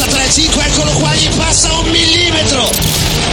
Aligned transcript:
pista 0.00 0.06
tra 0.16 0.24
il 0.24 0.30
5, 0.32 0.64
eccolo 0.64 0.90
qua, 0.92 1.14
gli 1.14 1.28
passa 1.36 1.72
un 1.72 1.90
millimetro. 1.90 2.70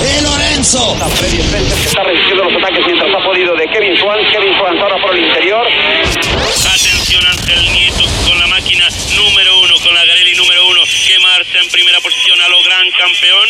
E 0.03 0.21
Lorenzo. 0.21 0.95
Freddy 1.15 1.39
Spencer 1.41 1.77
que 1.79 1.87
está 1.87 2.03
resistiendo 2.03 2.43
los 2.43 2.53
ataques 2.61 2.85
mientras 2.85 3.09
ha 3.15 3.23
podido 3.23 3.55
de 3.55 3.65
Kevin 3.71 3.95
Swan. 3.97 4.19
Kevin 4.31 4.53
Swan 4.57 4.77
ahora 4.79 4.97
por 5.01 5.15
el 5.15 5.23
interior. 5.25 5.65
Atención 5.67 7.23
Ángel 7.25 7.71
Nieto 7.71 8.03
con 8.27 8.37
la 8.39 8.47
máquina 8.47 8.87
número 9.15 9.61
uno, 9.61 9.73
con 9.83 9.93
la 9.93 10.03
Garelli 10.05 10.35
número 10.35 10.67
uno, 10.67 10.81
que 10.83 11.19
marcha 11.19 11.57
en 11.63 11.69
primera 11.71 11.99
posición 12.01 12.37
a 12.41 12.47
lo 12.49 12.57
gran 12.63 12.85
campeón. 12.91 13.47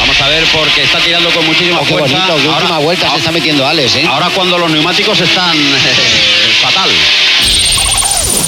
Vamos 0.00 0.20
a 0.20 0.28
ver 0.28 0.44
porque 0.52 0.82
está 0.82 0.98
tirando 1.00 1.30
con 1.30 1.44
muchísima 1.46 1.80
Oh, 1.80 1.84
qué 1.84 1.92
fuerza. 1.92 2.16
bonito, 2.16 2.36
qué 2.42 2.48
última 2.48 2.68
Ahora- 2.76 2.84
vuelta 2.84 3.10
se 3.10 3.16
está 3.18 3.30
metiendo 3.32 3.66
Alex, 3.66 3.96
¿eh? 3.96 4.06
Ahora 4.08 4.28
cuando 4.34 4.58
los 4.58 4.70
neumáticos 4.70 5.20
están 5.20 5.56
eh, 5.56 6.54
fatal. 6.62 6.90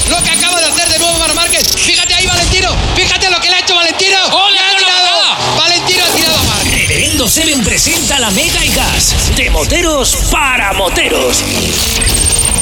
Lo 0.09 0.23
que 0.23 0.31
acaba 0.31 0.59
de 0.61 0.67
hacer 0.67 0.89
de 0.89 0.99
nuevo 0.99 1.19
Mar 1.19 1.35
Márquez. 1.35 1.63
Fíjate 1.77 2.15
ahí, 2.15 2.27
Valentino. 2.27 2.75
Fíjate 2.97 3.31
lo 3.31 3.41
que 3.41 3.49
le 3.51 3.57
ha 3.57 3.61
hecho 3.61 3.75
Valentino. 3.75 4.17
¡Ole, 4.33 4.53
Le 4.55 4.59
ha 4.61 4.71
ole, 4.71 4.79
tirado. 4.79 5.57
Valentino 5.57 6.05
ha 6.05 6.17
tirado 6.17 6.39
a 6.39 6.43
Márquez. 6.45 6.89
Reverendo 6.89 7.17
Seven 7.29 7.63
presenta 7.63 8.19
la 8.19 8.31
Mega 8.31 8.65
y 8.65 8.69
Gas. 8.69 9.15
De 9.37 9.51
moteros 9.51 10.17
para 10.31 10.73
moteros. 10.73 11.43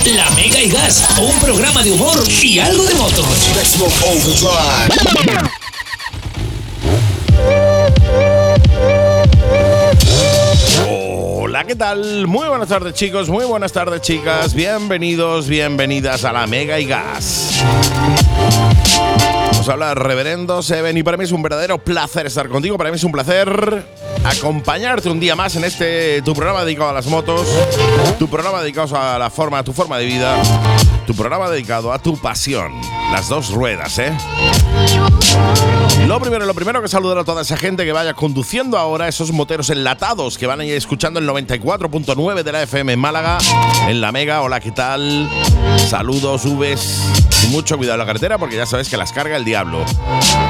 La 0.06 0.28
Mega 0.30 0.60
y 0.60 0.68
Gas, 0.68 1.04
un 1.20 1.38
programa 1.38 1.84
de 1.84 1.92
humor 1.92 2.18
y 2.42 2.58
algo 2.58 2.84
de 2.84 2.94
motos. 2.96 3.24
Hola, 10.88 11.64
¿qué 11.64 11.76
tal? 11.76 12.26
Muy 12.26 12.48
buenas 12.48 12.68
tardes 12.68 12.94
chicos, 12.94 13.28
muy 13.28 13.44
buenas 13.44 13.72
tardes 13.72 14.00
chicas, 14.00 14.52
bienvenidos, 14.52 15.46
bienvenidas 15.46 16.24
a 16.24 16.32
la 16.32 16.48
Mega 16.48 16.80
y 16.80 16.86
Gas. 16.86 17.62
Os 19.66 19.70
habla 19.70 19.96
Reverendo 19.96 20.62
Seven 20.62 20.96
y 20.96 21.02
para 21.02 21.16
mí 21.16 21.24
es 21.24 21.32
un 21.32 21.42
verdadero 21.42 21.76
placer 21.78 22.24
estar 22.26 22.48
contigo, 22.48 22.78
para 22.78 22.88
mí 22.90 22.95
es 22.95 23.02
un 23.02 23.10
placer 23.10 23.84
acompañarte 24.24 25.08
un 25.08 25.18
día 25.18 25.34
más 25.34 25.56
en 25.56 25.64
este 25.64 26.23
tu 26.23 26.34
programa 26.34 26.64
dedicado 26.64 26.90
a 26.90 26.92
las 26.92 27.06
motos, 27.08 27.48
tu 28.16 28.28
programa 28.28 28.62
dedicado 28.62 28.96
a 28.96 29.18
la 29.18 29.28
forma, 29.28 29.58
a 29.58 29.64
tu 29.64 29.73
forma 29.73 29.98
de 29.98 30.04
vida, 30.04 30.40
tu 31.04 31.16
programa 31.16 31.50
dedicado 31.50 31.92
a 31.92 31.98
tu 31.98 32.16
pasión, 32.16 32.80
las 33.10 33.28
dos 33.28 33.50
ruedas, 33.50 33.98
¿eh? 33.98 34.16
Lo 36.07 36.21
primero, 36.21 36.46
lo 36.46 36.55
primero 36.55 36.80
que 36.80 36.88
saludar 36.88 37.19
a 37.19 37.24
toda 37.24 37.43
esa 37.43 37.57
gente 37.57 37.85
que 37.85 37.93
vaya 37.93 38.15
conduciendo 38.15 38.79
ahora, 38.79 39.09
esos 39.09 39.32
moteros 39.32 39.71
enlatados 39.71 40.38
que 40.38 40.46
van 40.46 40.60
a 40.60 40.65
ir 40.65 40.74
escuchando 40.74 41.19
el 41.19 41.29
94.9 41.29 42.43
de 42.43 42.52
la 42.52 42.63
FM 42.63 42.93
en 42.93 42.99
Málaga, 42.99 43.38
en 43.88 44.01
la 44.01 44.13
Mega. 44.13 44.43
Hola, 44.43 44.60
¿qué 44.60 44.71
tal? 44.71 45.29
Saludos, 45.88 46.45
Ubes. 46.45 47.02
Y 47.45 47.49
mucho 47.49 47.77
cuidado 47.77 47.97
en 47.97 48.01
la 48.01 48.07
carretera 48.07 48.38
porque 48.38 48.57
ya 48.57 48.66
sabes 48.66 48.88
que 48.88 48.97
las 48.97 49.13
carga 49.13 49.37
el 49.37 49.45
diablo. 49.45 49.85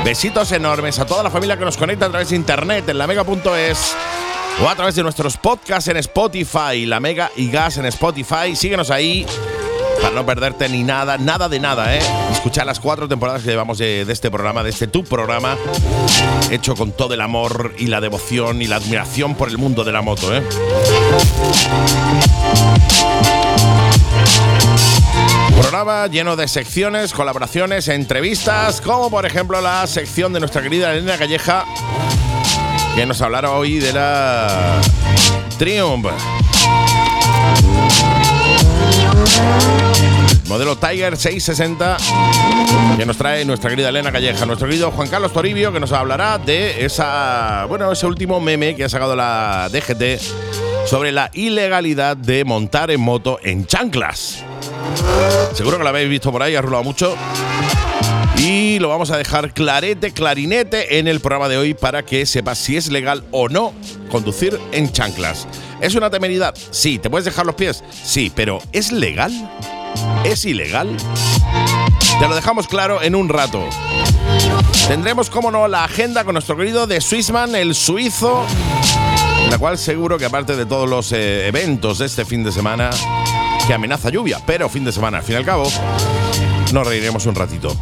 Besitos 0.04 0.52
enormes 0.52 0.98
a 0.98 1.06
toda 1.06 1.22
la 1.22 1.30
familia 1.30 1.56
que 1.56 1.64
nos 1.64 1.76
conecta 1.76 2.06
a 2.06 2.10
través 2.10 2.28
de 2.28 2.36
internet 2.36 2.88
en 2.88 2.98
la 2.98 3.06
mega.es 3.06 3.96
o 4.62 4.68
a 4.68 4.74
través 4.76 4.94
de 4.94 5.02
nuestros 5.02 5.36
podcasts 5.36 5.88
en 5.88 5.96
Spotify, 5.96 6.86
la 6.86 7.00
Mega 7.00 7.30
y 7.34 7.50
Gas 7.50 7.78
en 7.78 7.86
Spotify. 7.86 8.54
Síguenos 8.54 8.90
ahí 8.90 9.26
para 10.00 10.14
no 10.14 10.24
perderte 10.26 10.68
ni 10.68 10.82
nada, 10.82 11.18
nada 11.18 11.48
de 11.48 11.60
nada, 11.60 11.94
¿eh? 11.94 12.00
Escuchar 12.30 12.66
las 12.66 12.80
cuatro 12.80 13.08
temporadas 13.08 13.42
que 13.42 13.50
llevamos 13.50 13.78
de, 13.78 14.02
este 14.02 14.30
programa, 14.30 14.62
de 14.62 14.70
este 14.70 14.86
tu 14.86 15.04
programa, 15.04 15.56
hecho 16.50 16.74
con 16.74 16.92
todo 16.92 17.14
el 17.14 17.20
amor 17.20 17.74
y 17.78 17.86
la 17.86 18.00
devoción 18.00 18.62
y 18.62 18.66
la 18.66 18.76
admiración 18.76 19.34
por 19.34 19.48
el 19.48 19.58
mundo 19.58 19.84
de 19.84 19.92
la 19.92 20.02
moto, 20.02 20.34
¿eh? 20.34 20.42
Programa 25.60 26.06
lleno 26.06 26.36
de 26.36 26.48
secciones, 26.48 27.12
colaboraciones, 27.12 27.88
entrevistas, 27.88 28.80
como 28.80 29.10
por 29.10 29.26
ejemplo 29.26 29.60
la 29.60 29.86
sección 29.86 30.32
de 30.32 30.40
nuestra 30.40 30.62
querida 30.62 30.92
Elena 30.92 31.18
Calleja, 31.18 31.64
que 32.94 33.06
nos 33.06 33.20
hablará 33.20 33.50
hoy 33.50 33.78
de 33.78 33.92
la 33.92 34.80
Triumph. 35.58 36.06
Modelo 40.48 40.76
Tiger 40.76 41.16
660 41.16 41.96
que 42.96 43.04
nos 43.04 43.16
trae 43.16 43.44
nuestra 43.44 43.68
querida 43.68 43.90
Elena 43.90 44.10
Calleja, 44.10 44.46
nuestro 44.46 44.68
querido 44.68 44.90
Juan 44.90 45.08
Carlos 45.08 45.32
Toribio 45.32 45.72
que 45.72 45.80
nos 45.80 45.92
hablará 45.92 46.38
de 46.38 46.84
esa, 46.84 47.66
bueno, 47.68 47.92
ese 47.92 48.06
último 48.06 48.40
meme 48.40 48.74
que 48.74 48.84
ha 48.84 48.88
sacado 48.88 49.14
la 49.16 49.68
DGT 49.70 50.20
sobre 50.86 51.12
la 51.12 51.30
ilegalidad 51.34 52.16
de 52.16 52.44
montar 52.44 52.90
en 52.90 53.00
moto 53.00 53.38
en 53.42 53.66
chanclas. 53.66 54.44
Seguro 55.52 55.78
que 55.78 55.82
lo 55.82 55.88
habéis 55.88 56.08
visto 56.08 56.30
por 56.30 56.42
ahí, 56.42 56.54
ha 56.54 56.62
rulado 56.62 56.84
mucho. 56.84 57.16
Y 58.38 58.78
lo 58.78 58.88
vamos 58.88 59.10
a 59.10 59.16
dejar 59.16 59.52
clarete, 59.52 60.12
clarinete 60.12 60.98
en 60.98 61.08
el 61.08 61.20
programa 61.20 61.48
de 61.48 61.56
hoy 61.56 61.74
para 61.74 62.04
que 62.04 62.24
sepas 62.26 62.58
si 62.58 62.76
es 62.76 62.90
legal 62.90 63.24
o 63.30 63.48
no 63.48 63.72
conducir 64.10 64.60
en 64.72 64.92
chanclas. 64.92 65.48
¿Es 65.80 65.94
una 65.94 66.10
temeridad? 66.10 66.54
Sí. 66.70 66.98
¿Te 66.98 67.10
puedes 67.10 67.24
dejar 67.24 67.46
los 67.46 67.54
pies? 67.54 67.84
Sí, 68.04 68.32
pero 68.34 68.60
¿es 68.72 68.92
legal? 68.92 69.32
¿Es 70.24 70.44
ilegal? 70.44 70.96
Te 72.18 72.28
lo 72.28 72.34
dejamos 72.34 72.66
claro 72.66 73.02
en 73.02 73.14
un 73.14 73.28
rato. 73.28 73.68
Tendremos, 74.88 75.30
como 75.30 75.50
no, 75.50 75.68
la 75.68 75.84
agenda 75.84 76.24
con 76.24 76.34
nuestro 76.34 76.56
querido 76.56 76.86
de 76.86 77.00
Swissman, 77.00 77.54
el 77.54 77.74
suizo, 77.74 78.44
la 79.50 79.58
cual 79.58 79.78
seguro 79.78 80.16
que 80.18 80.24
aparte 80.24 80.56
de 80.56 80.64
todos 80.64 80.88
los 80.88 81.12
eh, 81.12 81.48
eventos 81.48 81.98
de 81.98 82.06
este 82.06 82.24
fin 82.24 82.42
de 82.42 82.52
semana, 82.52 82.90
que 83.66 83.74
amenaza 83.74 84.10
lluvia, 84.10 84.40
pero 84.46 84.68
fin 84.68 84.84
de 84.84 84.92
semana 84.92 85.18
al 85.18 85.24
fin 85.24 85.34
y 85.34 85.38
al 85.38 85.44
cabo, 85.44 85.70
nos 86.72 86.86
reiremos 86.86 87.26
un 87.26 87.34
ratito. 87.34 87.76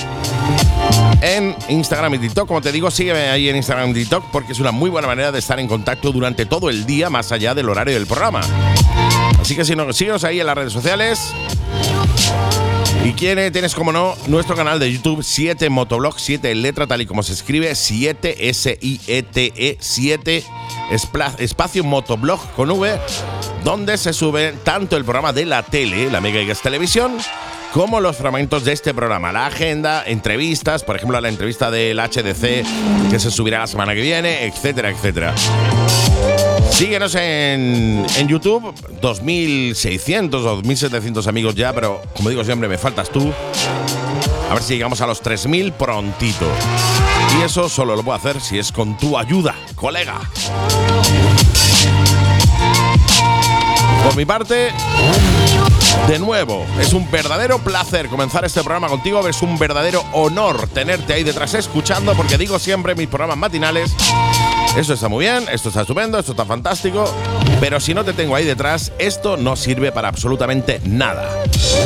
en 1.20 1.56
Instagram 1.68 2.14
y 2.14 2.18
TikTok. 2.18 2.48
Como 2.48 2.60
te 2.60 2.72
digo, 2.72 2.90
sígueme 2.90 3.28
ahí 3.28 3.48
en 3.48 3.56
Instagram 3.56 3.90
y 3.90 3.94
TikTok 3.94 4.24
porque 4.30 4.52
es 4.52 4.60
una 4.60 4.72
muy 4.72 4.90
buena 4.90 5.08
manera 5.08 5.32
de 5.32 5.38
estar 5.38 5.58
en 5.60 5.68
contacto 5.68 6.12
durante 6.12 6.46
todo 6.46 6.70
el 6.70 6.86
día, 6.86 7.10
más 7.10 7.32
allá 7.32 7.54
del 7.54 7.68
horario 7.68 7.94
del 7.94 8.06
programa. 8.06 8.40
Así 9.40 9.56
que 9.56 9.64
si 9.64 9.74
no, 9.74 9.92
síguenos 9.92 10.24
ahí 10.24 10.40
en 10.40 10.46
las 10.46 10.56
redes 10.56 10.72
sociales. 10.72 11.32
Y 13.04 13.14
quiere, 13.14 13.50
tienes 13.50 13.74
como 13.74 13.90
no, 13.90 14.14
nuestro 14.28 14.54
canal 14.54 14.78
de 14.78 14.92
YouTube 14.92 15.24
7 15.24 15.68
Motoblog, 15.70 16.20
7 16.20 16.52
en 16.52 16.62
letra 16.62 16.86
tal 16.86 17.02
y 17.02 17.06
como 17.06 17.24
se 17.24 17.32
escribe, 17.32 17.74
7 17.74 18.48
S-I-E-T-E, 18.48 19.76
7 19.80 20.44
espacio 21.38 21.82
Motoblog 21.82 22.40
con 22.54 22.70
V, 22.70 23.00
donde 23.64 23.98
se 23.98 24.12
sube 24.12 24.54
tanto 24.62 24.96
el 24.96 25.04
programa 25.04 25.32
de 25.32 25.46
la 25.46 25.64
tele, 25.64 26.10
la 26.10 26.20
Mega 26.20 26.44
Gas 26.44 26.62
Televisión, 26.62 27.18
como 27.72 28.00
los 28.00 28.16
fragmentos 28.16 28.64
de 28.64 28.72
este 28.72 28.92
programa, 28.92 29.32
la 29.32 29.46
agenda, 29.46 30.04
entrevistas, 30.06 30.84
por 30.84 30.96
ejemplo 30.96 31.20
la 31.20 31.28
entrevista 31.28 31.70
del 31.70 31.98
HDC 31.98 33.10
que 33.10 33.18
se 33.18 33.30
subirá 33.30 33.60
la 33.60 33.66
semana 33.66 33.94
que 33.94 34.02
viene, 34.02 34.44
etcétera, 34.44 34.90
etcétera. 34.90 35.34
Síguenos 36.70 37.14
en, 37.14 38.04
en 38.16 38.28
YouTube, 38.28 38.74
2.600 39.00 40.34
o 40.34 40.62
2.700 40.62 41.26
amigos 41.26 41.54
ya, 41.54 41.72
pero 41.72 42.02
como 42.14 42.28
digo 42.28 42.44
siempre, 42.44 42.68
me 42.68 42.76
faltas 42.76 43.10
tú. 43.10 43.32
A 44.50 44.54
ver 44.54 44.62
si 44.62 44.74
llegamos 44.74 45.00
a 45.00 45.06
los 45.06 45.22
3.000 45.22 45.72
prontito. 45.72 46.46
Y 47.38 47.42
eso 47.42 47.68
solo 47.70 47.96
lo 47.96 48.02
puedo 48.02 48.16
hacer 48.16 48.40
si 48.40 48.58
es 48.58 48.70
con 48.70 48.98
tu 48.98 49.16
ayuda, 49.16 49.54
colega. 49.74 50.20
Por 54.04 54.16
mi 54.16 54.26
parte, 54.26 54.72
de 56.08 56.18
nuevo, 56.18 56.66
es 56.80 56.92
un 56.92 57.10
verdadero 57.10 57.58
placer 57.58 58.08
comenzar 58.08 58.44
este 58.44 58.62
programa 58.62 58.88
contigo. 58.88 59.26
Es 59.28 59.42
un 59.42 59.58
verdadero 59.58 60.04
honor 60.12 60.68
tenerte 60.68 61.12
ahí 61.12 61.22
detrás 61.22 61.54
escuchando, 61.54 62.14
porque 62.14 62.38
digo 62.38 62.58
siempre 62.58 62.94
mis 62.94 63.08
programas 63.08 63.38
matinales. 63.38 63.94
Esto 64.76 64.94
está 64.94 65.08
muy 65.08 65.26
bien, 65.26 65.44
esto 65.52 65.68
está 65.68 65.82
estupendo, 65.82 66.18
esto 66.18 66.32
está 66.32 66.46
fantástico, 66.46 67.04
pero 67.60 67.78
si 67.78 67.92
no 67.92 68.04
te 68.04 68.14
tengo 68.14 68.34
ahí 68.34 68.44
detrás, 68.46 68.90
esto 68.98 69.36
no 69.36 69.54
sirve 69.54 69.92
para 69.92 70.08
absolutamente 70.08 70.80
nada. 70.84 71.28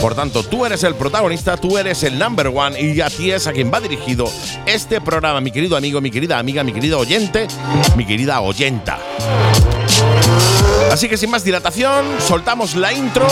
Por 0.01 0.15
tanto, 0.15 0.45
tú 0.45 0.65
eres 0.65 0.85
el 0.85 0.95
protagonista, 0.95 1.57
tú 1.57 1.79
eres 1.79 2.05
el 2.05 2.17
number 2.17 2.47
one 2.47 2.81
y 2.81 3.01
a 3.01 3.11
ti 3.11 3.33
es 3.33 3.49
a 3.49 3.53
quien 3.53 3.73
va 3.73 3.81
dirigido 3.81 4.31
este 4.67 5.01
programa, 5.01 5.41
mi 5.41 5.51
querido 5.51 5.77
amigo, 5.77 6.01
mi 6.01 6.13
querida 6.13 6.39
amiga, 6.39 6.63
mi 6.63 6.73
querido 6.73 7.01
oyente, 7.01 7.49
mi 7.97 8.07
querida 8.07 8.41
oyenta. 8.41 8.99
Así 10.91 11.09
que 11.09 11.17
sin 11.17 11.31
más 11.31 11.45
dilatación, 11.45 12.05
soltamos 12.21 12.75
la 12.75 12.93
intro. 12.93 13.27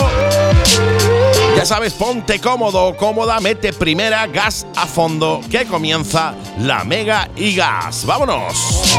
Ya 1.56 1.64
sabes, 1.64 1.94
ponte 1.94 2.40
cómodo, 2.40 2.96
cómoda, 2.96 3.40
mete 3.40 3.72
primera, 3.72 4.26
gas 4.26 4.66
a 4.76 4.86
fondo, 4.86 5.40
que 5.50 5.64
comienza 5.64 6.34
la 6.58 6.84
Mega 6.84 7.28
y 7.36 7.54
Gas. 7.54 8.04
¡Vámonos! 8.04 8.98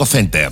Center. 0.05 0.51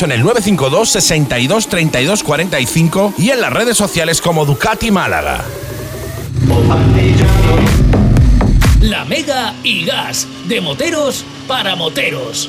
en 0.00 0.12
el 0.12 0.22
952 0.22 0.88
62 0.88 1.68
32 1.68 2.22
45 2.22 3.14
y 3.18 3.30
en 3.30 3.40
las 3.42 3.52
redes 3.52 3.76
sociales 3.76 4.22
como 4.22 4.46
Ducati 4.46 4.90
Málaga. 4.90 5.44
La 8.80 9.04
Mega 9.04 9.52
y 9.62 9.84
Gas, 9.84 10.26
de 10.48 10.62
moteros 10.62 11.24
para 11.46 11.76
moteros. 11.76 12.48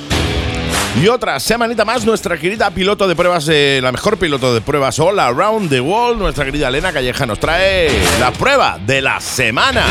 Y 1.01 1.07
otra 1.09 1.39
semanita 1.41 1.83
más, 1.83 2.05
nuestra 2.05 2.37
querida 2.37 2.71
piloto 2.71 3.07
de 3.09 3.15
pruebas, 3.15 3.49
eh, 3.51 3.79
la 3.83 3.91
mejor 3.91 4.17
piloto 4.17 4.53
de 4.53 4.61
pruebas 4.61 4.97
All 4.99 5.19
Around 5.19 5.69
the 5.69 5.81
World, 5.81 6.19
nuestra 6.19 6.45
querida 6.45 6.69
Elena 6.69 6.93
Calleja, 6.93 7.25
nos 7.25 7.39
trae 7.39 7.89
la 8.21 8.31
prueba 8.31 8.79
de 8.85 9.01
la 9.01 9.19
semana. 9.19 9.85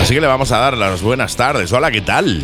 Así 0.00 0.14
que 0.14 0.20
le 0.20 0.26
vamos 0.26 0.52
a 0.52 0.58
dar 0.58 0.76
las 0.76 1.00
buenas 1.00 1.36
tardes. 1.36 1.72
Hola, 1.72 1.90
¿qué 1.90 2.02
tal? 2.02 2.42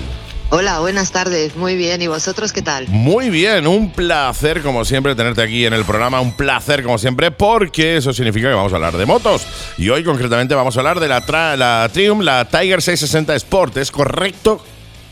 Hola, 0.49 0.79
buenas 0.79 1.11
tardes. 1.11 1.57
Muy 1.57 1.75
bien. 1.77 2.01
¿Y 2.03 2.07
vosotros 2.07 2.53
qué 2.53 2.63
tal? 2.63 2.87
Muy 2.89 3.31
bien, 3.31 3.67
un 3.67 3.91
placer 3.91 4.63
como 4.63 4.85
siempre 4.85 5.15
tenerte 5.17 5.43
aquí 5.43 5.67
en 5.67 5.73
el 5.73 5.85
programa, 5.85 6.21
un 6.21 6.37
placer 6.37 6.85
como 6.85 6.99
siempre 6.99 7.33
porque 7.33 7.97
eso 7.97 8.13
significa 8.13 8.49
que 8.49 8.55
vamos 8.55 8.73
a 8.73 8.77
hablar 8.77 8.97
de 8.97 9.07
motos. 9.07 9.45
Y 9.77 9.89
hoy 9.89 10.05
concretamente 10.05 10.55
vamos 10.55 10.77
a 10.77 10.81
hablar 10.81 11.01
de 11.01 11.09
la, 11.09 11.21
tra- 11.27 11.57
la 11.57 11.89
Triumph, 11.93 12.23
la 12.23 12.45
Tiger 12.45 12.81
660 12.81 13.35
Sport, 13.35 13.77
¿es 13.79 13.91
correcto? 13.91 14.65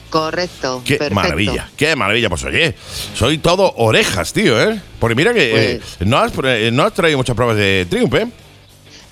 Correcto. 0.08 0.80
Qué 0.84 0.94
perfecto. 0.98 1.14
maravilla, 1.16 1.68
qué 1.76 1.96
maravilla. 1.96 2.28
Pues 2.28 2.44
oye, 2.44 2.74
soy 3.16 3.38
todo 3.38 3.74
orejas, 3.76 4.32
tío, 4.32 4.60
¿eh? 4.62 4.80
Porque 5.00 5.16
mira 5.16 5.34
que 5.34 5.72
eh, 5.74 5.80
Pues- 5.98 6.08
no, 6.08 6.18
has, 6.18 6.32
eh, 6.44 6.70
no 6.72 6.84
has 6.84 6.92
traído 6.94 7.18
muchas 7.18 7.34
pruebas 7.34 7.56
de 7.56 7.84
Triumph, 7.90 8.14
¿eh? 8.14 8.28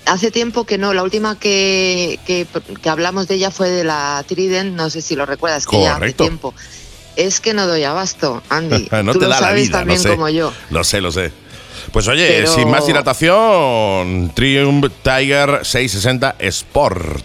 Hace 0.05 0.31
tiempo 0.31 0.65
que 0.65 0.77
no. 0.77 0.93
La 0.93 1.03
última 1.03 1.39
que, 1.39 2.19
que, 2.25 2.45
que 2.81 2.89
hablamos 2.89 3.27
de 3.27 3.35
ella 3.35 3.51
fue 3.51 3.69
de 3.69 3.83
la 3.83 4.23
Trident. 4.27 4.75
No 4.75 4.89
sé 4.89 5.01
si 5.01 5.15
lo 5.15 5.25
recuerdas, 5.25 5.65
que 5.65 5.77
ya 5.81 5.91
hace 5.91 5.99
Correcto. 5.99 6.23
tiempo. 6.23 6.53
Es 7.15 7.39
que 7.39 7.53
no 7.53 7.67
doy 7.67 7.83
abasto, 7.83 8.41
Andy. 8.49 8.89
no 9.03 9.13
Tú 9.13 9.19
te 9.19 9.25
lo 9.25 9.31
da 9.31 9.39
la 9.41 9.51
vida, 9.53 9.79
también 9.79 9.99
lo 9.99 10.03
sé. 10.03 10.09
como 10.09 10.29
yo. 10.29 10.51
Lo 10.71 10.83
sé, 10.83 10.99
lo 10.99 11.11
sé. 11.11 11.31
Pues 11.91 12.07
oye, 12.07 12.27
Pero- 12.27 12.53
sin 12.55 12.69
más 12.69 12.85
dilatación, 12.87 14.31
Triumph 14.35 14.91
Tiger 15.03 15.59
660 15.63 16.35
Sport. 16.39 17.23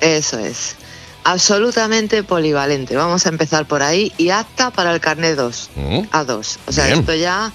Eso 0.00 0.38
es. 0.38 0.76
Absolutamente 1.24 2.22
polivalente. 2.22 2.96
Vamos 2.96 3.26
a 3.26 3.28
empezar 3.30 3.66
por 3.66 3.82
ahí. 3.82 4.12
Y 4.16 4.30
apta 4.30 4.70
para 4.70 4.92
el 4.94 5.00
carnet 5.00 5.36
2. 5.36 5.70
Mm. 5.74 5.98
A2. 6.12 6.56
O 6.66 6.72
sea, 6.72 6.86
Bien. 6.86 7.00
esto 7.00 7.14
ya 7.14 7.52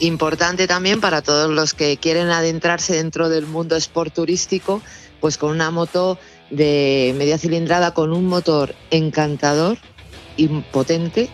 importante 0.00 0.66
también 0.66 1.00
para 1.00 1.22
todos 1.22 1.50
los 1.50 1.72
que 1.74 1.96
quieren 1.96 2.28
adentrarse 2.30 2.94
dentro 2.96 3.28
del 3.28 3.46
mundo 3.46 3.76
sport 3.76 4.14
turístico, 4.14 4.82
pues 5.20 5.38
con 5.38 5.50
una 5.50 5.70
moto 5.70 6.18
de 6.50 7.14
media 7.16 7.38
cilindrada 7.38 7.94
con 7.94 8.12
un 8.12 8.26
motor 8.26 8.74
encantador 8.90 9.78
y 10.36 10.48
potente 10.48 11.28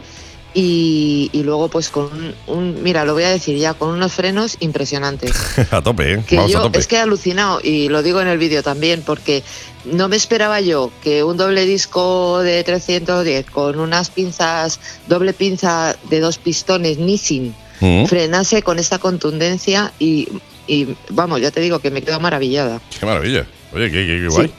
y, 0.53 1.29
y 1.33 1.43
luego 1.43 1.69
pues 1.69 1.91
con 1.91 2.05
un, 2.07 2.35
un- 2.47 2.83
mira, 2.83 3.05
lo 3.05 3.13
voy 3.15 3.25
a 3.25 3.31
decir 3.31 3.59
ya, 3.59 3.75
con 3.75 3.91
unos 3.91 4.13
frenos 4.13 4.57
impresionantes. 4.61 5.33
a 5.71 5.83
tope, 5.83 6.15
¿eh? 6.15 6.25
Que 6.27 6.37
Vamos 6.37 6.51
a 6.51 6.55
yo 6.55 6.63
tope. 6.63 6.79
es 6.79 6.87
que 6.87 6.97
he 6.97 7.01
alucinado 7.01 7.61
y 7.63 7.89
lo 7.89 8.03
digo 8.03 8.21
en 8.21 8.29
el 8.29 8.39
vídeo 8.39 8.63
también 8.63 9.03
porque 9.05 9.43
no 9.85 10.09
me 10.09 10.17
esperaba 10.17 10.61
yo 10.61 10.91
que 11.03 11.23
un 11.25 11.37
doble 11.37 11.67
disco 11.67 12.41
de 12.41 12.65
310 12.65 13.47
con 13.51 13.79
unas 13.79 14.11
pinzas, 14.11 14.81
doble 15.09 15.33
pinza 15.35 15.97
de 16.11 16.21
dos 16.21 16.39
pistones 16.39 16.99
Nissin 16.99 17.55
Mm, 17.81 18.05
frenase 18.07 18.63
con 18.63 18.79
esta 18.79 18.99
contundencia 18.99 19.93
y, 19.99 20.29
y, 20.67 20.87
vamos, 21.11 21.41
ya 21.41 21.51
te 21.51 21.61
digo 21.61 21.79
que 21.81 21.91
me 21.91 22.03
quedo 22.03 22.19
maravillada. 22.21 22.81
Qué 22.99 23.05
maravilla. 23.07 23.47
Oye, 23.73 23.91
qué, 23.91 24.07
qué- 24.07 24.21
qué 24.25 24.31
Sí. 24.31 24.53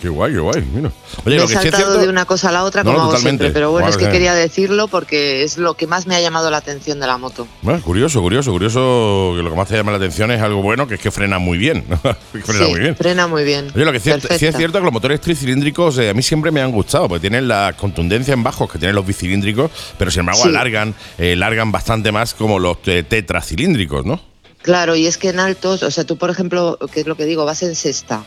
Qué 0.00 0.10
guay, 0.10 0.32
qué 0.34 0.38
guay. 0.40 0.62
Mira. 0.74 0.90
Oye, 1.24 1.36
me 1.36 1.36
lo 1.36 1.44
he 1.44 1.46
que 1.46 1.46
sí 1.48 1.54
es 1.54 1.62
saltado 1.62 1.84
cierto. 1.84 1.98
de 2.02 2.08
una 2.10 2.26
cosa 2.26 2.50
a 2.50 2.52
la 2.52 2.64
otra 2.64 2.84
No, 2.84 2.90
como 2.90 3.02
hago 3.02 3.10
totalmente. 3.12 3.44
siempre, 3.44 3.54
pero 3.54 3.70
bueno, 3.70 3.88
es 3.88 3.96
que 3.96 4.08
quería 4.10 4.34
decirlo 4.34 4.88
porque 4.88 5.42
es 5.42 5.56
lo 5.56 5.72
que 5.74 5.86
más 5.86 6.06
me 6.06 6.14
ha 6.14 6.20
llamado 6.20 6.50
la 6.50 6.58
atención 6.58 7.00
de 7.00 7.06
la 7.06 7.16
moto. 7.16 7.48
Bueno, 7.62 7.80
curioso, 7.82 8.20
curioso, 8.20 8.50
curioso. 8.52 9.32
Que 9.36 9.42
lo 9.42 9.50
que 9.50 9.56
más 9.56 9.68
te 9.68 9.74
llama 9.76 9.92
la 9.92 9.96
atención 9.96 10.30
es 10.30 10.42
algo 10.42 10.60
bueno, 10.62 10.86
que 10.86 10.96
es 10.96 11.00
que 11.00 11.10
frena 11.10 11.38
muy 11.38 11.56
bien. 11.56 11.82
Frena 12.44 12.64
sí, 12.66 12.70
muy 12.70 12.80
bien. 12.80 12.96
frena 12.96 13.26
muy 13.26 13.44
bien. 13.44 13.72
Oye, 13.74 13.84
lo 13.86 13.90
que 13.90 13.96
es 13.98 14.02
cierto, 14.02 14.28
sí 14.38 14.46
es 14.46 14.56
cierto 14.56 14.78
que 14.78 14.84
los 14.84 14.92
motores 14.92 15.20
tricilíndricos 15.20 15.96
eh, 15.98 16.10
a 16.10 16.14
mí 16.14 16.22
siempre 16.22 16.50
me 16.50 16.60
han 16.60 16.72
gustado, 16.72 17.08
porque 17.08 17.20
tienen 17.22 17.48
la 17.48 17.74
contundencia 17.76 18.34
en 18.34 18.42
bajos 18.42 18.70
que 18.70 18.78
tienen 18.78 18.94
los 18.94 19.06
bicilíndricos, 19.06 19.70
pero 19.98 20.10
sin 20.10 20.20
embargo 20.20 20.42
Sí. 20.42 20.48
alargan, 20.50 20.94
eh, 21.16 21.34
largan 21.36 21.72
bastante 21.72 22.12
más 22.12 22.34
como 22.34 22.58
los 22.58 22.76
eh, 22.86 23.02
tetracilíndricos, 23.02 24.04
¿no? 24.04 24.20
Claro, 24.62 24.94
y 24.96 25.06
es 25.06 25.16
que 25.16 25.28
en 25.30 25.40
altos, 25.40 25.82
o 25.82 25.90
sea, 25.90 26.04
tú 26.04 26.16
por 26.18 26.28
ejemplo, 26.28 26.78
que 26.92 27.00
es 27.00 27.06
lo 27.06 27.16
que 27.16 27.24
digo, 27.24 27.44
vas 27.44 27.62
en 27.62 27.74
sexta 27.74 28.24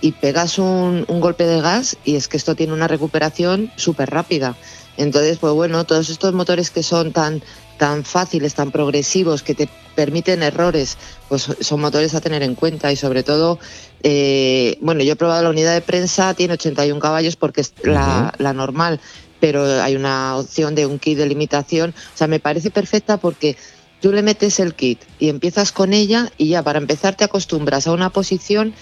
y 0.00 0.12
pegas 0.12 0.58
un, 0.58 1.04
un 1.08 1.20
golpe 1.20 1.44
de 1.44 1.60
gas 1.60 1.96
y 2.04 2.16
es 2.16 2.28
que 2.28 2.36
esto 2.36 2.54
tiene 2.54 2.72
una 2.72 2.88
recuperación 2.88 3.70
súper 3.76 4.10
rápida. 4.10 4.56
Entonces, 4.96 5.38
pues 5.38 5.52
bueno, 5.52 5.84
todos 5.84 6.08
estos 6.08 6.34
motores 6.34 6.70
que 6.70 6.82
son 6.82 7.12
tan, 7.12 7.42
tan 7.78 8.04
fáciles, 8.04 8.54
tan 8.54 8.70
progresivos, 8.70 9.42
que 9.42 9.54
te 9.54 9.68
permiten 9.94 10.42
errores, 10.42 10.96
pues 11.28 11.48
son 11.60 11.80
motores 11.80 12.14
a 12.14 12.20
tener 12.20 12.42
en 12.42 12.54
cuenta 12.54 12.92
y 12.92 12.96
sobre 12.96 13.22
todo, 13.22 13.58
eh, 14.02 14.78
bueno, 14.80 15.02
yo 15.02 15.12
he 15.12 15.16
probado 15.16 15.42
la 15.42 15.50
unidad 15.50 15.74
de 15.74 15.80
prensa, 15.80 16.34
tiene 16.34 16.54
81 16.54 17.00
caballos 17.00 17.36
porque 17.36 17.60
es 17.60 17.74
la, 17.82 18.32
la 18.38 18.52
normal, 18.52 19.00
pero 19.40 19.64
hay 19.82 19.96
una 19.96 20.36
opción 20.36 20.74
de 20.74 20.86
un 20.86 20.98
kit 20.98 21.18
de 21.18 21.26
limitación, 21.26 21.90
o 21.90 22.16
sea, 22.16 22.26
me 22.26 22.40
parece 22.40 22.70
perfecta 22.70 23.16
porque 23.16 23.56
tú 24.00 24.12
le 24.12 24.22
metes 24.22 24.60
el 24.60 24.74
kit 24.74 25.00
y 25.18 25.28
empiezas 25.28 25.72
con 25.72 25.92
ella 25.92 26.30
y 26.36 26.48
ya 26.48 26.62
para 26.62 26.78
empezar 26.78 27.16
te 27.16 27.24
acostumbras 27.24 27.86
a 27.86 27.92
una 27.92 28.10
posición 28.10 28.74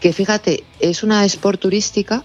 que 0.00 0.12
fíjate, 0.12 0.64
es 0.80 1.02
una 1.02 1.24
sport 1.24 1.60
turística, 1.60 2.24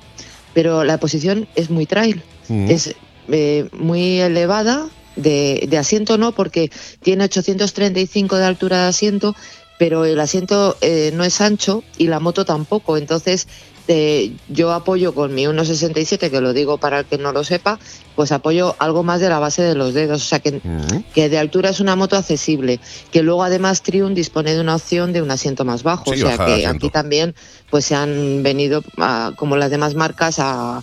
pero 0.53 0.83
la 0.83 0.97
posición 0.99 1.47
es 1.55 1.69
muy 1.69 1.85
trail, 1.85 2.23
Mm. 2.47 2.69
es 2.69 2.95
eh, 3.29 3.67
muy 3.73 4.19
elevada, 4.19 4.87
de, 5.15 5.65
de 5.69 5.77
asiento 5.77 6.17
no, 6.17 6.33
porque 6.33 6.69
tiene 7.01 7.23
835 7.23 8.35
de 8.35 8.45
altura 8.45 8.83
de 8.83 8.89
asiento, 8.89 9.35
pero 9.79 10.05
el 10.05 10.19
asiento 10.19 10.77
eh, 10.81 11.11
no 11.13 11.23
es 11.23 11.41
ancho 11.41 11.83
y 11.97 12.07
la 12.07 12.19
moto 12.19 12.45
tampoco. 12.45 12.97
Entonces, 12.97 13.47
eh, 13.87 14.33
yo 14.49 14.71
apoyo 14.73 15.13
con 15.13 15.33
mi 15.35 15.45
1,67, 15.45 16.29
que 16.31 16.41
lo 16.41 16.53
digo 16.53 16.77
para 16.77 16.99
el 16.99 17.05
que 17.05 17.17
no 17.17 17.31
lo 17.31 17.43
sepa, 17.43 17.79
pues 18.15 18.31
apoyo 18.31 18.75
algo 18.79 19.03
más 19.03 19.21
de 19.21 19.29
la 19.29 19.39
base 19.39 19.61
de 19.61 19.75
los 19.75 19.93
dedos. 19.93 20.21
O 20.23 20.25
sea, 20.25 20.39
que, 20.39 20.53
Mm. 20.63 21.03
que 21.13 21.29
de 21.29 21.37
altura 21.37 21.69
es 21.69 21.79
una 21.79 21.95
moto 21.95 22.17
accesible. 22.17 22.79
Que 23.11 23.21
luego, 23.21 23.43
además, 23.43 23.81
Triumph 23.83 24.15
dispone 24.15 24.53
de 24.53 24.61
una 24.61 24.75
opción 24.75 25.13
de 25.13 25.21
un 25.21 25.29
asiento 25.31 25.65
más 25.65 25.83
bajo. 25.83 26.13
Sí, 26.13 26.21
o 26.23 26.27
sea, 26.27 26.45
que 26.45 26.65
aquí 26.65 26.89
también 26.89 27.35
pues 27.69 27.85
se 27.85 27.95
han 27.95 28.41
venido, 28.43 28.83
a- 28.97 29.31
como 29.35 29.55
las 29.57 29.69
demás 29.71 29.95
marcas, 29.95 30.39
a 30.39 30.81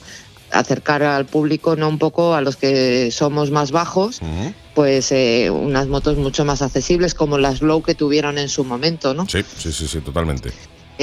acercar 0.50 1.02
al 1.02 1.24
público 1.24 1.76
no 1.76 1.88
un 1.88 1.98
poco 1.98 2.34
a 2.34 2.42
los 2.42 2.56
que 2.56 3.10
somos 3.10 3.50
más 3.50 3.70
bajos 3.70 4.20
Mm. 4.20 4.48
pues 4.74 5.10
eh, 5.10 5.48
unas 5.50 5.86
motos 5.86 6.18
mucho 6.18 6.44
más 6.44 6.60
accesibles 6.60 7.14
como 7.14 7.38
las 7.38 7.62
Low 7.62 7.82
que 7.82 7.94
tuvieron 7.94 8.36
en 8.36 8.50
su 8.50 8.62
momento, 8.64 9.14
¿no? 9.14 9.26
Sí, 9.28 9.42
sí, 9.58 9.72
sí, 9.72 9.86
sí, 9.88 10.00
totalmente. 10.00 10.52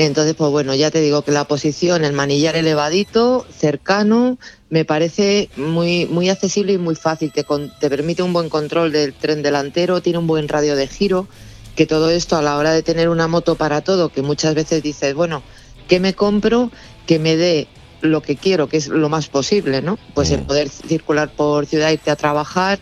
Entonces, 0.05 0.33
pues 0.35 0.49
bueno, 0.49 0.73
ya 0.75 0.91
te 0.91 1.01
digo 1.01 1.23
que 1.23 1.31
la 1.31 1.43
posición, 1.45 2.05
el 2.05 2.13
manillar 2.13 2.55
elevadito, 2.55 3.45
cercano, 3.49 4.37
me 4.69 4.85
parece 4.85 5.51
muy, 5.55 6.05
muy 6.05 6.29
accesible 6.29 6.71
y 6.73 6.77
muy 6.77 6.95
fácil. 6.95 7.33
Te, 7.33 7.43
con- 7.43 7.71
te 7.71 7.89
permite 7.89 8.23
un 8.23 8.31
buen 8.31 8.47
control 8.49 8.93
del 8.93 9.13
tren 9.13 9.41
delantero, 9.41 10.01
tiene 10.01 10.19
un 10.19 10.27
buen 10.27 10.47
radio 10.47 10.77
de 10.77 10.87
giro, 10.87 11.27
que 11.75 11.85
todo 11.85 12.09
esto 12.11 12.37
a 12.37 12.41
la 12.41 12.57
hora 12.57 12.71
de 12.71 12.81
tener 12.81 13.09
una 13.09 13.27
moto 13.27 13.57
para 13.57 13.81
todo, 13.81 14.09
que 14.09 14.21
muchas 14.21 14.55
veces 14.55 14.81
dices, 14.81 15.13
bueno, 15.15 15.43
¿qué 15.87 15.99
me 15.99 16.13
compro? 16.13 16.71
Que 17.05 17.19
me 17.19 17.35
dé 17.35 17.67
lo 18.01 18.21
que 18.21 18.37
quiero, 18.37 18.69
que 18.69 18.77
es 18.77 18.87
lo 18.87 19.09
más 19.09 19.27
posible, 19.27 19.81
¿no? 19.81 19.97
Pues 20.13 20.31
el 20.31 20.39
Mm. 20.41 20.45
poder 20.45 20.69
circular 20.69 21.33
por 21.35 21.65
ciudad, 21.65 21.91
irte 21.91 22.09
a 22.11 22.15
trabajar, 22.15 22.79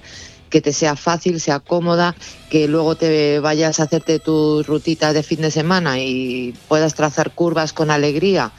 que 0.50 0.62
te 0.62 0.74
sea 0.74 0.96
fácil, 0.96 1.40
sea 1.40 1.60
cómoda, 1.60 2.16
que 2.50 2.68
luego 2.68 2.96
te 2.96 3.40
vayas 3.40 3.80
a 3.80 3.84
hacerte 3.84 4.20
tus 4.20 4.66
rutitas 4.66 5.14
de 5.14 5.24
fin 5.24 5.42
de 5.42 5.52
semana 5.52 6.00
y 6.00 6.54
puedas 6.68 6.96
trazar 6.96 7.32
curvas 7.32 7.74
con 7.74 7.92
alegría 7.92 8.52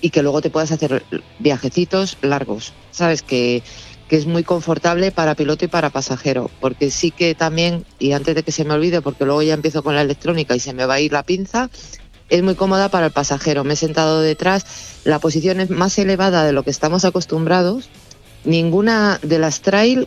y 0.00 0.10
que 0.10 0.22
luego 0.22 0.40
te 0.40 0.50
puedas 0.50 0.70
hacer 0.70 1.04
viajecitos 1.38 2.18
largos. 2.22 2.72
Sabes 2.90 3.22
que, 3.22 3.62
que 4.08 4.16
es 4.16 4.26
muy 4.26 4.44
confortable 4.44 5.12
para 5.12 5.34
piloto 5.34 5.64
y 5.64 5.68
para 5.68 5.90
pasajero, 5.90 6.50
porque 6.60 6.90
sí 6.90 7.10
que 7.10 7.34
también, 7.34 7.84
y 7.98 8.12
antes 8.12 8.34
de 8.34 8.42
que 8.42 8.52
se 8.52 8.64
me 8.64 8.74
olvide, 8.74 9.02
porque 9.02 9.24
luego 9.24 9.42
ya 9.42 9.54
empiezo 9.54 9.82
con 9.82 9.94
la 9.94 10.02
electrónica 10.02 10.54
y 10.56 10.60
se 10.60 10.72
me 10.72 10.86
va 10.86 10.94
a 10.94 11.00
ir 11.00 11.12
la 11.12 11.24
pinza, 11.24 11.68
es 12.28 12.42
muy 12.42 12.54
cómoda 12.54 12.88
para 12.88 13.06
el 13.06 13.12
pasajero. 13.12 13.64
Me 13.64 13.74
he 13.74 13.76
sentado 13.76 14.20
detrás, 14.20 14.66
la 15.04 15.18
posición 15.18 15.60
es 15.60 15.70
más 15.70 15.98
elevada 15.98 16.44
de 16.44 16.52
lo 16.52 16.62
que 16.62 16.70
estamos 16.70 17.04
acostumbrados. 17.04 17.88
Ninguna 18.44 19.18
de 19.22 19.38
las 19.38 19.60
trail, 19.60 20.06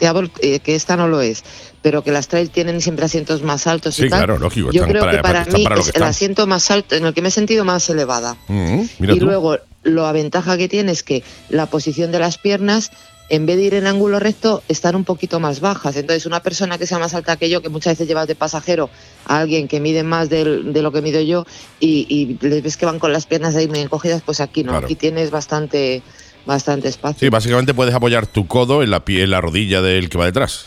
te 0.00 0.08
hablo, 0.08 0.28
eh, 0.40 0.58
que 0.58 0.74
esta 0.74 0.96
no 0.96 1.06
lo 1.06 1.20
es, 1.20 1.44
pero 1.82 2.02
que 2.02 2.10
las 2.10 2.26
trail 2.26 2.50
tienen 2.50 2.80
siempre 2.80 3.04
asientos 3.04 3.42
más 3.42 3.68
altos 3.68 3.94
Sí, 3.94 4.06
y 4.06 4.08
tal. 4.10 4.18
claro, 4.20 4.38
lógico. 4.38 4.72
Yo 4.72 4.84
creo 4.88 5.02
para- 5.04 5.16
que 5.18 5.22
para 5.22 5.44
mí 5.44 5.62
para 5.62 5.80
es 5.80 5.92
el 5.94 6.02
asiento 6.02 6.46
más 6.48 6.70
alto, 6.72 6.96
en 6.96 7.04
el 7.04 7.14
que 7.14 7.22
me 7.22 7.28
he 7.28 7.30
sentido 7.30 7.64
más 7.64 7.88
elevada. 7.90 8.36
Mm, 8.48 8.82
Mira 8.98 9.12
y 9.14 9.18
tú. 9.20 9.26
luego, 9.26 9.58
la 9.84 10.10
ventaja 10.12 10.56
que 10.56 10.68
tiene 10.68 10.90
es 10.92 11.02
que 11.02 11.22
la 11.50 11.66
posición 11.66 12.10
de 12.12 12.18
las 12.18 12.38
piernas, 12.38 12.90
en 13.28 13.46
vez 13.46 13.56
de 13.58 13.62
ir 13.62 13.74
en 13.74 13.86
ángulo 13.86 14.18
recto, 14.18 14.62
están 14.68 14.96
un 14.96 15.04
poquito 15.04 15.38
más 15.38 15.60
bajas. 15.60 15.94
Entonces, 15.96 16.26
una 16.26 16.40
persona 16.42 16.78
que 16.78 16.86
sea 16.86 16.98
más 16.98 17.14
alta 17.14 17.36
que 17.36 17.48
yo, 17.48 17.62
que 17.62 17.68
muchas 17.68 17.92
veces 17.92 18.08
llevas 18.08 18.26
de 18.26 18.34
pasajero 18.34 18.90
a 19.26 19.38
alguien 19.38 19.68
que 19.68 19.78
mide 19.80 20.02
más 20.02 20.28
del- 20.28 20.72
de 20.72 20.82
lo 20.82 20.90
que 20.92 21.00
mido 21.00 21.20
yo, 21.20 21.46
y, 21.78 22.06
y 22.08 22.38
les 22.44 22.62
ves 22.62 22.76
que 22.76 22.86
van 22.86 22.98
con 22.98 23.12
las 23.12 23.26
piernas 23.26 23.54
ahí 23.54 23.68
muy 23.68 23.78
encogidas, 23.80 24.22
pues 24.26 24.40
aquí 24.40 24.64
no, 24.64 24.72
Claro. 24.72 24.86
aquí 24.86 24.96
tienes 24.96 25.30
bastante, 25.30 26.02
bastante 26.50 26.88
espacio. 26.88 27.18
Sí, 27.20 27.28
básicamente 27.30 27.72
puedes 27.72 27.94
apoyar 27.94 28.26
tu 28.26 28.46
codo 28.46 28.82
en 28.82 28.90
la, 28.90 29.04
pie- 29.04 29.22
en 29.22 29.30
la 29.30 29.40
rodilla 29.40 29.80
del 29.80 30.08
que 30.10 30.18
va 30.18 30.26
detrás. 30.26 30.66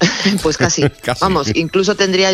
Pues 0.42 0.56
casi. 0.56 0.82
Casi. 1.02 1.20
Vamos, 1.20 1.48
incluso 1.54 1.94
tendría, 1.94 2.30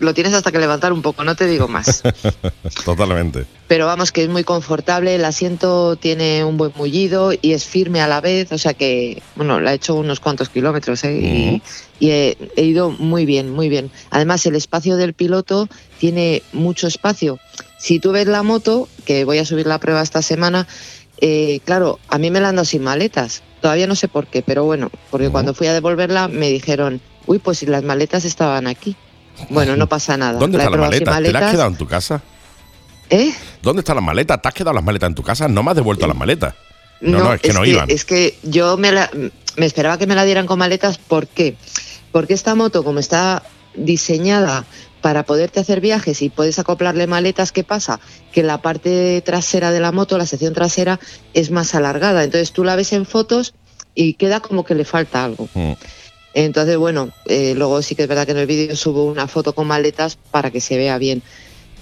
lo 0.00 0.12
tienes 0.12 0.34
hasta 0.34 0.52
que 0.52 0.58
levantar 0.58 0.92
un 0.92 1.00
poco, 1.00 1.24
no 1.24 1.34
te 1.36 1.46
digo 1.46 1.66
más. 1.68 2.02
Totalmente. 2.84 3.46
pero 3.66 3.86
vamos 3.86 4.12
que 4.12 4.22
es 4.24 4.28
muy 4.28 4.44
confortable, 4.44 5.14
el 5.14 5.24
asiento 5.24 5.96
tiene 5.96 6.44
un 6.44 6.56
buen 6.58 6.72
mullido 6.76 7.32
y 7.40 7.52
es 7.52 7.64
firme 7.64 8.00
a 8.02 8.08
la 8.08 8.20
vez, 8.20 8.52
o 8.52 8.58
sea 8.58 8.74
que, 8.74 9.22
bueno, 9.36 9.58
la 9.60 9.72
he 9.72 9.76
hecho 9.76 9.94
unos 9.94 10.20
cuantos 10.20 10.48
kilómetros 10.50 11.02
¿eh? 11.04 11.60
y, 12.00 12.04
y 12.06 12.10
he, 12.10 12.36
he 12.56 12.64
ido 12.64 12.90
muy 12.90 13.24
bien, 13.24 13.50
muy 13.50 13.68
bien. 13.70 13.90
Además, 14.10 14.44
el 14.46 14.54
espacio 14.54 14.96
del 14.96 15.14
piloto 15.14 15.68
tiene 15.98 16.42
mucho 16.52 16.86
espacio. 16.88 17.38
Si 17.78 18.00
tú 18.00 18.12
ves 18.12 18.26
la 18.26 18.42
moto, 18.42 18.88
que 19.06 19.24
voy 19.24 19.38
a 19.38 19.44
subir 19.46 19.66
la 19.66 19.78
prueba 19.78 20.02
esta 20.02 20.20
semana, 20.20 20.66
eh, 21.20 21.60
claro, 21.64 21.98
a 22.08 22.18
mí 22.18 22.30
me 22.30 22.40
la 22.40 22.48
han 22.50 22.56
dado 22.56 22.64
sin 22.64 22.82
maletas. 22.82 23.42
Todavía 23.60 23.86
no 23.86 23.94
sé 23.96 24.08
por 24.08 24.26
qué, 24.26 24.42
pero 24.42 24.64
bueno, 24.64 24.90
porque 25.10 25.30
cuando 25.30 25.52
fui 25.54 25.66
a 25.66 25.72
devolverla 25.72 26.28
me 26.28 26.48
dijeron, 26.48 27.00
uy, 27.26 27.38
pues 27.38 27.58
si 27.58 27.66
las 27.66 27.82
maletas 27.82 28.24
estaban 28.24 28.66
aquí. 28.66 28.96
Bueno, 29.50 29.76
no 29.76 29.88
pasa 29.88 30.16
nada. 30.16 30.38
¿Dónde 30.38 30.58
La 30.58 30.64
he 30.64 30.66
está 30.66 30.70
la 30.70 30.76
probado 30.76 30.92
sin 30.92 31.04
maleta? 31.04 31.10
¿Te 31.28 31.32
la 31.32 31.38
has 31.38 31.42
maletas. 31.42 31.52
quedado 31.52 31.70
en 31.70 31.76
tu 31.76 31.86
casa? 31.86 32.22
¿Eh? 33.10 33.32
¿Dónde 33.62 33.80
está 33.80 33.94
la 33.94 34.00
maleta? 34.00 34.38
¿Te 34.38 34.48
has 34.48 34.54
quedado 34.54 34.74
las 34.74 34.84
maletas 34.84 35.08
en 35.08 35.14
tu 35.14 35.22
casa? 35.22 35.48
No 35.48 35.62
me 35.62 35.70
has 35.70 35.76
devuelto 35.76 36.06
las 36.06 36.16
maletas. 36.16 36.54
No, 37.00 37.18
no, 37.18 37.32
es 37.32 37.40
que 37.40 37.52
no 37.52 37.64
iban. 37.64 37.88
Es 37.90 38.04
que 38.04 38.36
yo 38.42 38.76
me, 38.76 38.90
la- 38.92 39.10
me 39.56 39.66
esperaba 39.66 39.96
que 39.98 40.06
me 40.06 40.14
la 40.14 40.24
dieran 40.24 40.46
con 40.46 40.58
maletas. 40.58 40.98
¿Por 40.98 41.26
qué? 41.28 41.56
Porque 42.12 42.34
esta 42.34 42.54
moto, 42.54 42.82
como 42.84 42.98
está 42.98 43.42
diseñada 43.74 44.64
para 45.00 45.22
poderte 45.22 45.60
hacer 45.60 45.80
viajes 45.80 46.22
y 46.22 46.28
puedes 46.28 46.58
acoplarle 46.58 47.06
maletas, 47.06 47.52
¿qué 47.52 47.64
pasa? 47.64 48.00
Que 48.32 48.42
la 48.42 48.60
parte 48.60 49.22
trasera 49.24 49.70
de 49.70 49.80
la 49.80 49.92
moto, 49.92 50.18
la 50.18 50.26
sección 50.26 50.54
trasera, 50.54 50.98
es 51.34 51.50
más 51.50 51.74
alargada. 51.74 52.24
Entonces 52.24 52.52
tú 52.52 52.64
la 52.64 52.76
ves 52.76 52.92
en 52.92 53.06
fotos 53.06 53.54
y 53.94 54.14
queda 54.14 54.40
como 54.40 54.64
que 54.64 54.74
le 54.74 54.84
falta 54.84 55.24
algo. 55.24 55.48
Mm. 55.54 55.72
Entonces, 56.34 56.76
bueno, 56.76 57.10
eh, 57.24 57.54
luego 57.56 57.80
sí 57.82 57.94
que 57.94 58.02
es 58.02 58.08
verdad 58.08 58.26
que 58.26 58.32
en 58.32 58.38
el 58.38 58.46
vídeo 58.46 58.76
subo 58.76 59.04
una 59.04 59.26
foto 59.28 59.54
con 59.54 59.66
maletas 59.66 60.18
para 60.30 60.50
que 60.50 60.60
se 60.60 60.76
vea 60.76 60.98
bien. 60.98 61.22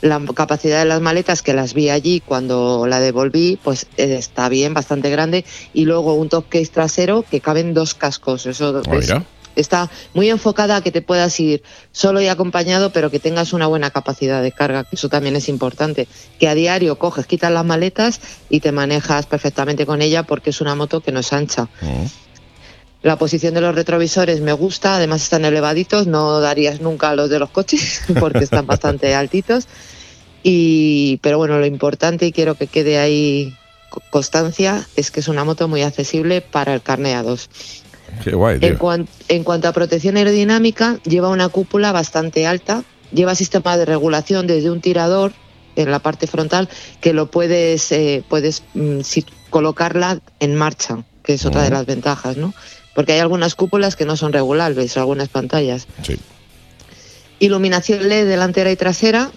La 0.03 0.21
capacidad 0.35 0.79
de 0.81 0.85
las 0.85 1.01
maletas 1.01 1.43
que 1.43 1.55
las 1.55 1.73
vi 1.75 1.89
allí 1.89 2.21
cuando 2.21 2.87
la 2.87 3.01
devolví, 3.01 3.59
pues 3.63 3.87
eh, 3.97 4.15
está 4.19 4.49
bien, 4.51 4.75
bastante 4.75 5.11
grande. 5.11 5.45
Y 5.73 5.85
luego 5.87 6.15
un 6.15 6.29
top 6.29 6.49
case 6.49 6.67
trasero 6.67 7.25
que 7.29 7.41
caben 7.41 7.73
dos 7.75 7.95
cascos. 7.95 8.47
Eso 8.47 8.83
Ah, 8.87 8.95
es- 8.95 9.01
mira. 9.09 9.25
Está 9.57 9.91
muy 10.15 10.31
enfocada 10.31 10.77
a 10.77 10.81
que 10.83 10.93
te 10.93 11.03
puedas 11.03 11.39
ir 11.41 11.63
solo 11.93 12.21
y 12.21 12.29
acompañado, 12.29 12.91
pero 12.91 13.11
que 13.11 13.19
tengas 13.19 13.53
una 13.53 13.67
buena 13.67 13.91
capacidad 13.91 14.43
de 14.43 14.53
carga, 14.53 14.85
que 14.85 14.97
eso 14.97 15.09
también 15.09 15.35
es 15.37 15.49
importante. 15.49 16.07
Que 16.39 16.49
a 16.49 16.55
diario 16.55 16.99
coges, 16.99 17.27
quitas 17.27 17.51
las 17.51 17.65
maletas 17.65 18.21
y 18.51 18.61
te 18.61 18.73
manejas 18.73 19.27
perfectamente 19.27 19.87
con 19.87 20.03
ella 20.03 20.23
porque 20.23 20.51
es 20.51 20.61
una 20.61 20.75
moto 20.75 21.01
que 21.01 21.13
no 21.13 21.21
es 21.21 21.33
ancha. 21.33 21.69
Mm. 21.81 22.05
La 23.03 23.17
posición 23.17 23.55
de 23.55 23.61
los 23.61 23.75
retrovisores 23.75 24.41
me 24.41 24.53
gusta, 24.53 24.97
además 24.97 25.23
están 25.23 25.45
elevaditos, 25.45 26.07
no 26.09 26.41
darías 26.41 26.81
nunca 26.81 27.11
a 27.11 27.15
los 27.15 27.31
de 27.31 27.39
los 27.39 27.51
coches 27.51 28.03
porque 28.21 28.41
están 28.45 28.67
bastante 28.69 29.15
altitos. 29.15 29.69
Y, 30.43 31.19
pero 31.23 31.39
bueno, 31.39 31.59
lo 31.59 31.67
importante 31.67 32.27
y 32.27 32.33
quiero 32.33 32.55
que 32.55 32.67
quede 32.67 32.99
ahí 32.99 33.55
co- 33.91 34.03
constancia 34.11 34.87
es 34.97 35.11
que 35.11 35.21
es 35.21 35.29
una 35.29 35.45
moto 35.45 35.67
muy 35.69 35.83
accesible 35.83 36.41
para 36.41 36.75
el 36.75 36.83
carne 36.83 37.17
A2. 37.17 37.49
Qué 38.23 38.31
guay, 38.35 38.55
En, 38.57 38.61
tío. 38.61 38.79
cuan- 38.79 39.09
en 39.29 39.45
cuanto 39.45 39.69
a 39.69 39.73
protección 39.73 40.17
aerodinámica, 40.17 40.99
lleva 41.05 41.29
una 41.29 41.49
cúpula 41.49 41.93
bastante 41.93 42.47
alta, 42.47 42.85
lleva 43.13 43.35
sistema 43.35 43.77
de 43.77 43.85
regulación 43.85 44.47
desde 44.47 44.71
un 44.71 44.81
tirador 44.81 45.33
en 45.77 45.91
la 45.91 45.99
parte 45.99 46.27
frontal 46.27 46.69
que 47.01 47.13
lo 47.13 47.31
puedes, 47.31 47.93
eh, 47.93 48.23
puedes 48.29 48.63
mm, 48.75 49.01
si- 49.01 49.27
colocarla 49.51 50.21
en 50.41 50.55
marcha, 50.55 51.05
que 51.23 51.35
es 51.35 51.45
otra 51.45 51.63
de 51.63 51.71
las 51.71 51.87
ventajas, 51.87 52.37
¿no? 52.37 52.55
Porque 52.95 53.13
hay 53.13 53.19
algunas 53.21 53.55
cúpulas 53.55 53.95
que 53.97 54.05
no 54.07 54.17
son 54.17 54.33
regulables, 54.33 54.97
algunas 54.97 55.29
pantallas. 55.29 55.87
Sí. 56.03 56.17
Iluminación 57.39 58.09
LED 58.09 58.27
delantera 58.29 58.71
y 58.71 58.77
trasera. 58.77 59.31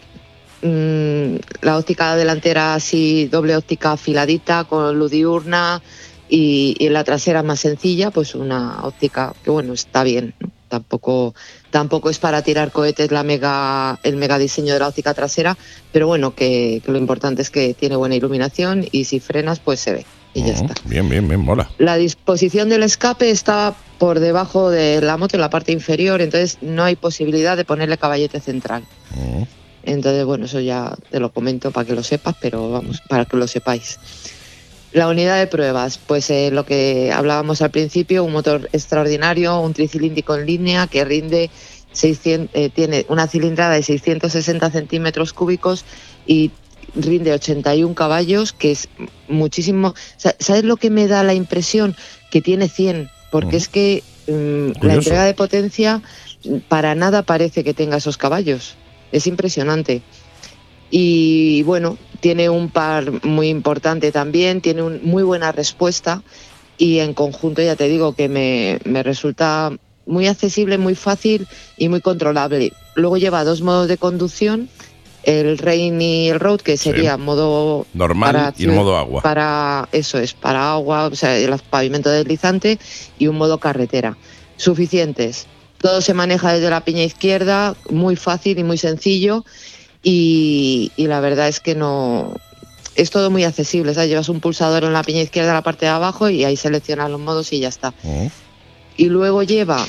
mm, 0.61 1.35
la 1.61 1.77
óptica 1.77 2.15
delantera 2.17 2.73
así, 2.75 3.27
doble 3.27 3.55
óptica 3.55 3.93
afiladita 3.93 4.65
con 4.65 4.99
luz 4.99 5.09
diurna 5.11 5.81
y, 6.29 6.75
y 6.79 6.89
la 6.89 7.03
trasera 7.03 7.43
más 7.43 7.59
sencilla, 7.59 8.11
pues 8.11 8.35
una 8.35 8.83
óptica 8.83 9.33
que 9.43 9.51
bueno, 9.51 9.73
está 9.73 10.03
bien. 10.03 10.33
¿no? 10.39 10.49
tampoco, 10.69 11.35
tampoco 11.71 12.09
es 12.09 12.19
para 12.19 12.41
tirar 12.41 12.71
cohetes 12.71 13.11
la 13.11 13.23
mega, 13.23 13.99
el 14.03 14.15
mega 14.15 14.37
diseño 14.37 14.73
de 14.73 14.79
la 14.79 14.87
óptica 14.87 15.13
trasera, 15.13 15.57
pero 15.91 16.07
bueno, 16.07 16.33
que, 16.33 16.81
que 16.85 16.91
lo 16.91 16.97
importante 16.97 17.41
es 17.41 17.49
que 17.49 17.73
tiene 17.73 17.97
buena 17.97 18.15
iluminación 18.15 18.85
y 18.91 19.03
si 19.05 19.19
frenas, 19.19 19.59
pues 19.59 19.81
se 19.81 19.93
ve 19.93 20.05
y 20.33 20.41
ya 20.41 20.53
Mm, 20.53 20.55
está. 20.55 20.73
Bien, 20.85 21.09
bien, 21.09 21.27
bien, 21.27 21.41
mola. 21.41 21.69
La 21.79 21.97
disposición 21.97 22.69
del 22.69 22.83
escape 22.83 23.31
está 23.31 23.75
por 23.97 24.19
debajo 24.19 24.69
de 24.69 25.01
la 25.01 25.17
moto 25.17 25.35
en 25.35 25.41
la 25.41 25.49
parte 25.49 25.71
inferior, 25.71 26.21
entonces 26.21 26.59
no 26.61 26.83
hay 26.83 26.95
posibilidad 26.95 27.57
de 27.57 27.65
ponerle 27.65 27.97
caballete 27.97 28.39
central. 28.39 28.83
Mm. 29.15 29.43
Entonces, 29.83 30.23
bueno, 30.25 30.45
eso 30.45 30.59
ya 30.59 30.93
te 31.09 31.19
lo 31.19 31.31
comento 31.31 31.71
para 31.71 31.87
que 31.87 31.95
lo 31.95 32.03
sepas, 32.03 32.35
pero 32.39 32.69
vamos, 32.69 33.01
para 33.09 33.25
que 33.25 33.37
lo 33.37 33.47
sepáis. 33.47 33.97
La 34.91 35.07
unidad 35.07 35.37
de 35.37 35.47
pruebas, 35.47 35.99
pues 35.99 36.29
eh, 36.31 36.49
lo 36.51 36.65
que 36.65 37.11
hablábamos 37.13 37.61
al 37.61 37.69
principio, 37.69 38.23
un 38.23 38.31
motor 38.31 38.69
extraordinario, 38.73 39.59
un 39.59 39.73
tricilíndrico 39.73 40.35
en 40.35 40.45
línea 40.47 40.87
que 40.87 41.05
rinde 41.05 41.51
600, 41.91 42.49
eh, 42.55 42.69
tiene 42.69 43.05
una 43.09 43.27
cilindrada 43.27 43.75
de 43.75 43.83
660 43.83 44.71
centímetros 44.71 45.31
cúbicos 45.33 45.85
y 46.25 46.49
rinde 46.95 47.31
81 47.33 47.93
caballos, 47.93 48.51
que 48.51 48.71
es 48.71 48.89
muchísimo. 49.27 49.93
Sa- 50.17 50.35
¿Sabes 50.39 50.63
lo 50.63 50.77
que 50.77 50.89
me 50.89 51.07
da 51.07 51.23
la 51.23 51.35
impresión? 51.35 51.95
Que 52.31 52.41
tiene 52.41 52.67
100, 52.67 53.09
porque 53.31 53.57
es 53.57 53.67
que 53.67 54.03
mm, 54.27 54.31
la 54.87 54.93
entrega 54.95 55.23
de 55.25 55.33
potencia 55.35 56.01
para 56.67 56.95
nada 56.95 57.21
parece 57.21 57.63
que 57.63 57.73
tenga 57.75 57.97
esos 57.97 58.17
caballos. 58.17 58.75
Es 59.11 59.27
impresionante. 59.27 60.01
Y 60.91 61.63
bueno, 61.63 61.97
tiene 62.19 62.49
un 62.49 62.69
par 62.69 63.25
muy 63.25 63.49
importante 63.49 64.11
también, 64.11 64.61
tiene 64.61 64.81
un, 64.81 65.01
muy 65.03 65.23
buena 65.23 65.51
respuesta 65.51 66.23
y 66.77 66.99
en 66.99 67.13
conjunto 67.13 67.61
ya 67.61 67.75
te 67.75 67.87
digo 67.87 68.15
que 68.15 68.29
me, 68.29 68.79
me 68.85 69.03
resulta 69.03 69.71
muy 70.05 70.27
accesible, 70.27 70.77
muy 70.77 70.95
fácil 70.95 71.47
y 71.77 71.89
muy 71.89 72.01
controlable. 72.01 72.73
Luego 72.95 73.17
lleva 73.17 73.43
dos 73.43 73.61
modos 73.61 73.87
de 73.87 73.97
conducción, 73.97 74.69
el 75.23 75.57
Rain 75.57 76.01
y 76.01 76.29
el 76.29 76.39
Road, 76.39 76.61
que 76.61 76.77
sería 76.77 77.17
modo 77.17 77.85
Normal 77.93 78.33
para 78.33 78.53
y 78.57 78.63
el 78.63 78.71
modo 78.71 78.97
agua. 78.97 79.21
Para 79.21 79.87
eso 79.91 80.17
es, 80.17 80.33
para 80.33 80.71
agua, 80.71 81.07
o 81.07 81.15
sea, 81.15 81.37
el 81.37 81.53
pavimento 81.69 82.09
deslizante 82.09 82.79
y 83.17 83.27
un 83.27 83.37
modo 83.37 83.59
carretera. 83.59 84.17
Suficientes. 84.57 85.47
Todo 85.79 86.01
se 86.01 86.13
maneja 86.13 86.53
desde 86.53 86.69
la 86.69 86.83
piña 86.83 87.03
izquierda, 87.03 87.75
muy 87.89 88.15
fácil 88.15 88.59
y 88.59 88.63
muy 88.63 88.77
sencillo. 88.77 89.45
Y, 90.03 90.91
y 90.95 91.07
la 91.07 91.19
verdad 91.19 91.47
es 91.47 91.59
que 91.59 91.75
no. 91.75 92.33
Es 92.95 93.11
todo 93.11 93.29
muy 93.29 93.43
accesible. 93.43 93.93
¿sabes? 93.93 94.09
Llevas 94.09 94.29
un 94.29 94.39
pulsador 94.39 94.83
en 94.83 94.93
la 94.93 95.03
piña 95.03 95.21
izquierda, 95.21 95.49
en 95.49 95.55
la 95.55 95.61
parte 95.61 95.85
de 95.85 95.91
abajo, 95.91 96.29
y 96.29 96.43
ahí 96.43 96.57
seleccionas 96.57 97.09
los 97.09 97.19
modos 97.19 97.53
y 97.53 97.59
ya 97.59 97.69
está. 97.69 97.91
Mm. 98.03 98.27
Y 98.97 99.05
luego 99.05 99.43
lleva 99.43 99.85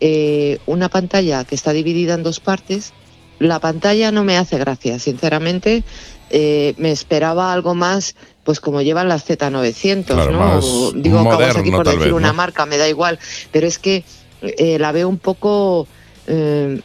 eh, 0.00 0.58
una 0.66 0.88
pantalla 0.88 1.44
que 1.44 1.54
está 1.54 1.72
dividida 1.72 2.14
en 2.14 2.22
dos 2.22 2.40
partes. 2.40 2.92
La 3.38 3.58
pantalla 3.58 4.12
no 4.12 4.24
me 4.24 4.36
hace 4.36 4.58
gracia, 4.58 4.98
sinceramente. 4.98 5.82
Eh, 6.34 6.74
me 6.78 6.90
esperaba 6.90 7.52
algo 7.52 7.74
más, 7.74 8.14
pues 8.42 8.58
como 8.58 8.80
llevan 8.80 9.08
las 9.08 9.28
Z900, 9.28 10.04
Claro, 10.06 10.30
¿no? 10.30 10.58
O 10.58 10.92
Digo 10.92 11.22
moderno, 11.22 11.62
por 11.72 11.84
tal 11.84 11.96
decir 11.96 12.12
vez, 12.12 12.12
una 12.12 12.32
marca, 12.32 12.64
me 12.64 12.78
da 12.78 12.88
igual. 12.88 13.18
Pero 13.50 13.66
es 13.66 13.78
que 13.78 14.04
eh, 14.40 14.78
la 14.78 14.92
veo 14.92 15.08
un 15.08 15.18
poco 15.18 15.86
eh, 16.26 16.80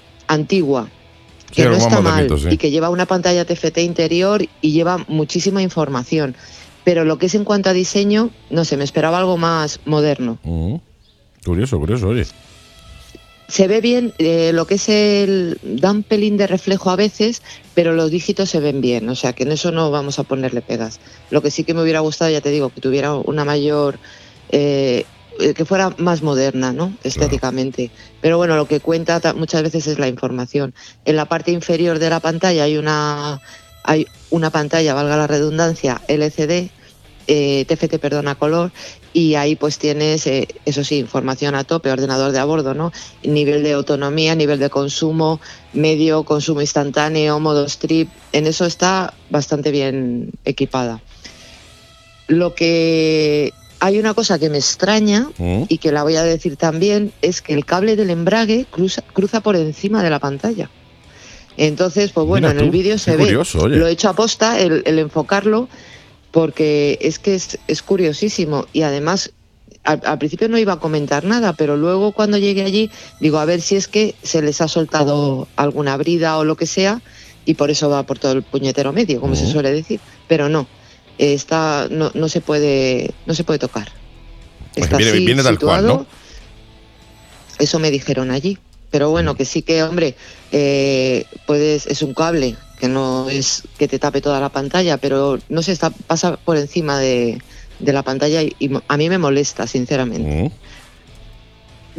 Sí, 1.57 1.63
que 1.63 1.69
no 1.69 1.75
está 1.75 2.01
mal 2.01 2.29
sí. 2.39 2.47
y 2.51 2.57
que 2.57 2.69
lleva 2.69 2.89
una 2.89 3.07
pantalla 3.07 3.43
TFT 3.45 3.79
interior 3.79 4.45
y 4.61 4.71
lleva 4.71 5.03
muchísima 5.07 5.61
información. 5.63 6.35
Pero 6.83 7.03
lo 7.03 7.17
que 7.17 7.25
es 7.25 7.35
en 7.35 7.43
cuanto 7.43 7.69
a 7.69 7.73
diseño, 7.73 8.29
no 8.49 8.63
sé, 8.63 8.77
me 8.77 8.83
esperaba 8.83 9.17
algo 9.17 9.37
más 9.37 9.79
moderno. 9.85 10.37
Mm. 10.43 10.75
Curioso, 11.43 11.79
curioso, 11.79 12.09
oye. 12.09 12.25
Se 13.47 13.67
ve 13.67 13.81
bien 13.81 14.13
eh, 14.19 14.51
lo 14.53 14.67
que 14.67 14.75
es 14.75 14.87
el. 14.87 15.57
da 15.63 15.91
un 15.91 16.03
pelín 16.03 16.37
de 16.37 16.47
reflejo 16.47 16.91
a 16.91 16.95
veces, 16.95 17.41
pero 17.73 17.93
los 17.93 18.11
dígitos 18.11 18.49
se 18.49 18.59
ven 18.59 18.81
bien, 18.81 19.09
o 19.09 19.15
sea 19.15 19.33
que 19.33 19.43
en 19.43 19.51
eso 19.51 19.71
no 19.71 19.89
vamos 19.89 20.19
a 20.19 20.23
ponerle 20.23 20.61
pegas. 20.61 20.99
Lo 21.31 21.41
que 21.41 21.49
sí 21.49 21.63
que 21.63 21.73
me 21.73 21.81
hubiera 21.81 22.01
gustado, 22.01 22.29
ya 22.29 22.41
te 22.41 22.51
digo, 22.51 22.69
que 22.69 22.81
tuviera 22.81 23.15
una 23.15 23.45
mayor. 23.45 23.99
eh, 24.49 25.05
que 25.37 25.65
fuera 25.65 25.93
más 25.97 26.21
moderna, 26.21 26.73
¿no? 26.73 26.97
Estéticamente. 27.03 27.91
Pero 28.21 28.37
bueno, 28.37 28.55
lo 28.55 28.67
que 28.67 28.79
cuenta 28.81 29.19
ta- 29.19 29.33
muchas 29.33 29.63
veces 29.63 29.87
es 29.87 29.99
la 29.99 30.07
información. 30.07 30.73
En 31.05 31.15
la 31.15 31.25
parte 31.25 31.51
inferior 31.51 31.99
de 31.99 32.09
la 32.09 32.19
pantalla 32.19 32.63
hay 32.63 32.77
una, 32.77 33.41
hay 33.83 34.07
una 34.29 34.51
pantalla, 34.51 34.93
valga 34.93 35.17
la 35.17 35.27
redundancia, 35.27 36.01
LCD, 36.07 36.71
eh, 37.27 37.65
TFT, 37.67 37.99
perdón, 37.99 38.27
a 38.29 38.35
color, 38.35 38.71
y 39.13 39.35
ahí 39.35 39.55
pues 39.55 39.77
tienes, 39.79 40.27
eh, 40.27 40.47
eso 40.65 40.83
sí, 40.83 40.97
información 40.97 41.55
a 41.55 41.63
tope, 41.65 41.91
ordenador 41.91 42.31
de 42.31 42.39
a 42.39 42.45
bordo, 42.45 42.73
¿no? 42.73 42.91
Nivel 43.23 43.63
de 43.63 43.73
autonomía, 43.73 44.35
nivel 44.35 44.59
de 44.59 44.69
consumo, 44.69 45.41
medio, 45.73 46.23
consumo 46.23 46.61
instantáneo, 46.61 47.39
modo 47.39 47.65
strip, 47.65 48.09
en 48.31 48.47
eso 48.47 48.65
está 48.65 49.13
bastante 49.29 49.71
bien 49.71 50.31
equipada. 50.45 51.01
Lo 52.27 52.55
que 52.55 53.53
hay 53.79 53.99
una 53.99 54.13
cosa 54.13 54.39
que 54.39 54.49
me 54.49 54.57
extraña 54.57 55.29
Mm. 55.37 55.63
y 55.69 55.77
que 55.77 55.91
la 55.91 56.03
voy 56.03 56.15
a 56.15 56.23
decir 56.23 56.55
también 56.57 57.11
es 57.21 57.41
que 57.41 57.53
el 57.53 57.65
cable 57.65 57.95
del 57.95 58.09
embrague 58.09 58.65
cruza, 58.69 59.01
cruza 59.13 59.41
por 59.41 59.55
encima 59.55 60.01
de 60.03 60.09
la 60.09 60.19
pantalla. 60.19 60.69
Entonces, 61.57 62.11
pues 62.11 62.27
bueno, 62.27 62.47
Mira 62.49 62.59
en 62.59 62.65
el 62.65 62.71
vídeo 62.71 62.97
se 62.97 63.15
ve. 63.17 63.35
oye. 63.35 63.75
Lo 63.77 63.87
he 63.87 63.91
hecho 63.91 64.09
a 64.09 64.13
posta 64.13 64.59
el, 64.59 64.83
el 64.85 64.99
enfocarlo 64.99 65.67
porque 66.31 66.97
es 67.01 67.19
que 67.19 67.35
es, 67.35 67.57
es 67.67 67.81
curiosísimo 67.81 68.67
y 68.73 68.81
además 68.83 69.31
al, 69.83 70.01
al 70.05 70.17
principio 70.17 70.49
no 70.49 70.57
iba 70.57 70.73
a 70.73 70.79
comentar 70.79 71.23
nada, 71.23 71.53
pero 71.53 71.77
luego 71.77 72.11
cuando 72.11 72.37
llegué 72.37 72.63
allí 72.63 72.91
digo 73.19 73.39
a 73.39 73.45
ver 73.45 73.61
si 73.61 73.75
es 73.75 73.87
que 73.87 74.15
se 74.21 74.41
les 74.41 74.59
ha 74.61 74.67
soltado 74.67 75.47
alguna 75.55 75.95
brida 75.97 76.37
o 76.37 76.43
lo 76.43 76.55
que 76.57 76.65
sea 76.67 77.01
y 77.45 77.53
por 77.53 77.71
eso 77.71 77.89
va 77.89 78.03
por 78.03 78.19
todo 78.19 78.33
el 78.33 78.43
puñetero 78.43 78.91
medio, 78.91 79.21
como 79.21 79.35
se 79.35 79.47
suele 79.47 79.71
decir, 79.71 79.99
pero 80.27 80.49
no. 80.49 80.67
Está, 81.17 81.87
no, 81.89 82.11
no 82.13 82.29
se 82.29 82.41
puede 82.41 83.11
no 83.25 83.33
se 83.33 83.43
puede 83.43 83.59
tocar. 83.59 83.91
Pues 84.73 84.85
Está 84.85 84.97
viene- 84.97 85.11
así 85.13 85.25
viene 85.25 85.43
tal 85.43 85.57
cual, 85.59 85.79
situado. 85.81 85.99
¿no? 85.99 86.05
Eso 87.59 87.79
me 87.79 87.91
dijeron 87.91 88.31
allí. 88.31 88.57
Pero 88.89 89.09
bueno, 89.09 89.35
que 89.35 89.43
sí 89.43 89.63
que, 89.63 89.83
hombre, 89.83 90.15
eh, 90.51 91.25
puedes, 91.45 91.87
es 91.87 92.01
un 92.03 92.13
cable, 92.13 92.55
que 92.79 92.87
no 92.87 93.29
es 93.29 93.63
que 93.77 93.87
te 93.89 93.99
tape 93.99 94.21
toda 94.21 94.39
la 94.39 94.47
pantalla, 94.49 94.97
pero 94.97 95.39
no 95.49 95.61
sé, 95.61 95.73
está, 95.73 95.89
pasa 95.89 96.37
por 96.37 96.55
encima 96.55 96.97
de, 96.97 97.41
de 97.79 97.93
la 97.93 98.03
pantalla 98.03 98.41
y, 98.43 98.55
a 98.87 98.97
mí 98.97 99.09
me 99.09 99.17
molesta, 99.17 99.67
sinceramente. 99.67 100.43
Mm. 100.43 100.51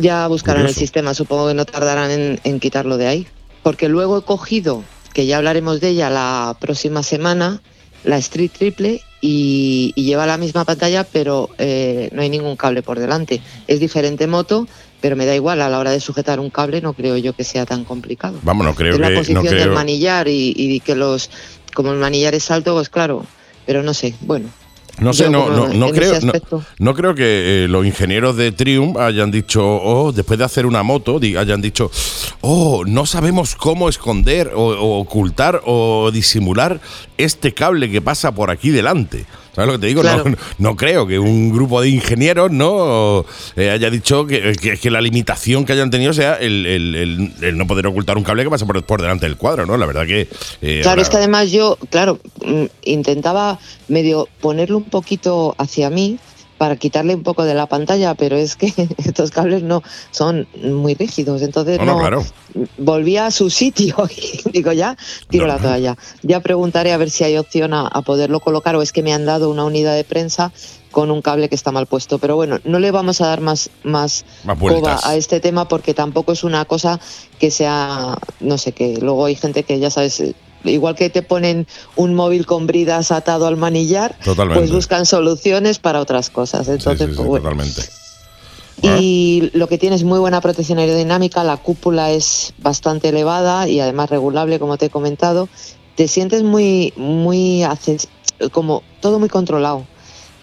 Ya 0.00 0.26
buscarán 0.28 0.62
Curioso. 0.62 0.78
el 0.78 0.80
sistema, 0.80 1.12
supongo 1.12 1.48
que 1.48 1.54
no 1.54 1.66
tardarán 1.66 2.10
en, 2.10 2.40
en 2.44 2.60
quitarlo 2.60 2.96
de 2.96 3.06
ahí. 3.08 3.26
Porque 3.62 3.88
luego 3.88 4.16
he 4.18 4.22
cogido, 4.22 4.82
que 5.12 5.26
ya 5.26 5.36
hablaremos 5.38 5.80
de 5.80 5.88
ella 5.88 6.08
la 6.08 6.56
próxima 6.58 7.02
semana, 7.02 7.60
la 8.04 8.18
Street 8.18 8.50
Triple 8.56 9.02
y, 9.20 9.92
y 9.94 10.04
lleva 10.04 10.26
la 10.26 10.36
misma 10.36 10.64
pantalla, 10.64 11.04
pero 11.04 11.50
eh, 11.58 12.08
no 12.12 12.22
hay 12.22 12.30
ningún 12.30 12.56
cable 12.56 12.82
por 12.82 12.98
delante. 12.98 13.40
Es 13.66 13.80
diferente 13.80 14.26
moto, 14.26 14.68
pero 15.00 15.16
me 15.16 15.26
da 15.26 15.34
igual, 15.34 15.60
a 15.60 15.68
la 15.68 15.78
hora 15.78 15.90
de 15.90 16.00
sujetar 16.00 16.40
un 16.40 16.50
cable 16.50 16.80
no 16.80 16.92
creo 16.92 17.16
yo 17.16 17.32
que 17.32 17.44
sea 17.44 17.66
tan 17.66 17.84
complicado. 17.84 18.38
Vamos, 18.42 18.66
no 18.66 18.74
creo 18.74 18.94
es 18.94 19.00
la 19.00 19.08
que. 19.08 19.14
posición 19.14 19.44
No 19.44 19.50
del 19.50 19.70
manillar 19.70 20.28
y, 20.28 20.54
y 20.56 20.80
que 20.80 20.94
los, 20.94 21.30
como 21.74 21.92
el 21.92 21.98
manillar 21.98 22.34
es 22.34 22.50
alto, 22.50 22.74
pues 22.74 22.88
claro, 22.88 23.24
pero 23.66 23.82
no 23.82 23.94
sé, 23.94 24.14
bueno. 24.20 24.48
No 25.00 25.12
sé, 25.12 25.30
no, 25.30 25.48
no, 25.50 25.68
no 25.68 25.90
creo. 25.90 26.18
No, 26.78 26.94
creo 26.94 27.14
que 27.14 27.64
eh, 27.64 27.68
los 27.68 27.86
ingenieros 27.86 28.36
de 28.36 28.52
Triumph 28.52 28.96
hayan 28.96 29.30
dicho, 29.30 29.64
oh, 29.64 30.12
después 30.12 30.38
de 30.38 30.44
hacer 30.44 30.66
una 30.66 30.82
moto, 30.82 31.20
hayan 31.38 31.60
dicho, 31.60 31.90
oh, 32.40 32.84
no 32.86 33.06
sabemos 33.06 33.54
cómo 33.54 33.88
esconder 33.88 34.52
o, 34.54 34.68
o 34.68 34.98
ocultar 35.00 35.62
o 35.64 36.10
disimular 36.12 36.80
este 37.16 37.54
cable 37.54 37.90
que 37.90 38.00
pasa 38.00 38.32
por 38.32 38.50
aquí 38.50 38.70
delante. 38.70 39.26
¿Sabes 39.58 39.66
lo 39.66 39.72
que 39.72 39.78
te 39.80 39.86
digo? 39.88 40.02
Claro. 40.02 40.22
No, 40.24 40.36
no 40.58 40.76
creo 40.76 41.04
que 41.04 41.18
un 41.18 41.52
grupo 41.52 41.80
de 41.80 41.88
ingenieros 41.88 42.52
no 42.52 43.24
eh, 43.56 43.70
haya 43.70 43.90
dicho 43.90 44.24
que, 44.24 44.52
que- 44.52 44.76
que 44.76 44.90
la 44.90 45.00
limitación 45.00 45.64
que 45.64 45.72
hayan 45.72 45.90
tenido 45.90 46.12
sea 46.12 46.34
el, 46.34 46.64
el- 46.64 46.94
el- 46.94 47.32
el 47.42 47.58
no 47.58 47.66
poder 47.66 47.88
ocultar 47.88 48.16
un 48.16 48.22
cable 48.22 48.44
que 48.44 48.50
pasa 48.50 48.66
por, 48.66 48.80
por 48.84 49.02
delante 49.02 49.26
del 49.26 49.36
cuadro, 49.36 49.66
¿no? 49.66 49.76
La 49.76 49.86
verdad 49.86 50.06
que. 50.06 50.28
eh, 50.62 50.80
Claro, 50.82 50.90
ahora- 50.90 51.02
es 51.02 51.08
que 51.10 51.16
además 51.16 51.50
yo, 51.50 51.76
claro, 51.90 52.20
mm, 52.44 52.64
intentaba 52.84 53.58
medio 53.88 54.28
ponerlo 54.40 54.76
un 54.76 54.84
poquito 54.84 55.56
hacia 55.58 55.90
mí 55.90 56.18
para 56.58 56.76
quitarle 56.76 57.14
un 57.14 57.22
poco 57.22 57.44
de 57.44 57.54
la 57.54 57.66
pantalla, 57.66 58.14
pero 58.14 58.36
es 58.36 58.56
que 58.56 58.72
estos 58.98 59.30
cables 59.30 59.62
no 59.62 59.82
son 60.10 60.46
muy 60.62 60.94
rígidos, 60.94 61.42
entonces 61.42 61.78
No, 61.80 61.98
claro. 61.98 62.24
volví 62.76 63.16
a 63.16 63.30
su 63.30 63.48
sitio 63.48 63.96
y 64.44 64.50
digo 64.50 64.72
ya 64.72 64.96
tiro 65.30 65.46
la 65.46 65.58
toalla. 65.58 65.96
Ya 66.22 66.40
preguntaré 66.40 66.92
a 66.92 66.96
ver 66.96 67.10
si 67.10 67.24
hay 67.24 67.38
opción 67.38 67.72
a, 67.72 67.86
a 67.86 68.02
poderlo 68.02 68.40
colocar 68.40 68.76
o 68.76 68.82
es 68.82 68.92
que 68.92 69.02
me 69.02 69.14
han 69.14 69.24
dado 69.24 69.50
una 69.50 69.64
unidad 69.64 69.94
de 69.94 70.04
prensa 70.04 70.52
con 70.90 71.10
un 71.10 71.22
cable 71.22 71.48
que 71.48 71.54
está 71.54 71.70
mal 71.70 71.86
puesto. 71.86 72.18
Pero 72.18 72.36
bueno, 72.36 72.58
no 72.64 72.78
le 72.78 72.90
vamos 72.90 73.20
a 73.20 73.26
dar 73.28 73.40
más 73.40 73.70
más, 73.82 74.24
Más 74.44 74.58
coba 74.58 75.00
a 75.02 75.16
este 75.16 75.40
tema 75.40 75.68
porque 75.68 75.94
tampoco 75.94 76.32
es 76.32 76.44
una 76.44 76.64
cosa 76.64 76.98
que 77.38 77.50
sea, 77.50 78.18
no 78.40 78.58
sé, 78.58 78.72
que 78.72 78.98
luego 79.00 79.24
hay 79.26 79.36
gente 79.36 79.62
que 79.62 79.78
ya 79.78 79.90
sabes, 79.90 80.22
igual 80.64 80.94
que 80.94 81.10
te 81.10 81.22
ponen 81.22 81.66
un 81.96 82.14
móvil 82.14 82.46
con 82.46 82.66
bridas 82.66 83.10
atado 83.10 83.46
al 83.46 83.56
manillar, 83.56 84.16
Totalmente. 84.24 84.60
pues 84.60 84.72
buscan 84.72 85.06
soluciones 85.06 85.78
para 85.78 86.00
otras 86.00 86.30
cosas. 86.30 86.68
Entonces, 86.68 87.06
sí, 87.06 87.12
sí, 87.12 87.16
pues 87.16 87.28
bueno. 87.28 87.42
totalmente. 87.42 87.82
Y 88.80 89.50
lo 89.54 89.66
que 89.68 89.78
tiene 89.78 89.96
es 89.96 90.04
muy 90.04 90.20
buena 90.20 90.40
protección 90.40 90.78
aerodinámica, 90.78 91.42
la 91.42 91.56
cúpula 91.56 92.12
es 92.12 92.54
bastante 92.58 93.08
elevada 93.08 93.68
y 93.68 93.80
además 93.80 94.10
regulable, 94.10 94.58
como 94.58 94.76
te 94.76 94.86
he 94.86 94.90
comentado. 94.90 95.48
Te 95.96 96.06
sientes 96.06 96.44
muy, 96.44 96.92
muy, 96.96 97.64
como 98.52 98.82
todo 99.00 99.18
muy 99.18 99.28
controlado. 99.28 99.84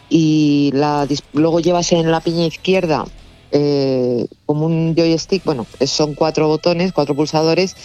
Y 0.10 0.72
la, 0.74 1.08
luego 1.34 1.62
llevas 1.62 1.94
en 1.94 2.12
la 2.12 2.20
piña 2.20 2.46
izquierda 2.46 3.06
eh, 3.52 4.28
como 4.46 4.66
un 4.66 4.96
joystick, 4.96 5.46
bueno, 5.46 5.66
son 5.86 6.14
cuatro 6.14 6.48
botones, 6.48 6.92
cuatro 6.92 7.16
pulsadores, 7.16 7.76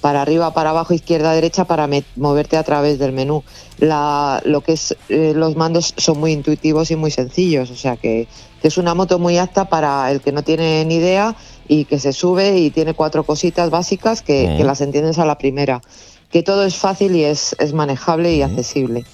para 0.00 0.22
arriba, 0.22 0.52
para 0.54 0.70
abajo, 0.70 0.94
izquierda, 0.94 1.32
derecha, 1.32 1.64
para 1.64 1.88
moverte 2.16 2.56
a 2.56 2.62
través 2.62 2.98
del 2.98 3.12
menú. 3.12 3.42
La, 3.78 4.40
lo 4.44 4.60
que 4.60 4.72
es 4.72 4.96
eh, 5.08 5.32
los 5.34 5.56
mandos 5.56 5.94
son 5.96 6.18
muy 6.20 6.32
intuitivos 6.32 6.90
y 6.90 6.96
muy 6.96 7.10
sencillos, 7.10 7.70
o 7.70 7.76
sea 7.76 7.96
que, 7.96 8.28
que 8.60 8.68
es 8.68 8.78
una 8.78 8.94
moto 8.94 9.18
muy 9.18 9.38
apta 9.38 9.68
para 9.68 10.10
el 10.10 10.20
que 10.20 10.32
no 10.32 10.42
tiene 10.42 10.84
ni 10.84 10.96
idea 10.96 11.36
y 11.68 11.84
que 11.84 11.98
se 11.98 12.12
sube 12.12 12.58
y 12.58 12.70
tiene 12.70 12.94
cuatro 12.94 13.24
cositas 13.24 13.70
básicas 13.70 14.22
que, 14.22 14.54
que 14.56 14.64
las 14.64 14.80
entiendes 14.80 15.18
a 15.18 15.26
la 15.26 15.38
primera. 15.38 15.80
Que 16.30 16.42
todo 16.42 16.64
es 16.64 16.76
fácil 16.76 17.16
y 17.16 17.24
es, 17.24 17.56
es 17.58 17.72
manejable 17.72 18.34
y 18.34 18.42
accesible. 18.42 19.04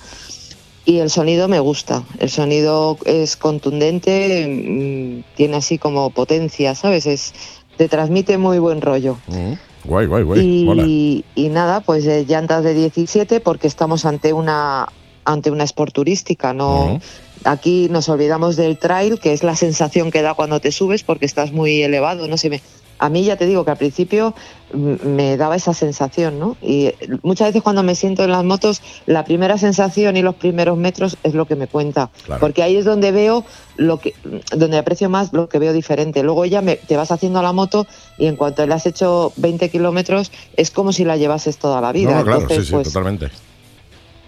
Y 0.84 0.98
el 0.98 1.10
sonido 1.10 1.48
me 1.48 1.60
gusta. 1.60 2.02
El 2.18 2.28
sonido 2.28 2.98
es 3.04 3.36
contundente, 3.36 4.46
mm, 4.46 5.36
tiene 5.36 5.56
así 5.56 5.78
como 5.78 6.10
potencia, 6.10 6.74
¿sabes? 6.74 7.06
Es, 7.06 7.32
te 7.76 7.88
transmite 7.88 8.36
muy 8.36 8.58
buen 8.58 8.80
rollo. 8.80 9.16
Mm. 9.28 9.54
Guay, 9.84 10.06
guay, 10.06 10.22
guay. 10.22 10.64
Mola. 10.64 10.84
Y, 10.86 11.24
y 11.34 11.48
nada, 11.48 11.80
pues 11.80 12.06
eh, 12.06 12.24
llantas 12.26 12.64
de 12.64 12.74
17 12.74 13.40
porque 13.40 13.66
estamos 13.66 14.04
ante 14.04 14.32
una 14.32 14.88
ante 15.26 15.50
una 15.50 15.64
sport 15.64 15.94
turística, 15.94 16.52
no 16.52 17.00
aquí 17.44 17.88
nos 17.90 18.08
olvidamos 18.08 18.56
del 18.56 18.78
trail, 18.78 19.18
que 19.20 19.32
es 19.32 19.42
la 19.42 19.56
sensación 19.56 20.10
que 20.10 20.22
da 20.22 20.34
cuando 20.34 20.60
te 20.60 20.72
subes 20.72 21.02
porque 21.02 21.26
estás 21.26 21.52
muy 21.52 21.82
elevado, 21.82 22.26
no 22.28 22.36
sé, 22.36 22.50
me, 22.50 22.60
a 22.98 23.08
mí 23.08 23.24
ya 23.24 23.36
te 23.36 23.46
digo 23.46 23.64
que 23.64 23.70
al 23.70 23.76
principio 23.76 24.34
mm, 24.72 25.06
me 25.06 25.36
daba 25.36 25.56
esa 25.56 25.74
sensación, 25.74 26.38
¿no? 26.38 26.56
Y 26.62 26.86
eh, 26.86 26.96
muchas 27.22 27.48
veces 27.48 27.62
cuando 27.62 27.82
me 27.82 27.94
siento 27.94 28.24
en 28.24 28.30
las 28.30 28.44
motos, 28.44 28.82
la 29.06 29.24
primera 29.24 29.58
sensación 29.58 30.16
y 30.16 30.22
los 30.22 30.34
primeros 30.36 30.76
metros 30.76 31.16
es 31.22 31.34
lo 31.34 31.46
que 31.46 31.56
me 31.56 31.66
cuenta, 31.66 32.10
Claro. 32.24 32.40
porque 32.40 32.62
ahí 32.62 32.76
es 32.76 32.84
donde 32.84 33.12
veo 33.12 33.44
lo 33.76 33.98
que 33.98 34.14
donde 34.56 34.78
aprecio 34.78 35.08
más 35.10 35.32
lo 35.32 35.48
que 35.48 35.58
veo 35.58 35.72
diferente. 35.72 36.22
Luego 36.22 36.44
ya 36.44 36.60
me, 36.62 36.76
te 36.76 36.96
vas 36.96 37.10
haciendo 37.10 37.38
a 37.40 37.42
la 37.42 37.52
moto 37.52 37.86
y 38.18 38.26
en 38.26 38.36
cuanto 38.36 38.66
le 38.66 38.74
has 38.74 38.86
hecho 38.86 39.32
20 39.36 39.68
kilómetros 39.70 40.30
es 40.56 40.70
como 40.70 40.92
si 40.92 41.04
la 41.04 41.16
llevases 41.16 41.58
toda 41.58 41.80
la 41.80 41.92
vida. 41.92 42.10
No, 42.10 42.18
no, 42.18 42.24
claro, 42.24 42.40
Entonces, 42.42 42.64
sí, 42.66 42.70
sí, 42.70 42.72
pues, 42.74 42.88
totalmente. 42.88 43.30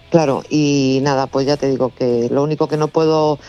Claro, 0.09 0.43
y 0.49 0.99
nada, 1.01 1.27
pues 1.27 1.45
ya 1.45 1.57
te 1.57 1.69
digo 1.69 1.91
que 1.93 2.29
lo 2.31 2.41
único 2.43 2.67
que 2.67 2.77
no 2.77 2.87
puedo, 2.87 3.39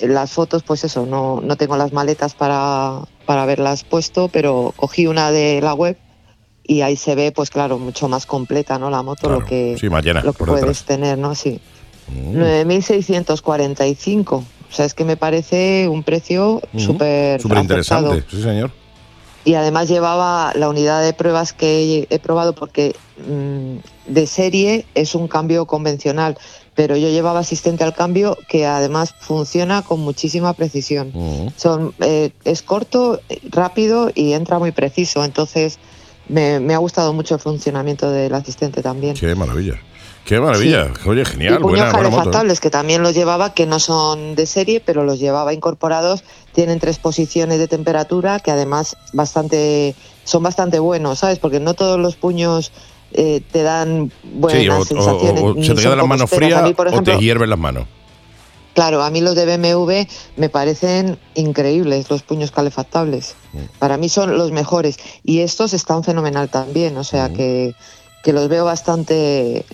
las 0.00 0.32
fotos, 0.32 0.62
pues 0.62 0.84
eso, 0.84 1.06
no, 1.06 1.40
no 1.42 1.56
tengo 1.56 1.76
las 1.76 1.92
maletas 1.92 2.34
para, 2.34 3.00
para 3.26 3.42
haberlas 3.42 3.84
puesto, 3.84 4.28
pero 4.28 4.72
cogí 4.76 5.06
una 5.06 5.30
de 5.30 5.60
la 5.60 5.74
web 5.74 5.98
y 6.66 6.80
ahí 6.80 6.96
se 6.96 7.14
ve, 7.14 7.30
pues 7.32 7.50
claro, 7.50 7.78
mucho 7.78 8.08
más 8.08 8.26
completa, 8.26 8.78
¿no? 8.78 8.90
La 8.90 9.02
moto, 9.02 9.28
lo 9.28 9.44
que, 9.44 9.76
Sí, 9.78 9.88
llena 10.02 10.22
lo 10.22 10.32
que 10.32 10.44
puedes 10.44 10.64
detrás. 10.64 10.84
tener, 10.84 11.18
¿no? 11.18 11.34
Sí. 11.34 11.60
Mm. 12.08 12.36
9.645. 12.38 14.32
O 14.36 14.44
sea, 14.76 14.86
es 14.86 14.94
que 14.94 15.04
me 15.04 15.16
parece 15.16 15.88
un 15.88 16.02
precio 16.02 16.60
Ujú. 16.72 16.80
súper 16.80 17.40
Súper 17.40 17.58
interesante, 17.58 18.24
sí, 18.28 18.42
señor. 18.42 18.72
Y 19.44 19.54
además 19.54 19.88
llevaba 19.88 20.52
la 20.54 20.68
unidad 20.70 21.02
de 21.02 21.12
pruebas 21.12 21.52
que 21.52 22.06
he 22.08 22.18
probado 22.18 22.54
porque 22.54 22.96
mm, 23.18 23.76
de 24.10 24.26
serie 24.26 24.86
es 24.94 25.14
un 25.14 25.28
cambio 25.28 25.66
convencional, 25.66 26.38
pero 26.74 26.96
yo 26.96 27.08
llevaba 27.08 27.40
asistente 27.40 27.84
al 27.84 27.94
cambio 27.94 28.36
que 28.48 28.66
además 28.66 29.14
funciona 29.18 29.82
con 29.82 30.00
muchísima 30.00 30.52
precisión. 30.54 31.12
Son, 31.56 31.94
eh, 32.00 32.30
es 32.44 32.62
corto, 32.62 33.20
rápido 33.50 34.10
y 34.14 34.32
entra 34.32 34.58
muy 34.58 34.72
preciso, 34.72 35.24
entonces 35.24 35.78
me, 36.28 36.60
me 36.60 36.74
ha 36.74 36.78
gustado 36.78 37.12
mucho 37.12 37.34
el 37.34 37.40
funcionamiento 37.40 38.10
del 38.10 38.34
asistente 38.34 38.82
también. 38.82 39.14
Qué 39.14 39.34
maravilla. 39.34 39.80
Qué 40.24 40.40
maravilla. 40.40 40.90
Oye, 41.04 41.24
genial, 41.24 41.54
y 41.54 41.56
puños 41.58 41.92
buena, 41.92 41.92
buena 41.92 42.08
moto. 42.08 42.42
¿eh? 42.42 42.56
que 42.60 42.70
también 42.70 43.02
los 43.02 43.14
llevaba, 43.14 43.52
que 43.52 43.66
no 43.66 43.78
son 43.78 44.34
de 44.34 44.46
serie, 44.46 44.80
pero 44.80 45.04
los 45.04 45.20
llevaba 45.20 45.52
incorporados. 45.52 46.24
Tienen 46.52 46.80
tres 46.80 46.98
posiciones 46.98 47.58
de 47.58 47.68
temperatura, 47.68 48.40
que 48.40 48.50
además 48.50 48.96
bastante 49.12 49.94
son 50.24 50.42
bastante 50.42 50.78
buenos, 50.78 51.18
¿sabes? 51.18 51.38
Porque 51.38 51.60
no 51.60 51.74
todos 51.74 52.00
los 52.00 52.16
puños 52.16 52.72
eh, 53.14 53.40
te 53.50 53.62
dan 53.62 54.12
buenas 54.22 54.62
Sí, 54.62 54.68
o, 54.68 54.84
sensaciones. 54.84 55.42
o 55.42 55.54
se 55.62 55.74
te 55.74 55.82
quedan 55.82 55.98
las 55.98 56.06
manos 56.06 56.30
frías 56.30 56.62
mí, 56.62 56.74
o 56.76 57.02
te 57.02 57.16
hierven 57.18 57.48
las 57.50 57.58
manos. 57.58 57.86
Claro, 58.74 59.02
a 59.04 59.10
mí 59.10 59.20
los 59.20 59.36
de 59.36 59.46
BMW 59.56 60.06
me 60.36 60.48
parecen 60.48 61.16
increíbles, 61.36 62.10
los 62.10 62.22
puños 62.24 62.50
calefactables. 62.50 63.36
Mm. 63.52 63.58
Para 63.78 63.96
mí 63.96 64.08
son 64.08 64.36
los 64.36 64.50
mejores. 64.50 64.98
Y 65.22 65.40
estos 65.40 65.72
están 65.74 66.02
fenomenal 66.02 66.48
también, 66.48 66.96
o 66.96 67.04
sea 67.04 67.28
Mm. 67.28 67.34
que, 67.34 67.74
que 68.24 68.32
los 68.32 68.48
veo 68.48 68.64
bastante... 68.64 69.64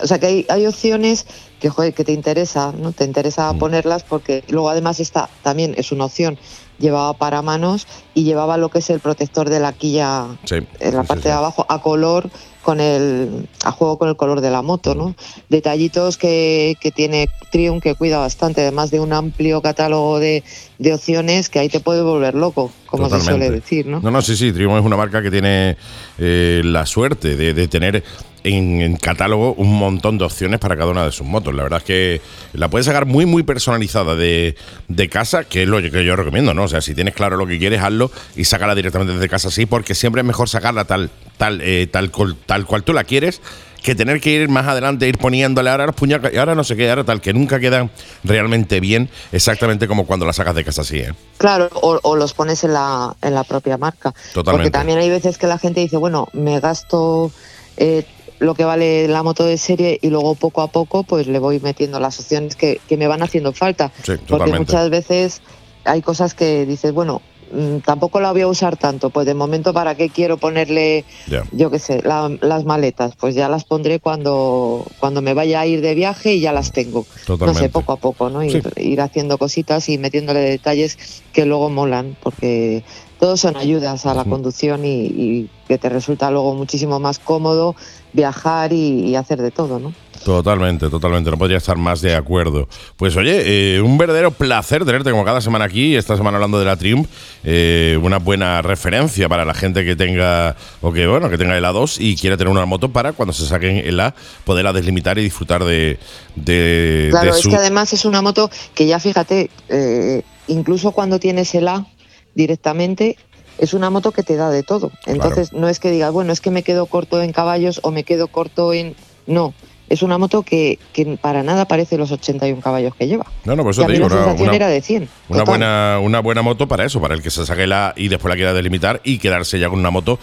O 0.00 0.06
sea 0.06 0.18
que 0.20 0.26
hay, 0.26 0.46
hay 0.48 0.66
opciones 0.66 1.26
que, 1.60 1.68
joder, 1.70 1.92
que 1.94 2.04
te 2.04 2.12
interesa, 2.12 2.72
¿no? 2.78 2.92
Te 2.92 3.04
Mm. 3.04 3.08
interesa 3.08 3.52
ponerlas 3.54 4.04
porque 4.04 4.44
luego 4.48 4.68
además 4.68 5.00
esta 5.00 5.30
también 5.42 5.74
es 5.78 5.90
una 5.90 6.04
opción. 6.04 6.38
Llevaba 6.78 7.12
para 7.14 7.42
manos 7.42 7.86
y 8.14 8.24
llevaba 8.24 8.56
lo 8.56 8.68
que 8.68 8.78
es 8.80 8.90
el 8.90 8.98
protector 9.00 9.48
de 9.50 9.60
la 9.60 9.72
quilla 9.72 10.26
Sí. 10.44 10.56
en 10.80 10.94
la 10.96 11.02
sí, 11.02 11.08
parte 11.08 11.22
sí, 11.24 11.28
de 11.28 11.34
abajo 11.34 11.64
a 11.68 11.80
color 11.80 12.28
con 12.62 12.80
el 12.80 13.48
a 13.64 13.72
juego 13.72 13.98
con 13.98 14.08
el 14.08 14.16
color 14.16 14.40
de 14.40 14.50
la 14.50 14.62
moto, 14.62 14.94
¿no? 14.94 15.14
Detallitos 15.48 16.16
que, 16.16 16.76
que 16.80 16.90
tiene 16.90 17.28
Triumph 17.50 17.82
que 17.82 17.94
cuida 17.94 18.18
bastante, 18.18 18.60
además 18.62 18.90
de 18.90 19.00
un 19.00 19.12
amplio 19.12 19.60
catálogo 19.62 20.18
de, 20.18 20.44
de 20.78 20.94
opciones 20.94 21.48
que 21.48 21.58
ahí 21.58 21.68
te 21.68 21.80
puede 21.80 22.02
volver 22.02 22.34
loco, 22.34 22.70
como 22.86 23.08
se 23.10 23.20
suele 23.20 23.50
decir, 23.50 23.86
¿no? 23.86 24.00
No, 24.00 24.10
no, 24.10 24.22
sí, 24.22 24.36
sí. 24.36 24.52
Triumph 24.52 24.78
es 24.78 24.84
una 24.84 24.96
marca 24.96 25.22
que 25.22 25.30
tiene 25.30 25.76
eh, 26.18 26.62
la 26.64 26.86
suerte 26.86 27.36
de, 27.36 27.52
de 27.52 27.68
tener 27.68 28.02
en, 28.44 28.80
en 28.82 28.96
catálogo 28.96 29.54
un 29.54 29.76
montón 29.76 30.18
de 30.18 30.24
opciones 30.24 30.60
para 30.60 30.76
cada 30.76 30.90
una 30.90 31.04
de 31.04 31.12
sus 31.12 31.26
motos. 31.26 31.54
La 31.54 31.62
verdad 31.62 31.78
es 31.78 31.84
que 31.84 32.20
la 32.52 32.68
puedes 32.68 32.86
sacar 32.86 33.06
muy, 33.06 33.26
muy 33.26 33.42
personalizada 33.42 34.14
de, 34.14 34.56
de 34.88 35.08
casa, 35.08 35.44
que 35.44 35.62
es 35.62 35.68
lo 35.68 35.80
que 35.80 36.04
yo 36.04 36.16
recomiendo, 36.16 36.54
¿no? 36.54 36.64
O 36.64 36.68
sea, 36.68 36.80
si 36.80 36.94
tienes 36.94 37.14
claro 37.14 37.36
lo 37.36 37.46
que 37.46 37.58
quieres, 37.58 37.80
hazlo 37.80 38.10
y 38.36 38.44
sácala 38.44 38.74
directamente 38.74 39.12
desde 39.14 39.28
casa 39.28 39.48
así, 39.48 39.66
porque 39.66 39.94
siempre 39.94 40.20
es 40.20 40.26
mejor 40.26 40.48
sacarla 40.48 40.84
tal, 40.84 41.10
tal, 41.36 41.60
eh, 41.62 41.86
tal, 41.90 42.10
col- 42.10 42.36
tal 42.46 42.66
cual 42.66 42.82
tú 42.82 42.92
la 42.92 43.04
quieres 43.04 43.40
que 43.82 43.96
tener 43.96 44.20
que 44.20 44.30
ir 44.30 44.48
más 44.48 44.68
adelante, 44.68 45.08
ir 45.08 45.18
poniéndole 45.18 45.68
ahora 45.68 45.86
los 45.86 45.96
puñacos, 45.96 46.30
y 46.32 46.36
ahora 46.36 46.54
no 46.54 46.62
sé 46.62 46.76
qué, 46.76 46.88
ahora 46.88 47.02
tal, 47.02 47.20
que 47.20 47.32
nunca 47.32 47.58
quedan 47.58 47.90
realmente 48.22 48.78
bien, 48.78 49.10
exactamente 49.32 49.88
como 49.88 50.06
cuando 50.06 50.24
la 50.24 50.32
sacas 50.32 50.54
de 50.54 50.62
casa 50.62 50.82
así, 50.82 50.98
¿eh? 51.00 51.12
Claro, 51.36 51.68
o, 51.74 51.98
o 52.00 52.14
los 52.14 52.32
pones 52.32 52.62
en 52.62 52.74
la, 52.74 53.16
en 53.20 53.34
la 53.34 53.42
propia 53.42 53.76
marca. 53.78 54.14
Totalmente. 54.34 54.52
Porque 54.66 54.70
también 54.70 54.98
hay 55.00 55.10
veces 55.10 55.36
que 55.36 55.48
la 55.48 55.58
gente 55.58 55.80
dice, 55.80 55.96
bueno, 55.96 56.28
me 56.32 56.60
gasto 56.60 57.32
eh, 57.76 58.04
lo 58.42 58.54
que 58.54 58.64
vale 58.64 59.08
la 59.08 59.22
moto 59.22 59.44
de 59.44 59.56
serie 59.56 59.98
y 60.02 60.08
luego 60.08 60.34
poco 60.34 60.62
a 60.62 60.68
poco 60.68 61.04
pues 61.04 61.26
le 61.28 61.38
voy 61.38 61.60
metiendo 61.60 62.00
las 62.00 62.18
opciones 62.20 62.56
que, 62.56 62.80
que 62.88 62.96
me 62.96 63.06
van 63.06 63.22
haciendo 63.22 63.52
falta. 63.52 63.92
Sí, 63.98 64.12
Porque 64.16 64.26
totalmente. 64.26 64.58
muchas 64.58 64.90
veces 64.90 65.40
hay 65.84 66.02
cosas 66.02 66.34
que 66.34 66.66
dices, 66.66 66.92
bueno, 66.92 67.20
mm, 67.52 67.78
tampoco 67.84 68.20
la 68.20 68.32
voy 68.32 68.40
a 68.42 68.46
usar 68.48 68.76
tanto, 68.76 69.10
pues 69.10 69.26
de 69.26 69.34
momento 69.34 69.72
para 69.72 69.94
qué 69.94 70.08
quiero 70.10 70.38
ponerle, 70.38 71.04
yo 71.52 71.70
qué 71.70 71.78
sé, 71.78 72.00
la- 72.04 72.30
las 72.40 72.64
maletas, 72.64 73.12
pues 73.18 73.34
ya 73.34 73.48
las 73.48 73.64
pondré 73.64 73.98
cuando, 74.00 74.86
cuando 75.00 75.22
me 75.22 75.34
vaya 75.34 75.60
a 75.60 75.66
ir 75.66 75.80
de 75.80 75.94
viaje 75.94 76.34
y 76.34 76.40
ya 76.40 76.52
las 76.52 76.72
tengo. 76.72 77.06
No 77.20 77.26
Totalmente. 77.26 77.60
sé, 77.60 77.68
poco 77.68 77.92
a 77.92 77.96
poco, 77.96 78.28
¿no? 78.30 78.42
Ir, 78.42 78.72
ir 78.76 79.00
haciendo 79.00 79.38
cositas 79.38 79.88
y 79.88 79.98
metiéndole 79.98 80.40
detalles 80.40 80.96
que 81.32 81.44
luego 81.46 81.68
molan, 81.70 82.16
porque 82.22 82.82
todos 83.22 83.38
son 83.38 83.56
ayudas 83.56 84.04
a 84.04 84.14
la 84.14 84.24
conducción 84.24 84.84
y, 84.84 85.04
y 85.06 85.50
que 85.68 85.78
te 85.78 85.88
resulta 85.88 86.28
luego 86.32 86.56
muchísimo 86.56 86.98
más 86.98 87.20
cómodo 87.20 87.76
viajar 88.12 88.72
y, 88.72 89.10
y 89.10 89.14
hacer 89.14 89.40
de 89.40 89.52
todo, 89.52 89.78
¿no? 89.78 89.94
Totalmente, 90.24 90.90
totalmente. 90.90 91.30
No 91.30 91.38
podría 91.38 91.58
estar 91.58 91.76
más 91.76 92.00
de 92.00 92.16
acuerdo. 92.16 92.66
Pues 92.96 93.16
oye, 93.16 93.76
eh, 93.76 93.80
un 93.80 93.96
verdadero 93.96 94.32
placer 94.32 94.84
tenerte 94.84 95.12
como 95.12 95.24
cada 95.24 95.40
semana 95.40 95.66
aquí. 95.66 95.94
Esta 95.94 96.16
semana 96.16 96.38
hablando 96.38 96.58
de 96.58 96.64
la 96.64 96.76
Triumph. 96.76 97.06
eh, 97.44 97.96
una 98.02 98.18
buena 98.18 98.60
referencia 98.60 99.28
para 99.28 99.44
la 99.44 99.54
gente 99.54 99.84
que 99.84 99.94
tenga, 99.94 100.56
o 100.80 100.92
que 100.92 101.06
bueno, 101.06 101.30
que 101.30 101.38
tenga 101.38 101.56
el 101.56 101.64
A2 101.64 101.98
y 102.00 102.16
quiera 102.16 102.36
tener 102.36 102.50
una 102.50 102.66
moto 102.66 102.88
para 102.88 103.12
cuando 103.12 103.32
se 103.32 103.46
saquen 103.46 103.76
el 103.76 104.00
A, 104.00 104.16
poderla 104.44 104.72
deslimitar 104.72 105.16
y 105.20 105.22
disfrutar 105.22 105.62
de, 105.62 105.96
de, 106.34 107.06
Claro, 107.12 107.32
de 107.34 107.38
es 107.38 107.46
que 107.46 107.54
además 107.54 107.92
es 107.92 108.04
una 108.04 108.20
moto 108.20 108.50
que 108.74 108.88
ya 108.88 108.98
fíjate, 108.98 109.48
eh, 109.68 110.22
incluso 110.48 110.90
cuando 110.90 111.20
tienes 111.20 111.54
el 111.54 111.68
A 111.68 111.86
directamente, 112.34 113.16
es 113.58 113.74
una 113.74 113.90
moto 113.90 114.12
que 114.12 114.22
te 114.22 114.36
da 114.36 114.50
de 114.50 114.62
todo. 114.62 114.90
Entonces 115.06 115.52
no 115.52 115.68
es 115.68 115.78
que 115.78 115.90
digas, 115.90 116.12
bueno, 116.12 116.32
es 116.32 116.40
que 116.40 116.50
me 116.50 116.62
quedo 116.62 116.86
corto 116.86 117.22
en 117.22 117.32
caballos 117.32 117.80
o 117.82 117.90
me 117.90 118.04
quedo 118.04 118.28
corto 118.28 118.72
en... 118.72 118.96
No, 119.26 119.54
es 119.92 120.02
una 120.02 120.16
moto 120.18 120.42
que, 120.42 120.78
que 120.92 121.18
para 121.20 121.42
nada 121.42 121.66
parece 121.66 121.98
los 121.98 122.10
81 122.10 122.60
caballos 122.62 122.94
que 122.94 123.06
lleva. 123.06 123.26
No, 123.44 123.54
no, 123.54 123.62
por 123.62 123.72
eso 123.72 123.84
te 123.84 123.92
digo. 123.92 124.08
la 124.08 124.14
una- 124.14 124.24
sensación 124.24 124.48
una- 124.48 124.56
era 124.56 124.68
de 124.68 124.80
100. 124.80 125.08
Una 125.28 125.44
buena, 125.44 125.98
una 126.02 126.20
buena 126.20 126.42
moto 126.42 126.66
para 126.66 126.84
eso, 126.84 127.00
para 127.00 127.14
el 127.14 127.22
que 127.22 127.30
se 127.30 127.44
saque 127.44 127.66
la 127.66 127.92
y 127.96 128.08
después 128.08 128.30
la 128.30 128.36
quiera 128.36 128.52
delimitar 128.54 129.00
y 129.04 129.18
quedarse 129.18 129.58
ya 129.58 129.68
con 129.68 129.78
una 129.78 129.90
moto 129.90 130.18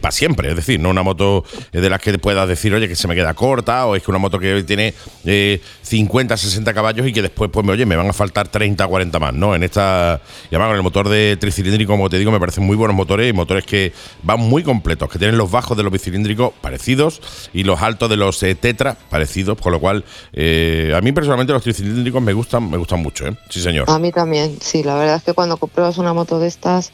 para 0.00 0.10
siempre. 0.12 0.50
Es 0.50 0.56
decir, 0.56 0.80
no 0.80 0.90
una 0.90 1.02
moto 1.02 1.44
eh, 1.72 1.80
de 1.80 1.88
las 1.88 2.00
que 2.00 2.18
puedas 2.18 2.48
decir, 2.48 2.74
oye, 2.74 2.88
que 2.88 2.96
se 2.96 3.06
me 3.08 3.14
queda 3.14 3.34
corta, 3.34 3.86
o 3.86 3.94
es 3.96 4.02
que 4.02 4.10
una 4.10 4.18
moto 4.18 4.38
que 4.38 4.62
tiene 4.64 4.92
eh, 5.24 5.60
50, 5.82 6.36
60 6.36 6.74
caballos 6.74 7.06
y 7.06 7.12
que 7.12 7.22
después, 7.22 7.50
pues, 7.52 7.66
oye, 7.68 7.86
me 7.86 7.96
van 7.96 8.08
a 8.08 8.12
faltar 8.12 8.48
30, 8.48 8.86
40 8.86 9.18
más, 9.18 9.32
¿no? 9.34 9.54
En 9.54 9.62
esta. 9.62 10.20
Y 10.50 10.54
además, 10.54 10.68
con 10.70 10.76
el 10.76 10.82
motor 10.82 11.08
de 11.08 11.36
tricilíndrico, 11.38 11.92
como 11.92 12.10
te 12.10 12.18
digo, 12.18 12.30
me 12.32 12.40
parecen 12.40 12.64
muy 12.64 12.76
buenos 12.76 12.96
motores 12.96 13.30
y 13.30 13.32
motores 13.32 13.64
que 13.64 13.92
van 14.22 14.40
muy 14.40 14.62
completos, 14.62 15.08
que 15.08 15.18
tienen 15.18 15.38
los 15.38 15.50
bajos 15.50 15.76
de 15.76 15.82
los 15.84 15.92
bicilíndricos 15.92 16.52
parecidos 16.60 17.20
y 17.52 17.62
los 17.64 17.80
altos 17.82 18.10
de 18.10 18.16
los 18.16 18.42
eh, 18.42 18.54
tetra 18.54 18.96
parecidos, 19.12 19.58
con 19.60 19.70
lo 19.72 19.78
cual, 19.78 20.02
eh, 20.32 20.92
a 20.96 21.00
mí 21.02 21.12
personalmente 21.12 21.52
los 21.52 21.62
tricilíndricos 21.62 22.20
me 22.22 22.32
gustan, 22.32 22.68
me 22.70 22.78
gustan 22.78 23.00
mucho, 23.02 23.26
¿eh? 23.26 23.36
Sí, 23.50 23.60
señor. 23.60 23.88
A 23.90 23.98
mí 23.98 24.10
también, 24.10 24.56
sí. 24.60 24.82
La 24.82 24.94
verdad 24.96 25.16
es 25.16 25.22
que 25.22 25.34
cuando 25.34 25.58
pruebas 25.58 25.98
una 25.98 26.14
moto 26.14 26.38
de 26.40 26.48
estas, 26.48 26.90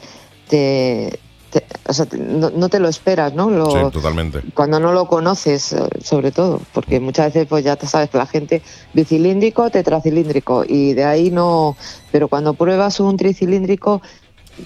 te, 0.49 1.17
te- 1.49 1.65
o 1.87 1.93
sea, 1.93 2.05
te- 2.05 2.17
no, 2.17 2.49
no 2.49 2.67
te 2.69 2.79
lo 2.79 2.89
esperas, 2.89 3.33
¿no? 3.33 3.49
Lo, 3.49 3.71
Sí, 3.71 3.79
totalmente. 3.93 4.41
cuando 4.53 4.79
no 4.81 4.91
lo 4.91 5.07
conoces, 5.07 5.71
eh, 5.73 5.79
sobre 6.03 6.31
todo, 6.31 6.61
porque 6.73 6.99
muchas 6.99 7.27
veces 7.33 7.47
pues 7.47 7.63
ya 7.63 7.77
te 7.77 7.87
sabes 7.87 8.09
que 8.09 8.17
la 8.17 8.27
gente 8.27 8.61
bicilíndrico, 8.93 9.69
tetracilíndrico 9.69 10.65
y 10.67 10.93
de 10.93 11.05
ahí 11.05 11.31
no, 11.31 11.77
pero 12.11 12.27
cuando 12.27 12.53
pruebas 12.53 12.99
un 12.99 13.15
tricilíndrico 13.15 14.01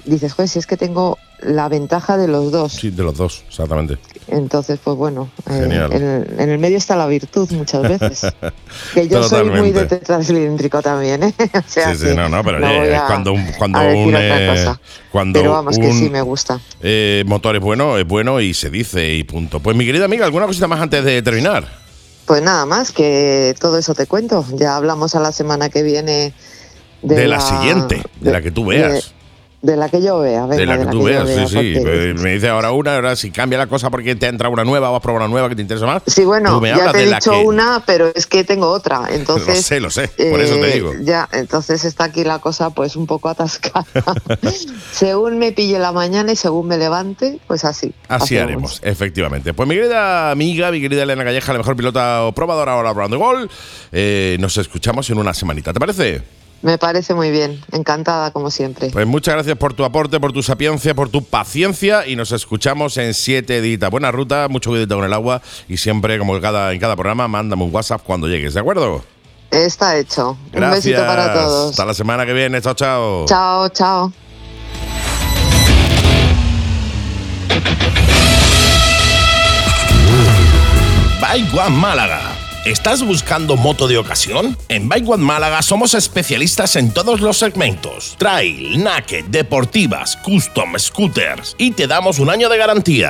dices, 0.06 0.34
joder, 0.34 0.50
si 0.50 0.58
es 0.58 0.66
que 0.66 0.76
tengo 0.76 1.20
la 1.40 1.70
ventaja 1.70 2.18
de 2.18 2.28
los 2.28 2.52
dos. 2.52 2.72
Sí, 2.74 2.90
de 2.90 3.04
los 3.04 3.16
dos, 3.18 3.44
exactamente. 3.48 3.98
Entonces, 4.28 4.80
pues 4.84 4.96
bueno, 4.98 5.30
eh, 5.50 5.60
en, 5.64 5.72
el- 5.72 6.40
en 6.40 6.50
el 6.50 6.60
medio 6.60 6.78
está 6.78 6.96
la 6.96 7.08
virtud 7.08 7.50
muchas 7.52 7.82
veces. 7.84 8.34
que 8.94 9.08
yo 9.08 9.24
soy 9.28 9.50
muy 9.50 9.72
de 9.72 9.86
tetracilíndrico 9.86 10.82
también, 10.82 11.24
¿eh? 11.24 11.34
O 11.54 11.62
sea 11.68 11.94
sí, 11.94 12.00
sí, 12.00 12.06
que 12.08 12.14
no, 12.16 12.30
no, 12.30 12.44
pero 12.44 12.60
no 12.60 12.68
oye, 12.68 12.80
voy 12.80 12.88
es 12.90 13.00
a- 13.00 13.08
cuando 13.08 13.34
cuando 13.58 13.80
a 13.80 13.84
un, 13.84 14.08
otra 14.16 14.20
eh, 14.22 14.76
cuando 15.12 15.40
Pero 15.40 15.52
vamos, 15.54 15.78
que 15.78 15.88
un, 15.88 16.00
sí 16.00 16.10
me 16.10 16.22
gusta. 16.22 16.60
eh, 16.82 17.24
motor 17.26 17.56
es 17.56 17.62
bueno, 17.62 17.98
es 17.98 18.08
bueno 18.08 18.40
y 18.42 18.54
se 18.54 18.70
dice 18.70 19.14
y 19.14 19.24
punto. 19.24 19.60
Pues 19.60 19.76
mi 19.78 19.86
querida 19.86 20.06
amiga, 20.06 20.26
¿alguna 20.26 20.46
cosita 20.48 20.68
más 20.68 20.80
antes 20.82 21.04
de 21.04 21.22
terminar? 21.22 21.68
Pues 22.26 22.42
nada 22.42 22.66
más, 22.66 22.92
que 22.92 23.54
todo 23.60 23.78
eso 23.78 23.94
te 23.94 24.08
cuento. 24.08 24.46
Ya 24.54 24.78
hablamos 24.78 25.14
a 25.16 25.20
la 25.20 25.32
semana 25.34 25.70
que 25.70 25.84
viene 25.84 26.34
de, 27.02 27.16
De 27.16 27.28
la 27.28 27.42
siguiente, 27.42 28.02
de 28.22 28.32
la 28.32 28.42
que 28.42 28.50
tú 28.52 28.66
veas. 28.66 28.94
De, 28.94 29.02
de 29.64 29.78
la 29.78 29.88
que 29.88 30.02
yo 30.02 30.20
vea, 30.20 30.42
venga, 30.46 30.58
de 30.58 30.66
la 30.66 30.78
que 30.78 30.86
tú 30.88 31.04
veas, 31.04 31.26
vea, 31.26 31.48
sí, 31.48 31.58
sí. 31.58 31.74
porque- 31.80 32.10
Eh, 32.10 32.14
Me 32.16 32.34
dice 32.34 32.50
ahora 32.50 32.72
una, 32.74 32.96
ahora 32.96 33.16
si 33.16 33.32
cambia 33.32 33.58
la 33.58 33.68
cosa 33.68 33.90
porque 33.90 34.14
te 34.14 34.28
entra 34.28 34.50
una 34.50 34.66
nueva, 34.66 34.90
vas 34.90 34.98
a 35.00 35.02
probar 35.02 35.22
una 35.22 35.30
nueva 35.30 35.48
que 35.48 35.56
te 35.56 35.62
interesa 35.62 35.86
más. 35.86 36.04
Sí, 36.06 36.26
bueno, 36.26 36.62
ya 36.62 36.92
te 36.92 37.04
he 37.04 37.06
de 37.08 37.14
dicho 37.16 37.32
que- 37.32 37.38
una, 37.46 37.82
pero 37.86 38.12
es 38.14 38.28
que 38.28 38.44
tengo 38.44 38.68
otra. 38.68 39.08
Entonces, 39.10 39.56
Lo 39.56 39.62
sé, 39.64 39.80
lo 39.80 39.90
sé, 39.90 40.10
por 40.30 40.42
eso 40.42 40.56
te 40.56 40.70
eh, 40.70 40.74
digo. 40.74 40.92
Ya, 41.02 41.30
entonces 41.32 41.86
está 41.86 42.04
aquí 42.04 42.26
la 42.26 42.40
cosa 42.40 42.72
pues 42.72 42.98
un 42.98 43.08
poco 43.08 43.30
atascada. 43.30 43.86
según 44.92 45.40
me 45.40 45.54
pille 45.54 45.80
la 45.80 45.94
mañana 45.94 46.34
y 46.34 46.36
según 46.36 46.68
me 46.68 46.78
levante, 46.78 47.40
pues 47.48 47.64
así. 47.64 47.94
Así 48.10 48.36
hacemos. 48.36 48.44
haremos, 48.44 48.80
efectivamente. 48.84 49.54
Pues 49.54 49.70
mi 49.70 49.76
querida 49.76 50.30
amiga, 50.32 50.72
mi 50.72 50.82
querida 50.82 51.04
Elena 51.04 51.24
Calleja, 51.24 51.54
la 51.54 51.60
mejor 51.60 51.78
pilota 51.78 52.26
o 52.26 52.34
probadora 52.34 52.74
ahora 52.74 52.92
Brown 52.92 53.12
the 53.12 53.18
Gol, 53.18 53.50
eh, 53.94 54.36
nos 54.42 54.58
escuchamos 54.58 55.10
en 55.10 55.18
una 55.20 55.34
semanita, 55.34 55.72
¿te 55.72 55.80
parece? 55.80 56.22
Me 56.64 56.78
parece 56.78 57.14
muy 57.14 57.30
bien, 57.30 57.62
encantada 57.74 58.32
como 58.32 58.50
siempre. 58.50 58.90
Pues 58.90 59.06
muchas 59.06 59.34
gracias 59.34 59.58
por 59.58 59.74
tu 59.74 59.84
aporte, 59.84 60.20
por 60.22 60.32
tu 60.32 60.42
sapiencia, 60.42 60.96
por 60.96 61.10
tu 61.10 61.22
paciencia 61.22 62.08
y 62.08 62.16
nos 62.16 62.32
escuchamos 62.32 62.96
en 62.96 63.14
siete 63.14 63.58
editas. 63.58 63.92
Buena 63.92 64.12
ruta, 64.12 64.48
mucho 64.48 64.70
cuidado 64.70 64.96
con 64.96 65.04
el 65.04 65.12
agua 65.12 65.42
y 65.68 65.76
siempre, 65.76 66.18
como 66.18 66.38
en 66.38 66.42
cada, 66.42 66.72
en 66.72 66.80
cada 66.80 66.96
programa, 66.96 67.28
mándame 67.28 67.64
un 67.66 67.76
WhatsApp 67.76 68.02
cuando 68.04 68.30
llegues, 68.30 68.54
¿de 68.54 68.62
acuerdo? 68.62 69.04
Está 69.52 69.98
hecho. 69.98 70.38
Gracias. 70.54 70.86
Un 70.86 70.92
besito 70.92 71.06
para 71.06 71.34
todos. 71.34 71.72
Hasta 71.72 71.86
la 71.86 71.94
semana 71.94 72.26
que 72.26 72.34
viene. 72.34 72.62
Chao, 72.62 72.74
chao. 72.74 73.26
Chao, 73.28 73.70
chao. 73.70 74.14
One 81.54 81.78
Málaga. 81.78 82.33
¿Estás 82.66 83.06
buscando 83.06 83.58
moto 83.58 83.90
de 83.90 83.98
ocasión? 83.98 84.58
En 84.70 84.88
Bike 84.88 85.10
One 85.10 85.24
Málaga 85.26 85.62
somos 85.62 85.94
especialistas 85.94 86.78
en 86.78 86.94
todos 86.94 87.20
los 87.20 87.38
segmentos: 87.38 88.16
trail, 88.18 88.82
naked, 88.82 89.26
deportivas, 89.26 90.16
custom, 90.16 90.80
scooters 90.80 91.56
y 91.58 91.72
te 91.72 91.88
damos 91.88 92.20
un 92.20 92.30
año 92.30 92.48
de 92.48 92.58
garantía. 92.58 93.10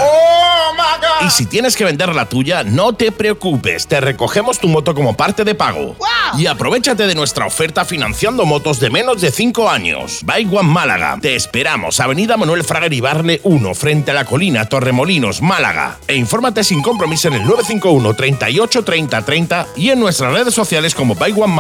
Y 1.24 1.30
si 1.30 1.46
tienes 1.46 1.76
que 1.76 1.86
vender 1.86 2.16
la 2.16 2.28
tuya, 2.28 2.64
no 2.64 2.94
te 2.94 3.12
preocupes, 3.12 3.86
te 3.86 4.02
recogemos 4.02 4.58
tu 4.60 4.68
moto 4.68 4.96
como 4.96 5.16
parte 5.16 5.44
de 5.44 5.54
pago. 5.54 5.96
Y 6.36 6.48
aprovechate 6.48 7.06
de 7.06 7.14
nuestra 7.14 7.46
oferta 7.46 7.86
financiando 7.86 8.46
motos 8.46 8.80
de 8.80 8.90
menos 8.90 9.22
de 9.22 9.32
5 9.32 9.70
años. 9.70 10.22
Bike 10.24 10.52
One 10.52 10.70
Málaga. 10.70 11.20
Te 11.22 11.36
esperamos, 11.36 12.00
Avenida 12.00 12.38
Manuel 12.38 12.64
Fraga 12.64 12.88
Ibarne 12.94 13.40
1, 13.44 13.76
frente 13.76 14.12
a 14.12 14.14
la 14.16 14.26
colina 14.26 14.66
Torremolinos, 14.66 15.44
Málaga. 15.44 16.00
E 16.08 16.16
infórmate 16.16 16.64
sin 16.64 16.82
compromiso 16.82 17.28
en 17.28 17.36
el 17.36 17.44
951 17.44 18.14
38 18.16 18.84
30 18.84 19.22
30 19.48 19.68
y 19.76 19.90
en 19.90 20.00
nuestras 20.00 20.34
redes 20.34 20.54
sociales 20.54 20.96
como 20.96 21.16
Bike 21.16 21.38
One. 21.38 21.54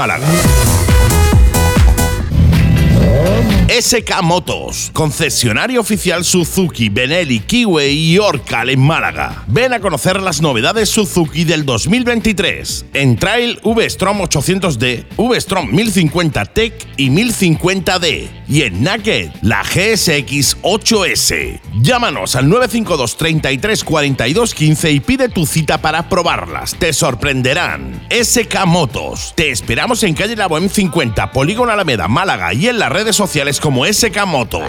SK 3.81 4.21
Motos, 4.21 4.91
concesionario 4.93 5.81
oficial 5.81 6.23
Suzuki, 6.23 6.89
Benelli, 6.89 7.39
Kiwi 7.39 7.85
y 7.85 8.19
Orcal 8.19 8.69
en 8.69 8.79
Málaga. 8.79 9.45
Ven 9.47 9.73
a 9.73 9.79
conocer 9.79 10.21
las 10.21 10.43
novedades 10.43 10.89
Suzuki 10.89 11.43
del 11.43 11.65
2023. 11.65 12.85
En 12.93 13.15
Trail 13.17 13.59
V-Strom 13.63 14.19
800D, 14.19 15.05
V-Strom 15.17 15.71
1050 15.71 16.45
Tech 16.45 16.87
y 16.97 17.09
1050D. 17.09 18.29
Y 18.47 18.61
en 18.61 18.83
Naked, 18.83 19.31
la 19.41 19.63
GSX 19.63 20.57
8S. 20.61 21.59
Llámanos 21.81 22.35
al 22.35 22.49
952 22.49 23.17
33 23.17 23.83
42 23.83 24.53
15 24.53 24.91
y 24.91 24.99
pide 24.99 25.29
tu 25.29 25.47
cita 25.47 25.79
para 25.79 26.09
probarlas. 26.09 26.75
Te 26.75 26.93
sorprenderán. 26.93 28.05
SK 28.11 28.67
Motos. 28.67 29.33
Te 29.35 29.49
esperamos 29.49 30.03
en 30.03 30.13
calle 30.13 30.35
La 30.35 30.47
Bohem 30.47 30.69
50, 30.69 31.31
Polígono 31.31 31.71
Alameda, 31.71 32.07
Málaga 32.07 32.53
y 32.53 32.67
en 32.67 32.77
las 32.77 32.91
redes 32.91 33.15
sociales 33.15 33.61
como 33.63 33.85
SK 33.85 34.25
Motos. 34.25 34.61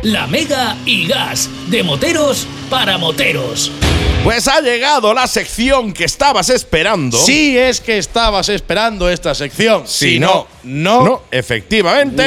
La 0.00 0.26
Mega 0.26 0.74
y 0.86 1.06
Gas, 1.06 1.50
de 1.68 1.82
moteros 1.82 2.46
para 2.70 2.96
moteros. 2.96 3.70
Pues 4.24 4.48
ha 4.48 4.60
llegado 4.62 5.12
la 5.12 5.26
sección 5.26 5.92
que 5.92 6.04
estabas 6.04 6.48
esperando. 6.48 7.18
Si 7.18 7.58
es 7.58 7.78
que 7.78 7.98
estabas 7.98 8.48
esperando 8.48 9.10
esta 9.10 9.34
sección. 9.34 9.82
Si 9.86 10.18
no, 10.18 10.46
no, 10.62 11.22
efectivamente, 11.30 12.24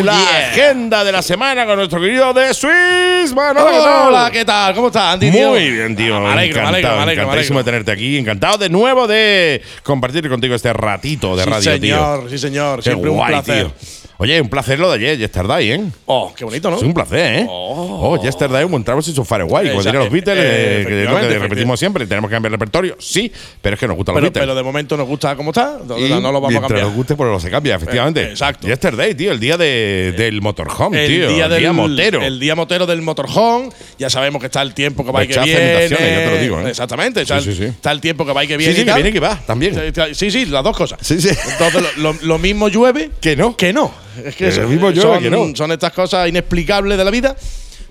Uh, 0.00 0.04
la 0.04 0.12
yeah. 0.12 0.48
agenda 0.50 1.02
de 1.02 1.10
la 1.12 1.22
semana 1.22 1.66
con 1.66 1.76
nuestro 1.76 2.00
querido 2.00 2.32
de 2.32 2.54
Swiss 2.54 3.34
Manolo. 3.34 3.66
¿qué 3.70 3.76
tal? 3.78 4.06
Hola, 4.08 4.30
¿qué 4.32 4.44
tal? 4.44 4.74
¿Cómo 4.74 4.86
estás, 4.86 5.14
Andy? 5.14 5.30
tío? 5.32 5.48
Muy 5.50 5.70
bien, 5.70 5.96
tío. 5.96 6.20
Me 6.20 6.28
alegro, 6.28 6.62
me 6.62 6.68
alegro, 6.68 6.78
encantado, 6.78 6.96
me 6.96 7.02
alegro, 7.02 7.04
me 7.04 7.12
encantadísimo 7.24 7.58
de 7.58 7.64
tenerte 7.64 7.90
aquí. 7.92 8.18
Encantado 8.18 8.58
de 8.58 8.68
nuevo 8.68 9.06
de 9.08 9.62
compartir 9.82 10.28
contigo 10.28 10.54
este 10.54 10.72
ratito 10.72 11.34
de 11.36 11.42
Sí, 11.44 11.50
radio, 11.50 11.62
señor, 11.72 12.20
tío. 12.20 12.28
sí, 12.30 12.38
señor. 12.38 12.76
Qué 12.78 12.82
Siempre 12.90 13.10
guay, 13.10 13.34
un 13.34 13.42
placer. 13.42 13.66
tío. 13.66 14.05
Oye, 14.18 14.40
un 14.40 14.48
placer 14.48 14.78
lo 14.78 14.88
de 14.90 14.96
ayer, 14.96 15.18
Yesterday, 15.18 15.72
¿eh? 15.72 15.80
Oh, 16.06 16.32
qué 16.34 16.46
bonito, 16.46 16.70
¿no? 16.70 16.78
Es 16.78 16.82
un 16.82 16.94
placer, 16.94 17.40
¿eh? 17.42 17.46
Oh, 17.50 18.18
Yesterday 18.22 18.64
encontramos 18.64 19.06
en 19.08 19.14
su 19.14 19.26
Fireway. 19.26 19.68
Como 19.68 19.82
dirían 19.82 20.02
los 20.04 20.10
Beatles, 20.10 20.38
eh, 20.38 20.40
eh, 20.46 20.46
que 20.46 20.80
es 20.80 20.80
lo 20.80 20.86
que 20.86 21.02
efectivamente, 21.02 21.38
repetimos 21.38 21.78
siempre. 21.78 22.06
Tenemos 22.06 22.30
que 22.30 22.34
cambiar 22.36 22.50
el 22.54 22.58
repertorio, 22.58 22.96
sí, 22.98 23.30
pero 23.60 23.74
es 23.74 23.80
que 23.80 23.86
nos 23.86 23.94
gustan 23.94 24.14
los 24.14 24.20
Pero, 24.22 24.30
Beatles. 24.32 24.42
pero 24.42 24.54
de 24.54 24.62
momento 24.62 24.96
nos 24.96 25.06
gusta 25.06 25.36
cómo 25.36 25.50
está. 25.50 25.78
Y 25.98 26.08
no 26.08 26.32
lo 26.32 26.40
vamos 26.40 26.56
a 26.56 26.60
cambiar. 26.62 26.84
nos 26.84 26.94
guste, 26.94 27.14
pues 27.14 27.30
no 27.30 27.38
se 27.38 27.50
cambia, 27.50 27.74
efectivamente. 27.74 28.22
Eh, 28.22 28.30
exacto. 28.30 28.66
Yesterday, 28.66 29.14
tío, 29.14 29.32
el 29.32 29.38
día 29.40 29.58
de, 29.58 30.14
del 30.16 30.40
motorhome, 30.40 31.04
el 31.04 31.08
tío. 31.10 31.28
día 31.28 31.44
el 31.44 31.50
del 31.50 31.60
día 31.60 31.72
motero. 31.74 32.22
El 32.22 32.40
día 32.40 32.54
motero 32.54 32.86
del 32.86 33.02
motorhome. 33.02 33.68
Ya 33.98 34.08
sabemos 34.08 34.40
que 34.40 34.46
está 34.46 34.62
el 34.62 34.72
tiempo 34.72 35.04
que 35.04 35.12
va 35.12 35.24
y 35.24 35.28
que 35.28 35.38
viene. 35.40 35.88
ya 35.90 35.96
te 35.98 36.30
lo 36.30 36.38
digo, 36.40 36.60
¿eh? 36.62 36.70
Exactamente. 36.70 37.20
está, 37.20 37.38
Sí, 37.42 37.50
el, 37.50 37.54
sí, 37.54 37.62
sí. 37.64 37.68
está 37.68 37.92
el 37.92 38.00
tiempo 38.00 38.24
que 38.24 38.32
va 38.32 38.42
y 38.44 38.46
que 38.48 38.54
Sí, 38.54 38.58
viene. 38.60 38.74
sí, 38.76 38.80
y 38.80 38.84
que 38.86 38.94
viene 38.94 39.08
y 39.10 39.12
que 39.12 39.20
va, 39.20 39.38
también. 39.46 39.74
Sí, 40.14 40.30
sí, 40.30 40.46
las 40.46 40.64
dos 40.64 40.74
cosas. 40.74 40.98
Sí, 41.02 41.20
sí. 41.20 41.28
Entonces, 41.28 41.82
lo, 41.98 42.14
lo- 42.14 42.18
lo 42.22 42.38
mismo 42.38 42.68
llueve 42.68 43.10
Que 43.20 43.36
no. 43.36 43.54
que 43.54 43.74
no. 43.74 44.05
Es 44.24 44.36
que 44.36 44.50
lo 44.52 44.68
mismo 44.68 44.94
son, 44.94 45.20
que 45.20 45.30
no. 45.30 45.54
son 45.54 45.72
estas 45.72 45.92
cosas 45.92 46.28
inexplicables 46.28 46.96
de 46.98 47.04
la 47.04 47.10
vida. 47.10 47.36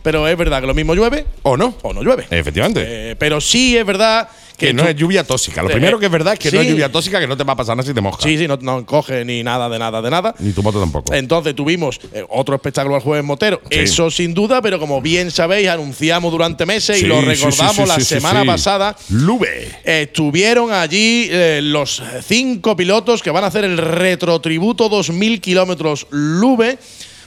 Pero 0.05 0.25
es 0.27 0.37
verdad 0.37 0.61
que 0.61 0.67
lo 0.67 0.73
mismo 0.73 0.93
llueve 0.95 1.25
¿O 1.41 1.57
no? 1.57 1.75
o 1.81 1.91
no 1.93 2.01
llueve. 2.03 2.25
Efectivamente. 2.29 2.81
Eh, 3.11 3.15
pero 3.17 3.41
sí 3.41 3.75
es 3.75 3.85
verdad 3.85 4.29
que, 4.55 4.67
que 4.67 4.73
no 4.73 4.83
tú- 4.83 4.89
es 4.89 4.95
lluvia 4.95 5.23
tóxica. 5.25 5.61
Lo 5.63 5.69
Eh, 5.69 5.73
primero 5.73 5.99
que 5.99 6.05
es 6.05 6.11
verdad 6.11 6.33
es 6.33 6.39
que 6.39 6.51
no 6.51 6.59
es 6.61 6.65
sí. 6.67 6.71
lluvia 6.71 6.89
tóxica, 6.91 7.19
que 7.19 7.27
no 7.27 7.35
te 7.35 7.43
va 7.43 7.53
a 7.53 7.55
pasar 7.57 7.75
nada 7.75 7.85
si 7.85 7.93
te 7.93 7.99
mojas. 7.99 8.21
Sí, 8.23 8.37
sí, 8.37 8.47
no, 8.47 8.55
no 8.61 8.85
coge 8.85 9.25
ni 9.25 9.41
nada 9.43 9.67
de 9.67 9.77
nada 9.79 10.01
de 10.01 10.09
nada. 10.11 10.33
Ni 10.39 10.51
tu 10.53 10.61
moto 10.63 10.79
tampoco. 10.79 11.11
Entonces 11.13 11.55
tuvimos 11.55 11.99
eh, 12.13 12.23
otro 12.29 12.55
espectáculo 12.55 12.95
al 12.95 13.01
jueves 13.01 13.25
Motero, 13.25 13.59
Sí. 13.69 13.79
eso 13.79 14.09
sin 14.11 14.33
duda, 14.35 14.61
pero 14.61 14.79
como 14.79 15.01
bien 15.01 15.31
sabéis, 15.31 15.67
anunciamos 15.67 16.31
durante 16.31 16.65
meses 16.67 16.99
Sí, 16.99 17.05
y 17.05 17.07
lo 17.09 17.19
sí, 17.21 17.25
recordamos 17.25 17.75
sí, 17.75 17.81
sí, 17.81 17.87
la 17.89 17.95
sí, 17.95 18.01
sí, 18.01 18.13
semana 18.15 18.41
sí. 18.41 18.47
pasada. 18.47 18.95
Lube. 19.09 19.71
Estuvieron 19.83 20.71
allí 20.71 21.27
eh, 21.31 21.61
los 21.63 22.01
cinco 22.25 22.75
pilotos 22.75 23.23
que 23.23 23.31
van 23.31 23.43
a 23.43 23.47
hacer 23.47 23.65
el 23.65 23.77
retrotributo 23.77 24.87
2000 24.87 25.41
kilómetros 25.41 26.05
Lube. 26.11 26.77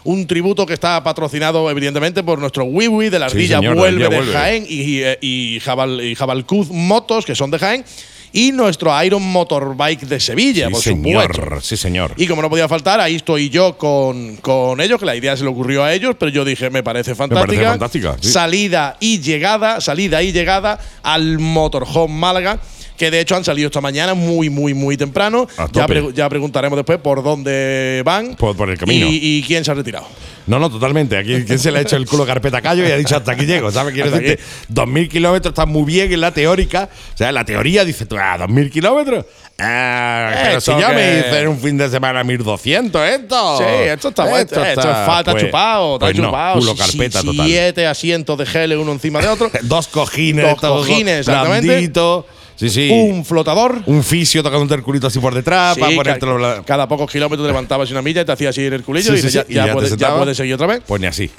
Un 0.08 0.26
tributo 0.26 0.64
que 0.64 0.72
está 0.72 1.02
patrocinado 1.04 1.70
evidentemente 1.70 2.22
por 2.22 2.38
nuestro 2.38 2.64
Wiwi 2.64 3.10
de 3.10 3.18
la 3.18 3.28
Sí, 3.28 3.36
ardilla 3.36 3.56
señor, 3.58 3.74
vuelve 3.76 4.08
de 4.08 4.16
vuelve. 4.16 4.32
Jaén 4.32 4.64
y, 4.66 5.00
eh, 5.02 5.18
y, 5.20 5.60
Jabal, 5.60 6.00
y 6.00 6.14
Jabalcuz 6.14 6.70
Motos, 6.70 7.26
que 7.26 7.34
son 7.34 7.50
de 7.50 7.58
Jaén, 7.58 7.84
y 8.32 8.52
nuestro 8.52 8.90
Iron 9.04 9.22
Motorbike 9.22 10.06
de 10.06 10.18
Sevilla, 10.18 10.66
Sí, 10.68 10.72
por 10.72 10.82
señor. 10.82 11.34
supuesto. 11.36 11.60
Sí, 11.60 11.76
señor. 11.76 12.14
Y 12.16 12.26
como 12.26 12.40
no 12.40 12.48
podía 12.48 12.68
faltar, 12.68 13.00
ahí 13.00 13.16
estoy 13.16 13.50
yo 13.50 13.76
con, 13.76 14.36
con 14.36 14.80
ellos, 14.80 14.98
que 14.98 15.04
la 15.06 15.14
idea 15.16 15.36
se 15.36 15.44
le 15.44 15.50
ocurrió 15.50 15.84
a 15.84 15.92
ellos, 15.92 16.16
pero 16.18 16.30
yo 16.30 16.42
dije, 16.44 16.70
me 16.70 16.82
parece 16.82 17.14
fantástica. 17.14 17.70
fantástica, 17.70 18.16
sí. 18.20 18.30
Salida 18.30 18.96
y 19.00 19.20
llegada, 19.20 19.80
salida 19.82 20.22
y 20.22 20.32
llegada 20.32 20.78
al 21.02 21.38
Motorhome 21.38 22.14
Málaga. 22.14 22.58
Que 22.98 23.10
de 23.12 23.20
hecho 23.20 23.36
han 23.36 23.44
salido 23.44 23.68
esta 23.68 23.80
mañana 23.80 24.12
muy, 24.14 24.50
muy, 24.50 24.74
muy 24.74 24.96
temprano. 24.96 25.46
Ya, 25.72 25.86
pregu- 25.86 26.12
ya 26.12 26.28
preguntaremos 26.28 26.76
después 26.76 26.98
por 26.98 27.22
dónde 27.22 28.02
van 28.04 28.34
Por- 28.34 28.56
por 28.56 28.68
el 28.70 28.76
camino. 28.76 29.06
y, 29.06 29.20
y 29.38 29.42
quién 29.46 29.64
se 29.64 29.70
ha 29.70 29.74
retirado. 29.74 30.06
No, 30.48 30.58
no, 30.58 30.68
totalmente. 30.70 31.16
Aquí 31.16 31.44
quién 31.44 31.58
se 31.58 31.70
le 31.70 31.78
ha 31.78 31.82
hecho 31.82 31.94
el 31.96 32.06
culo 32.06 32.26
carpeta 32.26 32.60
callo 32.60 32.86
y 32.86 32.90
ha 32.90 32.96
dicho 32.96 33.14
hasta 33.16 33.32
aquí 33.32 33.46
llego, 33.46 33.70
¿sabes? 33.70 33.94
Quiero 33.94 34.10
decirte, 34.10 34.42
2.000 34.72 35.08
kilómetros 35.08 35.52
está 35.52 35.64
muy 35.66 35.84
bien 35.84 36.12
en 36.12 36.20
la 36.22 36.32
teórica. 36.32 36.88
O 37.14 37.16
sea, 37.16 37.28
en 37.28 37.34
la 37.34 37.44
teoría 37.44 37.84
dice 37.84 38.04
tú, 38.06 38.16
ah, 38.18 38.36
2.000 38.38 38.70
kilómetros. 38.70 39.26
Ah, 39.60 40.30
pero 40.42 40.60
si 40.60 40.70
Esto 40.70 40.80
yo 40.80 40.88
me 40.88 40.94
que- 40.94 41.18
hice 41.28 41.40
en 41.40 41.48
un 41.48 41.58
fin 41.60 41.76
de 41.76 41.88
semana 41.90 42.22
1.200, 42.24 43.04
esto. 43.06 43.58
Sí, 43.58 43.64
esto 43.88 44.08
está 44.08 44.24
bueno. 44.24 44.36
Esto, 44.42 44.64
es 44.64 44.74
falta 45.06 45.32
pues- 45.32 45.44
chupado, 45.44 45.94
está 45.94 46.06
pues 46.06 46.16
no, 46.18 46.24
chupado. 46.26 46.58
culo 46.60 46.72
Si- 46.72 46.78
carpeta 46.78 47.20
si- 47.20 47.26
total. 47.26 47.46
Siete 47.46 47.86
asientos 47.86 48.38
de 48.38 48.46
gel 48.46 48.76
uno 48.76 48.92
encima 48.92 49.20
de 49.20 49.28
otro. 49.28 49.50
Dos 49.62 49.88
cojines, 49.88 50.44
Dos 50.44 50.60
cojines, 50.60 51.20
exactamente. 51.20 51.66
blandito. 51.68 52.26
Sí, 52.58 52.68
sí. 52.70 52.90
un 52.90 53.24
flotador. 53.24 53.82
Un 53.86 54.02
fisio 54.02 54.42
tocando 54.42 54.74
el 54.74 54.82
culito 54.82 55.06
así 55.06 55.18
por 55.20 55.34
detrás 55.34 55.74
Sí, 55.76 55.80
para 55.80 55.92
ca- 55.92 55.96
ponértelo. 55.96 56.38
la- 56.38 56.62
cada 56.64 56.88
pocos 56.88 57.10
kilómetros 57.10 57.46
te 57.46 57.52
levantabas 57.52 57.90
una 57.92 58.02
milla 58.02 58.22
y 58.22 58.24
te 58.24 58.32
hacías 58.32 58.50
así 58.50 58.66
en 58.66 58.72
el 58.72 58.82
culillo 58.82 59.14
y 59.14 59.20
ya, 59.54 59.72
puedes, 59.72 59.96
ya 59.96 60.16
puedes 60.16 60.36
seguir 60.36 60.54
otra 60.54 60.66
vez. 60.66 60.82
Pues 60.86 61.00
ni 61.00 61.06
así. 61.06 61.30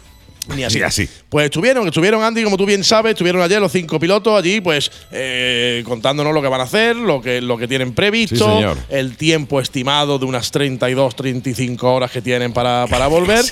Ni 0.55 0.63
así. 0.63 0.77
Ni 0.77 0.83
así. 0.83 1.07
Pues 1.29 1.45
estuvieron, 1.45 1.85
estuvieron 1.87 2.23
Andy, 2.23 2.43
como 2.43 2.57
tú 2.57 2.65
bien 2.65 2.83
sabes, 2.83 3.11
estuvieron 3.11 3.41
ayer 3.41 3.59
los 3.61 3.71
cinco 3.71 3.99
pilotos 3.99 4.33
allí, 4.39 4.61
pues 4.61 4.89
eh, 5.11 5.83
contándonos 5.85 6.33
lo 6.33 6.41
que 6.41 6.47
van 6.47 6.61
a 6.61 6.63
hacer, 6.63 6.95
lo 6.95 7.21
que, 7.21 7.39
lo 7.41 7.55
que 7.57 7.67
tienen 7.67 7.93
previsto, 7.93 8.57
Sí, 8.57 8.81
el 8.89 9.15
tiempo 9.15 9.59
estimado 9.61 10.17
de 10.17 10.25
unas 10.25 10.49
32, 10.49 11.15
35 11.15 11.93
horas 11.93 12.09
que 12.09 12.21
tienen 12.23 12.51
para, 12.53 12.87
para 12.89 13.05
volver. 13.07 13.43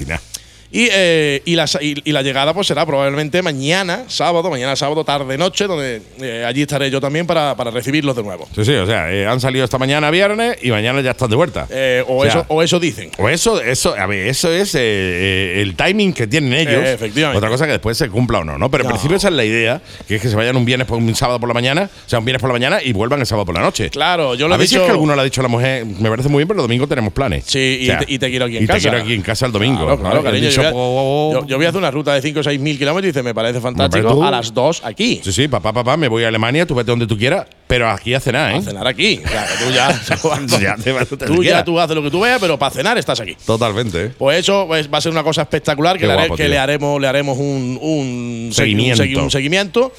Y, 0.71 0.89
eh, 0.91 1.41
y, 1.45 1.55
la, 1.55 1.65
y- 1.81 1.95
y 2.09 2.11
la 2.11 2.21
llegada 2.21 2.53
pues 2.53 2.67
será 2.67 2.85
probablemente 2.85 3.41
mañana, 3.41 4.03
sábado, 4.07 4.49
mañana 4.49 4.75
sábado, 4.75 5.03
tarde, 5.05 5.37
noche, 5.37 5.65
donde 5.65 6.01
eh, 6.21 6.43
allí 6.45 6.63
estaré 6.63 6.91
yo 6.91 6.99
también 6.99 7.25
para, 7.25 7.55
para 7.55 7.71
recibirlos 7.71 8.15
de 8.15 8.23
nuevo. 8.23 8.47
Sí, 8.53 8.65
sí, 8.65 8.73
o 8.73 8.85
sea, 8.85 9.11
eh, 9.11 9.25
han 9.25 9.39
salido 9.39 9.63
esta 9.63 9.77
mañana 9.77 10.11
viernes 10.11 10.57
y 10.61 10.69
mañana 10.71 10.99
ya 11.01 11.11
están 11.11 11.29
de 11.29 11.35
vuelta. 11.37 11.67
Eh, 11.69 12.03
o, 12.07 12.17
O 12.17 12.23
sea, 12.23 12.31
eso, 12.31 12.45
o 12.49 12.61
eso 12.61 12.79
dicen. 12.81 13.11
O 13.17 13.29
eso, 13.29 13.61
eso, 13.61 13.95
a 13.97 14.05
ver, 14.07 14.27
eso 14.27 14.51
es 14.51 14.75
el 14.75 15.75
timing 15.75 16.13
que 16.13 16.27
tienen 16.27 16.53
ellos. 16.53 16.83
Efectivamente. 16.85 17.37
Otra 17.37 17.49
cosa 17.49 17.65
que 17.65 17.71
después 17.73 17.97
se 17.97 18.09
cumpla 18.09 18.39
o 18.39 18.43
no, 18.43 18.57
¿no? 18.57 18.69
Pero 18.69 18.83
en 18.83 18.87
No. 18.89 18.93
principio 18.93 19.17
esa 19.17 19.29
es 19.29 19.33
la 19.35 19.45
idea, 19.45 19.81
que 20.07 20.15
es 20.15 20.21
que 20.21 20.29
se 20.29 20.35
vayan 20.35 20.57
un 20.57 20.65
viernes 20.65 20.87
por 20.87 20.97
un 20.97 21.15
sábado 21.15 21.39
por 21.39 21.47
la 21.47 21.53
mañana, 21.53 21.89
o 22.05 22.09
sea, 22.09 22.19
un 22.19 22.25
viernes 22.25 22.41
por 22.41 22.49
la 22.49 22.53
mañana 22.53 22.79
y 22.83 22.91
vuelvan 22.93 23.19
el 23.21 23.25
sábado 23.25 23.45
por 23.45 23.55
la 23.55 23.61
noche. 23.61 23.89
Claro, 23.89 24.35
yo 24.35 24.47
lo 24.47 24.55
a 24.55 24.57
he 24.57 24.61
dicho. 24.61 24.79
es 24.81 24.85
que 24.85 24.91
alguno 24.91 25.15
le 25.15 25.21
ha 25.21 25.23
dicho 25.23 25.41
a 25.41 25.43
la 25.43 25.47
mujer, 25.49 25.85
me 25.85 26.09
parece 26.09 26.27
muy 26.29 26.39
bien, 26.41 26.47
pero 26.49 26.59
el 26.59 26.63
domingo 26.67 26.87
tenemos 26.87 27.13
planes. 27.13 27.45
Sí, 27.47 27.79
y, 27.81 27.83
O 27.89 27.91
sea, 27.93 27.99
te, 27.99 28.13
y 28.13 28.19
te 28.19 28.29
quiero 28.29 28.45
aquí 28.45 28.57
en 28.57 28.63
y 28.63 28.67
casa. 28.67 28.77
te 28.77 28.81
quiero 28.81 28.97
aquí 28.97 29.13
en 29.13 29.21
casa 29.21 29.45
el 29.45 29.51
domingo. 29.51 29.85
Claro, 29.85 29.99
claro, 30.21 30.23
yo, 30.63 30.71
voy 30.71 30.71
a, 30.71 30.73
"Oh, 30.75 31.31
yo- 31.33 31.45
yo 31.47 31.57
voy 31.57 31.65
a 31.65 31.69
hacer 31.69 31.79
una 31.79 31.91
ruta 31.91 32.13
de 32.13 32.21
5 32.21 32.39
o 32.39 32.43
6 32.43 32.59
mil 32.59 32.77
kilómetros 32.77 33.05
y 33.05 33.11
dice, 33.11 33.23
me 33.23 33.33
parece 33.33 33.61
fantástico, 33.61 34.11
tú- 34.13 34.23
a 34.23 34.31
las 34.31 34.53
2 34.53 34.81
aquí. 34.83 35.21
Sí, 35.23 35.31
sí, 35.31 35.47
papá, 35.47 35.73
papá, 35.73 35.97
me 35.97 36.07
voy 36.07 36.23
a 36.23 36.27
Alemania, 36.27 36.65
tú 36.65 36.75
vete 36.75 36.91
donde 36.91 37.07
tú 37.07 37.17
quieras, 37.17 37.45
pero 37.67 37.89
aquí 37.89 38.13
a 38.13 38.19
cenar, 38.19 38.53
¿eh? 38.53 38.57
A 38.57 38.61
cenar 38.61 38.87
aquí. 38.87 39.21
O 39.25 39.27
sea, 39.29 39.45
que 39.45 39.63
tú 39.65 39.71
ya, 39.71 39.89
Ya 40.59 40.75
te 40.75 40.91
vas 40.91 41.09
donde 41.09 41.25
tú 41.25 41.35
ya 41.35 41.41
quieras. 41.41 41.65
tú 41.65 41.79
haces 41.79 41.95
lo 41.95 42.03
que 42.03 42.11
tú 42.11 42.21
veas, 42.21 42.39
pero 42.39 42.57
para 42.57 42.71
cenar 42.73 42.97
estás 42.97 43.19
aquí. 43.19 43.35
Totalmente. 43.45 44.05
¿eh? 44.05 44.11
Pues 44.17 44.39
eso 44.39 44.65
pues, 44.67 44.91
va 44.91 44.97
a 44.97 45.01
ser 45.01 45.11
una 45.11 45.23
cosa 45.23 45.41
espectacular 45.43 45.97
que, 45.97 46.07
le, 46.07 46.13
haré- 46.13 46.17
guapo, 46.27 46.35
que 46.35 46.43
tío. 46.43 46.51
le 46.51 46.57
haremos, 46.59 47.01
le 47.01 47.07
haremos 47.07 47.37
un, 47.37 47.77
un 47.81 48.49
segui- 48.51 48.53
Seguimiento. 48.53 49.03
un 49.03 49.09
segui- 49.09 49.23
un 49.23 49.31
seguimiento. 49.31 49.91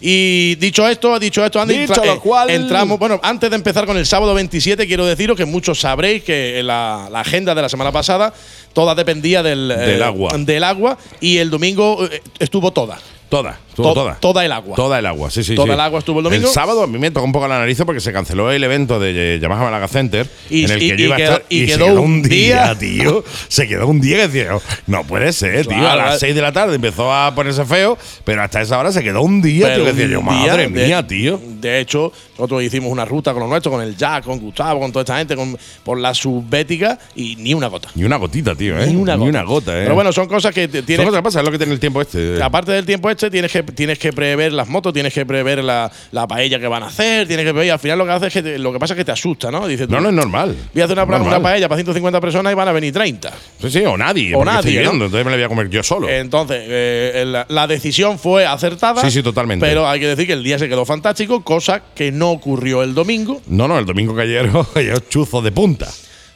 Y 0.00 0.54
dicho 0.56 0.86
esto, 0.86 1.18
dicho 1.18 1.44
esto, 1.44 1.60
Andy, 1.60 1.76
Dicho 1.78 1.94
entra- 1.94 2.06
lo 2.06 2.12
eh, 2.14 2.20
cual- 2.22 2.50
entramos. 2.50 2.98
Bueno, 2.98 3.18
antes 3.22 3.50
de 3.50 3.56
empezar 3.56 3.84
con 3.84 3.96
el 3.96 4.06
sábado 4.06 4.32
27, 4.34 4.86
quiero 4.86 5.04
deciros 5.04 5.36
que 5.36 5.44
muchos 5.44 5.80
sabréis 5.80 6.22
que 6.22 6.62
la, 6.62 7.08
la 7.10 7.20
agenda 7.20 7.54
de 7.54 7.62
la 7.62 7.68
semana 7.68 7.90
pasada 7.90 8.32
toda 8.72 8.94
dependía 8.94 9.42
del, 9.42 9.68
Del 9.68 10.00
eh, 10.00 10.04
agua. 10.04 10.30
del 10.38 10.62
agua 10.62 10.98
y 11.20 11.38
el 11.38 11.50
domingo 11.50 12.06
eh, 12.10 12.22
estuvo 12.38 12.70
toda. 12.70 12.98
Toda, 13.28 13.58
estuvo 13.82 13.88
To- 13.88 13.94
toda. 13.94 14.14
toda 14.16 14.44
el 14.44 14.52
agua. 14.52 14.76
Toda 14.76 14.98
el 14.98 15.06
agua, 15.06 15.30
sí, 15.30 15.42
sí. 15.44 15.54
Toda 15.54 15.68
sí. 15.68 15.72
el 15.74 15.80
agua 15.80 15.98
estuvo 16.00 16.18
el 16.20 16.24
domingo. 16.24 16.46
El 16.48 16.52
sábado 16.52 16.82
a 16.82 16.86
mí 16.86 16.98
me 16.98 17.10
tocó 17.10 17.24
un 17.26 17.32
poco 17.32 17.48
la 17.48 17.58
nariz 17.58 17.80
porque 17.84 18.00
se 18.00 18.12
canceló 18.12 18.50
el 18.50 18.62
evento 18.64 18.98
de 19.00 19.36
eh, 19.36 19.38
Yamaha 19.40 19.64
Malaga 19.64 19.88
Center 19.88 20.28
Y- 20.50 20.64
en 20.64 20.70
el 20.70 20.82
y- 20.82 20.88
que 20.90 20.96
yo 20.96 21.04
iba 21.06 21.14
a 21.14 21.18
quedó- 21.18 21.32
estar 21.32 21.44
y 21.48 21.66
se 21.68 21.78
quedó 21.78 22.00
un 22.02 22.22
día. 22.22 22.74
tío. 22.78 23.24
Se 23.48 23.66
quedó 23.68 23.86
un 23.86 24.00
día 24.00 24.16
que 24.16 24.28
decía, 24.28 24.56
"Oh, 24.56 24.62
no 24.86 25.04
puede 25.04 25.32
ser, 25.32 25.66
tío. 25.66 25.88
A 25.88 25.96
las 25.96 26.16
eh. 26.16 26.18
6 26.20 26.34
de 26.34 26.42
la 26.42 26.52
tarde 26.52 26.74
empezó 26.76 27.12
a 27.12 27.34
ponerse 27.34 27.64
feo, 27.64 27.96
pero 28.24 28.42
hasta 28.42 28.60
esa 28.60 28.78
hora 28.78 28.92
se 28.92 29.02
quedó 29.02 29.22
un 29.22 29.40
día, 29.42 29.74
tío, 29.74 29.84
que 29.84 29.92
decía 29.92 30.06
yo, 30.12 30.22
madre 30.22 30.68
de- 30.68 30.86
mía, 30.86 31.06
tío. 31.06 31.40
De 31.60 31.80
hecho, 31.80 32.12
nosotros 32.36 32.62
hicimos 32.62 32.90
una 32.90 33.04
ruta 33.04 33.32
con 33.32 33.40
los 33.40 33.48
nuestros, 33.48 33.72
con 33.74 33.82
el 33.82 33.96
Jack, 33.96 34.24
con 34.24 34.38
Gustavo, 34.38 34.80
con 34.80 34.92
toda 34.92 35.02
esta 35.02 35.18
gente, 35.18 35.34
con, 35.36 35.56
por 35.84 35.98
la 35.98 36.14
subbética 36.14 36.98
y 37.14 37.36
ni 37.36 37.54
una 37.54 37.66
gota. 37.68 37.88
Ni 37.94 38.04
una 38.04 38.16
gotita, 38.16 38.54
tío, 38.54 38.78
¿eh? 38.78 38.86
Ni 38.86 38.96
una 38.96 39.42
gota. 39.42 39.76
¿eh? 39.78 39.82
Pero 39.82 39.94
bueno, 39.94 40.12
son 40.12 40.28
cosas 40.28 40.54
que 40.54 40.68
te- 40.68 40.78
Son 40.78 40.86
tienes. 40.86 41.06
cosas 41.06 41.18
que 41.20 41.22
pasan, 41.24 41.40
es 41.40 41.46
lo 41.46 41.52
que 41.52 41.58
tiene 41.58 41.72
el 41.72 41.80
tiempo 41.80 42.00
este. 42.00 42.42
Aparte 42.42 42.72
del 42.72 42.86
tiempo 42.86 43.10
este, 43.10 43.30
tienes 43.30 43.50
que, 43.52 43.62
tienes 43.74 43.98
que 43.98 44.12
prever 44.12 44.52
las 44.52 44.68
motos, 44.68 44.92
tienes 44.92 45.12
que 45.12 45.24
prever 45.26 45.62
la, 45.64 45.90
la 46.12 46.26
paella 46.26 46.58
que 46.58 46.66
van 46.68 46.82
a 46.82 46.86
hacer, 46.86 47.26
tienes 47.26 47.44
que 47.46 47.52
prever. 47.52 47.66
Y 47.66 47.70
al 47.70 47.78
final 47.78 47.98
lo 47.98 48.04
que 48.06 48.12
hace 48.12 48.26
es 48.28 48.32
que 48.32 48.42
te- 48.42 48.58
lo 48.58 48.72
que 48.72 48.78
pasa 48.78 48.94
es 48.94 48.98
que 48.98 49.04
te 49.04 49.12
asusta, 49.12 49.50
¿no? 49.50 49.66
Dices 49.66 49.86
tú, 49.88 49.94
No, 49.94 50.00
no 50.00 50.08
es 50.08 50.14
normal. 50.14 50.56
voy 50.72 50.82
a 50.82 50.84
hacer 50.84 50.96
una, 50.96 51.04
Normal. 51.06 51.28
una 51.28 51.42
paella 51.42 51.68
para 51.68 51.78
150 51.78 52.20
personas 52.20 52.52
y 52.52 52.56
van 52.56 52.68
a 52.68 52.72
venir 52.72 52.92
30. 52.92 53.32
Sí, 53.60 53.70
sí, 53.70 53.84
o 53.84 53.96
nadie. 53.96 54.34
O 54.34 54.44
nadie, 54.44 54.58
estoy 54.70 54.74
¿no? 54.74 54.80
viendo, 54.80 55.04
entonces 55.06 55.24
me 55.24 55.30
la 55.30 55.36
voy 55.36 55.44
a 55.44 55.48
comer 55.48 55.68
yo 55.70 55.82
solo. 55.82 56.08
Entonces, 56.08 56.62
eh, 56.66 57.24
la, 57.26 57.46
la 57.48 57.66
decisión 57.66 58.18
fue 58.18 58.46
acertada. 58.46 59.02
Sí, 59.02 59.10
sí, 59.10 59.22
totalmente. 59.22 59.64
Pero 59.66 59.88
hay 59.88 60.00
que 60.00 60.06
decir 60.08 60.26
que 60.26 60.32
el 60.32 60.42
día 60.42 60.58
se 60.58 60.68
quedó 60.68 60.84
fantástico, 60.84 61.42
cosa 61.44 61.82
que 61.94 62.10
no 62.12 62.30
ocurrió 62.30 62.82
el 62.82 62.94
domingo. 62.94 63.40
no, 63.46 63.68
no, 63.68 63.78
el 63.78 63.86
domingo 63.86 64.14
que 64.14 64.22
ayer, 64.22 64.50
yo 64.74 64.98
chuzo 65.08 65.42
de 65.42 65.52
punta. 65.52 65.88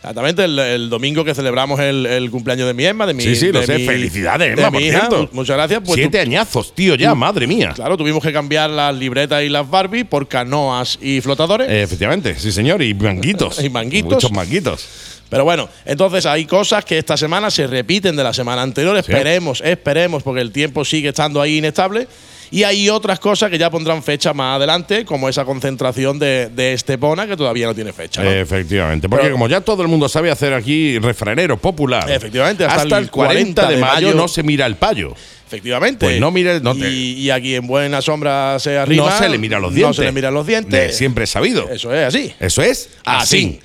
Exactamente, 0.03 0.43
el, 0.45 0.59
el 0.59 0.91
domingo 0.91 1.25
que 1.25 1.33
celebramos 1.33 1.79
el, 1.79 2.07
el 2.07 2.29
cumpleaños 2.29 2.67
de 2.67 2.75
mi 2.75 2.85
Emma, 2.85 3.07
de 3.07 3.15
mi 3.15 3.23
Sí, 3.23 3.37
sí, 3.37 3.53
lo 3.53 3.61
de 3.61 3.67
sé. 3.67 3.79
mi- 3.79 3.87
Felicidades, 3.87 4.57
de 4.57 4.61
Emma, 4.61 4.77
mi 4.77 4.87
hija. 4.87 5.09
Muchas 5.31 5.57
gracias. 5.57 5.81
Pues 5.85 5.95
Siete 5.95 6.19
añazos, 6.19 6.75
tío, 6.75 6.97
ya, 6.97 7.15
madre 7.15 7.47
mía. 7.47 7.71
Claro, 7.73 7.97
tuvimos 7.97 8.21
que 8.21 8.33
cambiar 8.33 8.69
las 8.71 8.93
libretas 8.97 9.45
y 9.45 9.49
las 9.49 9.71
Barbie 9.71 10.03
por 10.03 10.27
canoas 10.27 10.99
y 11.01 11.21
flotadores. 11.21 11.69
Eh, 11.71 11.83
efectivamente, 11.83 12.35
sí, 12.37 12.51
señor. 12.51 12.83
Y 12.83 12.95
manguitos. 12.95 13.59
Y 13.63 13.71
manguitos. 13.71 14.15
Muchos 14.15 14.33
manguitos. 14.33 14.89
Pero 15.31 15.45
bueno, 15.45 15.69
entonces 15.87 16.27
hay 16.27 16.47
cosas 16.47 16.85
que 16.85 16.99
esta 16.99 17.17
semana 17.17 17.49
se 17.51 17.69
repiten 17.69 18.17
de 18.17 18.25
la 18.25 18.35
semana 18.35 18.61
anterior. 18.63 18.97
Esperemos, 18.97 19.63
esperemos, 19.65 20.25
porque 20.25 20.41
el 20.41 20.51
tiempo 20.51 20.85
sigue 20.85 21.11
estando 21.11 21.41
ahí 21.41 21.59
inestable. 21.59 22.09
Y 22.53 22.65
hay 22.65 22.89
otras 22.91 23.19
cosas 23.19 23.51
que 23.51 23.57
ya 23.59 23.71
pondrán 23.71 24.03
fecha 24.03 24.33
más 24.35 24.57
adelante, 24.57 25.05
como 25.07 25.29
esa 25.29 25.45
concentración 25.45 26.19
de, 26.19 26.51
de 26.55 26.75
Estepona, 26.75 27.27
que 27.27 27.35
todavía 27.37 27.67
no 27.67 27.75
tiene 27.75 27.93
fecha. 27.95 28.23
¿no? 28.23 28.31
Efectivamente. 28.31 29.09
Porque 29.09 29.25
Pero- 29.25 29.35
como 29.35 29.49
ya 29.49 29.63
todo 29.63 29.81
el 29.83 29.89
mundo 29.89 30.07
sabe 30.09 30.31
hacer 30.31 30.53
aquí 30.53 30.99
refranero 30.99 31.57
popular. 31.57 32.11
Efectivamente, 32.11 32.65
hasta 32.65 32.83
hasta, 32.83 32.99
el 32.99 33.05
el 33.05 33.11
40 33.11 33.69
de 33.71 33.77
mayo, 33.79 33.93
mayo 34.09 34.15
no 34.15 34.29
se 34.29 34.43
mira 34.43 34.67
el 34.67 34.77
payo. 34.77 35.15
Efectivamente. 35.47 36.05
Pues 36.07 36.21
no 36.21 36.31
mire- 36.31 36.61
no 36.61 36.75
te- 36.75 36.91
y, 36.91 37.13
y 37.21 37.31
aquí 37.31 37.55
en 37.55 37.67
buena 37.67 38.01
sombra 38.03 38.59
se 38.59 38.77
arrima. 38.79 39.05
no 39.11 39.19
se 39.19 39.29
le 39.29 39.39
mira 39.39 39.59
los 39.59 39.71
No 39.73 39.77
dientes. 39.77 39.97
se 39.97 40.03
le 40.05 40.13
miran 40.13 40.35
los 40.35 40.47
dientes. 40.47 40.73
De 40.89 40.93
siempre 40.93 41.25
he 41.25 41.27
sabido. 41.27 41.69
Eso 41.71 41.93
es 41.95 42.07
así. 42.07 42.33
Eso 42.39 42.63
es 42.63 42.91
así. 43.05 43.61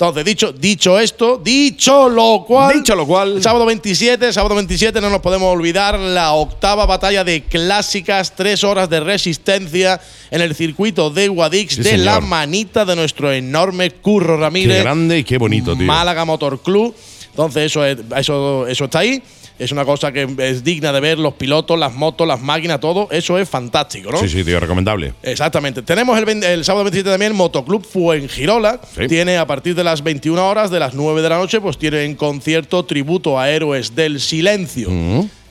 Entonces, 0.00 0.24
dicho, 0.24 0.50
dicho 0.54 0.98
esto, 0.98 1.36
dicho 1.36 2.08
lo 2.08 2.42
cual. 2.46 2.72
Dicho 2.74 2.96
lo 2.96 3.06
cual. 3.06 3.42
Sábado 3.42 3.66
27, 3.66 4.32
sábado 4.32 4.54
27, 4.54 4.98
no 4.98 5.10
nos 5.10 5.20
podemos 5.20 5.52
olvidar 5.54 5.98
la 5.98 6.32
octava 6.32 6.86
batalla 6.86 7.22
de 7.22 7.42
clásicas, 7.42 8.34
tres 8.34 8.64
horas 8.64 8.88
de 8.88 9.00
resistencia 9.00 10.00
en 10.30 10.40
el 10.40 10.54
circuito 10.54 11.10
de 11.10 11.28
Guadix 11.28 11.74
Sí, 11.74 11.82
de 11.82 11.90
señor. 11.90 12.04
la 12.06 12.20
manita 12.20 12.86
de 12.86 12.96
nuestro 12.96 13.30
enorme 13.30 13.90
Curro 13.90 14.38
Ramírez. 14.38 14.78
Qué 14.78 14.82
grande 14.84 15.18
y 15.18 15.24
qué 15.24 15.36
bonito, 15.36 15.76
tío. 15.76 15.84
Málaga 15.86 16.24
Motor 16.24 16.62
Club. 16.62 16.94
Entonces, 17.32 17.64
eso, 17.66 17.84
es- 17.84 17.98
eso, 18.16 18.66
eso 18.66 18.84
está 18.86 19.00
ahí. 19.00 19.22
Es 19.60 19.72
una 19.72 19.84
cosa 19.84 20.10
que 20.10 20.26
es 20.38 20.64
digna 20.64 20.90
de 20.90 21.00
ver 21.00 21.18
los 21.18 21.34
pilotos, 21.34 21.78
las 21.78 21.92
motos, 21.92 22.26
las 22.26 22.40
máquinas, 22.40 22.80
todo. 22.80 23.08
Eso 23.10 23.38
es 23.38 23.46
fantástico, 23.48 24.10
¿no? 24.10 24.18
Sí, 24.18 24.28
sí, 24.28 24.42
tío, 24.42 24.58
recomendable. 24.58 25.12
Exactamente. 25.22 25.82
Tenemos 25.82 26.18
el, 26.18 26.24
20 26.24 26.52
el 26.54 26.64
sábado 26.64 26.84
27 26.84 27.10
también 27.10 27.34
Motoclub 27.34 27.86
Fuengirola. 27.86 28.80
Sí. 28.96 29.06
Tiene 29.06 29.36
a 29.36 29.46
partir 29.46 29.74
de 29.74 29.84
las 29.84 30.02
21 30.02 30.48
horas, 30.48 30.70
de 30.70 30.80
las 30.80 30.94
9 30.94 31.20
de 31.20 31.28
la 31.28 31.36
noche, 31.36 31.60
pues 31.60 31.76
tiene 31.76 32.04
en 32.04 32.14
concierto 32.16 32.84
tributo 32.86 33.38
a 33.38 33.50
héroes 33.50 33.94
del 33.94 34.18
silencio 34.20 34.88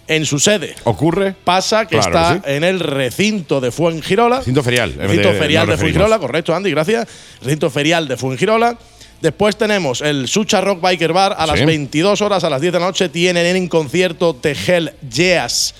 en 0.07 0.25
su 0.25 0.39
sede. 0.39 0.73
¿Ocurre? 0.85 1.35
Pasa 1.43 1.85
que 1.85 1.99
Claro 1.99 2.07
está 2.17 2.41
que 2.41 2.49
sí. 2.49 2.55
en 2.57 2.63
el 2.63 2.79
recinto 2.79 3.61
de 3.61 3.71
Fuengirola. 3.71 4.39
Recinto 4.39 4.63
ferial, 4.63 4.95
Recinto 4.97 5.31
de- 5.33 5.39
ferial 5.39 5.67
nos 5.67 5.75
de 5.77 5.81
Fuengirola, 5.81 6.17
correcto, 6.17 6.55
Andy, 6.55 6.71
gracias. 6.71 7.07
Recinto 7.43 7.69
ferial 7.69 8.07
de 8.07 8.17
Fuengirola. 8.17 8.75
Después 9.21 9.57
tenemos 9.57 10.01
el 10.01 10.27
Sucha 10.27 10.61
Rock 10.61 10.79
Biker 10.81 11.11
Bar 11.11 11.35
a 11.37 11.45
las 11.45 11.59
Sí. 11.59 11.65
22 11.65 12.21
horas, 12.21 12.43
a 12.43 12.49
las 12.49 12.61
10 12.61 12.73
de 12.73 12.79
la 12.79 12.85
noche 12.85 13.09
tienen 13.09 13.45
en 13.55 13.67
concierto 13.67 14.33
Hell 14.43 14.93
Jazz. 15.09 15.73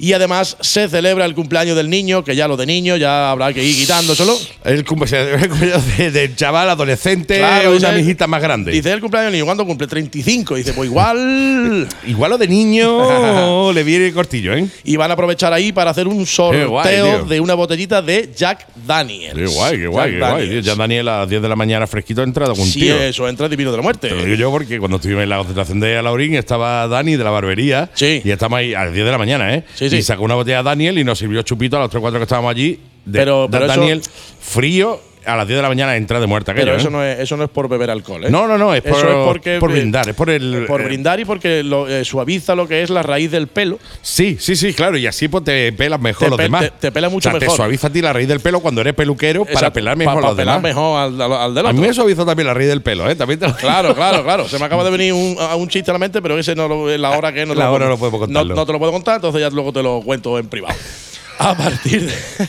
Y 0.00 0.14
además 0.14 0.56
se 0.60 0.88
celebra 0.88 1.26
el 1.26 1.34
cumpleaños 1.34 1.76
del 1.76 1.90
niño, 1.90 2.24
que 2.24 2.34
ya 2.34 2.48
lo 2.48 2.56
de 2.56 2.64
niño 2.66 2.96
ya 2.96 3.30
habrá 3.30 3.52
que 3.52 3.62
ir 3.62 3.76
quitándoselo. 3.76 4.34
El 4.64 4.84
cumpleaños 4.84 5.42
el 5.42 5.48
cumpleaños 5.48 5.96
de- 5.98 6.10
del 6.10 6.34
chaval 6.34 6.70
adolescente, 6.70 7.36
Claro, 7.36 7.76
una 7.76 7.92
mijita 7.92 8.26
más 8.26 8.40
grande. 8.42 8.72
Dice 8.72 8.90
el 8.92 9.00
cumpleaños 9.00 9.26
del 9.26 9.34
niño, 9.34 9.44
¿cuándo 9.44 9.66
cumple? 9.66 9.86
35. 9.86 10.54
Dice, 10.56 10.72
pues 10.72 10.88
igual. 10.88 11.86
Igual 12.06 12.30
lo 12.30 12.38
de 12.38 12.48
niño 12.48 13.72
le 13.72 13.82
viene 13.84 14.12
cortillo, 14.12 14.54
¿eh? 14.54 14.66
y 14.84 14.96
van 14.96 15.10
a 15.10 15.14
aprovechar 15.14 15.52
ahí 15.52 15.70
para 15.72 15.90
hacer 15.90 16.08
un 16.08 16.24
sorteo 16.26 16.70
guay, 16.70 16.96
de 17.28 17.40
una 17.40 17.54
botellita 17.54 18.00
de 18.02 18.30
Jack 18.34 18.66
Daniels. 18.86 19.34
Qué 19.34 19.46
guay, 19.46 19.78
qué 19.78 19.86
guay, 19.86 20.12
Jack 20.18 20.36
qué 20.38 20.46
guay. 20.46 20.62
Ya 20.62 20.74
Daniel 20.76 21.08
a 21.08 21.18
las 21.20 21.28
10 21.28 21.42
de 21.42 21.48
la 21.48 21.56
mañana 21.56 21.86
fresquito 21.86 22.22
ha 22.22 22.24
entrado 22.24 22.52
con 22.54 22.62
un 22.62 22.70
Sí, 22.70 22.80
tío. 22.80 22.96
eso, 23.00 23.28
entra 23.28 23.48
divino 23.48 23.70
de 23.70 23.76
la 23.76 23.82
muerte. 23.82 24.08
Te 24.08 24.14
lo 24.14 24.24
digo 24.24 24.36
yo 24.36 24.50
porque 24.50 24.78
cuando 24.78 24.96
estuvimos 24.96 25.22
en 25.24 25.28
la 25.28 25.36
concentración 25.36 25.78
de 25.80 25.98
Alaurín 25.98 26.34
estaba 26.34 26.88
Dani 26.88 27.16
de 27.16 27.24
la 27.24 27.30
barbería. 27.30 27.90
Sí. 27.94 28.22
Y 28.24 28.30
estamos 28.30 28.58
ahí 28.58 28.72
a 28.74 28.84
las 28.86 28.94
10 28.94 29.04
de 29.04 29.10
la 29.12 29.18
mañana, 29.18 29.54
¿eh? 29.54 29.64
Sí, 29.74 29.89
sí. 29.90 29.96
Y 29.98 30.02
sacó 30.02 30.22
una 30.24 30.34
botella 30.34 30.60
a 30.60 30.62
Daniel 30.62 30.98
y 30.98 31.04
nos 31.04 31.18
sirvió 31.18 31.42
chupito 31.42 31.76
a 31.76 31.80
los 31.80 31.90
3 31.90 31.98
o 31.98 32.00
4 32.02 32.18
que 32.20 32.22
estábamos 32.24 32.50
allí. 32.50 32.78
De, 33.04 33.18
Pero- 33.18 33.42
de 33.46 33.48
pero 33.50 33.64
eso- 33.66 33.80
Daniel 33.80 34.02
frío 34.40 35.00
a 35.34 35.36
las 35.36 35.46
10 35.46 35.58
de 35.58 35.62
la 35.62 35.68
mañana 35.68 35.96
entra 35.96 36.20
de 36.20 36.26
muerta. 36.26 36.54
Pero 36.54 36.74
eso 36.74 36.88
¿eh? 36.88 36.90
no, 36.90 37.04
es, 37.04 37.20
eso 37.20 37.36
no 37.36 37.44
es 37.44 37.50
por 37.50 37.68
beber 37.68 37.90
alcohol, 37.90 38.24
¿eh? 38.26 38.30
No, 38.30 38.46
no, 38.46 38.58
no, 38.58 38.74
es 38.74 38.82
por, 38.82 38.98
Eso 38.98 39.08
es 39.08 39.26
porque, 39.26 39.58
por 39.58 39.72
brindar, 39.72 40.08
es 40.08 40.14
por 40.14 40.30
el. 40.30 40.64
Por 40.66 40.80
eh, 40.80 40.84
brindar 40.84 41.20
y 41.20 41.24
porque 41.24 41.62
lo, 41.62 41.88
eh, 41.88 42.04
suaviza 42.04 42.54
lo 42.54 42.66
que 42.68 42.82
es 42.82 42.90
la 42.90 43.02
raíz 43.02 43.30
del 43.30 43.46
pelo. 43.48 43.78
Sí, 44.02 44.36
sí, 44.40 44.56
sí, 44.56 44.74
claro. 44.74 44.96
Y 44.96 45.06
así 45.06 45.28
pues 45.28 45.44
te 45.44 45.72
pelas 45.72 46.00
mejor 46.00 46.26
Te 46.26 46.30
los 46.30 46.36
pe- 46.36 46.42
demás. 46.44 46.60
te- 46.62 46.70
te 46.70 46.92
pela 46.92 47.08
mucho 47.08 47.28
o 47.28 47.32
sea, 47.32 47.40
mejor. 47.40 47.54
Te 47.54 47.56
suaviza 47.56 47.86
a 47.86 47.90
ti 47.90 48.02
la 48.02 48.12
raíz 48.12 48.28
del 48.28 48.40
pelo 48.40 48.60
cuando 48.60 48.80
eres 48.80 48.94
peluquero 48.94 49.44
para 49.44 49.72
pelar 49.72 49.96
mejor 49.96 50.20
pa 50.22 50.28
los 50.28 50.36
pelar 50.36 50.56
demás. 50.56 50.62
mejor 50.62 51.00
al, 51.00 51.20
al- 51.20 51.32
al 51.32 51.54
del 51.54 51.66
A 51.66 51.68
otro. 51.70 51.80
mí 51.80 51.86
me 51.88 51.94
suavizó 51.94 52.24
también 52.26 52.46
la 52.46 52.54
raíz 52.54 52.68
del 52.68 52.82
pelo, 52.82 53.08
¿eh? 53.10 53.14
También 53.14 53.38
te 53.40 53.48
lo 53.48 53.56
Claro, 53.56 53.94
claro, 53.94 54.22
claro. 54.24 54.48
Se 54.48 54.58
me 54.58 54.64
acaba 54.64 54.84
de 54.84 54.90
venir 54.90 55.12
un, 55.12 55.36
a 55.38 55.54
un 55.56 55.68
chiste 55.68 55.90
a 55.90 55.94
la 55.94 55.98
mente, 55.98 56.20
pero 56.22 56.38
ese 56.38 56.54
no 56.54 56.68
lo, 56.68 56.96
la 56.96 57.10
hora 57.10 57.32
que 57.32 57.44
no 57.46 57.52
te 57.54 57.58
La 57.58 57.66
lo 57.66 57.72
hora 57.72 57.86
puedo- 57.86 57.90
no 57.90 57.98
podemos 57.98 58.20
no, 58.20 58.26
contarlo. 58.26 58.54
no 58.54 58.66
te 58.66 58.72
lo 58.72 58.78
puedo 58.78 58.92
contar, 58.92 59.16
entonces 59.16 59.40
ya 59.40 59.50
luego 59.50 59.72
te 59.72 59.82
lo 59.82 60.00
cuento 60.02 60.38
en 60.38 60.48
privado. 60.48 60.74
A 61.38 61.54
partir 61.54 62.02
de. 62.06 62.14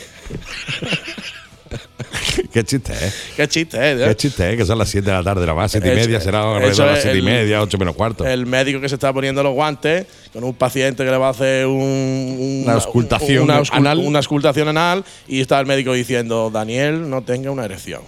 Qué 2.52 2.62
chiste, 2.64 2.92
¿eh? 2.92 3.10
Qué 3.36 3.48
chiste, 3.48 3.76
¿eh? 3.80 3.96
Qué 4.08 4.14
chiste, 4.16 4.52
¿eh? 4.52 4.56
Que 4.56 4.64
son 4.66 4.78
las 4.78 4.88
7 4.90 5.06
de 5.10 5.16
la 5.16 5.22
tarde, 5.24 5.46
la 5.46 5.54
más, 5.54 5.70
7 5.72 5.90
y 5.90 5.94
media, 5.96 6.20
será 6.20 6.42
alrededor 6.54 6.76
de 6.76 6.86
las 6.86 6.96
es 6.98 7.02
7 7.04 7.18
y 7.18 7.22
media, 7.22 7.62
8 7.62 7.78
menos 7.78 7.94
cuarto. 7.96 8.26
El 8.26 8.44
médico 8.46 8.80
que 8.80 8.88
se 8.88 8.96
está 8.96 9.12
poniendo 9.12 9.42
los 9.42 9.54
guantes 9.54 10.06
con 10.32 10.44
un 10.44 10.52
paciente 10.54 11.04
que 11.04 11.10
le 11.10 11.16
va 11.16 11.28
a 11.28 11.30
hacer 11.30 11.66
un, 11.66 11.74
un- 11.80 12.62
Una 12.64 12.74
auscultación 12.74 13.44
una, 13.44 13.58
auscul- 13.60 13.76
anal. 13.76 13.98
una 13.98 14.18
auscultación 14.18 14.68
anal 14.68 15.04
y 15.26 15.40
está 15.40 15.58
el 15.60 15.66
médico 15.66 15.92
diciendo, 15.94 16.50
Daniel, 16.52 17.08
no 17.08 17.22
tenga 17.22 17.50
una 17.50 17.64
erección. 17.64 18.02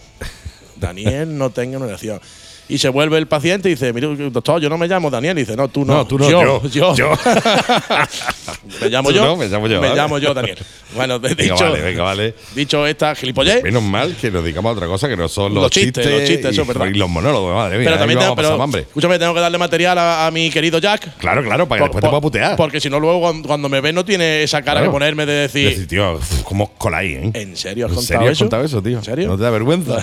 Daniel, 0.76 1.36
no 1.38 1.50
tenga 1.50 1.78
una 1.78 1.86
erección. 1.86 2.20
Y 2.66 2.78
se 2.78 2.88
vuelve 2.88 3.18
el 3.18 3.26
paciente 3.26 3.68
y 3.68 3.72
dice, 3.72 3.92
mire, 3.92 4.30
doctor, 4.30 4.58
yo 4.60 4.70
no 4.70 4.78
me 4.78 4.88
llamo 4.88 5.10
Daniel. 5.10 5.36
Y 5.36 5.42
dice, 5.42 5.54
no, 5.56 5.68
tú 5.68 5.84
no. 5.84 5.94
No, 5.94 6.06
tú 6.06 6.18
no, 6.18 6.30
yo. 6.30 6.62
yo, 6.68 6.94
yo. 6.96 7.10
me 8.80 8.88
llamo 8.88 9.10
yo. 9.10 9.24
no, 9.24 9.36
me 9.36 9.46
llamo 9.48 9.66
yo, 9.66 9.80
Me 9.80 9.88
¿vale? 9.88 10.00
llamo 10.00 10.18
yo, 10.18 10.32
Daniel. 10.34 10.58
Bueno, 10.94 11.18
de- 11.18 11.34
Venga, 11.34 11.54
dicho, 11.54 11.64
vale, 11.70 11.82
venga, 11.82 12.02
vale. 12.04 12.34
dicho 12.54 12.86
esta 12.86 13.14
gilipollez. 13.14 13.62
Menos 13.64 13.82
mal 13.82 14.14
que 14.16 14.30
nos 14.30 14.42
dedicamos 14.44 14.70
a 14.70 14.72
otra 14.74 14.86
cosa 14.86 15.08
que 15.08 15.16
no 15.16 15.28
son 15.28 15.52
los, 15.52 15.64
Los 15.64 15.70
chistes, 15.72 16.06
los 16.06 16.20
chistes, 16.24 16.46
y, 16.46 16.48
eso 16.54 16.62
es 16.62 16.68
verdad. 16.68 16.86
y 16.86 16.94
los 16.94 17.08
monólogos, 17.08 17.54
madre 17.54 17.78
mía. 17.78 17.86
Pero 17.86 17.98
también 17.98 18.18
tengo, 18.20 18.36
pero, 18.36 18.62
hambre. 18.62 18.82
escúchame, 18.82 19.18
tengo 19.18 19.34
que 19.34 19.40
darle 19.40 19.58
material 19.58 19.98
a, 19.98 20.26
a 20.26 20.30
mi 20.30 20.50
querido 20.50 20.78
Jack. 20.78 21.18
Claro, 21.18 21.42
claro, 21.42 21.68
para 21.68 21.80
que 21.80 21.80
Por- 21.80 21.88
después 21.90 22.02
te 22.02 22.08
pueda 22.08 22.20
putear. 22.20 22.56
Porque 22.56 22.80
si 22.80 22.88
no, 22.88 23.00
luego 23.00 23.20
cuando, 23.20 23.46
cuando 23.48 23.68
me 23.68 23.80
ve 23.80 23.92
no 23.92 24.04
tiene 24.04 24.42
esa 24.42 24.62
cara 24.62 24.80
Claro. 24.80 24.86
que 24.86 24.92
ponerme 24.92 25.26
de 25.26 25.32
decir. 25.32 25.68
Decir, 25.68 25.86
tío, 25.88 26.18
¿cómo 26.44 26.72
coláis, 26.78 27.16
eh? 27.18 27.30
¿En 27.34 27.56
serio 27.56 27.86
has 27.86 27.90
¿En 27.92 27.96
contado 27.96 28.18
serio 28.18 28.26
has 28.30 28.32
eso? 28.32 28.44
contado 28.44 28.64
eso, 28.64 28.82
tío? 28.82 28.98
¿En 28.98 29.04
serio? 29.04 29.28
¿No 29.28 29.36
te 29.36 29.42
da 29.42 29.50
vergüenza? 29.50 30.00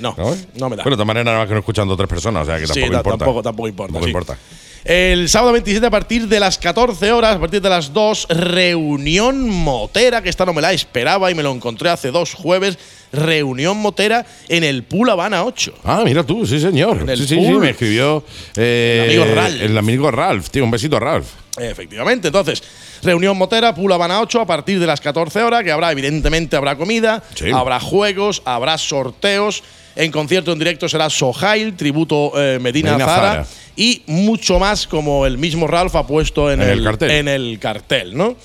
No, 0.00 0.14
no, 0.16 0.36
no 0.56 0.68
me 0.70 0.76
da. 0.76 0.82
Bueno, 0.82 0.90
de 0.90 0.96
todas 0.96 1.06
maneras, 1.06 1.24
nada 1.26 1.38
más 1.38 1.48
que 1.48 1.54
no 1.54 1.60
escuchan 1.60 1.88
dos 1.88 1.94
o 1.94 1.96
tres 2.06 2.08
personas, 2.08 2.42
o 2.42 2.46
sea 2.46 2.58
que 2.58 2.66
tampoco 2.66 2.90
ta- 2.90 2.96
importa. 2.96 3.18
tampoco- 3.18 3.42
tampoco 3.42 3.68
importa, 3.68 3.88
Tampoco 3.92 4.04
sí. 4.04 4.10
importa. 4.10 4.38
El 4.84 5.30
sábado 5.30 5.52
27 5.52 5.86
a 5.86 5.90
partir 5.90 6.28
de 6.28 6.38
las 6.38 6.58
14 6.58 7.10
horas, 7.10 7.36
a 7.36 7.40
partir 7.40 7.62
de 7.62 7.70
las 7.70 7.90
2, 7.94 8.26
reunión 8.28 9.48
motera, 9.48 10.22
que 10.22 10.28
esta 10.28 10.44
no 10.44 10.52
me 10.52 10.60
la 10.60 10.74
esperaba 10.74 11.30
y 11.30 11.34
me 11.34 11.42
lo 11.42 11.52
encontré 11.52 11.88
hace 11.88 12.10
dos 12.10 12.34
jueves. 12.34 12.78
Reunión 13.10 13.78
motera 13.78 14.26
en 14.48 14.62
el 14.64 14.82
Pool 14.82 15.08
Habana 15.08 15.44
8. 15.44 15.72
Ah, 15.84 16.02
mira 16.04 16.22
tú, 16.24 16.44
sí, 16.46 16.60
señor. 16.60 16.98
En 17.02 17.08
el 17.08 17.16
Sí, 17.16 17.26
sí, 17.28 17.36
sí, 17.36 17.52
me 17.52 17.70
escribió 17.70 18.24
eh, 18.56 19.06
El 19.08 19.22
amigo 19.22 19.34
Ralph. 19.34 19.62
El 19.62 19.78
amigo 19.78 20.10
Ralph, 20.10 20.48
tío, 20.50 20.64
un 20.64 20.70
besito 20.70 20.96
a 20.96 21.00
Ralph. 21.00 21.28
Efectivamente, 21.56 22.28
entonces, 22.28 22.62
reunión 23.04 23.36
motera, 23.36 23.74
Pool 23.74 23.92
Habana 23.92 24.20
8 24.20 24.40
a 24.40 24.46
partir 24.46 24.80
de 24.80 24.86
las 24.86 25.00
14 25.00 25.42
horas, 25.42 25.62
que 25.62 25.70
habrá, 25.70 25.92
evidentemente, 25.92 26.56
habrá 26.56 26.76
comida, 26.76 27.22
Sí. 27.34 27.50
habrá 27.52 27.78
juegos, 27.80 28.42
habrá 28.44 28.76
sorteos. 28.78 29.62
En 29.96 30.10
concierto 30.10 30.50
en 30.52 30.58
directo 30.58 30.88
será 30.88 31.08
Sohail, 31.08 31.74
tributo 31.76 32.32
eh, 32.34 32.58
Medina, 32.60 32.92
Medina 32.92 33.06
Zara, 33.06 33.30
Zara. 33.30 33.46
y 33.76 34.02
mucho 34.06 34.58
más 34.58 34.88
como 34.88 35.24
el 35.24 35.38
mismo 35.38 35.68
Ralph 35.68 35.94
ha 35.94 36.04
puesto 36.06 36.50
en, 36.50 36.60
En 36.62 36.68
el 36.68 36.82
cartel. 36.82 37.10
en 37.12 37.28
el 37.28 37.58
cartel, 37.60 38.16
¿no? 38.16 38.36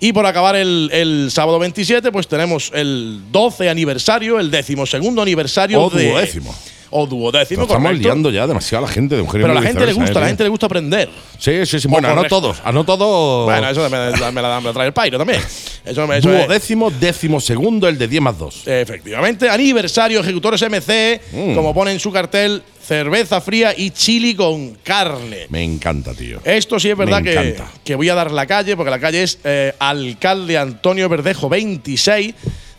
Y 0.00 0.12
por 0.12 0.26
acabar 0.26 0.54
el, 0.54 0.90
el 0.92 1.30
sábado 1.32 1.58
27, 1.58 2.12
pues 2.12 2.28
tenemos 2.28 2.70
el 2.74 3.22
12 3.32 3.68
aniversario, 3.70 4.38
el 4.38 4.50
decimosegundo 4.50 5.22
aniversario 5.22 5.80
O 5.82 5.90
de. 5.90 6.10
duodécimo. 6.10 6.54
O 6.90 7.06
duodécimo, 7.06 7.60
Nos 7.62 7.68
estamos 7.68 7.88
correcto. 7.88 8.08
liando 8.08 8.30
ya 8.30 8.46
demasiado 8.46 8.84
a 8.84 8.88
la 8.88 8.92
gente 8.94 9.16
de 9.16 9.22
genio 9.22 9.32
Pero 9.32 9.50
a 9.50 9.54
la 9.54 9.62
gente 9.62 9.84
le 9.86 9.92
gusta, 9.92 10.18
a 10.18 10.20
la 10.20 10.26
¿eh? 10.26 10.28
gente 10.30 10.42
le 10.44 10.48
gusta 10.50 10.66
aprender. 10.66 11.08
Sí, 11.38 11.66
sí, 11.66 11.80
sí. 11.80 11.88
Bueno, 11.88 12.08
a 12.08 12.14
no 12.14 12.24
todos. 12.24 12.60
A 12.64 12.70
no 12.72 12.84
todos. 12.84 13.46
Bueno, 13.46 13.68
eso 13.68 13.82
me, 13.90 14.10
me 14.32 14.42
la, 14.42 14.60
me 14.60 14.68
la 14.68 14.72
trae 14.72 14.86
el 14.86 14.92
pairo 14.92 15.18
también. 15.18 15.40
Eso, 15.84 16.06
me- 16.06 16.18
eso 16.18 16.32
es- 16.32 16.46
Duodécimo, 16.46 16.90
décimo 16.90 17.40
segundo, 17.40 17.88
el 17.88 17.98
de 17.98 18.08
10 18.08 18.22
más 18.22 18.38
2. 18.38 18.62
Efectivamente, 18.66 19.48
aniversario, 19.50 20.20
ejecutores 20.20 20.62
MC, 20.62 21.20
Mm. 21.32 21.54
como 21.54 21.74
pone 21.74 21.92
en 21.92 21.98
su 22.00 22.12
cartel, 22.12 22.62
cerveza 22.86 23.40
fría 23.40 23.74
y 23.76 23.90
chili 23.90 24.34
con 24.34 24.74
carne. 24.82 25.46
Me 25.48 25.62
encanta, 25.64 26.12
tío. 26.14 26.40
Esto 26.44 26.78
sí 26.78 26.90
es 26.90 26.96
verdad 26.96 27.22
Me 27.22 27.30
que, 27.32 27.56
que 27.82 27.94
voy 27.94 28.08
a 28.10 28.14
dar 28.14 28.30
la 28.30 28.46
calle, 28.46 28.76
porque 28.76 28.90
la 28.90 28.98
calle 29.00 29.22
es 29.22 29.38
eh, 29.42 29.72
Alcalde 29.78 30.58
Antonio 30.58 31.08
Verdejo 31.08 31.48
26, 31.48 32.34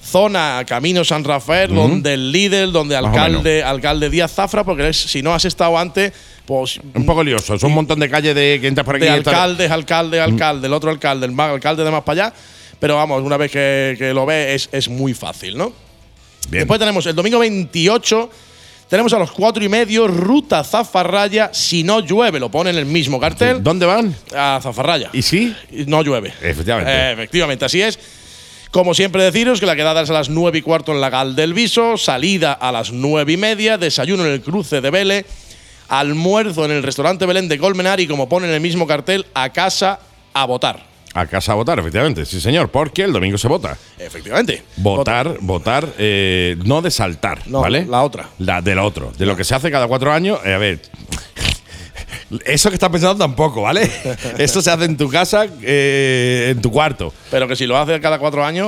zona 0.06 0.64
Camino 0.68 1.04
San 1.04 1.24
Rafael, 1.24 1.74
donde 1.74 2.14
el 2.14 2.32
líder, 2.32 2.72
donde 2.72 2.96
Más 3.02 3.06
alcalde, 3.06 3.64
alcalde 3.64 4.10
Díaz 4.10 4.32
Zafra, 4.34 4.64
porque 4.64 4.90
es- 4.90 4.98
si 5.02 5.22
no 5.22 5.34
has 5.34 5.46
estado 5.46 5.78
antes, 5.78 6.14
pues 6.46 6.80
Un 6.94 7.06
poco 7.06 7.24
lioso. 7.24 7.56
Es 7.56 7.64
un 7.64 7.74
montón 7.74 8.00
de 8.00 8.10
calles 8.10 8.36
de 8.36 8.60
que 8.62 8.68
entras 8.68 8.86
por 8.86 8.96
aquí. 8.96 9.06
de 9.06 9.12
alcaldes, 9.12 9.72
alcalde, 9.72 10.20
alcalde, 10.22 10.68
el 10.68 10.74
otro 10.74 10.92
alcalde, 10.92 11.26
el 11.26 11.32
más 11.32 11.50
alcalde 11.52 11.84
de 11.84 11.92
más 11.92 12.04
para 12.04 12.26
allá. 12.28 12.36
Pero 12.80 12.96
vamos, 12.96 13.24
una 13.24 13.38
vez 13.38 13.52
que, 13.52 13.96
que 13.98 14.14
lo 14.14 14.26
ves 14.26 14.68
es, 14.68 14.70
es 14.72 14.90
muy 14.90 15.14
fácil, 15.14 15.58
¿no? 15.58 15.72
Bien. 16.50 16.62
Después 16.62 16.80
tenemos 16.80 17.06
el 17.08 17.16
domingo 17.16 17.40
28, 17.40 18.30
tenemos 18.90 19.12
a 19.14 19.18
los 19.20 19.32
cuatro 19.32 19.64
y 19.64 19.70
medio, 19.70 20.08
ruta 20.08 20.64
Zafarraya, 20.64 21.50
si 21.54 21.84
no 21.84 22.02
llueve, 22.02 22.40
lo 22.40 22.52
pone 22.52 22.70
en 22.70 22.76
el 22.78 22.86
mismo 22.86 23.20
cartel, 23.20 23.64
¿Dónde 23.64 23.86
van? 23.88 24.14
a 24.36 24.60
Zafarraya. 24.62 25.10
¿Y 25.14 25.22
sí? 25.24 25.56
Y 25.72 25.86
no 25.86 26.04
llueve. 26.04 26.32
Efectivamente. 26.44 26.92
Eh, 26.92 27.12
efectivamente, 27.14 27.66
así 27.66 27.82
es. 27.82 27.98
Como 28.76 28.94
siempre 28.94 29.24
deciros 29.24 29.62
que 29.62 29.66
la 29.66 29.78
quedada 29.78 30.02
es 30.02 30.10
a 30.10 30.14
las 30.14 30.28
nueve 30.30 30.58
y 30.58 30.62
cuarto 30.62 30.92
en 30.92 31.00
la 31.00 31.10
Gal 31.10 31.34
del 31.34 31.54
Viso, 31.54 31.96
salida 31.96 32.52
a 32.52 32.74
las 32.74 32.92
nueve 32.92 33.32
y 33.32 33.38
media, 33.38 33.78
desayuno 33.78 34.26
en 34.26 34.34
el 34.34 34.42
cruce 34.42 34.82
de 34.82 34.92
Vélez, 34.92 35.26
almuerzo 35.88 36.66
en 36.66 36.72
el 36.72 36.84
restaurante 36.84 37.26
Belén 37.26 37.48
de 37.48 37.58
Colmenar 37.58 38.02
y 38.02 38.08
como 38.08 38.28
pone 38.28 38.50
en 38.50 38.54
el 38.54 38.60
mismo 38.60 38.86
cartel, 38.86 39.28
a 39.34 39.50
casa 39.54 40.02
a 40.34 40.44
votar. 40.44 40.88
A 41.14 41.26
casa 41.26 41.54
a 41.54 41.56
votar, 41.56 41.80
efectivamente. 41.80 42.26
Sí, 42.26 42.42
señor. 42.42 42.68
Porque 42.68 43.04
el 43.04 43.14
domingo 43.14 43.38
se 43.38 43.48
vota. 43.48 43.78
Efectivamente. 43.98 44.64
Votar, 44.76 45.38
votar, 45.40 45.88
eh, 45.98 46.58
no 46.66 46.82
de 46.82 46.92
saltar, 46.92 47.48
No, 47.48 47.62
¿vale? 47.62 47.86
la 47.86 48.04
otra. 48.04 48.28
La 48.40 48.62
del 48.62 48.80
otro. 48.80 49.14
De 49.18 49.26
lo 49.26 49.38
que 49.38 49.46
se 49.46 49.56
hace 49.56 49.72
cada 49.72 49.88
cuatro 49.88 50.12
años. 50.12 50.40
eh, 50.44 50.54
a 50.54 50.58
ver. 50.58 50.82
Eso 52.46 52.70
que 52.70 52.76
estás 52.76 52.90
pensando 52.90 53.16
tampoco, 53.24 53.62
¿vale? 53.62 53.90
Eso 54.38 54.62
se 54.62 54.72
hace 54.72 54.86
en 54.86 54.98
tu 54.98 55.10
casa, 55.10 55.46
eh, 55.62 56.50
en 56.56 56.62
tu 56.62 56.72
cuarto. 56.72 57.14
Pero 57.32 57.48
que 57.48 57.56
si 57.56 57.66
lo 57.66 57.78
hace 57.78 58.00
cada 58.00 58.20
cuatro 58.20 58.44
años, 58.46 58.68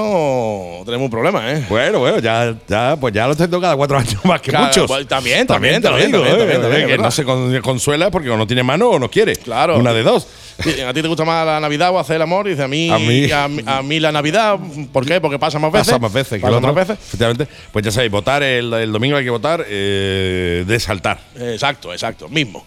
tenemos 0.85 1.05
un 1.05 1.09
problema, 1.11 1.51
¿eh? 1.53 1.65
Bueno, 1.69 1.99
bueno, 1.99 2.19
ya, 2.19 2.55
ya, 2.67 2.95
pues 2.99 3.13
ya 3.13 3.27
lo 3.27 3.35
tengo 3.35 3.59
cada 3.61 3.75
cuatro 3.75 3.97
años 3.97 4.17
más 4.25 4.41
que 4.41 4.51
Cada- 4.51 4.67
muchos. 4.67 4.87
pues, 4.87 5.07
también, 5.07 5.45
también, 5.47 5.81
te 5.81 5.87
lo 5.89 5.95
también, 5.97 6.11
digo, 6.11 6.23
también, 6.23 6.37
eh, 6.39 6.53
también, 6.53 6.61
también, 6.61 6.87
que 6.87 6.97
no 6.97 7.11
se 7.11 7.23
con- 7.23 7.59
consuela 7.61 8.09
porque 8.11 8.29
o 8.29 8.37
no 8.37 8.45
tiene 8.47 8.63
mano 8.63 8.89
o 8.89 8.99
no 8.99 9.09
quiere. 9.09 9.35
Claro. 9.35 9.77
Una 9.77 9.93
de 9.93 10.03
dos. 10.03 10.27
Sí, 10.63 10.81
¿A 10.81 10.91
ti 10.91 11.03
te 11.03 11.07
gusta 11.07 11.23
más 11.23 11.45
la 11.45 11.59
Navidad 11.59 11.91
o 11.91 11.99
hacer 11.99 12.15
el 12.15 12.23
amor? 12.23 12.47
Dice 12.47 12.63
a 12.63 12.67
mí, 12.67 12.89
A 12.89 12.97
mí- 12.97 13.31
a 13.31 13.47
mí, 13.47 13.61
a 13.65 13.81
mí 13.83 13.99
la 13.99 14.11
Navidad. 14.11 14.57
¿Por 14.91 15.05
qué? 15.05 15.21
Porque 15.21 15.37
pasa 15.37 15.59
más 15.59 15.71
veces. 15.71 15.87
Pasa 15.89 15.99
más 15.99 16.11
veces 16.11 16.39
que 16.39 16.41
Pasa 16.41 16.57
otro. 16.57 16.73
más 16.73 16.87
veces. 16.87 16.97
Efectivamente. 17.05 17.47
Pues 17.71 17.85
ya 17.85 17.91
sabéis, 17.91 18.11
votar 18.11 18.41
el, 18.41 18.73
el 18.73 18.91
domingo 18.91 19.17
hay 19.17 19.23
que 19.23 19.29
votar 19.29 19.63
eh, 19.67 20.63
de 20.65 20.79
saltar. 20.79 21.19
Exacto, 21.39 21.93
exacto, 21.93 22.27
mismo. 22.27 22.65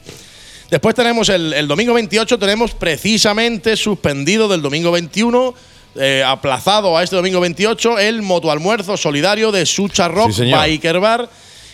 Después 0.70 0.94
tenemos 0.94 1.28
el, 1.28 1.52
el 1.52 1.66
domingo 1.66 1.94
28, 1.94 2.38
tenemos 2.38 2.72
precisamente 2.72 3.76
suspendido 3.76 4.48
del 4.48 4.62
domingo 4.62 4.92
21, 4.92 5.54
eh, 5.96 6.22
aplazado 6.24 6.96
a 6.96 7.02
este 7.02 7.16
domingo 7.16 7.40
28, 7.40 7.98
el 7.98 8.22
motoalmuerzo 8.22 8.96
solidario 8.96 9.50
de 9.50 9.66
Sucha 9.66 10.06
Rock 10.06 10.30
Sí. 10.30 10.52
Biker 10.52 11.00
Bar, 11.00 11.28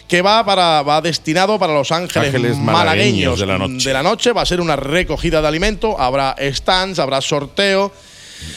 que 0.08 0.22
va, 0.22 0.44
para, 0.46 0.82
va 0.82 1.02
destinado 1.02 1.58
para 1.58 1.74
los 1.74 1.92
ángeles, 1.92 2.28
Ángeles 2.28 2.56
malagueños, 2.56 3.38
malagueños 3.40 3.84
de 3.84 3.92
la 3.92 4.02
noche. 4.02 4.32
Va 4.32 4.42
a 4.42 4.46
ser 4.46 4.60
una 4.62 4.76
recogida 4.76 5.42
de 5.42 5.48
alimento, 5.48 6.00
habrá 6.00 6.34
stands, 6.40 6.98
habrá 6.98 7.20
sorteo. 7.20 7.92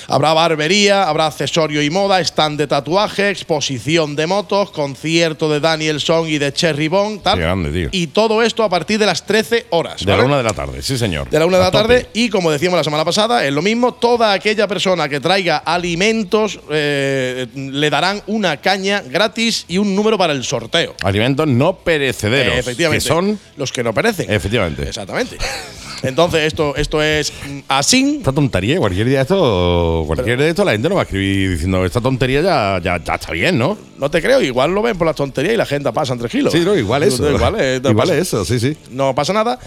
Habrá 0.08 0.34
barbería, 0.34 1.08
habrá 1.08 1.28
accesorio 1.28 1.82
y 1.82 1.90
moda, 1.90 2.20
stand 2.22 2.58
de 2.58 2.68
tatuaje, 2.68 3.30
exposición 3.30 4.16
de 4.16 4.28
motos, 4.28 4.72
concierto 4.72 5.50
de 5.50 5.60
Daniel 5.60 6.00
Song 6.00 6.28
y 6.28 6.38
de 6.38 6.52
Cherry 6.54 6.88
Bong, 6.88 7.22
tal. 7.22 7.38
Qué 7.38 7.44
grande, 7.44 7.72
tío. 7.72 7.90
Y 7.92 8.08
todo 8.08 8.42
esto 8.42 8.64
a 8.64 8.70
partir 8.70 9.00
de 9.00 9.06
las 9.06 9.26
13 9.26 9.68
horas. 9.72 10.06
De 10.06 10.16
la 10.16 10.24
una 10.24 10.38
de 10.38 10.44
la 10.44 10.54
tarde, 10.54 10.82
sí, 10.82 10.98
señor. 10.98 11.30
de 11.30 11.40
la 11.40 11.46
una 11.46 11.58
de 11.58 11.64
la 11.64 11.72
tarde 11.72 12.10
y 12.14 12.30
como 12.30 12.52
decíamos 12.52 12.78
la 12.78 12.84
semana 12.84 13.06
pasada, 13.06 13.46
es 13.46 13.54
lo 13.54 13.62
mismo, 13.62 13.94
toda 13.94 14.34
aquella 14.34 14.68
persona 14.68 15.08
que 15.08 15.20
traiga 15.20 15.58
alimentos 15.58 16.60
eh, 16.70 17.48
le 17.56 17.90
darán 17.90 18.22
una 18.28 18.58
caña 18.58 19.02
gratis 19.02 19.66
y 19.68 19.78
un 19.78 19.96
número 19.96 20.18
para 20.18 20.34
el 20.34 20.44
sorteo. 20.44 20.96
Alimentos 21.04 21.48
no 21.48 21.78
perecederos. 21.78 22.56
Eh, 22.56 22.60
efectivamente. 22.60 23.04
Que 23.04 23.08
son. 23.08 23.40
los 23.58 23.72
que 23.72 23.84
no 23.84 23.94
perecen. 23.94 24.32
Efectivamente. 24.32 24.84
Exactamente. 24.84 25.38
Entonces, 26.04 26.42
esto, 26.46 26.76
esto 26.76 27.02
es 27.04 27.34
así. 27.68 28.16
Esta 28.20 28.32
tontería, 28.32 28.78
cualquier 28.78 29.08
día 29.08 29.18
de 29.18 29.22
esto, 29.24 30.04
cualquier 30.08 30.38
día 30.38 30.46
de 30.46 30.50
esto 30.52 30.64
la 30.64 30.72
gente 30.72 30.88
no 30.90 30.96
va 30.96 31.02
a 31.02 31.04
escribir 31.04 31.52
diciendo 31.52 31.86
esta 31.86 32.00
tontería 32.00 32.42
ya, 32.42 32.80
ya, 32.82 33.04
ya 33.04 33.16
está 33.16 33.32
bien, 33.34 33.58
¿no? 33.58 33.78
No 33.98 34.10
te 34.10 34.22
creo, 34.22 34.42
igual 34.42 34.72
lo 34.72 34.82
ven 34.82 34.98
por 34.98 35.08
las 35.08 35.16
tonterías 35.16 35.54
y 35.56 35.58
la 35.58 35.66
gente 35.66 35.92
pasa 35.92 36.14
entre 36.14 36.30
kilos. 36.30 36.54
Sí, 36.54 36.62
no, 36.62 36.76
igual 36.76 37.04
eso. 37.04 37.30
Igual, 37.30 37.56
eh, 37.60 37.80
no 37.84 37.90
igual 37.92 38.08
pasa- 38.08 38.18
eso, 38.20 38.46
sí, 38.46 38.60
sí. 38.60 38.78
No 38.92 39.14
pasa 39.14 39.34
nada. 39.34 39.60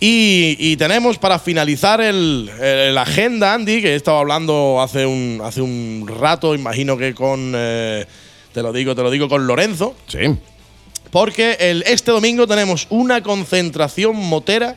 Y, 0.00 0.56
y 0.58 0.76
tenemos 0.76 1.16
para 1.18 1.38
finalizar 1.38 2.00
la 2.02 3.02
agenda, 3.02 3.54
Andy, 3.54 3.80
que 3.80 3.92
he 3.92 3.96
estado 3.96 4.18
hablando 4.18 4.80
hace 4.82 5.06
un, 5.06 5.40
hace 5.42 5.60
un 5.62 6.06
rato, 6.20 6.54
imagino 6.54 6.96
que 6.98 7.14
con. 7.14 7.52
eh, 7.54 8.04
te 8.52 8.62
lo 8.62 8.72
digo, 8.72 8.94
te 8.94 9.02
lo 9.02 9.10
digo 9.10 9.28
con 9.28 9.46
Lorenzo. 9.46 9.94
Sí. 10.06 10.18
Porque 11.10 11.56
el, 11.60 11.82
este 11.86 12.10
domingo 12.10 12.46
tenemos 12.46 12.86
una 12.90 13.22
concentración 13.22 14.16
motera 14.16 14.76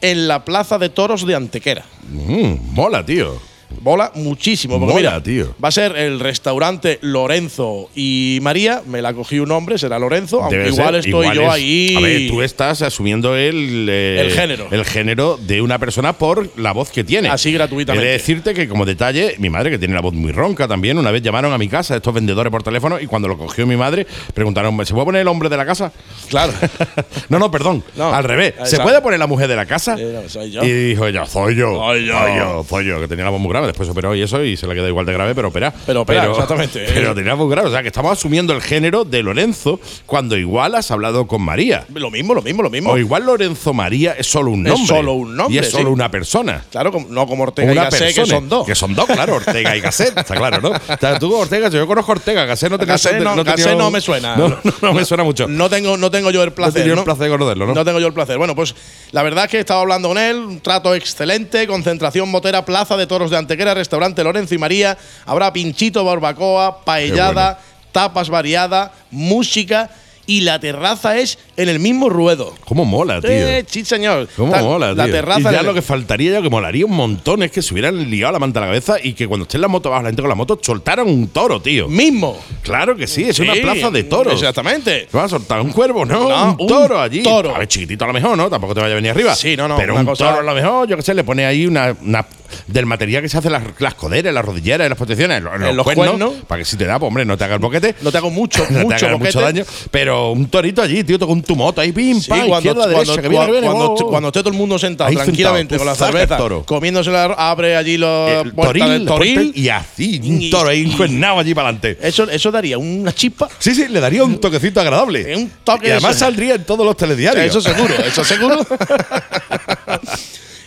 en 0.00 0.28
la 0.28 0.44
Plaza 0.44 0.78
de 0.78 0.88
Toros 0.88 1.26
de 1.26 1.34
Antequera. 1.34 1.84
Mm, 2.10 2.74
mola, 2.74 3.04
tío. 3.04 3.47
Mola 3.82 4.10
muchísimo. 4.14 4.78
Porque 4.78 4.94
Mola, 4.94 5.10
mira, 5.10 5.22
tío. 5.22 5.54
Va 5.62 5.68
a 5.68 5.72
ser 5.72 5.96
el 5.96 6.20
restaurante 6.20 6.98
Lorenzo 7.02 7.90
y 7.94 8.38
María. 8.42 8.82
Me 8.86 9.02
la 9.02 9.12
cogí 9.12 9.38
un 9.38 9.48
nombre, 9.50 9.78
será 9.78 9.98
Lorenzo. 9.98 10.42
Aunque 10.42 10.68
igual 10.68 10.86
ser, 10.88 10.94
estoy 10.96 11.10
igual 11.26 11.34
yo 11.36 11.42
es- 11.42 11.48
ahí. 11.50 11.94
A 11.96 12.00
ver, 12.00 12.28
tú 12.28 12.42
estás 12.42 12.82
asumiendo 12.82 13.36
el, 13.36 13.86
eh, 13.90 14.20
El 14.20 14.30
género. 14.32 14.68
El 14.70 14.84
género 14.84 15.38
de 15.40 15.60
una 15.62 15.78
persona 15.78 16.12
por 16.14 16.48
la 16.58 16.72
voz 16.72 16.90
que 16.90 17.04
tiene. 17.04 17.28
Así 17.28 17.52
gratuitamente. 17.52 18.04
He 18.06 18.10
de 18.10 18.12
decirte 18.18 18.54
que, 18.54 18.68
como 18.68 18.84
detalle, 18.84 19.34
mi 19.38 19.50
madre, 19.50 19.70
que 19.70 19.78
tiene 19.78 19.94
la 19.94 20.00
voz 20.00 20.14
muy 20.14 20.32
ronca 20.32 20.66
también, 20.66 20.98
una 20.98 21.10
vez 21.10 21.22
llamaron 21.22 21.52
a 21.52 21.58
mi 21.58 21.68
casa 21.68 21.96
estos 21.96 22.14
vendedores 22.14 22.50
por 22.50 22.62
teléfono 22.62 22.98
y 23.00 23.06
cuando 23.06 23.28
lo 23.28 23.36
cogió 23.38 23.66
mi 23.66 23.76
madre, 23.76 24.06
preguntaron: 24.34 24.74
¿se 24.86 24.94
puede 24.94 25.04
poner 25.04 25.20
el 25.22 25.28
hombre 25.28 25.48
de 25.48 25.56
la 25.56 25.66
casa? 25.66 25.92
Claro. 26.28 26.52
no, 27.28 27.38
no, 27.38 27.50
perdón. 27.50 27.84
No. 27.96 28.12
al 28.14 28.24
revés. 28.24 28.54
¿Se 28.56 28.62
Exacto. 28.62 28.82
puede 28.84 29.00
poner 29.02 29.18
la 29.18 29.26
mujer 29.26 29.48
de 29.48 29.56
la 29.56 29.66
casa? 29.66 29.96
Sí, 29.96 30.04
no, 30.04 30.28
soy 30.28 30.50
yo. 30.50 30.62
Y 30.64 30.72
dijo 30.72 31.06
ella: 31.06 31.26
soy 31.26 31.54
yo. 31.54 31.74
Soy 31.74 32.06
yo. 32.06 32.18
Soy 32.18 32.36
yo, 32.36 32.66
soy 32.68 32.86
yo, 32.86 33.00
que 33.00 33.08
tenía 33.08 33.24
la 33.24 33.30
voz 33.30 33.40
muy 33.40 33.50
grave. 33.58 33.66
Después 33.68 33.88
operó 33.88 34.14
y 34.14 34.22
eso 34.22 34.42
y 34.42 34.56
se 34.56 34.66
le 34.66 34.74
quedó 34.74 34.88
igual 34.88 35.06
de 35.06 35.12
grave, 35.12 35.34
pero 35.34 35.48
opera. 35.48 35.72
Pero 35.86 36.02
opera, 36.02 36.26
exactamente. 36.26 36.86
Pero 36.94 37.14
tenía 37.14 37.34
voz 37.34 37.50
grave. 37.50 37.68
O 37.68 37.70
sea, 37.72 37.82
que 37.82 37.88
estamos 37.88 38.12
asumiendo 38.12 38.52
el 38.52 38.62
género 38.62 39.04
de 39.04 39.22
Lorenzo 39.22 39.80
cuando 40.06 40.36
igual 40.36 40.74
has 40.74 40.90
hablado 40.90 41.26
con 41.26 41.42
María. 41.42 41.84
Lo 41.94 42.10
mismo, 42.10 42.34
lo 42.34 42.42
mismo, 42.42 42.62
lo 42.62 42.70
mismo. 42.70 42.90
O 42.92 42.98
igual 42.98 43.24
Lorenzo 43.26 43.72
María 43.72 44.14
es 44.18 44.26
solo 44.26 44.50
un 44.50 44.66
Es 44.66 44.72
nombre. 44.72 44.86
solo 44.96 45.12
un 45.14 45.36
nombre, 45.36 45.54
Y 45.54 45.58
es 45.58 45.70
solo 45.70 45.84
sí. 45.86 45.92
una 45.92 46.10
persona. 46.10 46.64
Claro, 46.70 46.92
no 47.08 47.26
como 47.26 47.44
Ortega 47.44 47.68
y 47.68 47.72
una 47.72 47.84
Gasset, 47.84 48.08
que 48.08 48.14
persona. 48.20 48.38
son 48.38 48.48
dos. 48.48 48.66
Que 48.66 48.74
son 48.74 48.94
dos, 48.94 49.06
claro. 49.06 49.34
Ortega 49.36 49.76
y 49.76 49.80
Gasset, 49.80 50.16
está 50.18 50.34
claro, 50.34 50.60
¿no? 50.60 50.70
O 50.70 50.98
sea, 50.98 51.18
tú 51.18 51.34
Ortega, 51.34 51.68
yo 51.68 51.86
conozco 51.86 52.12
a 52.12 52.14
Ortega. 52.16 52.44
Gasset 52.44 52.70
no 52.70 52.78
te 52.78 52.84
Gasset 52.86 53.20
no- 53.20 53.34
tenía- 53.36 53.44
Gasset 53.56 53.76
no 53.78 53.90
me 53.90 54.00
suena. 54.00 54.36
No, 54.36 54.48
no, 54.48 54.60
no 54.82 54.92
me 54.94 55.04
suena 55.04 55.22
mucho. 55.24 55.46
No 55.48 55.68
tengo, 55.68 55.96
no 55.96 56.10
tengo 56.10 56.30
yo 56.30 56.42
el 56.42 56.50
No 56.50 56.54
placer. 56.54 56.74
tenido 56.82 56.94
¿no? 56.96 57.02
el 57.02 57.04
placer 57.04 57.24
de 57.24 57.30
conocerlo, 57.30 57.66
¿no? 57.66 57.74
No 57.74 57.84
tengo 57.84 58.00
yo 58.00 58.06
el 58.06 58.12
placer. 58.12 58.38
Bueno, 58.38 58.54
pues 58.54 58.74
la 59.12 59.22
verdad 59.22 59.44
es 59.44 59.50
que 59.50 59.56
he 59.58 59.60
estado 59.60 59.80
hablando 59.80 60.08
con 60.08 60.18
él, 60.18 60.36
un 60.36 60.60
trato 60.60 60.94
excelente, 60.94 61.66
concentración 61.66 62.28
motera, 62.30 62.64
plaza 62.64 62.96
de 62.96 63.06
toros 63.06 63.30
de 63.30 63.36
Antequera, 63.48 63.72
restaurante 63.72 64.22
Lorenzo 64.22 64.54
y 64.54 64.58
María, 64.58 64.98
habrá 65.24 65.50
pinchito, 65.54 66.04
barbacoa, 66.04 66.84
paellada, 66.84 67.58
tapas 67.92 68.28
variada, 68.28 68.92
música 69.10 69.88
y 70.28 70.42
la 70.42 70.60
terraza 70.60 71.16
es 71.18 71.38
en 71.56 71.68
el 71.70 71.80
mismo 71.80 72.08
ruedo. 72.10 72.54
¿Cómo 72.66 72.84
mola, 72.84 73.20
tío? 73.20 73.30
Eh, 73.30 73.64
sí, 73.66 73.82
señor. 73.84 74.28
¿Cómo 74.36 74.54
mola, 74.58 74.92
La 74.92 75.04
tío? 75.06 75.14
terraza 75.14 75.40
y 75.40 75.54
ya 75.54 75.60
el- 75.60 75.66
lo 75.66 75.72
que 75.74 75.80
faltaría, 75.82 76.32
ya 76.32 76.42
que 76.42 76.50
molaría 76.50 76.84
un 76.84 76.92
montón, 76.94 77.42
es 77.42 77.50
que 77.50 77.62
se 77.62 77.72
hubieran 77.72 78.10
liado 78.10 78.32
la 78.34 78.38
manta 78.38 78.60
a 78.60 78.62
la 78.62 78.66
cabeza 78.68 78.96
y 79.02 79.14
que 79.14 79.26
cuando 79.26 79.44
esté 79.44 79.56
en 79.56 79.62
la 79.62 79.68
moto 79.68 79.88
abajo, 79.88 80.02
la 80.04 80.08
gente 80.10 80.20
con 80.22 80.28
la 80.28 80.34
moto, 80.34 80.58
soltaran 80.62 81.08
un 81.08 81.28
toro, 81.28 81.60
tío. 81.62 81.88
mismo. 81.88 82.38
Claro 82.62 82.94
que 82.94 83.06
sí, 83.06 83.24
es 83.24 83.36
Sí, 83.36 83.42
una 83.42 83.54
plaza 83.54 83.90
de 83.90 84.04
toros. 84.04 84.34
Exactamente. 84.34 85.08
¿Vas 85.12 85.24
a 85.24 85.28
soltar 85.30 85.62
un 85.62 85.72
cuervo? 85.72 86.04
No, 86.04 86.28
No, 86.28 86.44
un 86.52 86.56
un 86.60 86.66
toro 86.68 87.00
allí. 87.00 87.22
toro. 87.22 87.54
A 87.54 87.58
ver, 87.60 87.66
chiquitito 87.68 88.04
a 88.04 88.08
lo 88.08 88.12
mejor, 88.12 88.36
¿no? 88.36 88.50
Tampoco 88.50 88.74
te 88.74 88.80
vaya 88.82 88.92
a 88.92 88.96
venir 88.96 89.10
arriba. 89.12 89.34
Sí, 89.34 89.56
no, 89.56 89.66
no, 89.66 89.76
Pero 89.78 89.96
un 89.96 90.04
cosa- 90.04 90.26
toro 90.26 90.40
a 90.40 90.42
lo 90.42 90.54
mejor, 90.54 90.86
yo 90.88 90.96
qué 90.96 91.02
sé, 91.02 91.14
le 91.14 91.24
pone 91.24 91.46
ahí 91.46 91.66
una, 91.66 91.96
una- 92.02 92.26
del 92.66 92.84
material 92.86 93.22
que 93.22 93.28
se 93.28 93.38
hace 93.38 93.50
las, 93.50 93.62
las 93.78 93.94
coderas, 93.94 94.32
las 94.32 94.44
rodilleras 94.44 94.86
y 94.86 94.88
las 94.88 94.96
protecciones, 94.98 95.42
los, 95.42 95.54
En 95.54 95.76
los 95.76 95.84
cuernos. 95.84 96.32
para 96.46 96.58
que 96.60 96.64
si 96.66 96.76
te 96.76 96.84
da, 96.84 96.98
pues 96.98 97.08
hombre, 97.08 97.24
no 97.24 97.36
te 97.38 97.44
haga 97.44 97.54
el 97.54 97.60
boquete. 97.60 97.94
No 98.02 98.10
te 98.12 98.18
hago 98.18 98.30
mucho, 98.30 98.62
no 98.70 98.78
te 98.78 98.84
mucho 98.84 99.18
mucho 99.18 99.40
daño. 99.40 99.64
Pero 99.90 100.17
un 100.32 100.46
torito 100.48 100.82
allí, 100.82 101.02
tío, 101.04 101.18
con 101.18 101.42
tu 101.42 101.54
moto 101.56 101.80
ahí, 101.80 101.92
pim, 101.92 102.20
Sí, 102.20 102.28
pam, 102.28 102.38
cuando, 102.48 102.56
izquierda, 102.58 102.80
cuando- 102.92 102.98
derecha, 102.98 103.22
que 103.22 103.28
viene, 103.28 103.46
que 103.46 103.52
viene, 103.52 103.66
cuando- 103.66 103.84
oh, 103.92 103.94
oh. 104.04 104.08
cuando 104.10 104.28
esté 104.28 104.40
todo 104.40 104.50
el 104.50 104.56
mundo 104.56 104.78
sentado 104.78 105.08
Ahí 105.10 105.16
tranquilamente 105.16 105.78
sentado, 105.78 105.96
con 105.96 106.06
la 106.06 106.12
cerveza, 106.12 106.36
toro. 106.36 106.64
comiéndose 106.64 107.10
la, 107.10 107.24
abre 107.24 107.76
allí 107.76 107.94
El 107.94 108.52
puerta 108.52 108.62
toril, 108.72 108.88
del 108.88 109.06
toril. 109.06 109.52
y 109.54 109.68
así, 109.68 110.20
un 110.24 110.50
toro 110.50 110.68
ahí 110.70 110.82
encuernado 110.90 111.38
allí 111.40 111.54
para 111.54 111.68
adelante. 111.68 111.98
Eso, 112.00 112.28
eso 112.30 112.50
daría 112.50 112.78
una 112.78 113.12
chispa. 113.14 113.48
Sí, 113.58 113.74
sí, 113.74 113.88
le 113.88 114.00
daría 114.00 114.24
un 114.24 114.38
toquecito 114.40 114.80
agradable. 114.80 115.36
Un 115.36 115.50
toque 115.64 115.88
y 115.88 115.90
además 115.90 116.16
eso. 116.16 116.24
saldría 116.26 116.54
en 116.54 116.64
todos 116.64 116.84
los 116.84 116.96
telediarios. 116.96 117.44
Eso 117.46 117.60
seguro, 117.60 117.94
eso 118.04 118.24
seguro. 118.24 118.58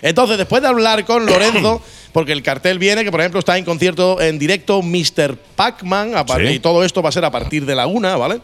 Entonces, 0.01 0.37
después 0.37 0.61
de 0.63 0.67
hablar 0.67 1.05
con 1.05 1.25
Lorenzo, 1.25 1.81
porque 2.11 2.31
el 2.31 2.41
cartel 2.41 2.79
viene 2.79 3.03
que, 3.03 3.11
por 3.11 3.19
ejemplo, 3.19 3.39
está 3.39 3.57
en 3.57 3.65
concierto 3.65 4.19
en 4.19 4.39
directo 4.39 4.81
Mr. 4.81 5.37
Pac-Man, 5.55 6.13
Sí. 6.37 6.43
y 6.53 6.59
todo 6.59 6.83
esto 6.83 7.01
va 7.03 7.09
a 7.09 7.11
ser 7.11 7.23
a 7.23 7.29
partir 7.31 7.65
de 7.65 7.75
la 7.75 7.85
una, 7.85 8.17
¿vale? 8.17 8.39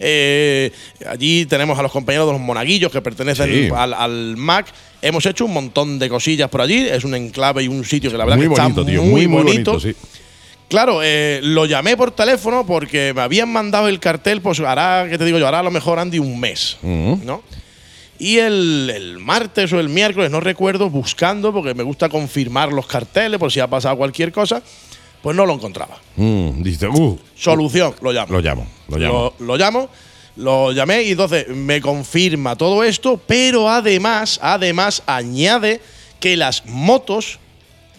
Eh, 0.00 0.70
allí 1.08 1.46
tenemos 1.46 1.78
a 1.78 1.82
los 1.82 1.92
compañeros 1.92 2.26
de 2.26 2.32
los 2.32 2.40
monaguillos 2.40 2.90
que 2.90 3.00
pertenecen 3.00 3.46
Sí. 3.50 3.68
al, 3.74 3.94
al 3.94 4.36
MAC. 4.36 4.66
Hemos 5.02 5.24
hecho 5.26 5.44
un 5.44 5.52
montón 5.52 5.98
de 5.98 6.08
cosillas 6.08 6.48
por 6.48 6.60
allí. 6.60 6.86
Es 6.88 7.04
un 7.04 7.14
enclave 7.14 7.62
y 7.64 7.68
un 7.68 7.84
sitio 7.84 8.10
que 8.10 8.16
la 8.18 8.24
verdad 8.24 8.36
muy 8.38 8.44
que 8.54 8.60
bonito, 8.60 8.80
está 8.80 8.90
tío. 8.90 9.02
muy, 9.02 9.26
bonito. 9.26 9.72
bonito, 9.72 9.80
sí. 9.80 9.94
Claro, 10.68 11.00
eh, 11.02 11.40
lo 11.42 11.66
llamé 11.66 11.96
por 11.96 12.10
teléfono 12.10 12.64
porque 12.66 13.12
me 13.14 13.20
habían 13.20 13.50
mandado 13.52 13.86
el 13.86 14.00
cartel, 14.00 14.40
pues 14.40 14.58
hará, 14.60 15.06
¿qué 15.08 15.18
te 15.18 15.24
digo 15.26 15.38
yo? 15.38 15.46
Hará 15.46 15.60
a 15.60 15.62
lo 15.62 15.70
mejor 15.70 15.98
Andy 15.98 16.18
un 16.18 16.40
mes, 16.40 16.78
¿no? 16.82 17.42
Y 18.18 18.38
el, 18.38 18.90
el 18.94 19.18
martes 19.18 19.72
o 19.72 19.78
el 19.80 19.88
miércoles, 19.90 20.30
no 20.30 20.40
recuerdo, 20.40 20.88
buscando, 20.88 21.52
porque 21.52 21.74
me 21.74 21.82
gusta 21.82 22.08
confirmar 22.08 22.72
los 22.72 22.86
carteles 22.86 23.38
por 23.38 23.52
si 23.52 23.60
ha 23.60 23.66
pasado 23.66 23.96
cualquier 23.96 24.32
cosa, 24.32 24.62
pues 25.24 25.34
no 25.34 25.46
lo 25.46 25.54
encontraba. 25.54 25.96
Mm, 26.16 26.62
dice, 26.62 26.86
uh, 26.86 27.18
Solución, 27.34 27.94
lo 28.02 28.12
llamo. 28.12 28.30
lo 28.30 28.42
llamo, 28.42 28.66
lo 28.88 28.98
llamo. 28.98 29.34
Lo, 29.38 29.46
lo 29.46 29.56
llamo, 29.56 29.88
lo 30.36 30.72
llamé 30.72 31.04
y 31.04 31.12
entonces 31.12 31.48
me 31.48 31.80
confirma 31.80 32.56
todo 32.56 32.84
esto, 32.84 33.18
pero 33.26 33.70
además, 33.70 34.38
además 34.42 35.02
añade 35.06 35.80
que 36.20 36.36
las 36.36 36.66
motos 36.66 37.38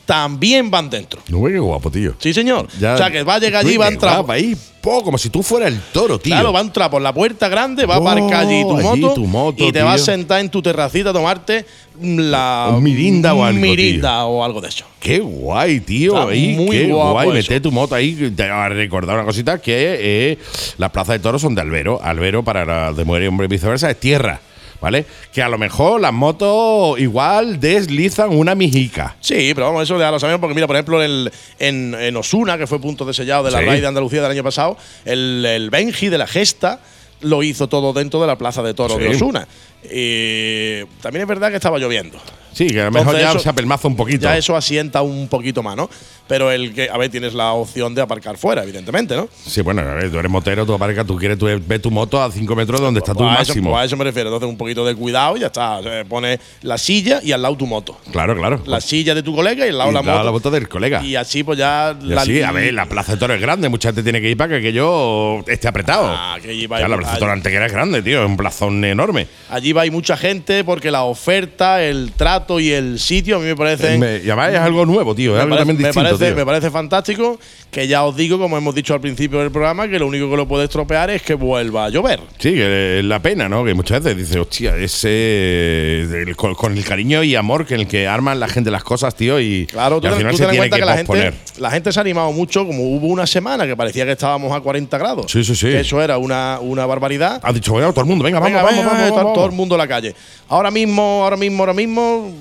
también 0.05 0.69
van 0.71 0.89
dentro. 0.89 1.21
No 1.29 1.41
ve 1.41 1.51
qué 1.53 1.59
guapo, 1.59 1.89
tío. 1.91 2.13
Sí, 2.19 2.33
señor. 2.33 2.67
Ya- 2.79 2.93
o 2.93 2.97
sea, 2.97 3.11
que 3.11 3.23
va 3.23 3.35
a 3.35 3.39
llegar 3.39 3.61
allí, 3.61 3.71
Uy, 3.71 3.77
va 3.77 3.85
a 3.85 3.89
entrar. 3.89 4.15
guapo, 4.17 4.31
ahí, 4.31 4.55
po, 4.81 5.03
como 5.03 5.17
si 5.17 5.29
tú 5.29 5.41
fueras 5.43 5.71
el 5.71 5.79
toro, 5.91 6.19
tío. 6.19 6.31
Claro, 6.33 6.53
va 6.53 6.59
a 6.59 6.63
entrar 6.63 6.89
por 6.91 7.01
la 7.01 7.13
puerta 7.13 7.49
grande, 7.49 7.85
va 7.85 7.95
a 7.95 7.99
Oh, 7.99 8.07
aparcar 8.07 8.45
allí 8.45 8.61
tu 8.63 8.77
allí 8.77 8.83
moto, 9.01 9.13
tu 9.15 9.25
moto, 9.25 9.67
y 9.67 9.71
te 9.71 9.81
vas 9.81 9.93
a 9.93 9.95
tío. 9.97 10.05
sentar 10.05 10.39
en 10.41 10.49
tu 10.49 10.61
terracita 10.61 11.09
a 11.09 11.13
tomarte 11.13 11.65
la 12.01 12.71
Un 12.75 12.83
mirinda 12.83 13.33
o 13.33 13.43
algo, 13.43 13.59
mirinda 13.59 14.25
o 14.25 14.43
algo 14.43 14.61
de 14.61 14.67
eso. 14.69 14.85
Qué 14.99 15.19
guay, 15.19 15.79
tío. 15.79 16.17
Está 16.19 16.31
ahí, 16.31 16.55
muy 16.55 16.69
qué 16.69 16.87
guay. 16.91 17.29
Mete 17.31 17.59
tu 17.61 17.71
moto 17.71 17.95
ahí. 17.95 18.31
Te 18.35 18.43
a 18.43 18.69
recordar 18.69 19.15
una 19.15 19.25
cosita 19.25 19.59
que 19.59 19.97
eh, 19.99 20.37
las 20.77 20.91
plazas 20.91 21.13
de 21.15 21.19
toros 21.19 21.41
son 21.41 21.55
de 21.55 21.61
albero. 21.61 21.99
Albero 22.03 22.43
para 22.43 22.65
la 22.65 22.91
de 22.93 23.05
mujer 23.05 23.23
y 23.23 23.27
hombre 23.27 23.45
y 23.45 23.49
viceversa 23.49 23.89
es 23.89 23.99
tierra. 23.99 24.39
¿Vale? 24.85 25.03
Que 25.33 25.41
a 25.41 25.49
lo 25.49 25.57
mejor 25.57 25.99
las 25.99 26.13
motos 26.13 26.99
igual 26.99 27.59
deslizan 27.59 28.29
una 28.37 28.53
mijica. 28.53 29.15
Sí, 29.19 29.51
pero 29.55 29.65
vamos, 29.65 29.81
eso 29.81 29.97
ya 29.97 30.11
lo 30.11 30.19
sabemos 30.19 30.39
porque 30.39 30.53
mira, 30.53 30.67
por 30.67 30.75
ejemplo, 30.75 31.01
el- 31.01 31.31
en, 31.57 31.95
en 31.99 32.15
Osuna, 32.15 32.55
que 32.59 32.67
fue 32.67 32.79
punto 32.79 33.03
de 33.03 33.11
sellado 33.15 33.43
de 33.45 33.49
la 33.49 33.61
Sí. 33.61 33.65
RAI 33.65 33.81
de 33.81 33.87
Andalucía 33.87 34.21
del 34.21 34.29
año 34.29 34.43
pasado, 34.43 34.77
el, 35.03 35.43
el 35.43 35.71
Benji 35.71 36.09
de 36.09 36.19
la 36.19 36.27
Gesta 36.27 36.81
lo 37.21 37.41
hizo 37.41 37.67
todo 37.67 37.93
dentro 37.93 38.21
de 38.21 38.27
la 38.27 38.37
plaza 38.37 38.61
de 38.61 38.75
toros 38.75 38.97
Sí. 38.97 39.03
de 39.05 39.09
Osuna. 39.09 39.47
Y 39.85 40.85
también 41.01 41.23
es 41.23 41.27
verdad 41.27 41.49
que 41.49 41.55
estaba 41.55 41.79
lloviendo. 41.79 42.19
Sí, 42.55 42.67
que 42.67 42.79
a 42.81 42.85
lo 42.85 42.91
mejor 42.91 43.07
Entonces 43.07 43.21
ya 43.23 43.29
eso- 43.31 43.39
se 43.39 43.49
apelmaza 43.49 43.87
un 43.87 43.97
poquito. 43.97 44.23
Ya 44.23 44.37
eso 44.37 44.55
asienta 44.55 45.01
un 45.01 45.27
poquito 45.27 45.61
más, 45.61 45.75
¿no? 45.75 45.89
Pero 46.27 46.49
el 46.51 46.73
que, 46.73 46.89
a 46.89 46.97
ver, 46.97 47.11
tienes 47.11 47.33
la 47.33 47.51
opción 47.51 47.93
de 47.93 48.01
aparcar 48.01 48.37
fuera, 48.37 48.63
evidentemente, 48.63 49.15
¿no? 49.15 49.27
Sí, 49.45 49.61
bueno, 49.61 49.81
a 49.81 49.93
ver, 49.93 50.09
tú 50.09 50.17
eres 50.17 50.31
motero, 50.31 50.65
tú 50.65 50.73
aparcas, 50.73 51.05
tú 51.05 51.17
quieres, 51.17 51.37
tú 51.37 51.47
ves 51.67 51.81
tu 51.81 51.91
moto 51.91 52.19
a 52.23 52.31
5 52.31 52.55
metros 52.55 52.79
de 52.79 52.85
donde 52.85 52.99
está 52.99 53.11
tu 53.13 53.19
Pues 53.19 53.29
a 53.29 53.41
eso- 53.41 53.51
máximo. 53.51 53.69
pues 53.71 53.81
a 53.81 53.85
eso 53.85 53.97
me 53.97 54.05
refiero. 54.05 54.29
Entonces, 54.29 54.49
un 54.49 54.57
poquito 54.57 54.85
de 54.85 54.95
cuidado 54.95 55.35
y 55.37 55.41
ya 55.41 55.47
está. 55.47 55.83
Se 55.83 56.05
pone 56.05 56.39
la 56.61 56.77
silla 56.77 57.19
y 57.21 57.33
al 57.33 57.41
lado 57.41 57.57
tu 57.57 57.67
moto. 57.67 57.97
Claro, 58.11 58.35
claro. 58.37 58.63
La 58.65 58.79
silla 58.79 59.13
de 59.13 59.21
tu 59.21 59.35
colega 59.35 59.65
y 59.65 59.69
al 59.69 59.77
lado 59.77 59.91
Y 59.91 59.93
la 59.93 60.01
moto. 60.01 60.23
la 60.23 60.31
moto 60.31 60.49
del 60.49 60.69
colega. 60.69 61.03
Y 61.03 61.15
así, 61.17 61.43
pues 61.43 61.59
ya. 61.59 61.95
Y 62.01 62.13
así, 62.13 62.41
a 62.41 62.51
ver, 62.53 62.73
la 62.73 62.85
plaza 62.87 63.11
de 63.11 63.17
toros 63.19 63.35
es 63.35 63.41
grande, 63.41 63.67
mucha 63.69 63.89
gente 63.89 64.01
tiene 64.01 64.21
que 64.21 64.29
ir 64.31 64.37
para 64.37 64.49
que 64.51 64.55
aquello 64.59 65.45
esté 65.47 65.67
apretado. 65.67 66.05
Ah, 66.07 66.37
que 66.41 66.51
allí 66.51 66.65
va- 66.67 66.79
Ya, 66.79 66.87
la 66.87 66.95
plaza 66.97 67.13
de 67.15 67.19
toros 67.19 67.33
antequera 67.33 67.65
es 67.65 67.71
grande, 67.73 68.01
tío, 68.01 68.23
es 68.23 68.29
un 68.29 68.37
plazón 68.37 68.83
enorme. 68.85 69.27
Allí 69.49 69.73
va 69.73 69.81
hay 69.83 69.91
mucha 69.91 70.15
gente 70.17 70.63
porque 70.63 70.89
la 70.89 71.03
oferta, 71.03 71.83
el 71.83 72.13
trato 72.13 72.44
formato 72.45 72.59
y 72.59 72.71
el 72.71 72.99
sitio 72.99 73.37
a 73.37 73.39
mí 73.39 73.45
me 73.45 73.55
parece. 73.55 73.97
Me- 73.97 74.17
y 74.17 74.29
además 74.29 74.53
es 74.53 74.59
algo 74.59 74.85
nuevo, 74.85 75.15
tío. 75.15 75.31
Es 75.31 75.37
me 75.37 75.41
algo 75.43 75.55
parece, 75.55 75.67
también 75.67 75.77
me 75.81 75.87
distinto, 75.89 76.09
parece- 76.09 76.25
tío. 76.27 76.35
me 76.35 76.45
parece 76.45 76.71
fantástico 76.71 77.39
que 77.71 77.87
ya 77.87 78.03
os 78.03 78.15
digo, 78.15 78.37
como 78.39 78.57
hemos 78.57 78.73
dicho 78.75 78.93
al 78.93 79.01
principio 79.01 79.39
del 79.39 79.51
programa, 79.51 79.87
que 79.87 79.99
lo 79.99 80.07
único 80.07 80.29
que 80.29 80.37
lo 80.37 80.47
puede 80.47 80.65
estropear 80.65 81.09
es 81.09 81.21
que 81.23 81.33
vuelva 81.33 81.85
a 81.85 81.89
llover. 81.89 82.19
Sí, 82.37 82.53
que 82.53 82.99
es 82.99 83.05
la 83.05 83.19
pena, 83.21 83.49
¿no? 83.49 83.65
Que 83.65 83.73
muchas 83.73 84.01
veces 84.03 84.17
dices, 84.17 84.37
hostia, 84.37 84.75
ese. 84.77 86.33
con, 86.35 86.55
con 86.55 86.77
el 86.77 86.83
cariño 86.85 87.23
y 87.23 87.35
amor 87.35 87.65
que 87.65 87.75
el 87.75 87.87
que 87.87 88.07
arman 88.07 88.39
la 88.39 88.47
gente 88.47 88.71
las 88.71 88.83
cosas, 88.83 89.15
tío, 89.15 89.39
y, 89.39 89.65
Claro, 89.65 89.99
tú, 89.99 90.07
y 90.07 90.09
al 90.09 90.13
ten- 90.13 90.19
final 90.19 90.31
tú 90.31 90.37
se 90.37 90.43
ten 90.43 90.49
en 90.49 90.51
tiene 90.61 90.69
cuenta 90.69 90.75
que, 90.77 90.81
que, 90.81 90.85
la, 91.17 91.27
gente, 91.27 91.37
la 91.59 91.71
gente 91.71 91.91
se 91.91 91.99
ha 91.99 92.01
animado 92.01 92.31
mucho, 92.31 92.65
como 92.65 92.83
hubo 92.95 93.07
una 93.07 93.27
semana 93.27 93.65
que 93.65 93.75
parecía 93.75 94.05
que 94.05 94.11
estábamos 94.13 94.51
a 94.53 94.61
40 94.61 94.97
grados. 94.97 95.31
Sí, 95.31 95.43
sí, 95.43 95.55
sí. 95.55 95.67
Que 95.67 95.81
eso 95.81 96.01
era 96.01 96.17
una, 96.17 96.59
una 96.61 96.85
barbaridad. 96.85 97.39
Ha 97.43 97.51
dicho, 97.53 97.71
bueno, 97.73 97.91
todo 97.91 98.01
el 98.01 98.07
mundo, 98.07 98.23
venga, 98.23 98.39
vamos, 98.39 98.51
Venga, 98.53 98.63
vamos, 98.63 98.85
vamos, 98.85 99.01
venga, 99.03 99.15
vamos, 99.15 99.33
todo 99.33 99.45
el 99.45 99.51
mundo 99.51 99.75
a 99.75 99.77
la 99.77 99.87
calle. 99.87 100.15
Ahora 100.47 100.71
mismo, 100.71 101.23
ahora 101.23 101.37
mismo, 101.37 101.63
ahora 101.63 101.73
mismo 101.73 102.31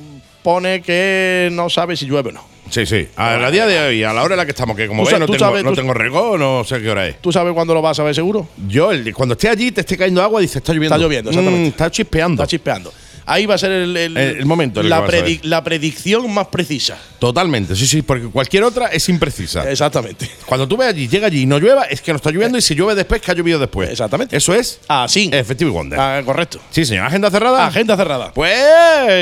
pone 0.45 0.83
que 0.83 1.49
no 1.53 1.69
sabe 1.71 1.97
si 1.97 2.05
llueve 2.07 2.29
o 2.29 2.33
no. 2.33 2.45
Sí, 2.71 2.87
sí. 2.87 3.09
A 3.17 3.37
la 3.37 3.51
día 3.51 3.67
de 3.67 3.79
hoy, 3.79 4.03
a 4.05 4.13
la 4.13 4.23
hora 4.23 4.35
en 4.35 4.39
la 4.39 4.45
que 4.45 4.51
estamos, 4.53 4.77
que 4.77 4.87
como 4.87 5.05
ves, 5.05 5.19
no, 5.19 5.27
tengo, 5.27 5.39
sabes- 5.39 5.65
no 5.65 5.71
tú- 5.71 5.77
tengo 5.77 5.95
regó, 5.95 6.37
no 6.39 6.65
sé 6.65 6.81
qué 6.83 6.91
hora 6.91 7.07
es. 7.07 7.21
¿Tú 7.21 7.33
sabes 7.33 7.53
cuándo 7.55 7.73
lo 7.75 7.81
vas 7.83 7.99
a 7.99 8.03
ver 8.05 8.15
seguro? 8.15 8.47
Yo, 8.69 8.91
el- 8.93 9.13
cuando 9.15 9.33
esté 9.35 9.49
allí, 9.49 9.71
te 9.73 9.81
esté 9.81 9.97
cayendo 9.97 10.23
agua, 10.23 10.41
dice, 10.41 10.59
está 10.59 10.73
lloviendo. 10.73 10.95
Está 10.95 11.03
lloviendo, 11.05 11.31
exactamente. 11.31 11.67
Mm, 11.69 11.71
está 11.71 11.91
chispeando. 11.91 12.43
Está 12.43 12.51
chispeando. 12.51 12.93
Ahí 13.27 13.47
va 13.47 13.55
a 13.55 13.59
ser 13.59 13.73
el, 13.73 13.97
el- 13.97 14.17
El- 14.17 14.37
el 14.39 14.47
momento 14.47 14.81
en 14.81 14.89
la, 14.91 15.05
predic- 15.07 15.63
predicción 15.63 16.33
más 16.33 16.49
precisa. 16.49 16.99
Totalmente, 17.19 17.75
sí, 17.75 17.87
sí, 17.87 18.03
porque 18.03 18.27
cualquier 18.27 18.65
otra 18.65 18.89
es 18.89 19.09
imprecisa. 19.09 19.71
Exactamente. 19.71 20.31
Cuando 20.45 20.69
tú 20.69 20.77
ves 20.77 20.89
allí, 20.89 21.09
llega 21.09 21.29
allí 21.29 21.43
y 21.43 21.47
no 21.47 21.59
llueva, 21.59 21.85
es 21.85 22.03
que 22.03 22.13
no 22.13 22.17
está 22.17 22.31
lloviendo 22.31 22.59
y 22.59 22.63
si 22.63 22.75
llueve 22.75 22.95
después, 22.95 23.23
que 23.23 23.31
ha 23.31 23.35
llovido 23.35 23.59
después. 23.59 23.89
Exactamente. 23.91 24.37
Eso 24.37 24.55
es 24.55 24.81
Así. 24.89 25.31
Effective 25.33 25.71
Wonder. 25.71 25.99
Ah, 25.99 26.23
correcto. 26.25 26.61
Sí, 26.71 26.85
señor. 26.85 27.07
¿Agenda 27.07 27.31
cerrada? 27.31 27.67
Agenda 27.67 27.97
cerrada. 27.97 28.33
Pues, 28.35 28.55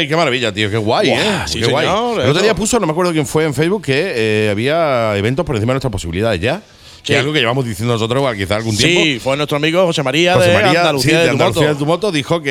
qué 0.08 0.14
maravilla, 0.16 0.52
tío, 0.52 0.68
qué 0.70 0.76
guay, 0.78 1.10
¿eh? 1.10 1.18
sí, 1.46 1.60
qué 1.60 1.66
guay. 1.66 1.86
El 1.86 2.28
otro 2.30 2.42
día 2.42 2.54
puso, 2.54 2.80
no 2.80 2.86
me 2.86 2.92
acuerdo 2.92 3.12
quién 3.12 3.26
fue 3.26 3.44
en 3.44 3.54
Facebook, 3.54 3.82
que 3.84 4.12
eh, 4.16 4.48
había 4.50 5.16
eventos 5.16 5.46
por 5.46 5.54
encima 5.56 5.70
de 5.72 5.74
nuestras 5.74 5.92
posibilidades 5.92 6.40
ya. 6.40 6.60
Que 7.02 7.06
Sí. 7.08 7.12
es 7.14 7.18
algo 7.20 7.32
que 7.32 7.40
llevamos 7.40 7.64
diciendo 7.64 7.94
nosotros 7.94 8.20
igual, 8.20 8.36
quizá 8.36 8.54
algún 8.56 8.76
Sí, 8.76 8.84
tiempo. 8.86 9.24
fue 9.24 9.36
nuestro 9.36 9.56
amigo 9.56 9.84
José 9.86 10.04
María 10.04 10.34
José 10.34 10.50
de 10.50 10.54
María, 10.62 10.80
Andalucía, 10.82 11.10
sí, 11.10 11.16
de, 11.16 11.20
de 11.22 11.26
tu 11.26 11.32
Andalucía 11.32 11.62
moto. 11.62 11.72
de 11.74 11.78
tu 11.80 11.86
moto 11.86 12.12
dijo 12.12 12.42
que, 12.42 12.50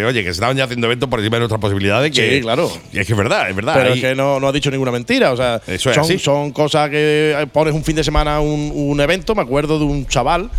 eh, 0.00 0.04
oye, 0.06 0.20
que 0.20 0.26
se 0.28 0.30
estaban 0.34 0.56
ya 0.56 0.64
haciendo 0.64 0.86
eventos 0.86 1.08
por 1.08 1.18
encima 1.18 1.36
de 1.36 1.40
nuestras 1.40 1.60
posibilidades. 1.60 2.12
Que, 2.12 2.36
Sí, 2.36 2.40
claro. 2.40 2.70
Y 2.92 3.00
es 3.00 3.06
que 3.06 3.12
es 3.14 3.18
verdad, 3.18 3.50
es 3.50 3.56
verdad. 3.56 3.74
Pero 3.76 3.92
Ahí- 3.92 3.98
es 3.98 4.04
que 4.04 4.14
no, 4.14 4.38
no 4.38 4.46
ha 4.46 4.52
dicho 4.52 4.70
ninguna 4.70 4.92
mentira. 4.92 5.32
O 5.32 5.36
sea, 5.36 5.60
Eso 5.66 5.90
es 5.90 5.94
son, 5.96 6.04
así. 6.04 6.18
son 6.20 6.52
cosas 6.52 6.88
que 6.88 7.48
pones 7.52 7.74
un 7.74 7.82
fin 7.82 7.96
de 7.96 8.04
semana 8.04 8.38
un, 8.40 8.70
un 8.72 9.00
evento. 9.00 9.34
Me 9.34 9.42
acuerdo 9.42 9.78
de 9.80 9.84
un 9.86 10.06
chaval 10.06 10.50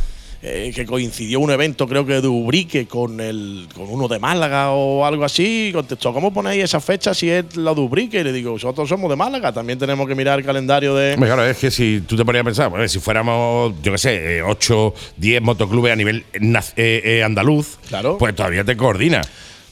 eh, 0.48 0.72
que 0.76 0.86
coincidió 0.86 1.40
un 1.40 1.50
evento, 1.50 1.88
creo 1.88 2.06
que 2.06 2.22
de 2.22 2.28
Ubrique, 2.28 2.86
con, 2.86 3.20
el, 3.20 3.68
con 3.74 3.90
uno 3.90 4.08
de 4.08 4.20
Málaga 4.20 4.70
o 4.72 5.04
algo 5.04 5.26
así. 5.26 5.70
y 5.70 5.74
Contestó, 5.74 6.14
¿cómo 6.14 6.32
ponéis 6.32 6.64
esa 6.66 6.80
fecha 6.80 7.14
si 7.16 7.30
es 7.32 7.58
la 7.58 7.74
de 7.74 7.82
Ubrique? 7.82 8.20
Y 8.20 8.24
le 8.24 8.32
digo, 8.32 8.52
nosotros 8.54 8.88
somos 8.88 9.10
de 9.10 9.16
Málaga, 9.16 9.52
también 9.52 9.80
tenemos 9.80 10.08
que 10.08 10.14
mirar 10.14 10.38
el 10.38 10.46
calendario 10.46 10.94
de. 10.94 11.16
Claro, 11.16 11.44
es 11.46 11.58
que 11.58 11.72
si 11.72 12.02
tú 12.02 12.16
te 12.16 12.24
ponías 12.24 12.42
a 12.42 12.46
pensar, 12.46 12.70
bueno, 12.70 12.88
si 12.88 13.00
fuéramos, 13.00 13.74
yo 13.82 13.92
qué 13.94 13.98
sé, 13.98 14.42
8, 14.44 14.94
10 15.18 15.42
motoclubes 15.42 15.92
a 15.92 15.96
nivel 15.96 16.24
eh, 16.34 17.02
eh, 17.04 17.24
andaluz, 17.24 17.78
Claro. 17.90 18.18
pues 18.20 18.36
todavía 18.36 18.64
te 18.64 18.78
coordina. 18.78 19.22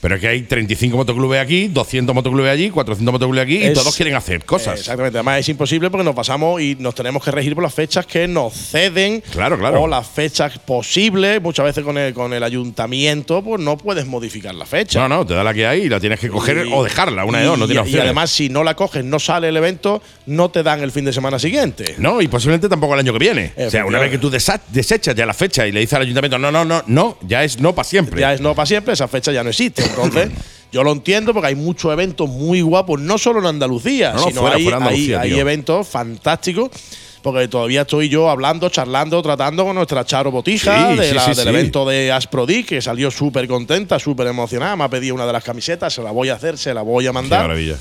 Pero 0.03 0.15
es 0.15 0.21
que 0.21 0.27
hay 0.27 0.41
35 0.41 0.97
motoclubes 0.97 1.39
aquí, 1.41 1.69
200 1.69 2.13
motoclubes 2.13 2.51
allí, 2.51 2.69
400 2.69 3.11
motoclubes 3.13 3.43
aquí 3.45 3.65
y 3.65 3.73
todos 3.73 3.95
quieren 3.95 4.15
hacer 4.15 4.43
cosas. 4.45 4.77
Exactamente, 4.81 5.17
además 5.17 5.39
es 5.39 5.47
imposible 5.47 5.89
porque 5.89 6.03
nos 6.03 6.13
pasamos 6.13 6.61
y 6.61 6.75
nos 6.77 6.93
tenemos 6.93 7.23
que 7.23 7.31
regir 7.31 7.55
por 7.55 7.63
las 7.63 7.73
fechas 7.73 8.05
que 8.05 8.27
nos 8.27 8.53
ceden 8.53 9.21
Claro, 9.31 9.57
claro. 9.57 9.81
o 9.81 9.87
las 9.87 10.05
fechas 10.05 10.59
posibles. 10.59 11.41
Muchas 11.41 11.63
veces 11.65 11.85
con 11.85 11.97
el, 11.97 12.13
con 12.13 12.33
el 12.33 12.43
ayuntamiento 12.43 13.41
pues 13.41 13.61
no 13.61 13.77
puedes 13.77 14.05
modificar 14.05 14.53
la 14.53 14.65
fecha. 14.65 14.99
No, 14.99 15.07
no, 15.07 15.25
te 15.25 15.33
da 15.35 15.43
la 15.43 15.53
que 15.53 15.65
hay 15.65 15.83
y 15.83 15.89
la 15.89 16.01
tienes 16.01 16.19
que 16.19 16.27
coger 16.27 16.65
Y- 16.67 16.73
o 16.73 16.83
dejarla, 16.83 17.23
una 17.23 17.39
de 17.39 17.45
dos, 17.45 17.57
no 17.57 17.65
y- 17.65 17.69
tiene 17.69 17.89
y 17.89 17.97
además, 17.97 18.29
si 18.29 18.49
no 18.49 18.63
la 18.65 18.75
coges, 18.75 19.05
no 19.05 19.19
sale 19.19 19.47
el 19.47 19.55
evento, 19.55 20.01
no 20.25 20.49
te 20.49 20.63
dan 20.63 20.81
el 20.83 20.91
fin 20.91 21.05
de 21.05 21.13
semana 21.13 21.39
siguiente. 21.39 21.95
No, 21.97 22.21
y 22.21 22.27
posiblemente 22.27 22.67
tampoco 22.67 22.93
el 22.95 22.99
año 22.99 23.13
que 23.13 23.19
viene. 23.19 23.53
O 23.55 23.69
sea, 23.69 23.85
una 23.85 23.99
vez 23.99 24.11
que 24.11 24.17
tú 24.17 24.29
desechas 24.29 25.15
ya 25.15 25.25
la 25.25 25.33
fecha 25.33 25.65
y 25.65 25.71
le 25.71 25.79
dices 25.79 25.93
al 25.93 26.01
ayuntamiento, 26.01 26.37
no, 26.37 26.51
no, 26.51 26.65
no, 26.65 26.83
no, 26.87 27.17
ya 27.25 27.43
es 27.45 27.57
no 27.59 27.73
para 27.73 27.87
siempre. 27.87 28.19
Ya 28.19 28.33
es 28.33 28.41
no 28.41 28.53
para 28.53 28.65
siempre, 28.65 28.93
esa 28.93 29.07
fecha 29.07 29.31
ya 29.31 29.43
no 29.43 29.49
existe. 29.49 29.83
Entonces, 29.95 30.29
yo 30.71 30.83
lo 30.83 30.91
entiendo 30.91 31.33
porque 31.33 31.47
hay 31.49 31.55
muchos 31.55 31.91
eventos 31.93 32.27
muy 32.29 32.61
guapos, 32.61 32.99
no 32.99 33.17
solo 33.17 33.39
en 33.39 33.45
Andalucía, 33.47 34.13
No, 34.13 34.21
no, 34.21 34.27
sino 34.27 34.41
fuera, 34.41 34.55
hay, 34.55 34.63
fuera 34.63 34.77
Andalucía, 34.77 35.21
hay- 35.21 35.39
eventos 35.39 35.87
fantásticos. 35.87 36.69
Porque 37.21 37.47
todavía 37.47 37.83
estoy 37.83 38.09
yo 38.09 38.29
hablando, 38.29 38.67
charlando, 38.67 39.21
tratando 39.21 39.63
con 39.63 39.73
nuestra 39.77 40.03
Charo 40.03 40.29
Botija 40.29 40.89
Sí, 40.91 40.97
de 40.97 41.07
sí, 41.07 41.15
la- 41.15 41.25
sí, 41.25 41.33
del 41.35 41.47
evento 41.47 41.85
de 41.87 42.11
Asprodi, 42.11 42.65
que 42.65 42.81
salió 42.81 43.09
súper 43.11 43.47
contenta, 43.47 43.97
súper 43.97 44.27
emocionada. 44.27 44.75
Me 44.75 44.83
ha 44.83 44.89
pedido 44.89 45.15
una 45.15 45.25
de 45.25 45.31
las 45.31 45.41
camisetas, 45.41 45.93
se 45.93 46.03
la 46.03 46.11
voy 46.11 46.27
a 46.27 46.33
hacer, 46.33 46.57
se 46.57 46.73
la 46.73 46.81
voy 46.81 47.05
a 47.05 47.11
Qué 47.11 47.13
mandar. 47.13 47.41
maravilla. 47.43 47.77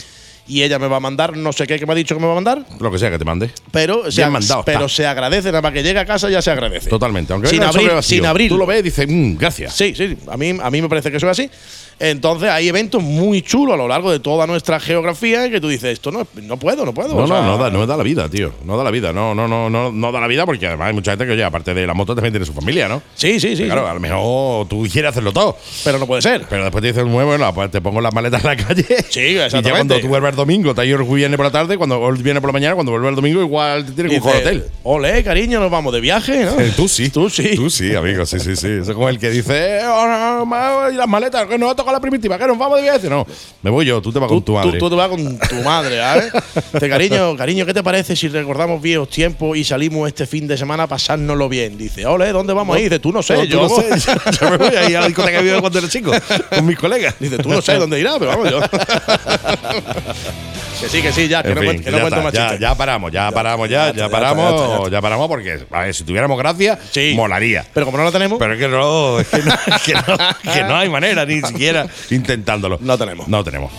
Y 0.46 0.62
ella 0.62 0.78
me 0.78 0.86
va 0.86 0.98
a 0.98 1.00
mandar, 1.00 1.36
no 1.36 1.52
sé 1.52 1.66
qué 1.66 1.76
que 1.76 1.86
me 1.86 1.92
ha 1.92 1.96
dicho 1.96 2.14
que 2.14 2.20
me 2.20 2.26
va 2.26 2.32
a 2.32 2.34
mandar, 2.36 2.64
Lo 2.78 2.90
que 2.92 2.98
sea 3.00 3.10
que 3.10 3.18
te 3.18 3.24
mande. 3.24 3.50
pero, 3.72 4.12
se, 4.12 4.24
ag- 4.24 4.30
mandado 4.30 4.62
pero 4.64 4.86
está. 4.86 4.96
se 4.96 5.06
agradece, 5.06 5.48
nada 5.48 5.62
más 5.62 5.72
que 5.72 5.82
llegue 5.82 5.98
a 5.98 6.06
casa 6.06 6.30
ya 6.30 6.40
se 6.40 6.50
agradece. 6.52 6.88
Totalmente. 6.88 7.32
Aunque 7.32 7.48
Sin 7.48 7.64
abrir, 7.64 7.88
vacío. 7.90 8.02
sin 8.02 8.26
abrir. 8.26 8.48
Tú 8.48 8.58
lo 8.58 8.66
ves 8.66 8.78
y 8.78 8.82
dices, 8.82 9.06
"Mm, 9.08 9.36
gracias. 9.38 9.74
Sí, 9.74 9.92
sí, 9.96 10.16
a 10.28 10.36
mí, 10.36 10.56
a 10.62 10.70
mí 10.70 10.82
me 10.82 10.88
parece 10.88 11.10
que 11.10 11.16
eso 11.16 11.26
es 11.28 11.38
así. 11.40 11.50
Entonces 11.98 12.48
hay 12.50 12.68
eventos 12.68 13.02
muy 13.02 13.42
chulos 13.42 13.74
a 13.74 13.76
lo 13.76 13.88
largo 13.88 14.10
de 14.10 14.20
toda 14.20 14.46
nuestra 14.46 14.80
geografía 14.80 15.50
que 15.50 15.60
tú 15.60 15.68
dices, 15.68 15.92
esto 15.92 16.10
no, 16.10 16.26
no 16.42 16.56
puedo, 16.56 16.84
no 16.84 16.92
puedo. 16.92 17.14
No, 17.14 17.24
o 17.24 17.26
sea, 17.26 17.40
no, 17.42 17.46
no 17.56 17.58
da, 17.58 17.70
no 17.70 17.86
da 17.86 17.96
la 17.96 18.02
vida, 18.02 18.28
tío. 18.28 18.52
No 18.64 18.76
da 18.76 18.84
la 18.84 18.90
vida. 18.90 19.12
No, 19.12 19.34
no, 19.34 19.46
no, 19.48 19.70
no, 19.70 19.92
no 19.92 20.12
da 20.12 20.20
la 20.20 20.26
vida 20.26 20.44
porque 20.46 20.66
además 20.66 20.88
hay 20.88 20.94
mucha 20.94 21.12
gente 21.12 21.26
que, 21.26 21.32
oye, 21.32 21.44
aparte 21.44 21.74
de 21.74 21.86
la 21.86 21.94
moto, 21.94 22.14
también 22.14 22.32
tiene 22.32 22.46
su 22.46 22.52
familia, 22.52 22.88
¿no? 22.88 23.02
Sí, 23.14 23.38
sí, 23.40 23.56
sí. 23.56 23.64
claro, 23.64 23.82
sí. 23.82 23.88
a 23.90 23.94
lo 23.94 24.00
mejor 24.00 24.68
tú 24.68 24.86
quieres 24.92 25.10
hacerlo 25.10 25.32
todo. 25.32 25.56
Pero 25.84 25.98
no 25.98 26.06
puede 26.06 26.22
ser. 26.22 26.46
Pero 26.48 26.64
después 26.64 26.82
te 26.82 26.88
dices, 26.88 27.04
bueno, 27.04 27.26
bueno, 27.26 27.54
pues 27.54 27.70
te 27.70 27.80
pongo 27.80 28.00
las 28.00 28.12
maletas 28.12 28.42
en 28.44 28.50
la 28.50 28.56
calle. 28.56 28.84
Sí, 29.08 29.20
Y 29.32 29.34
ya 29.34 29.46
exactamente. 29.46 29.70
cuando 29.70 30.00
tú 30.00 30.08
vuelves 30.08 30.30
el 30.30 30.36
domingo, 30.36 30.74
te 30.74 30.80
has 30.80 30.86
ido 30.86 30.98
el 30.98 31.04
viernes 31.04 31.36
por 31.36 31.46
la 31.46 31.52
tarde, 31.52 31.76
cuando 31.78 32.08
el 32.08 32.16
viernes 32.22 32.40
por 32.40 32.48
la 32.48 32.52
mañana, 32.52 32.74
cuando 32.74 32.92
vuelves 32.92 33.10
el 33.10 33.16
domingo, 33.16 33.40
igual 33.40 33.86
te 33.86 33.92
tienes 33.92 34.12
que 34.12 34.18
buscar 34.20 34.40
hotel. 34.42 34.64
Ole, 34.82 35.22
cariño, 35.24 35.60
nos 35.60 35.70
vamos 35.70 35.92
de 35.92 36.00
viaje, 36.00 36.44
¿no? 36.44 36.58
Eh, 36.60 36.72
Tú 36.76 36.88
sí. 36.88 37.10
Tú 37.10 37.30
sí. 37.30 37.54
Tú 37.54 37.70
sí, 37.70 37.94
amigo, 37.94 38.26
sí, 38.26 38.38
sí, 38.40 38.56
sí. 38.56 38.66
Eso 38.68 38.90
es 38.90 38.94
como 38.94 39.08
el 39.08 39.18
que 39.18 39.30
dice, 39.30 39.78
eh, 39.78 39.80
oh, 39.86 40.06
no, 40.08 40.46
ma- 40.46 40.88
y 40.90 40.94
las 40.96 41.08
maletas, 41.08 41.46
que 41.46 41.58
no 41.58 41.74
toca 41.82 41.92
la 41.92 42.00
primitiva, 42.00 42.38
que 42.38 42.46
nos 42.46 42.56
vamos 42.58 42.76
de 42.78 42.82
viaje. 42.84 43.08
No, 43.08 43.26
me 43.62 43.70
voy 43.70 43.84
yo, 43.86 44.00
tú 44.00 44.12
te 44.12 44.18
vas 44.18 44.28
Tú, 44.28 44.34
con 44.36 44.44
tu 44.44 44.52
madre. 44.54 44.72
tú- 44.72 44.78
tú 44.78 44.90
te 44.90 44.96
vas 44.96 45.08
con 45.08 45.38
tu 45.38 45.54
madre, 45.62 45.98
¿sabes? 45.98 46.32
Dice, 46.72 46.88
cariño, 46.88 47.36
cariño, 47.36 47.66
¿qué 47.66 47.74
te 47.74 47.82
parece 47.82 48.14
si 48.16 48.28
recordamos 48.28 48.80
viejos 48.80 49.08
tiempos 49.08 49.56
y 49.56 49.64
salimos 49.64 50.06
este 50.08 50.26
fin 50.26 50.46
de 50.46 50.56
semana 50.56 50.84
a 50.84 50.86
pasárnoslo 50.86 51.48
bien? 51.48 51.76
Dice, 51.76 52.06
ole, 52.06 52.30
¿dónde 52.32 52.52
vamos 52.52 52.76
a 52.76 52.80
ir? 52.80 52.84
Dice, 52.90 52.98
tú 53.00 53.12
no 53.12 53.22
sé, 53.22 53.34
No, 53.34 53.44
yo. 53.44 53.62
no 53.62 53.68
sé, 53.68 53.88
yo, 54.40 54.50
me 54.50 54.56
voy 54.58 54.74
ahí 54.76 54.94
a 54.94 55.00
la 55.00 55.06
discoteca 55.08 55.38
que 55.38 55.44
vivo 55.44 55.60
cuando 55.60 55.78
era 55.78 55.88
chico, 55.88 56.12
con 56.50 56.66
mis 56.66 56.78
colegas. 56.78 57.14
Dice, 57.18 57.38
tú 57.38 57.48
no 57.48 57.60
sabes 57.60 57.80
dónde 57.80 57.98
irá, 58.00 58.14
pero 58.18 58.30
vamos 58.30 58.50
yo. 58.50 58.60
que 60.82 60.88
sí, 60.88 61.00
que 61.02 61.12
sí, 61.12 61.28
ya, 61.28 61.42
que 61.42 61.50
En 61.50 61.54
no, 61.54 61.60
fin, 61.60 61.70
cuen- 61.70 61.84
que 61.84 61.90
no 61.90 61.96
ya, 61.98 62.02
cuento 62.02 62.28
está, 62.28 62.42
más 62.42 62.50
ya, 62.52 62.58
ya 62.58 62.74
paramos, 62.74 63.12
ya, 63.12 63.30
paramos, 63.30 63.68
ya, 63.68 63.76
ya 63.76 63.84
ya, 63.84 63.88
está, 63.90 64.02
ya 64.02 64.10
paramos, 64.10 64.90
ya 64.90 65.00
paramos 65.00 65.28
porque, 65.28 65.60
a 65.70 65.80
ver, 65.82 65.94
si 65.94 66.04
tuviéramos 66.04 66.36
gracia, 66.38 66.78
Sí. 66.90 67.12
molaría. 67.16 67.64
Pero 67.72 67.86
como 67.86 67.98
no 67.98 68.04
lo 68.04 68.12
tenemos, 68.12 68.38
Pero 68.38 68.54
es 68.54 68.58
que 68.60 68.68
no, 68.68 69.18
es 69.20 69.28
que 69.28 69.38
no, 69.42 69.54
es 69.54 69.82
que 69.82 69.94
no, 69.94 70.52
que 70.54 70.64
no 70.64 70.76
hay 70.76 70.88
manera 70.88 71.24
ni 71.24 71.40
siquiera 71.40 71.86
intentándolo. 72.10 72.78
No 72.80 72.98
tenemos. 72.98 73.28
No 73.28 73.44
tenemos. 73.44 73.70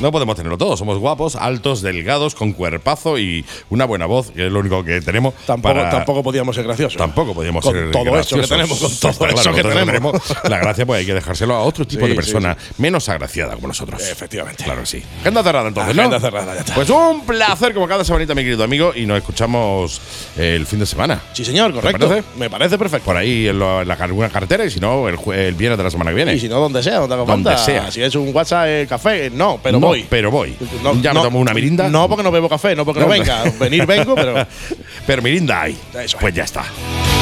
No 0.00 0.12
podemos 0.12 0.36
tenerlo 0.36 0.56
todo. 0.56 0.76
Somos 0.76 0.98
guapos, 0.98 1.34
altos, 1.34 1.82
delgados, 1.82 2.36
con 2.36 2.52
cuerpazo 2.52 3.18
y 3.18 3.44
una 3.68 3.84
buena 3.84 4.06
voz, 4.06 4.30
que 4.30 4.46
es 4.46 4.52
lo 4.52 4.60
único 4.60 4.84
que 4.84 5.00
tenemos. 5.00 5.34
tampoco, 5.44 5.74
para- 5.74 5.90
tampoco 5.90 6.22
podíamos 6.22 6.54
ser 6.54 6.64
graciosos. 6.66 6.96
Tampoco 6.96 7.34
podíamos 7.34 7.64
Con 7.64 7.74
ser 7.74 7.90
todo 7.90 8.16
eso 8.18 8.36
que 8.36 8.46
tenemos, 8.46 8.78
con 8.78 8.96
todo 9.00 9.26
eso 9.28 9.52
que 9.52 9.62
todo 9.62 9.72
tenemos. 9.74 10.22
La 10.48 10.58
gracia 10.58 10.86
pues 10.86 11.00
hay 11.00 11.06
que 11.06 11.14
dejárselo 11.14 11.54
a 11.56 11.62
otro 11.62 11.84
tipo 11.84 12.02
Sí, 12.04 12.10
de 12.10 12.12
sí, 12.12 12.16
persona 12.16 12.56
menos 12.78 13.08
agraciada 13.08 13.54
como 13.56 13.66
nosotros. 13.68 14.00
Efectivamente. 14.08 14.62
Claro 14.62 14.80
que 14.82 14.86
sí. 14.86 15.02
Agenda 15.22 15.42
cerrada 15.42 15.66
entonces, 15.68 15.96
¿no? 15.96 16.02
Agenda 16.02 16.20
cerrada, 16.20 16.54
ya 16.54 16.60
está. 16.60 16.74
Pues 16.74 16.90
un 16.90 17.26
placer 17.26 17.74
como 17.74 17.88
cada 17.88 18.04
semanita, 18.04 18.34
mi 18.36 18.42
querido 18.42 18.62
amigo, 18.62 18.92
y 18.94 19.04
nos 19.04 19.18
escuchamos 19.18 20.00
el 20.36 20.64
fin 20.66 20.78
de 20.78 20.86
semana. 20.86 21.20
Sí, 21.32 21.44
señor, 21.44 21.72
correcto. 21.74 22.08
parece? 22.08 22.28
Me 22.36 22.48
parece 22.48 22.78
perfecto. 22.78 23.04
Por 23.06 23.16
ahí 23.16 23.48
en, 23.48 23.58
lo- 23.58 23.82
en 23.82 23.88
la, 23.88 23.94
alguna 23.94 24.28
carretera 24.28 24.64
y 24.64 24.70
si 24.70 24.78
no, 24.78 25.08
el, 25.08 25.18
el 25.34 25.54
viernes 25.54 25.76
de 25.78 25.84
la 25.84 25.90
semana 25.90 26.10
que 26.12 26.16
viene. 26.16 26.34
Y 26.34 26.38
si 26.40 26.48
no, 26.48 26.60
donde 26.60 26.82
sea, 26.84 26.98
donde 27.00 27.16
Donde 27.16 27.58
sea. 27.58 27.90
Si 27.90 28.00
es 28.00 28.14
un 28.14 28.32
WhatsApp, 28.34 28.66
eh, 28.68 28.86
café, 28.88 29.26
eh, 29.26 29.30
no, 29.30 29.58
pero 29.62 29.80
No, 29.80 29.87
voy. 29.88 30.06
Pero 30.08 30.30
voy. 30.30 30.56
No, 30.82 30.94
ya 31.00 31.10
me 31.10 31.20
no, 31.20 31.22
tomo 31.24 31.38
una 31.40 31.54
mirinda. 31.54 31.88
No, 31.88 32.08
porque 32.08 32.22
no 32.22 32.30
bebo 32.30 32.48
café, 32.48 32.74
no 32.74 32.84
porque 32.84 33.00
no, 33.00 33.06
No, 33.06 33.12
venga. 33.12 33.44
Venir 33.58 33.86
vengo, 33.86 34.14
pero. 34.14 34.46
Pero 35.06 35.22
mirinda 35.22 35.62
hay. 35.62 35.72
Eso 35.90 36.00
es. 36.00 36.14
Pues 36.16 36.34
ya 36.34 36.44
está. 36.44 36.64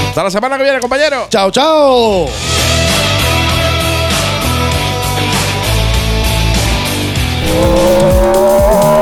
Hasta 0.08 0.24
la 0.24 0.30
semana 0.30 0.56
que 0.56 0.64
viene, 0.64 0.80
compañero. 0.80 1.28
¡Chao, 1.30 1.50
chao! 1.52 2.28
Moto 7.56 8.15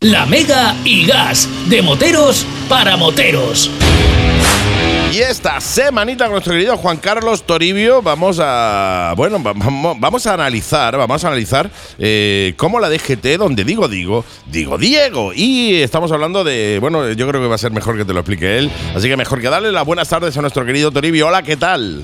La 0.00 0.26
Mega 0.26 0.74
y 0.84 1.06
Gas, 1.06 1.48
de 1.68 1.80
moteros 1.80 2.44
para 2.68 2.96
moteros. 2.96 3.70
Y 5.12 5.18
esta 5.18 5.60
semanita 5.60 6.24
con 6.24 6.32
nuestro 6.32 6.54
querido 6.54 6.76
Juan 6.76 6.96
Carlos 6.96 7.44
Toribio 7.44 8.02
vamos 8.02 8.40
a 8.42 9.14
bueno 9.16 9.38
vamos, 9.38 9.96
vamos 10.00 10.26
a 10.26 10.34
analizar 10.34 10.96
vamos 10.96 11.24
a 11.24 11.28
analizar 11.28 11.70
eh, 12.00 12.54
cómo 12.56 12.80
la 12.80 12.90
DGT 12.90 13.38
donde 13.38 13.62
digo 13.62 13.86
digo 13.86 14.24
digo 14.46 14.76
Diego. 14.76 15.32
Y 15.32 15.76
estamos 15.76 16.10
hablando 16.10 16.42
de 16.42 16.78
bueno 16.80 17.12
yo 17.12 17.28
creo 17.28 17.40
que 17.40 17.46
va 17.46 17.54
a 17.54 17.58
ser 17.58 17.70
mejor 17.70 17.96
que 17.96 18.04
te 18.04 18.12
lo 18.12 18.20
explique 18.20 18.58
él. 18.58 18.72
Así 18.96 19.08
que 19.08 19.16
mejor 19.16 19.40
que 19.40 19.50
darle 19.50 19.70
las 19.70 19.86
buenas 19.86 20.08
tardes 20.08 20.36
a 20.36 20.40
nuestro 20.40 20.66
querido 20.66 20.90
Toribio. 20.90 21.28
Hola 21.28 21.42
qué 21.42 21.56
tal 21.56 22.02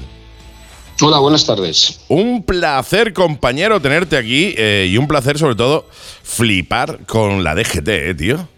Hola, 1.03 1.18
buenas 1.18 1.46
tardes. 1.46 1.98
Un 2.09 2.42
placer, 2.42 3.14
compañero, 3.14 3.80
tenerte 3.80 4.18
aquí 4.18 4.55
eh, 4.59 4.86
y 4.90 4.98
un 4.98 5.09
placer, 5.09 5.38
sobre 5.38 5.55
todo, 5.55 5.86
flipar 6.22 7.07
con 7.07 7.42
la 7.42 7.55
DGT, 7.55 7.88
¿eh, 7.88 8.14
tío? 8.14 8.48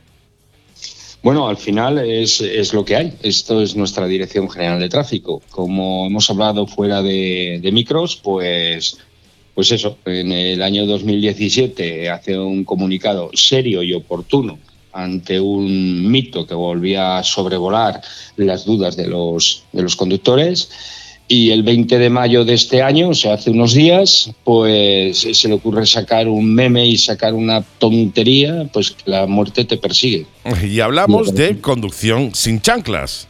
Bueno, 1.22 1.46
al 1.46 1.56
final 1.56 1.98
es, 1.98 2.40
es, 2.40 2.74
lo 2.74 2.84
que 2.84 2.96
hay. 2.96 3.12
Esto 3.22 3.62
es 3.62 3.76
nuestra 3.76 4.06
Dirección 4.06 4.50
General 4.50 4.80
de 4.80 4.88
Tráfico. 4.88 5.40
Como 5.50 6.06
hemos 6.06 6.28
hablado 6.30 6.66
fuera 6.66 7.00
de, 7.00 7.60
de 7.62 7.70
micros, 7.70 8.16
pues, 8.16 8.98
pues 9.54 9.70
eso, 9.70 9.98
en 10.04 10.32
el 10.32 10.62
año 10.62 10.84
2017 10.86 12.10
hace 12.10 12.36
un 12.36 12.64
comunicado 12.64 13.30
serio 13.34 13.84
y 13.84 13.92
oportuno 13.92 14.58
ante 14.92 15.38
un 15.38 16.10
mito 16.10 16.44
que 16.44 16.54
volvía 16.54 17.18
a 17.18 17.22
sobrevolar 17.22 18.02
las 18.36 18.64
dudas 18.64 18.96
de 18.96 19.06
los, 19.06 19.62
de 19.72 19.82
los 19.82 19.94
conductores 19.94 20.70
y 21.28 21.50
el 21.50 21.62
20 21.62 21.98
de 21.98 22.10
mayo 22.10 22.44
de 22.44 22.54
este 22.54 22.82
año, 22.82 23.10
o 23.10 23.14
sea, 23.14 23.34
hace 23.34 23.50
unos 23.50 23.74
días, 23.74 24.30
pues 24.44 25.26
se 25.32 25.48
le 25.48 25.54
ocurre 25.54 25.86
sacar 25.86 26.28
un 26.28 26.54
meme 26.54 26.86
y 26.86 26.98
sacar 26.98 27.34
una 27.34 27.62
tontería, 27.62 28.68
pues 28.72 28.90
que 28.90 29.10
la 29.10 29.26
muerte 29.26 29.64
te 29.64 29.76
persigue. 29.78 30.26
Y 30.68 30.80
hablamos 30.80 31.34
de 31.34 31.58
conducción 31.60 32.34
sin 32.34 32.60
chanclas. 32.60 33.28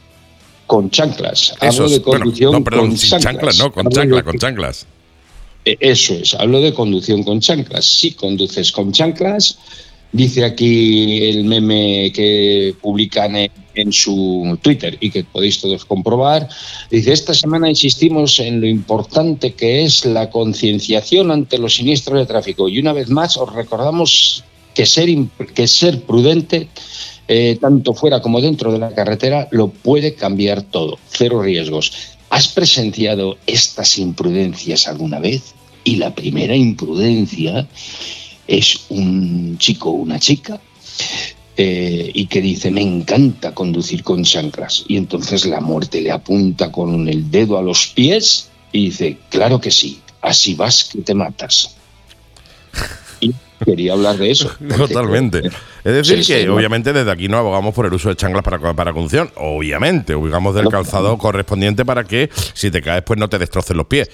Con 0.67 0.91
chanclas. 0.91 1.55
Hablo 1.61 1.89
de 1.89 2.03
conducción 2.03 2.53
no, 2.53 2.65
perdón, 2.65 2.89
con 2.89 2.99
sin 2.99 3.19
chanclas. 3.19 3.59
no, 3.59 3.73
con 3.73 3.89
chanclas, 3.89 4.23
con 4.23 4.39
chanclas. 4.39 4.87
Eh, 5.65 5.77
Eso 5.79 6.15
es, 6.15 6.35
hablo 6.35 6.61
de 6.61 6.73
conducción 6.73 7.23
con 7.23 7.41
chanclas. 7.41 7.85
Si 7.85 8.13
conduces 8.13 8.73
con 8.73 8.93
chanclas, 8.93 9.59
dice 10.11 10.45
aquí 10.45 11.25
el 11.29 11.45
meme 11.45 12.11
que 12.13 12.75
publican 12.81 13.37
en, 13.37 13.51
en, 13.75 13.93
su 13.93 14.59
Twitter 14.63 14.97
y 15.01 15.11
que 15.11 15.25
podéis 15.25 15.61
todos 15.61 15.85
comprobar, 15.85 16.49
dice, 16.91 17.13
esta 17.13 17.35
semana 17.35 17.69
insistimos 17.69 18.39
en 18.41 18.61
lo 18.61 18.67
importante 18.67 19.55
que 19.55 19.85
es 19.85 20.05
la 20.05 20.31
concienciación 20.31 21.31
ante 21.31 21.59
los 21.59 21.77
siniestros 21.77 22.19
de 22.19 22.27
tráfico 22.27 22.69
y 22.69 22.79
una 22.79 22.93
vez 22.93 23.09
más 23.09 23.37
os 23.37 23.53
recordamos 23.53 24.45
que 24.75 24.87
ser, 24.87 25.09
que 25.55 25.67
ser 25.67 26.03
prudente 26.03 26.69
eh, 27.29 27.57
tanto 27.61 27.95
fuera 27.95 28.21
como 28.21 28.41
dentro 28.41 28.73
de 28.73 28.79
la 28.79 28.95
carretera 28.95 29.49
lo 29.51 29.69
puede 29.69 30.15
cambiar 30.15 30.63
todo, 30.63 30.99
cero 31.09 31.43
riesgos. 31.43 31.93
¿Has 32.31 32.49
presenciado 32.49 33.39
estas 33.47 33.99
imprudencias 33.99 34.89
alguna 34.89 35.21
vez? 35.21 35.55
Y 35.85 35.97
la 35.97 36.15
primera 36.15 36.57
imprudencia 36.57 37.69
es 38.47 38.81
un 38.89 39.57
chico 39.59 39.91
o 39.91 39.95
una 39.95 40.19
chica 40.19 40.61
eh, 41.57 42.11
y 42.15 42.27
que 42.27 42.41
dice, 42.41 42.71
me 42.71 42.81
encanta 42.81 43.55
conducir 43.55 44.03
con 44.03 44.25
chanclas. 44.25 44.85
Y 44.89 44.97
entonces 44.97 45.45
la 45.45 45.61
muerte 45.61 46.01
le 46.01 46.11
apunta 46.11 46.73
con 46.73 47.09
el 47.09 47.31
dedo 47.31 47.59
a 47.59 47.63
los 47.63 47.89
pies 47.89 48.49
y 48.73 48.87
dice, 48.87 49.19
claro 49.29 49.61
que 49.61 49.71
sí, 49.71 50.01
así 50.23 50.55
vas 50.55 50.85
que 50.85 51.03
te 51.03 51.15
matas. 51.15 51.77
Y 53.21 53.35
quería 53.65 53.93
hablar 53.93 54.17
de 54.17 54.31
eso. 54.31 54.51
Totalmente. 54.77 55.43
Es 55.85 55.93
decir, 55.93 56.25
sí, 56.25 56.33
que 56.33 56.43
sí, 56.43 56.49
obviamente 56.49 56.93
desde 56.93 57.11
aquí 57.11 57.29
no 57.29 57.37
abogamos 57.37 57.75
por 57.75 57.87
el 57.87 57.93
uso 57.93 58.09
de 58.09 58.17
chanclas 58.17 58.43
para, 58.43 58.59
para 58.75 58.93
conducción. 58.93 59.31
Obviamente, 59.37 60.15
ubicamos 60.15 60.55
del 60.55 60.69
calzado 60.69 61.19
correspondiente 61.19 61.85
para 61.85 62.05
que 62.05 62.31
si 62.55 62.71
te 62.71 62.81
caes, 62.81 63.03
pues 63.03 63.19
no 63.19 63.29
te 63.29 63.39
destrocen 63.39 63.77
los 63.77 63.87
pies 63.87 64.11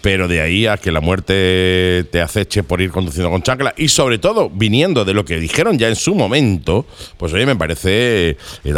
pero 0.00 0.28
de 0.28 0.40
ahí 0.40 0.66
a 0.66 0.76
que 0.76 0.92
la 0.92 1.00
muerte 1.00 2.06
te 2.10 2.20
aceche 2.20 2.62
por 2.62 2.80
ir 2.80 2.90
conduciendo 2.90 3.30
con 3.30 3.42
chancla 3.42 3.74
y 3.76 3.88
sobre 3.88 4.18
todo 4.18 4.48
viniendo 4.50 5.04
de 5.04 5.14
lo 5.14 5.24
que 5.24 5.38
dijeron 5.38 5.78
ya 5.78 5.88
en 5.88 5.96
su 5.96 6.14
momento, 6.14 6.86
pues 7.16 7.32
oye, 7.32 7.46
me 7.46 7.56
parece 7.56 8.30
eh. 8.30 8.36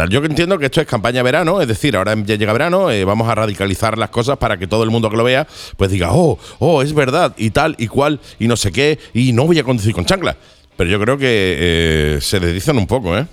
Yo 0.09 0.21
que 0.21 0.27
entiendo 0.27 0.57
que 0.57 0.65
esto 0.65 0.81
es 0.81 0.87
campaña 0.87 1.23
verano, 1.23 1.61
es 1.61 1.67
decir, 1.67 1.95
ahora 1.95 2.15
ya 2.25 2.35
llega 2.35 2.53
verano, 2.53 2.91
eh, 2.91 3.05
vamos 3.05 3.29
a 3.29 3.35
radicalizar 3.35 3.97
las 3.97 4.09
cosas 4.09 4.37
para 4.37 4.57
que 4.57 4.67
todo 4.67 4.83
el 4.83 4.89
mundo 4.89 5.09
que 5.09 5.17
lo 5.17 5.23
vea, 5.23 5.47
pues 5.77 5.91
diga, 5.91 6.09
oh, 6.11 6.37
oh, 6.59 6.81
es 6.81 6.93
verdad, 6.93 7.33
y 7.37 7.51
tal, 7.51 7.75
y 7.77 7.87
cual, 7.87 8.19
y 8.39 8.47
no 8.47 8.55
sé 8.55 8.71
qué, 8.71 8.99
y 9.13 9.33
no 9.33 9.45
voy 9.45 9.59
a 9.59 9.63
conducir 9.63 9.93
con 9.93 10.05
chancla. 10.05 10.35
Pero 10.75 10.89
yo 10.89 10.99
creo 10.99 11.17
que 11.17 11.27
eh, 11.27 12.17
se 12.21 12.39
deslizan 12.39 12.77
un 12.77 12.87
poco, 12.87 13.17
¿eh? 13.17 13.25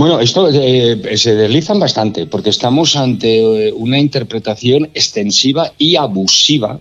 Bueno, 0.00 0.18
esto 0.18 0.48
eh, 0.50 1.18
se 1.18 1.34
deslizan 1.34 1.78
bastante 1.78 2.24
porque 2.24 2.48
estamos 2.48 2.96
ante 2.96 3.68
eh, 3.68 3.72
una 3.74 3.98
interpretación 3.98 4.84
extensiva 4.94 5.74
y 5.76 5.96
abusiva 5.96 6.80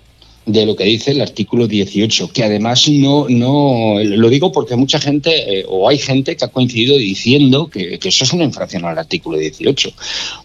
de 0.52 0.66
lo 0.66 0.76
que 0.76 0.84
dice 0.84 1.12
el 1.12 1.22
artículo 1.22 1.68
18, 1.68 2.32
que 2.34 2.44
además 2.44 2.88
no, 2.90 3.28
no 3.30 3.96
lo 4.02 4.30
digo 4.30 4.52
porque 4.52 4.76
mucha 4.76 5.00
gente, 5.00 5.60
eh, 5.60 5.66
o 5.68 5.88
hay 5.88 5.98
gente 5.98 6.36
que 6.36 6.46
ha 6.46 6.48
coincidido 6.48 6.98
diciendo 6.98 7.70
que, 7.70 8.00
que, 8.00 8.10
eso 8.10 8.24
es 8.24 8.34
una 8.34 8.44
infracción 8.44 8.86
al 8.86 8.98
artículo 8.98 9.38
18. 9.38 9.94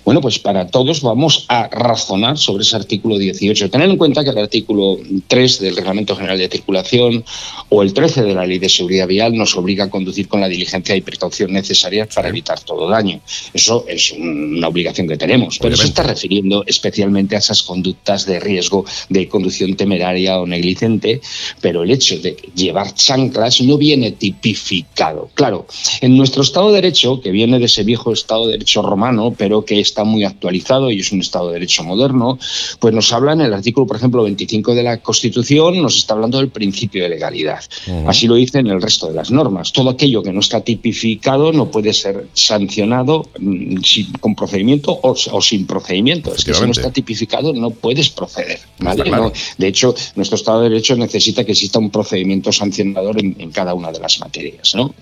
Bueno, 0.04 0.20
pues 0.20 0.38
para 0.38 0.66
todos 0.66 1.00
vamos 1.00 1.46
a 1.48 1.68
razonar 1.68 2.36
sobre 2.38 2.62
ese 2.62 2.76
artículo 2.76 3.18
18. 3.18 3.70
Tener 3.70 3.88
en 3.88 3.96
cuenta 3.96 4.22
que 4.24 4.30
el 4.30 4.38
artículo 4.38 4.98
3 5.26 5.60
del 5.60 5.76
Reglamento 5.76 6.16
General 6.16 6.38
de 6.38 6.48
Circulación 6.48 7.24
o 7.70 7.82
el 7.82 7.94
13 7.94 8.22
de 8.22 8.34
la 8.34 8.46
Ley 8.46 8.58
de 8.58 8.68
Seguridad 8.68 9.08
Vial 9.08 9.34
nos 9.34 9.56
obliga 9.56 9.84
a 9.84 9.90
conducir 9.90 10.28
con 10.28 10.40
la 10.40 10.48
diligencia 10.48 10.94
y 10.94 11.00
precaución 11.00 11.52
necesarias 11.52 12.08
para 12.14 12.28
evitar 12.28 12.60
todo 12.60 12.88
daño. 12.88 13.20
Eso 13.52 13.84
es 13.88 14.12
una 14.12 14.68
obligación 14.68 15.08
que 15.08 15.16
tenemos, 15.16 15.58
pero 15.58 15.76
se 15.76 15.86
está 15.86 16.02
refiriendo 16.02 16.64
especialmente 16.66 17.36
a 17.36 17.38
esas 17.38 17.62
conductas 17.62 18.26
de 18.26 18.40
riesgo 18.40 18.84
de 19.08 19.28
conducción 19.28 19.74
temeraria 19.94 20.40
o 20.40 20.46
negligente, 20.46 21.20
pero 21.60 21.82
el 21.82 21.90
hecho 21.90 22.18
de 22.18 22.36
llevar 22.54 22.94
chanclas 22.94 23.60
no 23.62 23.78
viene 23.78 24.12
tipificado. 24.12 25.30
Claro, 25.34 25.66
en 26.00 26.16
nuestro 26.16 26.42
Estado 26.42 26.68
de 26.68 26.82
Derecho, 26.82 27.20
que 27.20 27.30
viene 27.30 27.58
de 27.58 27.66
ese 27.66 27.84
viejo 27.84 28.12
Estado 28.12 28.46
de 28.46 28.52
Derecho 28.52 28.82
romano, 28.82 29.34
pero 29.36 29.64
que 29.64 29.80
está 29.80 30.04
muy 30.04 30.24
actualizado 30.24 30.90
y 30.90 31.00
es 31.00 31.12
un 31.12 31.20
Estado 31.20 31.48
de 31.48 31.54
Derecho 31.54 31.84
moderno, 31.84 32.38
pues 32.80 32.92
nos 32.92 33.12
habla 33.12 33.32
en 33.32 33.42
el 33.42 33.54
artículo, 33.54 33.86
por 33.86 33.96
ejemplo, 33.96 34.22
25 34.24 34.74
de 34.74 34.82
la 34.82 34.98
Constitución, 34.98 35.80
nos 35.80 35.96
está 35.96 36.14
hablando 36.14 36.38
del 36.38 36.48
principio 36.48 37.04
de 37.04 37.10
legalidad. 37.10 37.62
Uh 37.86 37.90
-huh. 37.90 38.08
Así 38.10 38.26
lo 38.26 38.34
dice 38.34 38.58
en 38.58 38.66
el 38.66 38.82
resto 38.82 39.08
de 39.08 39.14
las 39.14 39.30
normas. 39.30 39.72
Todo 39.72 39.90
aquello 39.90 40.22
que 40.22 40.32
no 40.32 40.40
está 40.40 40.60
tipificado 40.62 41.52
no 41.52 41.70
puede 41.70 41.92
ser 41.92 42.26
sancionado 42.32 43.26
mm, 43.38 43.82
sin, 43.82 44.12
con 44.14 44.34
procedimiento 44.34 44.92
o, 44.92 45.14
o, 45.32 45.40
sin 45.40 45.66
procedimiento. 45.66 46.34
Es 46.34 46.44
que 46.44 46.54
si 46.54 46.64
no 46.64 46.72
está 46.72 46.90
tipificado 46.90 47.52
no 47.52 47.70
puedes 47.70 48.10
proceder. 48.10 48.58
¿vale? 48.78 49.04
Claro. 49.04 49.24
No, 49.24 49.32
de 49.58 49.66
hecho, 49.68 49.83
nuestro 50.14 50.36
Estado 50.36 50.62
de 50.62 50.70
Derecho 50.70 50.96
necesita 50.96 51.44
que 51.44 51.52
exista 51.52 51.78
un 51.78 51.90
procedimiento 51.90 52.52
sancionador 52.52 53.18
en, 53.18 53.50
cada 53.50 53.74
una 53.74 53.90
de 53.90 53.98
las 53.98 54.20
materias. 54.20 54.74
¿no? 54.74 54.94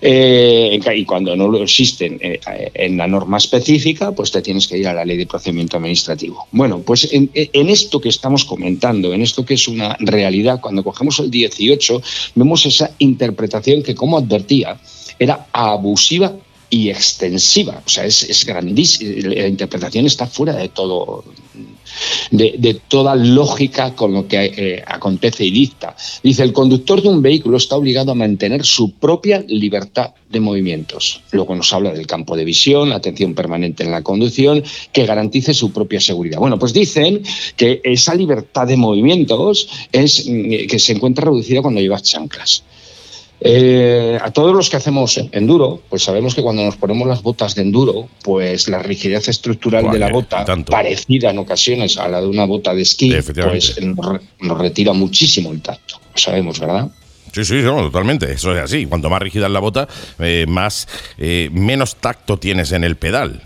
Eh, 0.00 0.80
y 0.96 1.04
cuando 1.04 1.34
no 1.36 1.48
lo 1.48 1.62
existen 1.62 2.18
eh, 2.20 2.40
en 2.74 2.96
la 2.96 3.06
norma 3.06 3.38
específica, 3.38 4.12
pues 4.12 4.30
te 4.30 4.42
tienes 4.42 4.66
que 4.66 4.78
ir 4.78 4.86
a 4.88 4.94
la 4.94 5.04
ley 5.04 5.16
de 5.16 5.26
procedimiento 5.26 5.76
administrativo. 5.76 6.46
Bueno, 6.52 6.80
pues 6.80 7.08
en, 7.12 7.30
esto 7.68 8.00
que 8.00 8.08
estamos 8.08 8.44
comentando, 8.44 9.12
en 9.12 9.22
esto 9.22 9.44
que 9.44 9.54
es 9.54 9.68
una 9.68 9.96
realidad, 9.98 10.60
cuando 10.60 10.84
cogemos 10.84 11.18
el 11.18 11.30
18, 11.30 12.02
vemos 12.34 12.66
esa 12.66 12.90
interpretación 12.98 13.82
que, 13.82 13.94
como 13.94 14.18
advertía, 14.18 14.78
era 15.18 15.46
abusiva 15.52 16.32
y 16.70 16.90
extensiva. 16.90 17.82
O 17.86 17.88
sea, 17.88 18.04
es, 18.04 18.22
es 18.22 18.44
grandísima. 18.44 19.34
La 19.34 19.48
interpretación 19.48 20.06
está 20.06 20.26
fuera 20.26 20.54
de 20.54 20.68
todo, 20.68 21.24
de, 22.30 22.54
de 22.58 22.74
toda 22.74 23.14
lógica 23.14 23.94
con 23.94 24.12
lo 24.12 24.26
que 24.26 24.44
eh, 24.44 24.82
acontece 24.86 25.44
y 25.44 25.50
dicta. 25.50 25.96
Dice, 26.22 26.42
el 26.42 26.52
conductor 26.52 27.02
de 27.02 27.08
un 27.08 27.22
vehículo 27.22 27.56
está 27.56 27.76
obligado 27.76 28.12
a 28.12 28.14
mantener 28.14 28.64
su 28.64 28.92
propia 28.92 29.44
libertad 29.46 30.10
de 30.30 30.40
movimientos. 30.40 31.22
Luego 31.30 31.54
nos 31.54 31.72
habla 31.72 31.92
del 31.92 32.06
campo 32.06 32.36
de 32.36 32.44
visión, 32.44 32.92
atención 32.92 33.34
permanente 33.34 33.84
en 33.84 33.90
la 33.90 34.02
conducción, 34.02 34.62
que 34.92 35.06
garantice 35.06 35.54
su 35.54 35.72
propia 35.72 36.00
seguridad. 36.00 36.38
Bueno, 36.38 36.58
pues 36.58 36.72
dicen 36.72 37.22
que 37.56 37.80
esa 37.84 38.14
libertad 38.14 38.66
de 38.66 38.76
movimientos 38.76 39.68
es 39.92 40.28
mm, 40.28 40.66
que 40.68 40.78
se 40.78 40.92
encuentra 40.92 41.24
reducida 41.24 41.62
cuando 41.62 41.80
llevas 41.80 42.02
chanclas. 42.02 42.64
Eh, 43.46 44.18
a 44.22 44.30
todos 44.30 44.56
los 44.56 44.70
que 44.70 44.76
hacemos 44.78 45.20
enduro, 45.32 45.82
pues 45.90 46.02
sabemos 46.02 46.34
que 46.34 46.42
cuando 46.42 46.64
nos 46.64 46.76
ponemos 46.76 47.06
las 47.06 47.22
botas 47.22 47.54
de 47.54 47.60
enduro, 47.60 48.08
pues 48.22 48.68
la 48.68 48.78
rigidez 48.82 49.28
estructural 49.28 49.90
de 49.90 49.98
la 49.98 50.08
bota, 50.08 50.46
parecida 50.64 51.28
en 51.28 51.38
ocasiones 51.38 51.98
a 51.98 52.08
la 52.08 52.22
de 52.22 52.26
una 52.26 52.46
bota 52.46 52.74
de 52.74 52.80
esquí, 52.80 53.14
pues 53.34 53.78
nos, 53.82 54.20
nos 54.40 54.58
retira 54.58 54.94
muchísimo 54.94 55.52
el 55.52 55.60
tacto. 55.60 56.00
Lo 56.12 56.18
sabemos, 56.18 56.58
¿verdad? 56.58 56.90
Sí, 57.32 57.44
sí, 57.44 57.54
no, 57.56 57.82
totalmente. 57.82 58.32
Eso 58.32 58.56
es 58.56 58.62
así. 58.62 58.86
Cuanto 58.86 59.10
más 59.10 59.20
rígida 59.20 59.46
es 59.46 59.52
la 59.52 59.60
bota, 59.60 59.88
eh, 60.20 60.46
más 60.48 60.88
eh, 61.18 61.50
menos 61.52 61.96
tacto 61.96 62.38
tienes 62.38 62.72
en 62.72 62.82
el 62.82 62.96
pedal 62.96 63.42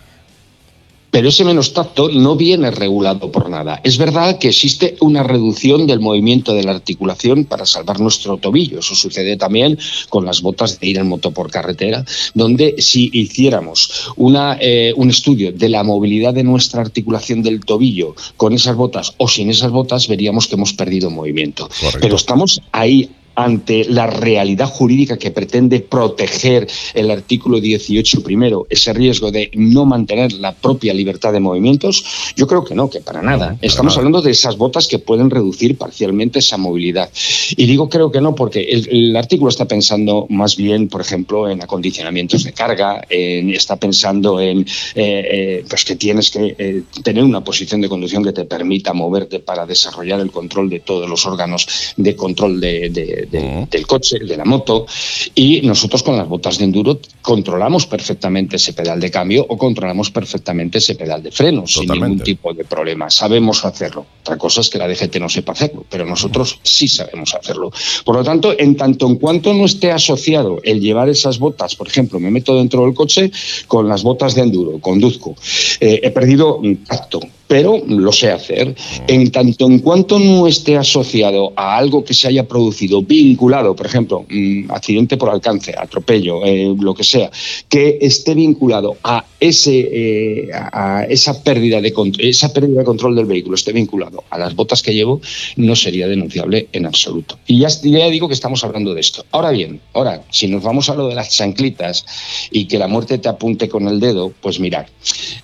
pero 1.10 1.28
ese 1.28 1.44
menos 1.44 1.72
tacto 1.72 2.08
no 2.08 2.36
viene 2.36 2.70
regulado 2.70 3.30
por 3.32 3.48
nada. 3.48 3.80
Es 3.84 3.98
verdad 3.98 4.38
que 4.38 4.48
existe 4.48 4.96
una 5.00 5.22
reducción 5.22 5.86
del 5.86 6.00
movimiento 6.00 6.54
de 6.54 6.64
la 6.64 6.72
articulación 6.72 7.44
para 7.44 7.66
salvar 7.66 8.00
nuestro 8.00 8.36
tobillo. 8.36 8.80
Eso 8.80 8.94
sucede 8.94 9.36
también 9.36 9.78
con 10.08 10.24
las 10.24 10.42
botas 10.42 10.78
de 10.78 10.86
ir 10.86 10.98
en 10.98 11.08
moto 11.08 11.30
por 11.30 11.50
carretera, 11.50 12.04
donde 12.34 12.76
si 12.78 13.10
hiciéramos 13.12 14.12
una, 14.16 14.58
eh, 14.60 14.92
un 14.96 15.10
estudio 15.10 15.52
de 15.52 15.68
la 15.68 15.82
movilidad 15.82 16.34
de 16.34 16.44
nuestra 16.44 16.82
articulación 16.82 17.42
del 17.42 17.60
tobillo 17.60 18.14
con 18.36 18.52
esas 18.52 18.76
botas 18.76 19.14
o 19.18 19.28
sin 19.28 19.50
esas 19.50 19.70
botas, 19.70 20.08
veríamos 20.08 20.46
que 20.46 20.54
hemos 20.54 20.72
perdido 20.72 21.10
movimiento. 21.10 21.68
Pero 22.00 22.16
estamos 22.16 22.60
ahí 22.72 23.10
ante 23.38 23.84
la 23.84 24.08
realidad 24.08 24.66
jurídica 24.66 25.16
que 25.16 25.30
pretende 25.30 25.78
proteger 25.78 26.66
el 26.92 27.08
artículo 27.12 27.60
18 27.60 28.24
primero, 28.24 28.66
ese 28.68 28.92
riesgo 28.92 29.30
de 29.30 29.48
no 29.54 29.84
mantener 29.84 30.32
la 30.32 30.52
propia 30.54 30.92
libertad 30.92 31.32
de 31.32 31.38
movimientos? 31.38 32.04
Yo 32.34 32.48
creo 32.48 32.64
que 32.64 32.74
no, 32.74 32.90
que 32.90 33.00
para 33.00 33.22
nada. 33.22 33.56
Estamos 33.62 33.96
hablando 33.96 34.22
de 34.22 34.32
esas 34.32 34.56
botas 34.56 34.88
que 34.88 34.98
pueden 34.98 35.30
reducir 35.30 35.78
parcialmente 35.78 36.40
esa 36.40 36.56
movilidad. 36.56 37.10
Y 37.50 37.66
digo 37.66 37.88
creo 37.88 38.10
que 38.10 38.20
no 38.20 38.34
porque 38.34 38.60
el, 38.62 39.14
artículo 39.14 39.50
está 39.50 39.66
pensando 39.66 40.26
más 40.28 40.56
bien, 40.56 40.88
por 40.88 41.00
ejemplo, 41.00 41.48
en 41.48 41.62
acondicionamientos 41.62 42.42
de 42.42 42.52
carga, 42.52 43.02
está 43.08 43.76
pensando 43.76 44.40
en 44.40 44.60
eh, 44.60 44.64
eh, 44.96 45.64
pues 45.68 45.84
que 45.84 45.94
tienes 45.94 46.30
que 46.30 46.56
eh, 46.58 46.82
tener 47.04 47.22
una 47.22 47.44
posición 47.44 47.80
de 47.80 47.88
conducción 47.88 48.24
que 48.24 48.32
te 48.32 48.44
permita 48.44 48.92
moverte 48.92 49.38
para 49.38 49.64
desarrollar 49.64 50.18
el 50.20 50.32
control 50.32 50.68
de 50.70 50.80
todos 50.80 51.08
los 51.08 51.24
órganos 51.24 51.94
de 51.96 52.16
control 52.16 52.60
de 52.60 53.27
del 53.30 53.86
coche, 53.86 54.18
de 54.18 54.36
la 54.36 54.44
moto, 54.44 54.86
y 55.34 55.60
nosotros 55.62 56.02
con 56.02 56.16
las 56.16 56.28
botas 56.28 56.58
de 56.58 56.64
enduro 56.64 57.00
controlamos 57.22 57.86
perfectamente 57.86 58.56
ese 58.56 58.72
pedal 58.72 59.00
de 59.00 59.10
cambio 59.10 59.44
o 59.48 59.56
controlamos 59.56 60.10
perfectamente 60.10 60.78
ese 60.78 60.94
pedal 60.94 61.22
de 61.22 61.30
freno 61.30 61.66
sin 61.66 61.88
ningún 61.88 62.20
tipo 62.20 62.52
de 62.52 62.64
problema. 62.64 63.10
Sabemos 63.10 63.64
hacerlo. 63.64 64.06
Otra 64.20 64.36
cosa 64.36 64.60
es 64.60 64.70
que 64.70 64.78
la 64.78 64.88
DGT 64.88 65.16
no 65.16 65.28
sepa 65.28 65.52
hacerlo, 65.52 65.84
pero 65.88 66.04
nosotros 66.04 66.58
sí 66.62 66.88
sabemos 66.88 67.34
hacerlo. 67.34 67.70
Por 68.04 68.16
lo 68.16 68.24
tanto, 68.24 68.54
en 68.58 68.76
tanto 68.76 69.06
en 69.06 69.16
cuanto 69.16 69.54
no 69.54 69.64
esté 69.64 69.90
asociado 69.90 70.60
el 70.62 70.80
llevar 70.80 71.08
esas 71.08 71.38
botas, 71.38 71.74
por 71.76 71.88
ejemplo, 71.88 72.18
me 72.20 72.30
meto 72.30 72.56
dentro 72.56 72.84
del 72.84 72.94
coche 72.94 73.30
con 73.66 73.88
las 73.88 74.02
botas 74.02 74.34
de 74.34 74.42
enduro, 74.42 74.78
conduzco, 74.80 75.34
eh, 75.80 76.00
he 76.02 76.10
perdido 76.10 76.60
tacto, 76.86 77.20
pero 77.48 77.82
lo 77.86 78.12
sé 78.12 78.30
hacer. 78.30 78.76
En 79.08 79.30
tanto 79.32 79.66
en 79.66 79.80
cuanto 79.80 80.18
no 80.18 80.46
esté 80.46 80.76
asociado 80.76 81.52
a 81.56 81.76
algo 81.76 82.04
que 82.04 82.14
se 82.14 82.28
haya 82.28 82.46
producido 82.46 83.02
vinculado, 83.02 83.74
por 83.74 83.86
ejemplo, 83.86 84.24
mm, 84.28 84.70
accidente 84.70 85.16
por 85.16 85.30
alcance, 85.30 85.74
atropello, 85.76 86.44
eh, 86.44 86.74
lo 86.78 86.94
que 86.94 87.04
sea, 87.04 87.30
que 87.68 87.98
esté 88.00 88.34
vinculado 88.34 88.96
a 89.02 89.24
ese 89.40 89.88
eh, 89.92 90.50
a 90.52 91.06
esa 91.08 91.42
pérdida 91.42 91.80
de 91.80 91.92
esa 92.18 92.52
pérdida 92.52 92.80
de 92.80 92.84
control 92.84 93.16
del 93.16 93.26
vehículo 93.26 93.54
esté 93.54 93.72
vinculado 93.72 94.24
a 94.30 94.38
las 94.38 94.54
botas 94.54 94.82
que 94.82 94.92
llevo, 94.92 95.20
no 95.56 95.74
sería 95.74 96.06
denunciable 96.06 96.68
en 96.72 96.86
absoluto. 96.86 97.38
Y 97.46 97.60
ya, 97.60 97.68
ya 97.68 98.08
digo 98.08 98.28
que 98.28 98.34
estamos 98.34 98.62
hablando 98.64 98.94
de 98.94 99.00
esto. 99.00 99.24
Ahora 99.30 99.50
bien, 99.50 99.80
ahora, 99.94 100.22
si 100.30 100.48
nos 100.48 100.62
vamos 100.62 100.90
a 100.90 100.94
lo 100.94 101.08
de 101.08 101.14
las 101.14 101.30
chanclitas 101.30 102.04
y 102.50 102.66
que 102.66 102.78
la 102.78 102.88
muerte 102.88 103.18
te 103.18 103.28
apunte 103.28 103.68
con 103.68 103.88
el 103.88 104.00
dedo, 104.00 104.32
pues 104.42 104.60
mirad, 104.60 104.86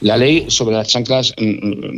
la 0.00 0.16
ley 0.16 0.46
sobre 0.48 0.76
las 0.76 0.88
chanclas 0.88 1.32
mm, 1.38 1.44
mm, 1.44 1.93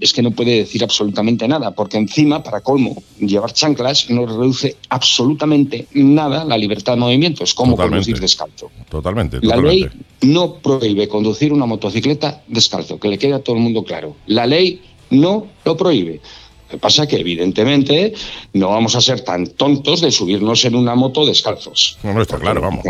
es 0.00 0.12
que 0.12 0.22
no 0.22 0.30
puede 0.32 0.58
decir 0.58 0.82
absolutamente 0.82 1.46
nada, 1.46 1.70
porque 1.72 1.96
encima, 1.96 2.42
para 2.42 2.60
colmo, 2.60 3.02
llevar 3.18 3.52
chanclas 3.52 4.10
no 4.10 4.26
reduce 4.26 4.76
absolutamente 4.88 5.86
nada 5.94 6.44
la 6.44 6.58
libertad 6.58 6.94
de 6.94 7.00
movimiento, 7.00 7.44
es 7.44 7.54
como 7.54 7.76
conducir 7.76 8.18
descalzo. 8.18 8.70
Totalmente, 8.88 9.38
La 9.42 9.56
ley 9.56 9.88
no 10.22 10.54
prohíbe 10.54 11.08
conducir 11.08 11.52
una 11.52 11.66
motocicleta 11.66 12.42
descalzo, 12.48 12.98
que 12.98 13.08
le 13.08 13.18
quede 13.18 13.34
a 13.34 13.38
todo 13.40 13.56
el 13.56 13.62
mundo 13.62 13.84
claro. 13.84 14.16
La 14.26 14.46
ley 14.46 14.80
no 15.10 15.46
lo 15.64 15.76
prohíbe. 15.76 16.20
Lo 16.66 16.70
que 16.70 16.78
pasa 16.78 17.02
es 17.02 17.08
que, 17.10 17.16
evidentemente, 17.16 18.14
no 18.54 18.70
vamos 18.70 18.96
a 18.96 19.00
ser 19.00 19.20
tan 19.20 19.46
tontos 19.46 20.00
de 20.00 20.10
subirnos 20.10 20.64
en 20.64 20.74
una 20.74 20.94
moto 20.94 21.26
descalzos. 21.26 21.98
No, 22.02 22.20
está 22.20 22.38
claro, 22.38 22.62
vamos 22.62 22.84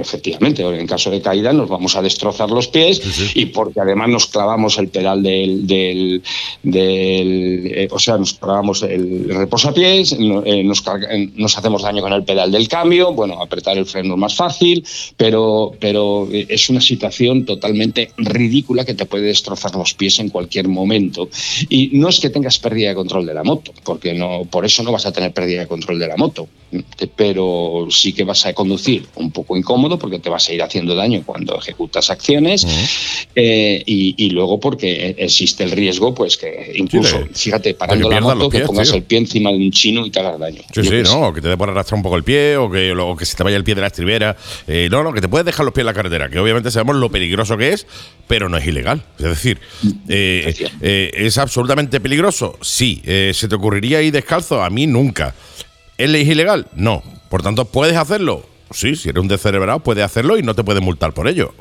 efectivamente, 0.00 0.62
en 0.62 0.86
caso 0.86 1.10
de 1.10 1.20
caída 1.20 1.52
nos 1.52 1.68
vamos 1.68 1.96
a 1.96 2.02
destrozar 2.02 2.50
los 2.50 2.68
pies 2.68 3.00
y 3.34 3.46
porque 3.46 3.80
además 3.80 4.08
nos 4.08 4.26
clavamos 4.26 4.78
el 4.78 4.88
pedal 4.88 5.22
del, 5.22 5.66
del, 5.66 6.22
eh, 6.62 7.88
o 7.90 7.98
sea, 7.98 8.18
nos 8.18 8.34
clavamos 8.34 8.82
el 8.82 9.28
reposapiés, 9.28 10.12
eh, 10.12 10.62
nos, 10.64 10.84
eh, 11.10 11.30
nos, 11.36 11.56
hacemos 11.58 11.82
daño 11.82 12.02
con 12.02 12.12
el 12.12 12.24
pedal 12.24 12.50
del 12.52 12.68
cambio, 12.68 13.12
bueno, 13.12 13.40
apretar 13.40 13.76
el 13.78 13.86
freno 13.86 14.14
es 14.14 14.20
más 14.20 14.34
fácil, 14.34 14.84
pero, 15.16 15.72
pero 15.80 16.28
es 16.30 16.68
una 16.68 16.80
situación 16.80 17.44
totalmente 17.44 18.10
ridícula 18.16 18.84
que 18.84 18.94
te 18.94 19.06
puede 19.06 19.26
destrozar 19.26 19.74
los 19.74 19.94
pies 19.94 20.18
en 20.18 20.30
cualquier 20.30 20.68
momento. 20.68 21.28
Y 21.68 21.90
no 21.92 22.08
es 22.08 22.20
que 22.20 22.30
tengas 22.30 22.58
pérdida 22.58 22.90
de 22.90 22.94
control 22.94 23.26
de 23.26 23.34
la 23.34 23.44
moto, 23.44 23.72
porque 23.84 24.14
no, 24.14 24.44
por 24.50 24.64
eso 24.64 24.82
no 24.82 24.92
vas 24.92 25.06
a 25.06 25.12
tener 25.12 25.32
pérdida 25.32 25.60
de 25.60 25.66
control 25.66 25.98
de 25.98 26.08
la 26.08 26.16
moto, 26.16 26.48
pero 27.14 27.86
sí 27.90 28.12
que 28.12 28.24
vas 28.24 28.44
a 28.46 28.52
conducir 28.52 29.06
un 29.16 29.30
poco 29.30 29.56
incómodo 29.56 29.85
porque 29.98 30.18
te 30.18 30.28
vas 30.28 30.48
a 30.48 30.52
ir 30.52 30.62
haciendo 30.62 30.94
daño 30.94 31.22
cuando 31.24 31.58
ejecutas 31.58 32.10
acciones 32.10 32.66
eh, 33.34 33.82
y, 33.86 34.30
luego 34.30 34.58
porque 34.58 35.14
existe 35.18 35.64
el 35.64 35.70
riesgo, 35.70 36.14
pues 36.14 36.36
que 36.36 36.72
incluso, 36.74 37.26
fíjate, 37.32 37.74
parando 37.74 38.10
la 38.10 38.20
moto, 38.20 38.50
que 38.50 38.60
pongas 38.60 38.92
el 38.92 39.04
pie 39.04 39.18
encima 39.18 39.50
de 39.50 39.56
un 39.56 39.70
chino 39.70 40.04
y 40.04 40.10
te 40.10 40.20
hagas 40.20 40.38
daño. 40.38 40.62
Sí, 40.74 40.82
sí, 40.82 41.02
no, 41.04 41.32
que 41.32 41.40
te 41.40 41.48
dé 41.48 41.56
por 41.56 41.70
arrastrar 41.70 41.96
un 41.96 42.02
poco 42.02 42.16
el 42.16 42.24
pie 42.24 42.56
o 42.56 42.70
que, 42.70 42.92
que 43.18 43.24
se 43.24 43.36
te 43.36 43.42
vaya 43.42 43.56
el 43.56 43.64
pie 43.64 43.74
de 43.74 43.80
la 43.80 43.86
estribera. 43.86 44.36
Eh, 44.66 44.88
no, 44.90 45.02
no, 45.02 45.12
que 45.12 45.20
te 45.20 45.28
puedes 45.28 45.46
dejar 45.46 45.64
los 45.64 45.72
pies 45.72 45.82
en 45.82 45.86
la 45.86 45.94
carretera, 45.94 46.28
que 46.28 46.38
obviamente 46.38 46.70
sabemos 46.70 46.96
lo 46.96 47.10
peligroso 47.10 47.56
que 47.56 47.72
es, 47.72 47.86
pero 48.26 48.48
no 48.48 48.56
es 48.56 48.66
ilegal. 48.66 49.02
Es 49.18 49.24
decir, 49.24 49.60
eh, 50.08 51.10
¿es 51.14 51.38
absolutamente 51.38 52.00
peligroso? 52.00 52.58
Sí. 52.60 53.00
¿Se 53.04 53.48
te 53.48 53.54
ocurriría 53.54 54.02
ir 54.02 54.12
descalzo? 54.12 54.62
A 54.62 54.70
mí 54.70 54.86
nunca. 54.86 55.34
¿Es 55.98 56.10
ilegal? 56.10 56.66
No. 56.74 57.02
Por 57.28 57.42
tanto, 57.42 57.64
¿puedes 57.64 57.96
hacerlo? 57.96 58.44
Sí, 58.70 58.96
si 58.96 59.08
eres 59.08 59.22
un 59.22 59.28
descerebrado, 59.28 59.80
puedes 59.80 60.04
hacerlo 60.04 60.38
y 60.38 60.42
no 60.42 60.54
te 60.54 60.64
pueden 60.64 60.84
multar 60.84 61.12
por 61.12 61.28
ello. 61.28 61.54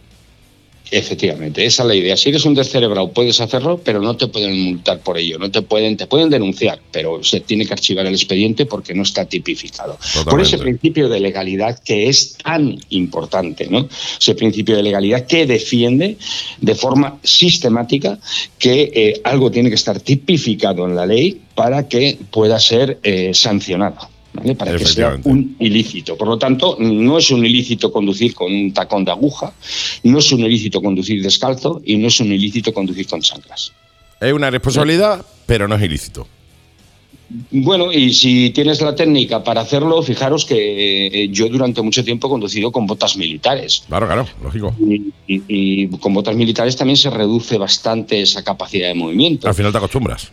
Efectivamente, 0.92 1.66
esa 1.66 1.84
es 1.84 1.88
la 1.88 1.96
idea. 1.96 2.16
Si 2.16 2.30
eres 2.30 2.46
un 2.46 2.54
descerebrado, 2.54 3.10
puedes 3.10 3.42
hacerlo, 3.42 3.82
pero 3.84 4.02
no 4.02 4.16
te 4.16 4.28
pueden 4.28 4.60
multar 4.62 5.00
por 5.00 5.18
ello. 5.18 5.40
No 5.40 5.50
te 5.50 5.62
pueden, 5.62 5.98
te 5.98 6.06
pueden 6.06 6.30
denunciar, 6.30 6.80
pero 6.92 7.24
se 7.24 7.40
tiene 7.40 7.66
que 7.66 7.74
archivar 7.74 8.06
el 8.06 8.14
expediente 8.14 8.66
porque 8.66 8.94
no 8.94 9.02
está 9.02 9.26
tipificado. 9.26 9.98
Por 10.30 10.42
ese 10.42 10.58
principio 10.60 11.10
de 11.10 11.20
legalidad 11.20 11.80
que 11.84 12.08
es 12.08 12.38
tan 12.38 12.78
importante, 12.90 13.68
¿no? 13.68 13.90
Ese 14.20 14.36
principio 14.36 14.76
de 14.76 14.84
legalidad 14.84 15.26
que 15.26 15.48
defiende 15.48 16.18
de 16.62 16.76
forma 16.76 17.18
sistemática 17.24 18.20
que 18.60 18.92
eh, 18.94 19.22
algo 19.24 19.50
tiene 19.50 19.70
que 19.70 19.76
estar 19.76 20.00
tipificado 20.00 20.86
en 20.86 20.96
la 20.96 21.06
ley 21.06 21.42
para 21.56 21.88
que 21.88 22.18
pueda 22.32 22.60
ser 22.60 23.00
eh, 23.02 23.32
sancionado 23.34 24.15
para 24.58 24.78
que 24.78 24.86
sea 24.86 25.20
un 25.24 25.56
ilícito. 25.60 26.18
Por 26.18 26.28
lo 26.28 26.38
tanto, 26.38 26.78
no 26.80 27.18
es 27.18 27.32
un 27.32 27.46
ilícito 27.46 27.92
conducir 27.92 28.34
con 28.34 28.54
un 28.54 28.74
tacón 28.74 29.06
de 29.06 29.12
aguja, 29.12 29.54
no 30.04 30.20
es 30.20 30.32
un 30.32 30.42
ilícito 30.42 30.82
conducir 30.82 31.22
descalzo 31.22 31.82
y 31.86 31.98
no 31.98 32.08
es 32.08 32.20
un 32.20 32.32
ilícito 32.32 32.74
conducir 32.74 33.08
con 33.08 33.22
chanclas. 33.22 33.72
Es 34.20 34.34
una 34.34 34.50
responsabilidad, 34.50 35.26
pero 35.46 35.68
no 35.68 35.76
es 35.76 35.84
ilícito. 35.84 36.28
Bueno, 37.52 37.92
y 37.92 38.14
si 38.14 38.52
tienes 38.52 38.82
la 38.82 38.96
técnica 38.96 39.44
para 39.44 39.62
hacerlo, 39.62 40.02
fijaros 40.04 40.46
que 40.46 41.08
eh, 41.08 41.30
yo 41.30 41.50
durante 41.50 41.82
mucho 41.82 42.04
tiempo 42.04 42.28
he 42.28 42.30
conducido 42.30 42.72
con 42.72 42.86
botas 42.86 43.18
militares. 43.18 43.84
Claro, 43.88 44.06
claro, 44.06 44.28
lógico. 44.44 44.76
y, 45.28 45.88
con 45.98 46.14
botas 46.14 46.36
militares 46.36 46.76
también 46.76 46.98
se 46.98 47.10
reduce 47.10 47.58
bastante 47.58 48.22
esa 48.22 48.44
capacidad 48.44 48.90
de 48.90 48.94
movimiento. 48.94 49.48
Al 49.48 49.56
final 49.56 49.72
te 49.72 49.78
acostumbras. 49.80 50.32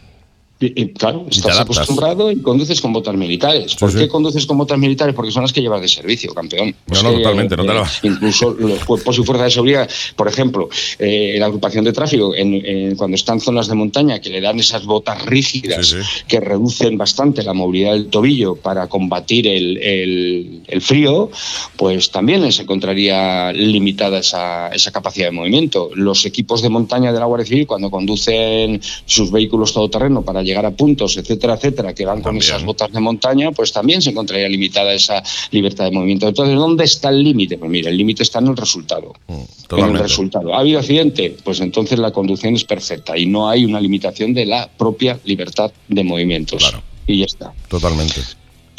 Y, 0.63 0.81
y, 0.81 0.89
claro, 0.93 1.27
estás 1.29 1.59
acostumbrado 1.59 2.31
y 2.31 2.37
conduces 2.41 2.81
con 2.81 2.93
botas 2.93 3.17
militares. 3.17 3.75
¿Por 3.75 3.91
Sí, 3.91 3.99
qué 3.99 4.05
sí. 4.05 4.09
conduces 4.09 4.47
con 4.47 4.57
botas 4.59 4.79
militares? 4.79 5.13
Porque 5.13 5.33
son 5.33 5.43
las 5.43 5.53
que 5.53 5.61
llevas 5.61 5.81
de 5.81 5.89
servicio, 5.89 6.33
campeón. 6.33 6.73
No, 6.87 6.97
Es 6.97 7.03
no, 7.03 7.11
que, 7.11 7.17
totalmente, 7.17 7.57
no 7.57 7.65
te 7.65 7.73
eh, 7.73 7.75
la- 7.75 7.91
Incluso 8.05 8.53
los 8.53 8.85
cuerpos 8.85 9.19
y 9.19 9.25
fuerzas 9.25 9.47
de 9.47 9.51
seguridad, 9.51 9.91
por 10.15 10.29
ejemplo, 10.29 10.69
eh, 11.01 11.35
la 11.41 11.47
agrupación 11.47 11.85
de 11.85 11.93
tráfico, 11.93 12.33
en, 12.37 12.55
en- 12.65 12.95
cuando 12.97 13.17
están 13.17 13.41
zonas 13.41 13.67
de 13.67 13.75
montaña, 13.75 14.21
que 14.21 14.31
le 14.31 14.41
dan 14.41 14.61
esas 14.61 14.85
botas 14.87 15.25
rígidas 15.27 15.89
Sí, 15.89 15.97
que 16.29 16.39
reducen 16.39 16.97
bastante 16.97 17.43
la 17.43 17.55
movilidad 17.55 17.93
del 17.95 18.07
tobillo 18.07 18.55
para 18.55 18.87
combatir 18.89 19.49
el, 19.49 19.79
el- 19.79 20.61
el 20.69 20.81
frío, 20.81 21.29
pues 21.77 22.11
también 22.13 22.53
se 22.53 22.63
encontraría 22.63 23.53
limitada 23.53 24.19
esa, 24.21 24.69
esa 24.69 24.93
capacidad 24.93 25.27
de 25.27 25.33
movimiento. 25.33 25.91
Los 25.97 26.25
equipos 26.25 26.63
de 26.63 26.69
montaña 26.69 27.13
de 27.13 27.19
la 27.19 27.25
Guardia 27.27 27.47
Civil, 27.47 27.67
cuando 27.67 27.91
conducen 27.91 28.81
sus 29.07 29.31
vehículos 29.33 29.73
todoterreno 29.73 30.23
para 30.23 30.43
llegar 30.43 30.52
a 30.57 30.71
puntos, 30.71 31.17
etcétera, 31.17 31.55
etcétera, 31.55 31.95
que 31.95 32.05
van 32.05 32.21
con 32.23 32.37
esas 32.37 32.65
botas 32.65 32.93
de 32.93 33.01
montaña, 33.01 33.53
pues 33.53 33.73
también 33.73 34.01
se 34.03 34.11
encontraría 34.11 34.49
limitada 34.49 34.93
esa 34.93 35.23
libertad 35.51 35.85
de 35.87 35.91
movimiento. 35.93 36.29
Entonces, 36.29 36.55
¿dónde 36.57 36.85
está 36.85 37.09
el 37.11 37.23
límite? 37.23 37.59
Pues 37.59 37.71
mira, 37.71 37.91
el 37.91 37.97
límite 37.97 38.23
está 38.23 38.39
en 38.41 38.49
el 38.49 38.57
resultado. 38.57 39.13
Mm, 39.29 39.33
En 39.79 39.85
el 39.85 39.99
resultado. 39.99 40.55
¿Ha 40.55 40.61
habido 40.61 40.79
accidente? 40.81 41.37
Pues 41.43 41.61
entonces 41.61 41.99
la 41.99 42.11
conducción 42.11 42.55
es 42.55 42.65
perfecta 42.65 43.17
y 43.17 43.27
no 43.27 43.49
hay 43.49 43.65
una 43.65 43.81
limitación 43.81 44.35
de 44.35 44.45
la 44.47 44.69
propia 44.69 45.19
libertad 45.25 45.73
de 45.89 46.05
movimientos. 46.05 46.59
Claro. 46.63 46.83
Y 47.07 47.19
ya 47.21 47.25
está. 47.25 47.53
Totalmente. 47.69 48.21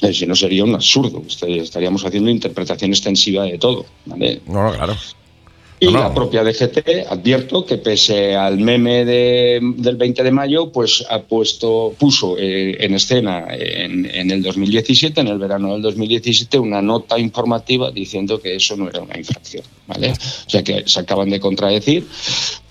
Eh, 0.01 0.13
Si 0.13 0.26
no 0.26 0.36
sería 0.36 0.63
un 0.63 0.76
absurdo. 0.76 1.24
Est- 1.28 1.43
Estaríamos 1.43 2.05
haciendo 2.05 2.30
interpretación 2.30 2.91
extensiva 2.91 3.43
de 3.45 3.57
todo. 3.57 3.86
no, 4.05 4.71
claro. 4.74 4.95
Y 5.84 5.88
No, 5.88 5.91
no. 5.91 5.99
la 5.99 6.13
propia 6.13 6.43
DGT, 6.43 7.07
advierto 7.09 7.65
que 7.65 7.77
pese 7.77 8.36
al 8.36 8.57
meme 8.57 9.03
de- 9.03 9.59
del 9.77 9.95
20 9.97 10.23
de 10.23 10.31
mayo, 10.31 10.71
pues 10.71 11.03
ha 11.09 11.19
puesto, 11.21 11.93
puso 11.99 12.38
eh, 12.39 12.77
en 12.79 12.93
escena 12.95 13.47
en, 13.51 14.05
en 14.05 14.31
el 14.31 14.41
2017, 14.41 15.19
en 15.21 15.27
el 15.27 15.38
verano 15.39 15.73
del 15.73 15.81
2017, 15.81 16.57
una 16.57 16.81
nota 16.81 17.19
informativa 17.19 17.91
diciendo 17.91 18.39
que 18.41 18.55
eso 18.55 18.77
no 18.77 18.88
era 18.88 19.01
una 19.01 19.17
infracción. 19.17 19.63
¿vale? 19.86 20.11
O 20.11 20.49
sea 20.49 20.63
que 20.63 20.84
se 20.86 20.99
acaban 21.01 21.29
de 21.29 21.41
contradecir, 21.41 22.07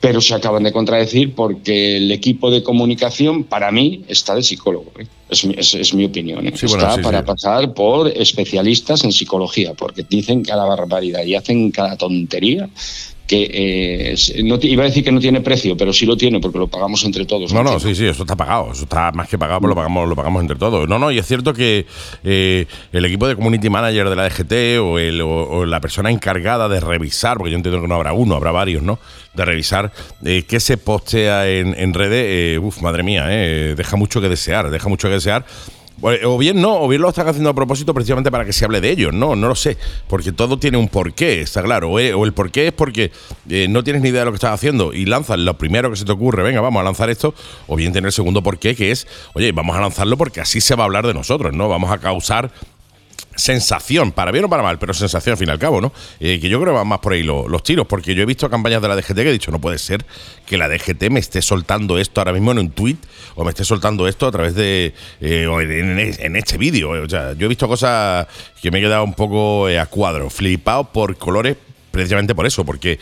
pero 0.01 0.21
se 0.23 0.33
acaban 0.35 0.63
de 0.63 0.73
contradecir 0.73 1.35
porque 1.35 1.99
el 1.99 2.11
equipo 2.11 2.51
de 2.51 2.63
comunicación, 2.63 3.45
para 3.45 3.71
mí, 3.71 4.03
está 4.09 4.35
de 4.35 4.43
psicólogo. 4.43 4.91
¿eh? 4.99 5.07
Es, 5.29 5.45
mi- 5.45 5.55
es- 5.57 5.75
es 5.75 5.93
mi 5.95 6.07
opinión. 6.07 6.47
¿eh? 6.47 6.53
Sí, 6.57 6.67
bueno, 6.67 6.85
está 6.85 6.97
sí, 6.97 7.03
para 7.03 7.21
sí. 7.21 7.25
pasar 7.27 7.75
por 7.75 8.09
especialistas 8.09 9.05
en 9.05 9.13
psicología, 9.13 9.75
porque 9.75 10.05
dicen 10.09 10.43
cada 10.43 10.65
barbaridad 10.65 11.25
y 11.25 11.35
hacen 11.35 11.71
cada 11.71 11.97
tontería 11.99 12.69
que 13.27 14.13
eh, 14.13 14.43
no 14.43 14.59
iba 14.63 14.83
a 14.83 14.87
decir 14.87 15.05
que 15.05 15.13
no 15.13 15.21
tiene 15.21 15.41
precio, 15.41 15.77
pero 15.77 15.93
sí 15.93 16.07
lo 16.07 16.17
tiene 16.17 16.41
porque 16.41 16.59
lo 16.59 16.69
pagamos 16.69 17.05
entre 17.05 17.25
todos. 17.25 17.53
No, 17.53 17.63
no, 17.63 17.79
sí, 17.81 17.95
sí, 17.95 18.07
eso 18.07 18.23
está 18.23 18.37
pagado, 18.37 18.73
eso 18.73 18.83
está 18.85 19.13
más 19.13 19.29
que 19.29 19.39
pagado, 19.39 19.61
pues 19.61 19.69
lo 19.71 19.77
pagamos, 19.77 20.09
lo 20.09 20.17
pagamos 20.17 20.43
entre 20.43 20.57
todos. 20.57 20.89
No, 20.89 20.99
no, 20.99 21.11
y 21.11 21.19
es 21.19 21.27
cierto 21.27 21.55
que 21.55 21.87
eh, 22.25 22.67
el 22.93 23.05
equipo 23.05 23.27
de 23.27 23.37
community 23.37 23.71
manager 23.71 24.09
de 24.09 24.17
la 24.17 24.29
DGT 24.29 24.53
o, 24.81 24.99
el, 24.99 25.21
o, 25.21 25.49
o 25.49 25.65
la 25.65 25.81
persona 25.81 26.11
encargada 26.11 26.69
de 26.69 26.81
revisar, 26.81 27.39
porque 27.39 27.53
yo 27.53 27.57
entiendo 27.57 27.81
que 27.81 27.89
no 27.89 27.95
habrá 27.95 28.13
uno, 28.13 28.35
habrá 28.35 28.51
varios, 28.51 28.83
¿no? 28.83 28.99
De 29.35 29.45
revisar 29.45 29.93
eh, 30.25 30.45
qué 30.47 30.61
se 30.61 30.77
postea 30.77 31.49
en, 31.49 31.75
en 31.79 31.95
redes, 31.95 32.25
eh, 32.29 32.59
uf, 32.59 32.83
madre 32.83 33.03
mía, 33.03 33.27
eh, 33.31 33.75
deja 33.77 33.97
mucho 33.97 34.21
que 34.21 34.29
desear, 34.29 34.71
deja 34.71 34.89
mucho 34.89 35.09
que 35.09 35.15
desear. 35.15 35.45
O 36.03 36.37
bien 36.37 36.61
no, 36.61 36.81
o 36.81 36.89
bien 36.89 37.01
lo 37.01 37.09
están 37.09 37.29
haciendo 37.29 37.51
a 37.51 37.55
propósito 37.55 37.95
precisamente 37.95 38.31
para 38.31 38.45
que 38.45 38.53
se 38.53 38.65
hable 38.65 38.81
de 38.81 38.91
ellos, 38.91 39.15
no, 39.15 39.37
no 39.37 39.47
lo 39.47 39.55
sé, 39.55 39.79
porque 40.09 40.33
todo 40.33 40.59
tiene 40.59 40.77
un 40.77 40.89
porqué, 40.89 41.43
está 41.43 41.63
claro, 41.63 41.91
o, 41.91 42.01
eh, 42.01 42.13
o 42.13 42.25
el 42.25 42.33
porqué 42.33 42.67
es 42.67 42.73
porque 42.73 43.13
eh, 43.49 43.69
no 43.69 43.85
tienes 43.85 44.03
ni 44.03 44.09
idea 44.09 44.23
de 44.23 44.25
lo 44.27 44.33
que 44.33 44.37
estás 44.37 44.53
haciendo 44.53 44.93
y 44.93 45.07
lanzas 45.07 45.39
lo 45.39 45.57
primero 45.57 45.91
que 45.91 45.97
se 45.97 46.05
te 46.05 46.11
ocurre, 46.11 46.43
venga, 46.43 46.61
vamos 46.61 46.81
a 46.81 46.85
lanzar 46.85 47.09
esto, 47.09 47.35
o 47.69 47.77
bien 47.77 47.93
tener 47.93 48.07
el 48.07 48.13
segundo 48.13 48.43
porqué, 48.43 48.75
que 48.75 48.91
es, 48.91 49.07
oye, 49.35 49.53
vamos 49.53 49.77
a 49.77 49.81
lanzarlo 49.81 50.17
porque 50.17 50.41
así 50.41 50.61
se 50.61 50.75
va 50.75 50.83
a 50.83 50.87
hablar 50.87 51.07
de 51.07 51.15
nosotros, 51.15 51.53
¿no? 51.55 51.69
Vamos 51.69 51.93
a 51.93 51.99
causar 51.99 52.51
sensación, 53.37 54.13
para 54.13 54.31
bien 54.33 54.45
o 54.45 54.49
para 54.49 54.63
mal, 54.63 54.79
pero 54.79 54.95
sensación 54.95 55.33
al 55.33 55.39
fin 55.39 55.49
y 55.49 55.51
al 55.51 55.59
cabo, 55.59 55.81
¿no? 55.81 55.93
Eh, 56.21 56.39
que 56.41 56.49
yo 56.49 56.61
creo 56.61 56.73
que 56.73 56.79
van 56.79 56.87
más 56.89 56.99
por 57.01 57.13
ahí 57.13 57.23
lo- 57.23 57.49
los 57.49 57.63
tiros, 57.63 57.87
porque 57.87 58.15
yo 58.15 58.23
he 58.23 58.27
visto 58.27 58.49
campañas 58.51 58.83
de 58.83 58.89
la 58.89 58.97
DGT 58.97 59.15
que 59.17 59.29
he 59.29 59.33
dicho, 59.33 59.51
no 59.51 59.61
puede 59.61 59.79
ser 59.79 60.05
que 60.47 60.57
la 60.59 60.69
DGT 60.69 61.11
me 61.11 61.21
esté 61.21 61.43
soltando 61.43 61.99
esto 61.99 62.21
ahora 62.21 62.33
mismo 62.33 62.53
en 62.53 62.59
un 62.59 62.71
tweet 62.71 62.97
o 63.35 63.45
me 63.45 63.51
esté 63.51 63.65
soltando 63.65 64.07
esto 64.09 64.27
a 64.27 64.31
través 64.33 64.55
de. 64.55 64.93
eh, 65.21 65.47
o 65.47 65.61
en, 65.61 65.99
en- 65.99 66.37
este 66.37 66.59
vídeo. 66.59 66.91
O 66.91 67.09
sea, 67.09 67.33
yo 67.35 67.47
he 67.47 67.49
visto 67.49 67.67
cosas 67.69 68.27
que 68.61 68.71
me 68.71 68.79
he 68.79 68.83
quedado 68.83 69.05
un 69.05 69.15
poco 69.15 69.69
eh, 69.69 69.79
a 69.79 69.87
cuadro, 69.87 70.29
flipado 70.31 70.85
por 70.93 71.17
colores, 71.17 71.57
precisamente 71.91 72.35
por 72.35 72.47
eso, 72.47 72.65
porque. 72.65 72.99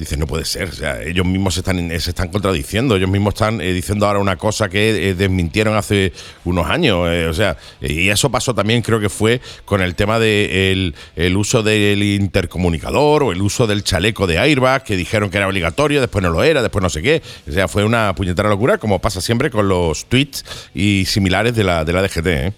Dices, 0.00 0.16
no 0.16 0.26
puede 0.26 0.46
ser. 0.46 0.70
O 0.70 0.72
sea, 0.72 1.02
ellos 1.02 1.26
mismos 1.26 1.52
se 1.52 1.60
están, 1.60 1.90
se 1.90 2.08
están 2.08 2.28
contradiciendo. 2.28 2.96
Ellos 2.96 3.10
mismos 3.10 3.34
están 3.34 3.60
eh, 3.60 3.74
diciendo 3.74 4.06
ahora 4.06 4.18
una 4.18 4.36
cosa 4.36 4.70
que 4.70 5.10
eh, 5.10 5.14
desmintieron 5.14 5.76
hace 5.76 6.14
unos 6.46 6.70
años. 6.70 7.06
eh, 7.10 7.26
o 7.26 7.34
sea, 7.34 7.58
y 7.82 8.08
eso 8.08 8.30
pasó 8.30 8.54
también, 8.54 8.80
creo 8.80 8.98
que 8.98 9.10
fue 9.10 9.42
con 9.66 9.82
el 9.82 9.94
tema 9.94 10.18
del 10.18 10.94
de 11.16 11.26
el 11.26 11.36
uso 11.36 11.62
del 11.62 12.02
intercomunicador 12.02 13.24
o 13.24 13.32
el 13.32 13.42
uso 13.42 13.66
del 13.66 13.84
chaleco 13.84 14.26
de 14.26 14.38
airbag, 14.38 14.84
que 14.84 14.96
dijeron 14.96 15.28
que 15.28 15.36
era 15.36 15.46
obligatorio, 15.46 16.00
después 16.00 16.22
no 16.22 16.30
lo 16.30 16.42
era, 16.42 16.62
después 16.62 16.82
no 16.82 16.88
sé 16.88 17.02
qué. 17.02 17.20
O 17.46 17.52
sea, 17.52 17.68
fue 17.68 17.84
una 17.84 18.14
puñetera 18.14 18.48
locura, 18.48 18.78
como 18.78 19.00
pasa 19.00 19.20
siempre 19.20 19.50
con 19.50 19.68
los 19.68 20.06
tweets 20.06 20.46
y 20.74 21.04
similares 21.04 21.54
de 21.54 21.64
la, 21.64 21.84
de 21.84 21.92
la 21.92 22.00
DGT. 22.00 22.26
¿eh? 22.26 22.52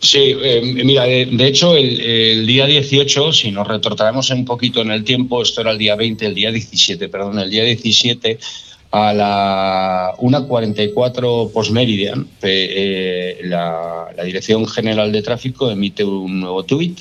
Sí, 0.00 0.36
eh, 0.42 0.60
mira, 0.62 1.04
de, 1.04 1.26
de 1.26 1.46
hecho, 1.46 1.76
el, 1.76 2.46
día 2.46 2.66
18, 2.66 3.32
si 3.32 3.50
nos 3.50 3.66
retrotraemos 3.66 4.30
un 4.30 4.44
poquito 4.44 4.80
en 4.80 4.90
el 4.90 5.04
tiempo, 5.04 5.42
esto 5.42 5.60
era 5.60 5.72
el 5.72 5.78
día 5.78 5.96
20, 5.96 6.26
el 6.26 6.34
día 6.34 6.52
17, 6.52 7.08
perdón, 7.08 7.38
el 7.38 7.50
día 7.50 7.64
17, 7.64 8.38
a 8.90 9.12
la 9.12 10.14
1.44 10.18 11.52
postmeridian, 11.52 12.26
eh, 12.42 13.38
la, 13.44 14.08
la 14.16 14.24
Dirección 14.24 14.66
General 14.66 15.12
de 15.12 15.22
Tráfico 15.22 15.70
emite 15.70 16.04
un 16.04 16.40
nuevo 16.40 16.62
tuit. 16.62 17.00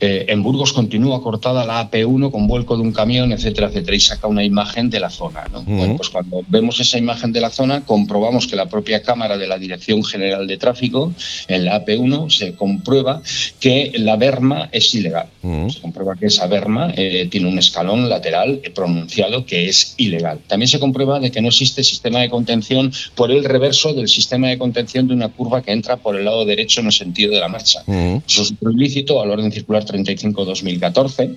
Eh, 0.00 0.26
en 0.28 0.42
Burgos 0.42 0.72
continúa 0.72 1.22
cortada 1.22 1.66
la 1.66 1.90
AP1 1.90 2.30
con 2.30 2.46
vuelco 2.46 2.76
de 2.76 2.82
un 2.82 2.92
camión, 2.92 3.32
etcétera, 3.32 3.68
etcétera, 3.68 3.96
y 3.96 4.00
saca 4.00 4.26
una 4.28 4.42
imagen 4.42 4.88
de 4.88 4.98
la 4.98 5.10
zona. 5.10 5.44
Bueno, 5.66 5.96
pues 5.96 6.08
cuando 6.08 6.42
vemos 6.48 6.80
esa 6.80 6.96
imagen 6.96 7.32
de 7.32 7.40
la 7.42 7.50
zona, 7.50 7.82
comprobamos 7.82 8.46
que 8.46 8.56
la 8.56 8.66
propia 8.66 9.02
cámara 9.02 9.36
de 9.36 9.46
la 9.46 9.58
Dirección 9.58 10.02
General 10.02 10.46
de 10.46 10.56
Tráfico, 10.56 11.12
en 11.48 11.66
la 11.66 11.84
AP1, 11.84 12.30
se 12.30 12.54
comprueba 12.54 13.20
que 13.60 13.92
la 13.96 14.16
berma 14.16 14.70
es 14.72 14.94
ilegal. 14.94 15.26
Se 15.68 15.80
comprueba 15.80 16.16
que 16.16 16.26
esa 16.26 16.46
berma 16.46 16.92
eh, 16.96 17.28
tiene 17.30 17.48
un 17.48 17.58
escalón 17.58 18.08
lateral 18.08 18.60
pronunciado 18.74 19.44
que 19.44 19.68
es 19.68 19.94
ilegal. 19.98 20.40
También 20.46 20.68
se 20.68 20.80
comprueba 20.80 21.20
de 21.20 21.30
que 21.30 21.42
no 21.42 21.48
existe 21.48 21.84
sistema 21.84 22.20
de 22.20 22.30
contención 22.30 22.90
por 23.14 23.30
el 23.30 23.44
reverso 23.44 23.92
del 23.92 24.08
sistema 24.08 24.48
de 24.48 24.56
contención 24.56 25.08
de 25.08 25.14
una 25.14 25.28
curva 25.28 25.62
que 25.62 25.72
entra 25.72 25.98
por 25.98 26.16
el 26.16 26.24
lado 26.24 26.46
derecho 26.46 26.80
en 26.80 26.86
el 26.86 26.92
sentido 26.92 27.32
de 27.34 27.40
la 27.40 27.48
marcha. 27.48 27.82
Eso 27.86 28.42
es 28.42 28.52
otro 28.52 28.70
ilícito 28.70 29.20
al 29.20 29.30
orden 29.30 29.52
circular 29.52 29.84
35-2014 29.90 31.20
eh, 31.20 31.36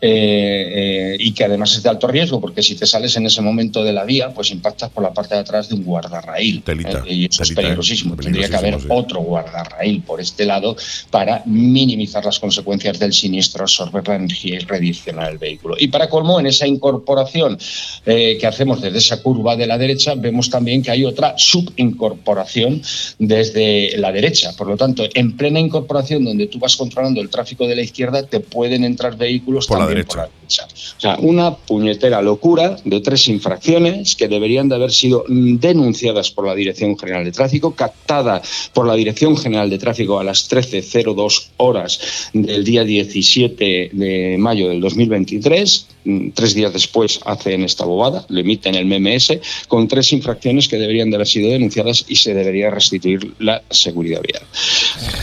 eh, 0.00 1.16
y 1.18 1.32
que 1.32 1.44
además 1.44 1.74
es 1.76 1.82
de 1.82 1.88
alto 1.88 2.06
riesgo 2.06 2.40
porque 2.40 2.62
si 2.62 2.74
te 2.74 2.86
sales 2.86 3.16
en 3.16 3.26
ese 3.26 3.40
momento 3.42 3.84
de 3.84 3.92
la 3.92 4.04
vía, 4.04 4.32
pues 4.34 4.50
impactas 4.50 4.90
por 4.90 5.02
la 5.02 5.12
parte 5.12 5.34
de 5.34 5.40
atrás 5.40 5.68
de 5.68 5.74
un 5.74 5.84
guardarraíl. 5.84 6.62
Telita, 6.62 7.02
eh, 7.06 7.14
y 7.14 7.24
eso 7.26 7.42
es 7.42 7.52
peligrosísimo. 7.52 8.16
Tendría 8.16 8.48
que 8.48 8.56
haber 8.56 8.80
sí. 8.80 8.86
otro 8.88 9.20
guardarraíl 9.20 10.02
por 10.02 10.20
este 10.20 10.44
lado 10.44 10.76
para 11.10 11.42
minimizar 11.46 12.24
las 12.24 12.38
consecuencias 12.38 12.98
del 12.98 13.12
siniestro, 13.12 13.62
absorber 13.62 14.06
la 14.08 14.16
energía 14.16 14.56
y 14.56 14.58
redireccionar 14.60 15.32
el 15.32 15.38
vehículo. 15.38 15.76
Y 15.78 15.88
para 15.88 16.08
colmo, 16.08 16.40
en 16.40 16.46
esa 16.46 16.66
incorporación 16.66 17.58
eh, 18.06 18.38
que 18.40 18.46
hacemos 18.46 18.80
desde 18.80 18.98
esa 18.98 19.22
curva 19.22 19.56
de 19.56 19.66
la 19.66 19.78
derecha, 19.78 20.14
vemos 20.14 20.50
también 20.50 20.82
que 20.82 20.90
hay 20.90 21.04
otra 21.04 21.34
subincorporación 21.36 22.82
desde 23.18 23.96
la 23.98 24.12
derecha. 24.12 24.52
Por 24.56 24.66
lo 24.68 24.76
tanto, 24.76 25.04
en 25.14 25.36
plena 25.36 25.60
incorporación 25.60 26.24
donde 26.24 26.46
tú 26.46 26.58
vas 26.58 26.76
controlando 26.76 27.20
el 27.20 27.28
tráfico 27.28 27.66
de 27.66 27.76
la 27.76 27.82
izquierda, 27.90 28.22
te 28.24 28.40
pueden 28.40 28.84
entrar 28.84 29.16
vehículos 29.16 29.66
Por 29.66 29.78
también 29.78 30.06
por 30.06 30.16
la 30.16 30.22
derecha. 30.24 30.66
O 30.96 31.00
sea, 31.00 31.16
una 31.20 31.54
puñetera 31.54 32.22
locura 32.22 32.76
de 32.84 33.00
tres 33.00 33.28
infracciones 33.28 34.16
que 34.16 34.28
deberían 34.28 34.68
de 34.68 34.74
haber 34.76 34.92
sido 34.92 35.24
denunciadas 35.28 36.30
por 36.30 36.46
la 36.46 36.54
Dirección 36.54 36.98
General 36.98 37.24
de 37.24 37.32
Tráfico, 37.32 37.74
captada 37.74 38.42
por 38.72 38.86
la 38.86 38.94
Dirección 38.94 39.36
General 39.36 39.70
de 39.70 39.78
Tráfico 39.78 40.18
a 40.18 40.24
las 40.24 40.50
13.02 40.50 41.50
horas 41.58 42.30
del 42.32 42.64
día 42.64 42.84
17 42.84 43.90
de 43.92 44.36
mayo 44.38 44.68
del 44.68 44.80
2023. 44.80 45.86
Mm, 46.04 46.30
Tres 46.30 46.54
días 46.54 46.72
después 46.72 47.20
hacen 47.26 47.62
esta 47.62 47.84
bobada, 47.84 48.24
le 48.28 48.40
emiten 48.40 48.74
el 48.74 48.86
MMS 48.86 49.38
con 49.68 49.86
tres 49.86 50.12
infracciones 50.12 50.68
que 50.68 50.78
deberían 50.78 51.10
de 51.10 51.16
haber 51.16 51.26
sido 51.26 51.50
denunciadas 51.50 52.04
y 52.08 52.16
se 52.16 52.32
debería 52.32 52.70
restituir 52.70 53.34
la 53.38 53.62
seguridad 53.68 54.22
vial. 54.22 54.42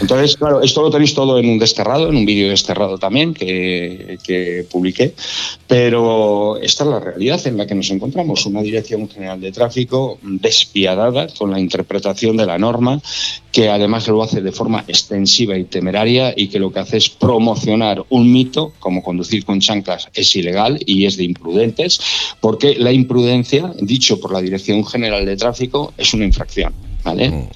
Entonces, 0.02 0.38
claro, 0.38 0.62
esto 0.62 0.82
lo 0.82 0.92
tenéis 0.92 1.14
todo 1.14 1.40
en 1.40 1.50
un 1.50 1.58
desterrado, 1.58 2.10
en 2.10 2.18
un 2.18 2.26
vídeo 2.26 2.50
desterrado 2.50 2.98
también 2.98 3.34
que, 3.34 4.20
que 4.24 4.66
publiqué, 4.70 5.14
pero 5.68 6.58
esta 6.58 6.84
es 6.84 6.90
la 6.90 7.00
realidad 7.00 7.46
en 7.48 7.58
la 7.58 7.66
que 7.66 7.76
nos 7.76 7.90
encontramos, 7.90 8.46
una 8.46 8.62
Dirección 8.62 9.10
General 9.10 9.40
de 9.42 9.52
Tráfico 9.52 10.20
despiadada 10.22 11.28
con 11.38 11.52
la 11.52 11.60
interpretación 11.60 12.38
de 12.38 12.46
la 12.46 12.60
norma, 12.60 13.02
que 13.52 13.70
además 13.70 14.08
lo 14.08 14.22
hace 14.22 14.42
de 14.42 14.52
forma 14.52 14.84
extensiva 14.88 15.58
y 15.58 15.64
temeraria 15.64 16.34
y 16.36 16.50
que 16.50 16.60
lo 16.60 16.72
que 16.72 16.80
hace 16.80 16.98
es 16.98 17.10
promocionar 17.10 18.06
un 18.10 18.32
mito, 18.32 18.74
como 18.80 19.02
conducir 19.02 19.46
con 19.46 19.60
chanclas 19.60 20.10
es 20.14 20.36
ilegal 20.36 20.67
y 20.86 21.06
es 21.06 21.18
de 21.18 21.24
imprudentes, 21.24 22.00
porque 22.42 22.76
la 22.76 22.92
imprudencia, 22.92 23.74
dicho 23.80 24.20
por 24.20 24.34
la 24.34 24.42
Dirección 24.42 24.86
General 24.86 25.26
de 25.26 25.38
Tráfico, 25.38 25.94
es 25.98 26.14
una 26.14 26.26
infracción. 26.26 26.74
¿vale? 27.04 27.30
Mm. 27.30 27.50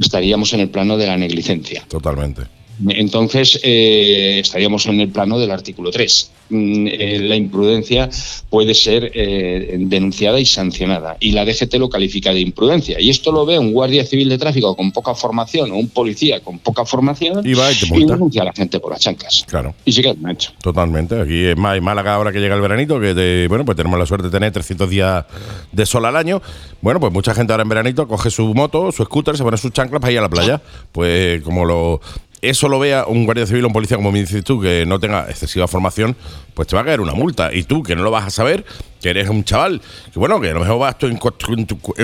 Estaríamos 0.00 0.52
en 0.52 0.60
el 0.60 0.68
plano 0.68 0.96
de 0.96 1.06
la 1.06 1.16
negligencia. 1.16 1.84
Totalmente. 1.88 2.57
Entonces, 2.88 3.58
eh, 3.62 4.38
estaríamos 4.40 4.86
en 4.86 5.00
el 5.00 5.08
plano 5.08 5.38
del 5.38 5.50
artículo 5.50 5.90
3. 5.90 6.30
Mm, 6.50 6.86
eh, 6.90 7.18
la 7.22 7.36
imprudencia 7.36 8.08
puede 8.48 8.72
ser 8.74 9.10
eh, 9.14 9.76
denunciada 9.80 10.40
y 10.40 10.46
sancionada. 10.46 11.16
Y 11.20 11.32
la 11.32 11.44
DGT 11.44 11.74
lo 11.74 11.88
califica 11.90 12.32
de 12.32 12.40
imprudencia. 12.40 13.00
Y 13.00 13.10
esto 13.10 13.32
lo 13.32 13.44
ve 13.44 13.58
un 13.58 13.72
guardia 13.72 14.04
civil 14.06 14.28
de 14.28 14.38
tráfico 14.38 14.74
con 14.76 14.92
poca 14.92 15.14
formación 15.14 15.70
o 15.72 15.76
un 15.76 15.88
policía 15.88 16.40
con 16.40 16.58
poca 16.58 16.84
formación 16.84 17.46
Y 17.46 17.54
va 17.54 17.70
y 17.70 17.74
te 17.74 17.86
multa. 17.86 18.14
denuncia 18.14 18.42
a 18.42 18.44
la 18.46 18.52
gente 18.52 18.80
por 18.80 18.92
las 18.92 19.00
chanclas. 19.00 19.44
Claro. 19.48 19.74
Y 19.84 19.92
sí 19.92 20.00
que 20.02 20.14
lo 20.14 20.26
han 20.26 20.30
hecho. 20.30 20.52
Totalmente. 20.62 21.20
Aquí 21.20 21.44
es 21.44 21.56
más 21.56 21.76
en 21.76 21.84
Málaga 21.84 22.14
ahora 22.14 22.32
que 22.32 22.38
llega 22.40 22.54
el 22.54 22.60
veranito, 22.62 22.98
que 23.00 23.14
te- 23.14 23.46
bueno, 23.48 23.64
pues 23.64 23.76
tenemos 23.76 23.98
la 23.98 24.06
suerte 24.06 24.26
de 24.28 24.30
tener 24.32 24.52
300 24.52 24.88
días 24.88 25.24
de 25.72 25.84
sol 25.86 26.04
al 26.06 26.16
año. 26.16 26.40
Bueno, 26.80 27.00
pues 27.00 27.12
mucha 27.12 27.34
gente 27.34 27.52
ahora 27.52 27.62
en 27.64 27.68
veranito 27.68 28.06
coge 28.08 28.30
su 28.30 28.54
moto, 28.54 28.90
su 28.92 29.04
scooter, 29.04 29.36
se 29.36 29.42
pone 29.42 29.56
sus 29.58 29.72
chanclas 29.72 30.00
para 30.00 30.12
ir 30.12 30.18
a 30.18 30.22
la 30.22 30.28
playa. 30.30 30.62
Pues 30.92 31.42
como 31.42 31.64
lo 31.64 32.00
eso 32.40 32.68
lo 32.68 32.78
vea 32.78 33.04
un 33.06 33.24
guardia 33.24 33.46
civil 33.46 33.64
o 33.64 33.66
un 33.68 33.72
policía, 33.72 33.96
como 33.96 34.12
me 34.12 34.20
dices 34.20 34.44
tú, 34.44 34.60
que 34.60 34.86
no 34.86 35.00
tenga 35.00 35.28
excesiva 35.28 35.66
formación, 35.66 36.16
pues 36.54 36.68
te 36.68 36.76
va 36.76 36.82
a 36.82 36.84
caer 36.84 37.00
una 37.00 37.14
multa. 37.14 37.52
Y 37.52 37.64
tú, 37.64 37.82
que 37.82 37.96
no 37.96 38.02
lo 38.02 38.10
vas 38.10 38.26
a 38.26 38.30
saber, 38.30 38.64
que 39.00 39.10
eres 39.10 39.28
un 39.28 39.44
chaval, 39.44 39.80
que 40.12 40.18
bueno, 40.18 40.40
que 40.40 40.50
a 40.50 40.54
lo 40.54 40.60
mejor 40.60 40.78
vas 40.78 40.98
tú 40.98 41.06
en, 41.06 41.16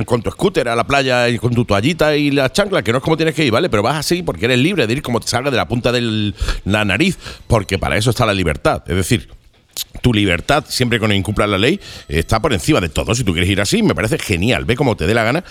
con 0.04 0.22
tu 0.22 0.30
scooter 0.30 0.68
a 0.68 0.76
la 0.76 0.84
playa 0.84 1.28
y 1.28 1.38
con 1.38 1.54
tu 1.54 1.64
toallita 1.64 2.16
y 2.16 2.30
las 2.30 2.52
chanclas, 2.52 2.82
que 2.82 2.92
no 2.92 2.98
es 2.98 3.04
como 3.04 3.16
tienes 3.16 3.34
que 3.34 3.44
ir, 3.44 3.52
¿vale? 3.52 3.68
Pero 3.68 3.82
vas 3.82 3.96
así 3.96 4.22
porque 4.22 4.46
eres 4.46 4.58
libre 4.58 4.86
de 4.86 4.92
ir 4.92 5.02
como 5.02 5.20
te 5.20 5.28
salga 5.28 5.50
de 5.50 5.56
la 5.56 5.68
punta 5.68 5.92
de 5.92 6.32
la 6.64 6.84
nariz, 6.84 7.18
porque 7.46 7.78
para 7.78 7.96
eso 7.96 8.10
está 8.10 8.26
la 8.26 8.34
libertad. 8.34 8.82
Es 8.86 8.96
decir, 8.96 9.28
tu 10.02 10.12
libertad, 10.12 10.64
siempre 10.68 11.00
que 11.00 11.08
no 11.08 11.14
incumplas 11.14 11.48
la 11.48 11.58
ley, 11.58 11.80
está 12.08 12.40
por 12.40 12.52
encima 12.52 12.80
de 12.80 12.88
todo. 12.88 13.14
Si 13.14 13.24
tú 13.24 13.32
quieres 13.32 13.50
ir 13.50 13.60
así, 13.60 13.82
me 13.82 13.94
parece 13.94 14.18
genial. 14.18 14.64
Ve 14.64 14.76
como 14.76 14.96
te 14.96 15.06
dé 15.06 15.14
la 15.14 15.24
gana. 15.24 15.44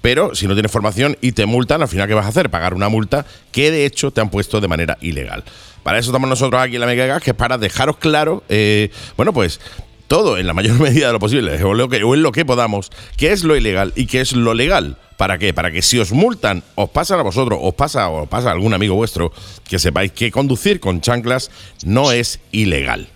Pero 0.00 0.34
si 0.34 0.46
no 0.46 0.54
tienes 0.54 0.70
formación 0.70 1.16
y 1.20 1.32
te 1.32 1.46
multan, 1.46 1.82
al 1.82 1.88
final, 1.88 2.06
¿qué 2.08 2.14
vas 2.14 2.26
a 2.26 2.28
hacer? 2.28 2.50
Pagar 2.50 2.74
una 2.74 2.88
multa 2.88 3.26
que 3.50 3.70
de 3.70 3.84
hecho 3.84 4.10
te 4.10 4.20
han 4.20 4.30
puesto 4.30 4.60
de 4.60 4.68
manera 4.68 4.96
ilegal. 5.00 5.44
Para 5.82 5.98
eso 5.98 6.10
estamos 6.10 6.28
nosotros 6.28 6.60
aquí 6.60 6.74
en 6.74 6.80
la 6.80 6.86
Mega 6.86 7.06
Gas, 7.06 7.22
que 7.22 7.30
es 7.30 7.36
para 7.36 7.58
dejaros 7.58 7.96
claro, 7.96 8.44
eh, 8.48 8.90
bueno, 9.16 9.32
pues 9.32 9.60
todo 10.06 10.38
en 10.38 10.46
la 10.46 10.54
mayor 10.54 10.80
medida 10.80 11.08
de 11.08 11.12
lo 11.12 11.18
posible, 11.18 11.62
o, 11.62 11.74
lo 11.74 11.88
que, 11.88 12.02
o 12.02 12.14
en 12.14 12.22
lo 12.22 12.32
que 12.32 12.44
podamos, 12.44 12.90
qué 13.16 13.32
es 13.32 13.44
lo 13.44 13.56
ilegal 13.56 13.92
y 13.94 14.06
qué 14.06 14.20
es 14.20 14.32
lo 14.32 14.54
legal. 14.54 14.96
¿Para 15.16 15.38
qué? 15.38 15.52
Para 15.52 15.72
que 15.72 15.82
si 15.82 15.98
os 15.98 16.12
multan, 16.12 16.62
os 16.76 16.90
pasan 16.90 17.18
a 17.18 17.22
vosotros, 17.22 17.58
os 17.60 17.74
pasa 17.74 18.08
o 18.08 18.22
os 18.22 18.28
pasa 18.28 18.50
a 18.50 18.52
algún 18.52 18.72
amigo 18.72 18.94
vuestro, 18.94 19.32
que 19.68 19.78
sepáis 19.78 20.12
que 20.12 20.30
conducir 20.30 20.78
con 20.78 21.00
chanclas 21.00 21.50
no 21.84 22.12
es 22.12 22.38
ilegal. 22.52 23.08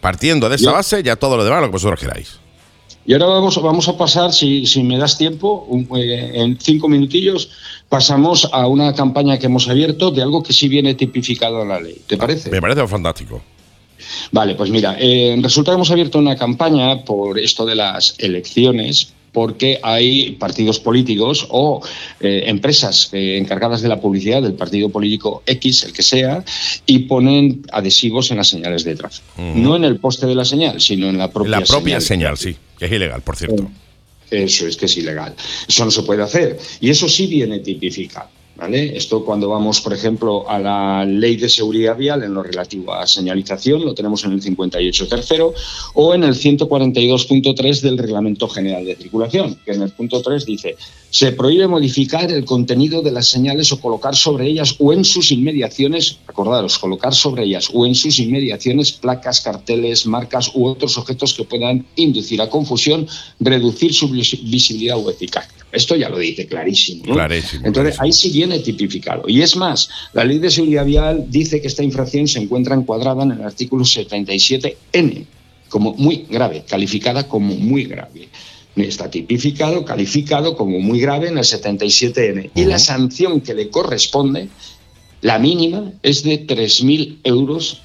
Partiendo 0.00 0.48
de 0.48 0.56
esa 0.56 0.72
base, 0.72 1.02
ya 1.02 1.16
todo 1.16 1.36
lo 1.36 1.44
demás, 1.44 1.60
lo 1.60 1.68
que 1.68 1.72
vosotros 1.72 2.00
queráis. 2.00 2.40
Y 3.08 3.14
ahora 3.14 3.24
vamos, 3.26 3.60
vamos 3.62 3.88
a 3.88 3.96
pasar, 3.96 4.34
si, 4.34 4.66
si 4.66 4.82
me 4.82 4.98
das 4.98 5.16
tiempo, 5.16 5.64
un- 5.66 5.88
eh, 5.96 6.30
en 6.34 6.58
cinco 6.60 6.88
minutillos, 6.88 7.48
pasamos 7.88 8.46
a 8.52 8.66
una 8.66 8.94
campaña 8.94 9.38
que 9.38 9.46
hemos 9.46 9.66
abierto 9.66 10.10
de 10.10 10.20
algo 10.20 10.42
que 10.42 10.52
sí 10.52 10.68
viene 10.68 10.92
tipificado 10.94 11.62
en 11.62 11.68
la 11.70 11.80
ley. 11.80 11.96
¿Te 12.06 12.18
parece? 12.18 12.50
Me 12.50 12.60
parece 12.60 12.86
fantástico. 12.86 13.40
Vale, 14.30 14.54
pues 14.56 14.68
mira, 14.68 14.94
eh, 15.00 15.38
resulta 15.42 15.70
que 15.70 15.76
hemos 15.76 15.90
abierto 15.90 16.18
una 16.18 16.36
campaña 16.36 17.02
por 17.06 17.38
esto 17.38 17.64
de 17.64 17.76
las 17.76 18.14
elecciones 18.18 19.14
porque 19.32 19.78
hay 19.82 20.32
partidos 20.32 20.78
políticos 20.78 21.46
o 21.50 21.80
eh, 22.20 22.44
empresas 22.46 23.08
eh, 23.12 23.38
encargadas 23.38 23.80
de 23.80 23.88
la 23.88 24.00
publicidad 24.00 24.42
del 24.42 24.54
partido 24.54 24.90
político 24.90 25.42
X, 25.46 25.84
el 25.84 25.92
que 25.94 26.02
sea, 26.02 26.44
y 26.86 27.00
ponen 27.00 27.62
adhesivos 27.72 28.30
en 28.30 28.36
las 28.38 28.48
señales 28.48 28.84
de 28.84 28.96
tráfico. 28.96 29.24
No 29.54 29.76
en 29.76 29.84
el 29.84 29.98
poste 29.98 30.26
de 30.26 30.34
la 30.34 30.44
señal, 30.44 30.80
sino 30.80 31.08
en 31.08 31.16
la 31.18 31.30
propia 31.30 31.60
La 31.60 31.64
propia 31.66 32.00
señal. 32.00 32.36
señal, 32.36 32.56
sí, 32.56 32.60
es 32.80 32.92
ilegal, 32.92 33.22
por 33.22 33.36
cierto. 33.36 33.70
Eso 34.30 34.66
es 34.66 34.76
que 34.76 34.86
es 34.86 34.96
ilegal. 34.96 35.34
Eso 35.66 35.84
no 35.84 35.90
se 35.90 36.02
puede 36.02 36.22
hacer. 36.22 36.58
Y 36.80 36.90
eso 36.90 37.08
sí 37.08 37.26
viene 37.26 37.60
tipificado. 37.60 38.28
¿Vale? 38.58 38.96
Esto 38.96 39.24
cuando 39.24 39.48
vamos, 39.48 39.80
por 39.80 39.92
ejemplo, 39.94 40.50
a 40.50 40.58
la 40.58 41.04
ley 41.04 41.36
de 41.36 41.48
seguridad 41.48 41.96
vial 41.96 42.24
en 42.24 42.34
lo 42.34 42.42
relativo 42.42 42.92
a 42.92 43.06
señalización, 43.06 43.84
lo 43.84 43.94
tenemos 43.94 44.24
en 44.24 44.32
el 44.32 44.42
58 44.42 45.06
tercero, 45.06 45.54
o 45.94 46.12
en 46.12 46.24
el 46.24 46.34
142.3 46.34 47.80
del 47.82 47.98
Reglamento 47.98 48.48
General 48.48 48.84
de 48.84 48.96
Circulación, 48.96 49.56
que 49.64 49.72
en 49.72 49.82
el 49.82 49.90
punto 49.90 50.20
3 50.22 50.44
dice, 50.44 50.76
se 51.10 51.32
prohíbe 51.32 51.68
modificar 51.68 52.30
el 52.32 52.44
contenido 52.44 53.00
de 53.00 53.12
las 53.12 53.28
señales 53.28 53.70
o 53.72 53.80
colocar 53.80 54.16
sobre 54.16 54.48
ellas 54.48 54.74
o 54.80 54.92
en 54.92 55.04
sus 55.04 55.30
inmediaciones, 55.30 56.18
acordaros, 56.26 56.78
colocar 56.78 57.14
sobre 57.14 57.44
ellas 57.44 57.68
o 57.72 57.86
en 57.86 57.94
sus 57.94 58.18
inmediaciones 58.18 58.92
placas, 58.92 59.40
carteles, 59.40 60.04
marcas 60.06 60.50
u 60.54 60.66
otros 60.66 60.98
objetos 60.98 61.32
que 61.32 61.44
puedan 61.44 61.86
inducir 61.96 62.42
a 62.42 62.50
confusión, 62.50 63.06
reducir 63.38 63.94
su 63.94 64.08
vis- 64.08 64.38
visibilidad 64.50 64.98
o 64.98 65.08
eficacia. 65.10 65.52
Esto 65.70 65.94
ya 65.96 66.08
lo 66.08 66.18
dice 66.18 66.46
clarísimo. 66.46 67.04
¿no? 67.06 67.14
Clarísimo, 67.14 67.66
Entonces, 67.66 68.00
ahí 68.00 68.12
sí 68.12 68.30
viene 68.48 68.64
tipificado. 68.64 69.24
Y 69.28 69.42
es 69.42 69.56
más, 69.56 69.88
la 70.12 70.24
ley 70.24 70.38
de 70.38 70.50
seguridad 70.50 70.84
vial 70.84 71.26
dice 71.28 71.60
que 71.60 71.68
esta 71.68 71.82
infracción 71.82 72.26
se 72.26 72.40
encuentra 72.40 72.74
encuadrada 72.74 73.22
en 73.22 73.32
el 73.32 73.42
artículo 73.42 73.84
77N 73.84 75.26
como 75.68 75.94
muy 75.94 76.26
grave, 76.28 76.64
calificada 76.66 77.28
como 77.28 77.54
muy 77.54 77.84
grave. 77.84 78.28
Está 78.76 79.10
tipificado, 79.10 79.84
calificado 79.84 80.56
como 80.56 80.78
muy 80.78 81.00
grave 81.00 81.28
en 81.28 81.36
el 81.36 81.44
77N. 81.44 82.50
Y 82.54 82.64
la 82.64 82.78
sanción 82.78 83.40
que 83.40 83.54
le 83.54 83.70
corresponde, 83.70 84.48
la 85.20 85.38
mínima, 85.38 85.92
es 86.02 86.22
de 86.22 86.46
3.000 86.46 87.18
euros 87.24 87.82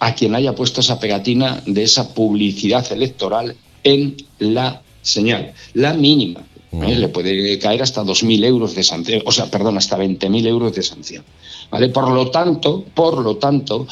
a 0.00 0.14
quien 0.14 0.34
haya 0.34 0.54
puesto 0.54 0.80
esa 0.80 1.00
pegatina 1.00 1.62
de 1.66 1.82
esa 1.82 2.14
publicidad 2.14 2.92
electoral 2.92 3.56
en 3.82 4.16
la 4.38 4.82
señal. 5.02 5.54
La 5.74 5.94
mínima. 5.94 6.42
Le 6.70 7.08
puede 7.08 7.58
caer 7.58 7.82
hasta 7.82 8.04
2.000 8.04 8.44
euros 8.44 8.74
de 8.74 8.84
sanción, 8.84 9.22
o 9.24 9.32
sea, 9.32 9.50
perdón, 9.50 9.78
hasta 9.78 9.96
20.000 9.96 10.46
euros 10.46 10.74
de 10.74 10.82
sanción. 10.82 11.24
¿Vale? 11.70 11.88
Por 11.88 12.10
lo 12.10 12.30
tanto, 12.30 12.84
por 12.94 13.18
lo 13.18 13.36
tanto, 13.36 13.86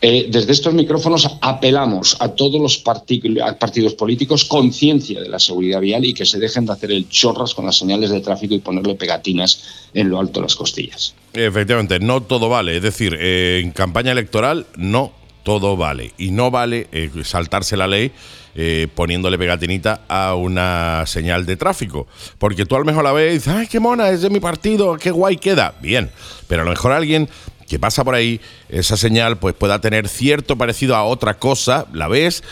eh, 0.00 0.26
desde 0.30 0.52
estos 0.52 0.74
micrófonos 0.74 1.28
apelamos 1.40 2.16
a 2.20 2.28
todos 2.28 2.60
los 2.60 2.78
partidos 2.78 3.94
políticos 3.94 4.44
conciencia 4.44 5.20
de 5.20 5.28
la 5.28 5.38
seguridad 5.38 5.80
vial 5.80 6.04
y 6.04 6.14
que 6.14 6.24
se 6.24 6.38
dejen 6.38 6.66
de 6.66 6.72
hacer 6.72 6.92
el 6.92 7.08
chorras 7.08 7.54
con 7.54 7.66
las 7.66 7.76
señales 7.76 8.10
de 8.10 8.20
tráfico 8.20 8.54
y 8.54 8.58
ponerle 8.58 8.94
pegatinas 8.94 9.62
en 9.92 10.08
lo 10.08 10.18
alto 10.18 10.40
de 10.40 10.44
las 10.44 10.56
costillas. 10.56 11.14
Efectivamente, 11.34 11.98
no 11.98 12.22
todo 12.22 12.48
vale. 12.48 12.76
Es 12.76 12.82
decir, 12.82 13.16
eh, 13.18 13.60
en 13.62 13.72
campaña 13.72 14.12
electoral 14.12 14.66
no 14.76 15.12
todo 15.44 15.76
vale. 15.76 16.12
Y 16.18 16.30
no 16.30 16.50
vale 16.50 16.88
eh, 16.92 17.10
saltarse 17.22 17.76
la 17.76 17.86
ley 17.86 18.12
eh, 18.54 18.88
poniéndole 18.94 19.38
pegatinita 19.38 20.02
a 20.08 20.34
una 20.34 21.04
señal 21.06 21.46
de 21.46 21.56
tráfico. 21.56 22.06
Porque 22.38 22.66
tú 22.66 22.76
a 22.76 22.78
lo 22.78 22.84
mejor 22.84 23.04
la 23.04 23.12
ves 23.12 23.30
y 23.30 23.34
dices, 23.34 23.54
ay, 23.54 23.66
qué 23.66 23.80
mona, 23.80 24.10
es 24.10 24.22
de 24.22 24.30
mi 24.30 24.40
partido, 24.40 24.96
qué 24.96 25.10
guay 25.10 25.36
queda. 25.36 25.74
Bien, 25.80 26.10
pero 26.48 26.62
a 26.62 26.64
lo 26.64 26.70
mejor 26.70 26.92
alguien 26.92 27.28
que 27.68 27.78
pasa 27.78 28.04
por 28.04 28.14
ahí, 28.14 28.40
esa 28.68 28.96
señal 28.96 29.38
pues 29.38 29.54
pueda 29.54 29.80
tener 29.80 30.08
cierto 30.08 30.56
parecido 30.56 30.96
a 30.96 31.04
otra 31.04 31.34
cosa, 31.34 31.86
la 31.92 32.08
ves, 32.08 32.44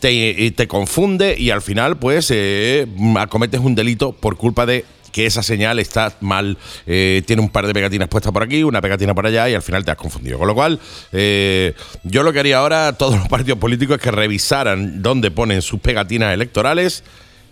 te, 0.00 0.12
y 0.12 0.50
te 0.50 0.68
confunde 0.68 1.36
y 1.38 1.50
al 1.50 1.62
final 1.62 1.98
pues 1.98 2.30
eh, 2.30 2.86
acometes 3.16 3.60
un 3.60 3.74
delito 3.74 4.12
por 4.12 4.36
culpa 4.36 4.66
de 4.66 4.84
que 5.18 5.26
esa 5.26 5.42
señal 5.42 5.80
está 5.80 6.12
mal, 6.20 6.56
eh, 6.86 7.24
tiene 7.26 7.42
un 7.42 7.48
par 7.48 7.66
de 7.66 7.74
pegatinas 7.74 8.06
puestas 8.06 8.32
por 8.32 8.44
aquí, 8.44 8.62
una 8.62 8.80
pegatina 8.80 9.16
por 9.16 9.26
allá 9.26 9.50
y 9.50 9.54
al 9.54 9.62
final 9.62 9.84
te 9.84 9.90
has 9.90 9.96
confundido. 9.96 10.38
Con 10.38 10.46
lo 10.46 10.54
cual, 10.54 10.78
eh, 11.10 11.74
yo 12.04 12.22
lo 12.22 12.32
que 12.32 12.38
haría 12.38 12.58
ahora, 12.58 12.92
todos 12.96 13.18
los 13.18 13.26
partidos 13.26 13.58
políticos, 13.58 13.96
es 13.96 14.02
que 14.04 14.12
revisaran 14.12 15.02
dónde 15.02 15.32
ponen 15.32 15.60
sus 15.60 15.80
pegatinas 15.80 16.32
electorales 16.32 17.02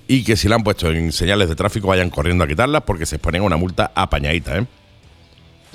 y 0.07 0.23
que 0.23 0.37
si 0.37 0.49
la 0.49 0.55
han 0.55 0.63
puesto 0.63 0.93
en 0.93 1.11
señales 1.11 1.49
de 1.49 1.57
tráfico 1.57 1.89
vayan 1.89 2.09
corriendo 2.09 2.45
a 2.45 2.47
quitarlas 2.47 2.85
porque 2.87 3.05
se 3.05 3.19
ponen 3.19 3.43
una 3.43 3.57
multa 3.57 3.91
apañadita. 3.97 4.59
¿eh? 4.59 4.67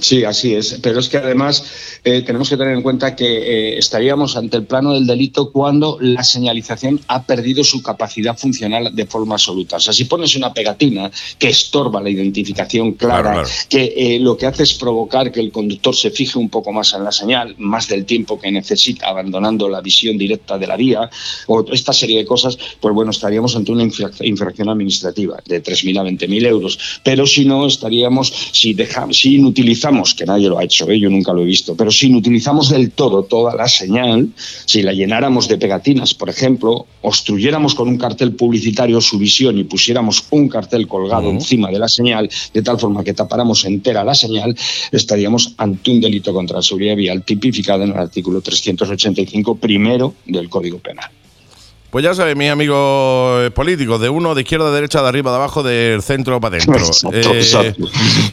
Sí, 0.02 0.24
así 0.24 0.56
es. 0.56 0.80
Pero 0.82 1.00
es 1.00 1.08
que 1.10 1.18
además 1.18 1.64
eh, 2.04 2.24
tenemos 2.26 2.50
que 2.50 2.58
tener 2.58 2.74
en 2.76 2.82
cuenta 2.82 3.16
que 3.16 3.26
eh, 3.74 3.78
estaríamos 3.78 4.36
ante 4.36 4.58
el 4.58 4.66
plano 4.66 4.94
del 4.94 5.06
delito 5.06 5.52
cuando 5.52 5.98
la 6.02 6.24
señalización 6.24 7.00
ha 7.08 7.24
perdido 7.24 7.64
su 7.64 7.84
capacidad 7.84 8.36
funcional 8.36 8.96
de 8.96 9.06
forma 9.06 9.36
absoluta. 9.36 9.76
O 9.76 9.80
sea, 9.80 9.94
si 9.94 10.06
pones 10.06 10.36
una 10.36 10.54
pegatina 10.54 11.12
que 11.38 11.50
estorba 11.50 12.02
la 12.02 12.10
identificación 12.10 12.94
clara, 12.94 13.22
Claro, 13.22 13.42
claro. 13.44 13.50
que 13.70 13.94
eh, 13.96 14.20
lo 14.20 14.36
que 14.38 14.48
hace 14.48 14.64
es 14.64 14.74
provocar 14.74 15.32
que 15.32 15.40
el 15.40 15.52
conductor 15.52 15.96
se 15.96 16.10
fije 16.10 16.40
un 16.40 16.50
poco 16.50 16.72
más 16.72 16.94
en 16.96 17.04
la 17.04 17.12
señal, 17.12 17.54
más 17.60 17.88
del 17.88 18.06
tiempo 18.06 18.40
que 18.40 18.52
necesita, 18.52 19.08
abandonando 19.08 19.70
la 19.70 19.82
visión 19.82 20.18
directa 20.18 20.58
de 20.58 20.66
la 20.66 20.78
vía, 20.78 21.10
o 21.46 21.64
esta 21.72 21.94
serie 21.94 22.18
de 22.18 22.26
cosas, 22.26 22.58
pues 22.80 22.94
bueno, 22.96 23.12
estaríamos 23.12 23.56
ante 23.56 23.72
una 23.72 23.84
infrac- 23.84 24.26
infracción 24.26 24.70
administrativa 24.70 25.38
de 25.46 25.62
3.000 25.62 26.00
a 26.00 26.04
20.000 26.04 26.46
euros. 26.48 26.80
Pero 27.04 27.28
si 27.28 27.46
no, 27.46 27.68
estaríamos, 27.68 28.34
si, 28.52 28.74
dejamos, 28.74 29.18
si 29.20 29.36
inutilizamos, 29.36 29.91
que 30.16 30.26
nadie 30.26 30.48
lo 30.48 30.58
ha 30.58 30.64
hecho, 30.64 30.90
¿eh? 30.90 31.00
yo 31.00 31.10
nunca 31.10 31.34
lo 31.34 31.42
he 31.42 31.46
visto, 31.46 31.76
pero 31.76 31.92
si 31.92 32.08
inutilizamos 32.08 32.70
del 32.70 32.92
todo 32.92 33.24
toda 33.24 33.56
la 33.56 33.68
señal, 33.68 34.30
si 34.66 34.82
la 34.82 34.94
llenáramos 34.94 35.48
de 35.48 35.58
pegatinas, 35.58 36.14
por 36.14 36.30
ejemplo, 36.30 36.86
obstruyéramos 37.02 37.76
con 37.76 37.90
un 37.90 37.98
cartel 37.98 38.34
publicitario 38.34 39.02
su 39.02 39.18
visión 39.18 39.58
y 39.58 39.66
pusiéramos 39.66 40.24
un 40.32 40.48
cartel 40.48 40.88
colgado 40.88 41.30
encima 41.30 41.70
de 41.70 41.80
la 41.80 41.90
señal, 41.90 42.30
de 42.54 42.62
tal 42.62 42.80
forma 42.80 43.04
que 43.04 43.14
tapáramos 43.14 43.66
entera 43.66 44.04
la 44.04 44.16
señal, 44.16 44.56
estaríamos 44.92 45.54
ante 45.58 45.92
un 45.92 46.00
delito 46.00 46.34
contra 46.34 46.58
la 46.58 46.64
seguridad 46.64 46.96
vial 46.96 47.24
tipificado 47.24 47.84
en 47.84 47.92
el 47.92 47.98
artículo 47.98 48.42
385 48.42 49.56
primero 49.56 50.16
del 50.26 50.50
Código 50.50 50.80
Penal. 50.80 51.21
Pues 51.92 52.06
ya 52.06 52.16
sabéis, 52.16 52.38
mis 52.38 52.50
amigos 52.50 53.46
eh, 53.46 53.52
políticos, 53.52 54.00
de 54.00 54.08
uno, 54.08 54.34
de 54.34 54.44
izquierda, 54.44 54.70
de 54.70 54.76
derecha, 54.76 55.02
de 55.02 55.10
arriba, 55.10 55.30
de 55.30 55.36
abajo, 55.36 55.62
del 55.62 56.02
centro 56.02 56.40
para 56.40 56.56
adentro. 56.56 56.80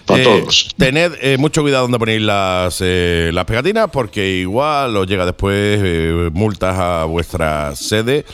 Para 0.06 0.22
todos. 0.22 0.68
Tened 0.76 1.14
eh, 1.20 1.38
mucho 1.38 1.62
cuidado 1.62 1.82
donde 1.82 1.98
ponéis 1.98 2.22
las, 2.22 2.78
eh, 2.80 3.32
las 3.34 3.44
pegatinas, 3.46 3.88
porque 3.92 4.28
igual 4.36 4.96
os 4.96 5.08
llega 5.08 5.26
después 5.26 5.80
eh, 5.82 6.30
multas 6.32 6.78
a 6.78 7.04
vuestra 7.06 7.74
sede 7.74 8.24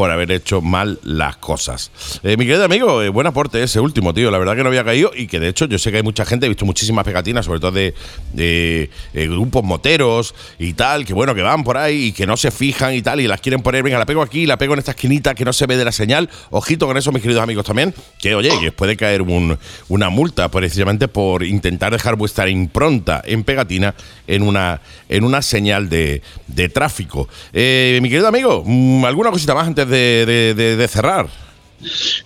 por 0.00 0.10
haber 0.10 0.30
hecho 0.32 0.62
mal 0.62 0.98
las 1.02 1.36
cosas. 1.36 1.90
Eh, 2.22 2.38
mi 2.38 2.46
querido 2.46 2.64
amigo, 2.64 3.02
eh, 3.02 3.10
buen 3.10 3.26
aporte 3.26 3.62
ese 3.62 3.80
último, 3.80 4.14
tío. 4.14 4.30
La 4.30 4.38
verdad 4.38 4.56
que 4.56 4.62
no 4.62 4.70
había 4.70 4.82
caído 4.82 5.10
y 5.14 5.26
que 5.26 5.38
de 5.38 5.48
hecho 5.48 5.66
yo 5.66 5.78
sé 5.78 5.90
que 5.90 5.98
hay 5.98 6.02
mucha 6.02 6.24
gente, 6.24 6.46
he 6.46 6.48
visto 6.48 6.64
muchísimas 6.64 7.04
pegatinas, 7.04 7.44
sobre 7.44 7.60
todo 7.60 7.72
de, 7.72 7.92
de, 8.32 8.88
eh, 9.12 9.26
grupos 9.26 9.62
moteros 9.62 10.34
y 10.58 10.72
tal, 10.72 11.04
que 11.04 11.12
bueno, 11.12 11.34
que 11.34 11.42
van 11.42 11.64
por 11.64 11.76
ahí 11.76 12.04
y 12.06 12.12
que 12.12 12.26
no 12.26 12.38
se 12.38 12.50
fijan 12.50 12.94
y 12.94 13.02
tal 13.02 13.20
y 13.20 13.26
las 13.28 13.42
quieren 13.42 13.60
poner, 13.60 13.82
venga, 13.82 13.98
la 13.98 14.06
pego 14.06 14.22
aquí, 14.22 14.46
la 14.46 14.56
pego 14.56 14.72
en 14.72 14.78
esta 14.78 14.92
esquinita 14.92 15.34
que 15.34 15.44
no 15.44 15.52
se 15.52 15.66
ve 15.66 15.76
de 15.76 15.84
la 15.84 15.92
señal. 15.92 16.30
Ojito 16.48 16.86
con 16.86 16.96
eso, 16.96 17.12
mis 17.12 17.20
queridos 17.20 17.42
amigos 17.42 17.66
también, 17.66 17.92
que 18.18 18.34
oye, 18.34 18.48
que 18.58 18.72
puede 18.72 18.96
caer 18.96 19.20
un- 19.20 19.58
una 19.90 20.08
multa 20.08 20.48
precisamente 20.50 21.08
por 21.08 21.42
intentar 21.42 21.92
dejar 21.92 22.16
vuestra 22.16 22.48
impronta 22.48 23.20
en 23.26 23.44
pegatina 23.44 23.94
en 24.26 24.44
una, 24.44 24.80
en 25.10 25.24
una 25.24 25.42
señal 25.42 25.90
de, 25.90 26.22
de 26.46 26.70
tráfico. 26.70 27.28
Mi 27.52 28.08
querido 28.08 28.28
amigo, 28.28 28.62
mm, 28.64 29.04
¿alguna 29.04 29.30
cosita 29.30 29.54
más 29.54 29.66
antes 29.66 29.86
de, 29.86 29.89
de- 29.90 30.88
cerrar? 30.88 31.26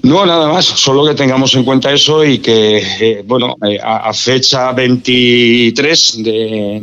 No, 0.02 0.26
nada 0.26 0.48
más, 0.48 0.64
solo 0.64 1.06
que 1.06 1.14
tengamos 1.14 1.54
en 1.54 1.64
cuenta 1.64 1.92
eso 1.92 2.24
y 2.24 2.38
que, 2.38 2.78
eh, 2.78 3.22
bueno, 3.24 3.56
eh, 3.64 3.78
a, 3.82 4.12
fecha 4.12 4.72
23 4.72 6.22
de, 6.24 6.82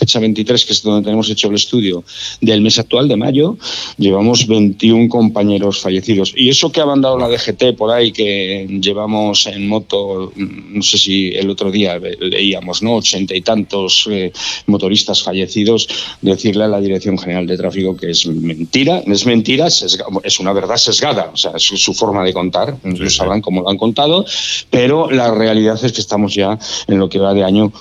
fecha 0.00 0.18
23, 0.18 0.64
que 0.64 0.72
es 0.72 0.82
donde 0.82 1.04
tenemos 1.04 1.28
hecho 1.28 1.48
el 1.48 1.56
estudio 1.56 2.02
del 2.40 2.62
mes 2.62 2.78
actual 2.78 3.06
de 3.06 3.16
mayo, 3.16 3.58
llevamos 3.98 4.46
21 4.46 5.10
compañeros 5.10 5.80
fallecidos. 5.80 6.32
Y 6.34 6.48
eso 6.48 6.72
que 6.72 6.80
ha 6.80 6.86
mandado 6.86 7.18
la 7.18 7.28
DGT 7.28 7.76
por 7.76 7.90
ahí, 7.90 8.10
que 8.10 8.66
llevamos 8.80 9.46
en 9.46 9.68
moto, 9.68 10.32
mm, 10.34 10.76
no 10.76 10.82
sé 10.82 10.96
si 10.96 11.28
el 11.28 11.50
otro 11.50 11.70
día 11.70 12.00
leíamos, 12.18 12.82
¿no? 12.82 12.96
Ochenta 12.96 13.36
y 13.36 13.42
tantos 13.42 14.08
eh, 14.10 14.32
motoristas 14.66 15.22
fallecidos, 15.22 15.86
decirle 16.22 16.64
a 16.64 16.68
la 16.68 16.80
Dirección 16.80 17.18
General 17.18 17.46
de 17.46 17.58
Tráfico 17.58 17.94
que 17.94 18.10
es 18.10 18.26
mentira, 18.26 19.02
es 19.06 19.26
mentira, 19.26 19.66
es 19.66 20.40
una 20.40 20.52
verdad 20.54 20.76
sesgada, 20.76 21.30
o 21.32 21.36
sea, 21.36 21.52
es 21.56 21.62
su, 21.62 21.92
forma 21.92 22.24
de 22.24 22.32
contar, 22.32 22.76
ellos 22.84 23.16
sabrán 23.16 23.42
cómo 23.42 23.60
lo 23.60 23.68
han 23.68 23.76
contado, 23.76 24.24
pero 24.70 25.10
la 25.10 25.34
realidad 25.34 25.78
es 25.82 25.92
que 25.92 26.00
estamos 26.00 26.34
ya 26.34 26.58
en 26.86 26.98
lo 26.98 27.08
que 27.08 27.18
va 27.18 27.34
de 27.34 27.44
año 27.44 27.72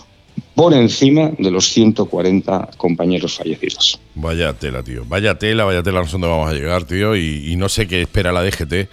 por 0.60 0.74
encima 0.74 1.32
de 1.38 1.52
los 1.52 1.70
140 1.70 2.72
compañeros 2.76 3.38
fallecidos. 3.38 3.98
Vaya 4.14 4.52
tela, 4.52 4.84
tío. 4.84 5.06
Vaya 5.08 5.40
tela, 5.40 5.64
vaya 5.64 5.82
tela, 5.82 6.02
no 6.02 6.06
sé 6.06 6.12
dónde 6.12 6.28
vamos 6.28 6.50
a 6.50 6.54
llegar, 6.54 6.84
tío. 6.84 7.16
Y, 7.16 7.56
no 7.56 7.70
sé 7.70 7.88
qué 7.88 8.02
espera 8.02 8.34
la 8.34 8.44
DGT 8.44 8.90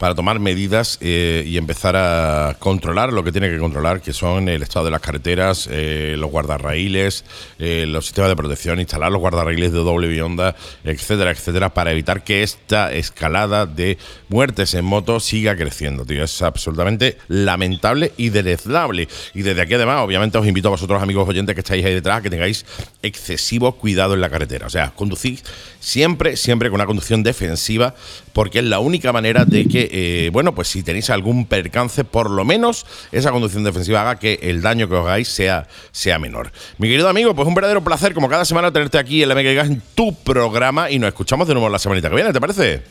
para 0.00 0.14
tomar 0.14 0.40
medidas 0.40 0.96
eh, 1.02 1.44
y 1.46 1.58
empezar 1.58 1.94
a 1.94 2.56
controlar 2.58 3.12
lo 3.12 3.22
que 3.22 3.32
tiene 3.32 3.50
que 3.50 3.58
controlar, 3.58 4.00
que 4.00 4.14
son 4.14 4.48
el 4.48 4.62
estado 4.62 4.86
de 4.86 4.90
las 4.92 5.02
carreteras, 5.02 5.68
eh, 5.70 6.14
los 6.16 6.30
guardarraíles, 6.30 7.22
eh, 7.58 7.84
los 7.86 8.06
sistemas 8.06 8.30
de 8.30 8.36
protección, 8.36 8.80
instalar 8.80 9.12
los 9.12 9.20
guardarraíles 9.20 9.72
de 9.72 9.78
doble 9.80 10.08
bionda, 10.08 10.56
etcétera, 10.84 11.32
etcétera, 11.32 11.74
para 11.74 11.92
evitar 11.92 12.24
que 12.24 12.42
esta 12.42 12.90
escalada 12.94 13.66
de 13.66 13.98
muertes 14.30 14.72
en 14.72 14.86
moto 14.86 15.20
siga 15.20 15.54
creciendo, 15.54 16.06
tío. 16.06 16.24
Es 16.24 16.40
absolutamente 16.40 17.18
lamentable 17.28 18.12
y 18.16 18.30
deleznable. 18.30 19.06
Y 19.34 19.42
desde 19.42 19.60
aquí, 19.60 19.74
además, 19.74 20.00
obviamente, 20.00 20.38
os 20.38 20.46
invito 20.46 20.68
a 20.68 20.70
vosotros, 20.70 21.02
amigos 21.02 21.28
oyentes 21.28 21.54
que 21.54 21.60
estáis 21.60 21.84
ahí 21.84 21.92
detrás, 21.92 22.22
que 22.22 22.30
tengáis 22.30 22.64
excesivo 23.02 23.72
cuidado 23.72 24.14
en 24.14 24.22
la 24.22 24.30
carretera. 24.30 24.66
O 24.66 24.70
sea, 24.70 24.92
conducid 24.96 25.40
siempre, 25.80 26.36
siempre 26.36 26.68
con 26.70 26.76
una 26.76 26.86
conducción 26.86 27.22
defensiva, 27.22 27.94
porque 28.32 28.60
es 28.60 28.64
la 28.64 28.78
única 28.78 29.12
manera 29.12 29.44
de 29.44 29.66
que, 29.66 29.88
eh, 29.90 30.30
bueno, 30.32 30.54
pues 30.54 30.68
si 30.68 30.82
tenéis 30.82 31.10
algún 31.10 31.46
percance, 31.46 32.04
por 32.04 32.30
lo 32.30 32.44
menos 32.44 32.86
esa 33.10 33.32
conducción 33.32 33.64
defensiva 33.64 34.02
haga 34.02 34.18
que 34.18 34.38
el 34.42 34.62
daño 34.62 34.88
que 34.88 34.94
os 34.94 35.06
hagáis 35.06 35.28
sea, 35.28 35.66
sea 35.90 36.18
menor. 36.18 36.52
Mi 36.78 36.88
querido 36.88 37.08
amigo, 37.08 37.34
pues 37.34 37.48
un 37.48 37.54
verdadero 37.54 37.82
placer, 37.82 38.14
como 38.14 38.28
cada 38.28 38.44
semana, 38.44 38.72
tenerte 38.72 38.98
aquí 38.98 39.22
en 39.22 39.28
la 39.28 39.34
Mega 39.34 39.62
en 39.62 39.82
tu 39.94 40.14
programa 40.14 40.90
y 40.90 40.98
nos 40.98 41.08
escuchamos 41.08 41.48
de 41.48 41.54
nuevo 41.54 41.68
la 41.68 41.78
semanita 41.78 42.08
que 42.08 42.14
viene, 42.14 42.32
¿te 42.32 42.40
parece? 42.40 42.82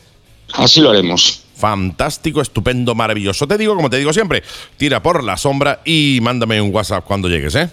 Así 0.53 0.81
lo 0.81 0.89
haremos. 0.89 1.43
Fantástico, 1.55 2.41
estupendo, 2.41 2.95
maravilloso. 2.95 3.47
Te 3.47 3.57
digo, 3.57 3.75
como 3.75 3.89
te 3.89 3.97
digo 3.97 4.13
siempre, 4.13 4.43
tira 4.77 5.03
por 5.03 5.23
la 5.23 5.37
sombra 5.37 5.81
y 5.85 6.19
mándame 6.21 6.61
un 6.61 6.73
WhatsApp 6.73 7.05
cuando 7.05 7.27
llegues, 7.29 7.55
¿eh? 7.55 7.69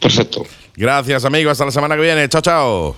Perfecto. 0.00 0.46
Gracias, 0.74 1.24
amigo. 1.24 1.50
Hasta 1.50 1.64
la 1.64 1.70
semana 1.70 1.94
que 1.94 2.02
viene. 2.02 2.28
Chao, 2.28 2.42
chao. 2.42 2.96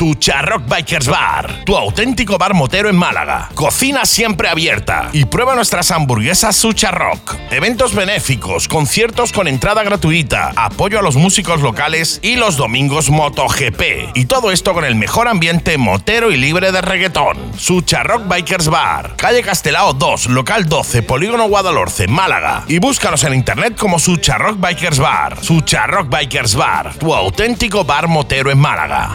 Sucharrock 0.00 0.66
Bikers 0.66 1.08
Bar, 1.08 1.62
tu 1.66 1.76
auténtico 1.76 2.38
bar 2.38 2.54
motero 2.54 2.88
en 2.88 2.96
Málaga. 2.96 3.50
Cocina 3.54 4.06
siempre 4.06 4.48
abierta 4.48 5.10
y 5.12 5.26
prueba 5.26 5.54
nuestras 5.54 5.90
hamburguesas 5.90 6.56
Sucharrock. 6.56 7.36
Eventos 7.50 7.94
benéficos, 7.94 8.66
conciertos 8.66 9.30
con 9.30 9.46
entrada 9.46 9.82
gratuita, 9.82 10.54
apoyo 10.56 10.98
a 10.98 11.02
los 11.02 11.16
músicos 11.16 11.60
locales 11.60 12.18
y 12.22 12.36
los 12.36 12.56
domingos 12.56 13.10
MotoGP. 13.10 14.16
Y 14.16 14.24
todo 14.24 14.50
esto 14.52 14.72
con 14.72 14.86
el 14.86 14.94
mejor 14.94 15.28
ambiente 15.28 15.76
motero 15.76 16.32
y 16.32 16.38
libre 16.38 16.72
de 16.72 16.80
reggaetón. 16.80 17.36
Sucharrock 17.58 18.26
Bikers 18.26 18.68
Bar, 18.68 19.16
calle 19.16 19.42
Castelao 19.42 19.92
2, 19.92 20.28
local 20.28 20.66
12, 20.66 21.02
Polígono 21.02 21.46
Guadalhorce, 21.46 22.08
Málaga. 22.08 22.64
Y 22.68 22.78
búscanos 22.78 23.22
en 23.24 23.34
internet 23.34 23.76
como 23.78 23.98
Sucharrock 23.98 24.58
Bikers 24.58 24.98
Bar. 24.98 25.44
Sucharrock 25.44 26.08
Bikers 26.08 26.54
Bar, 26.54 26.94
tu 26.94 27.14
auténtico 27.14 27.84
bar 27.84 28.08
motero 28.08 28.50
en 28.50 28.58
Málaga. 28.58 29.12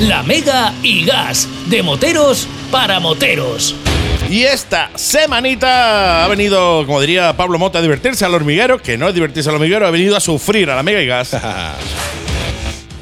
La 0.00 0.22
Mega 0.22 0.72
y 0.80 1.04
Gas, 1.04 1.48
de 1.66 1.82
moteros 1.82 2.46
para 2.70 3.00
moteros. 3.00 3.74
Y 4.30 4.44
esta 4.44 4.90
semanita 4.94 6.24
ha 6.24 6.28
venido, 6.28 6.86
como 6.86 7.00
diría 7.00 7.36
Pablo 7.36 7.58
Mota, 7.58 7.80
a 7.80 7.82
divertirse 7.82 8.24
al 8.24 8.34
hormiguero, 8.34 8.80
que 8.80 8.96
no 8.96 9.08
es 9.08 9.14
divertirse 9.14 9.48
al 9.48 9.56
hormiguero, 9.56 9.86
ha 9.86 9.90
venido 9.90 10.16
a 10.16 10.20
sufrir 10.20 10.70
a 10.70 10.76
la 10.76 10.84
Mega 10.84 11.02
y 11.02 11.06
Gas. 11.06 11.36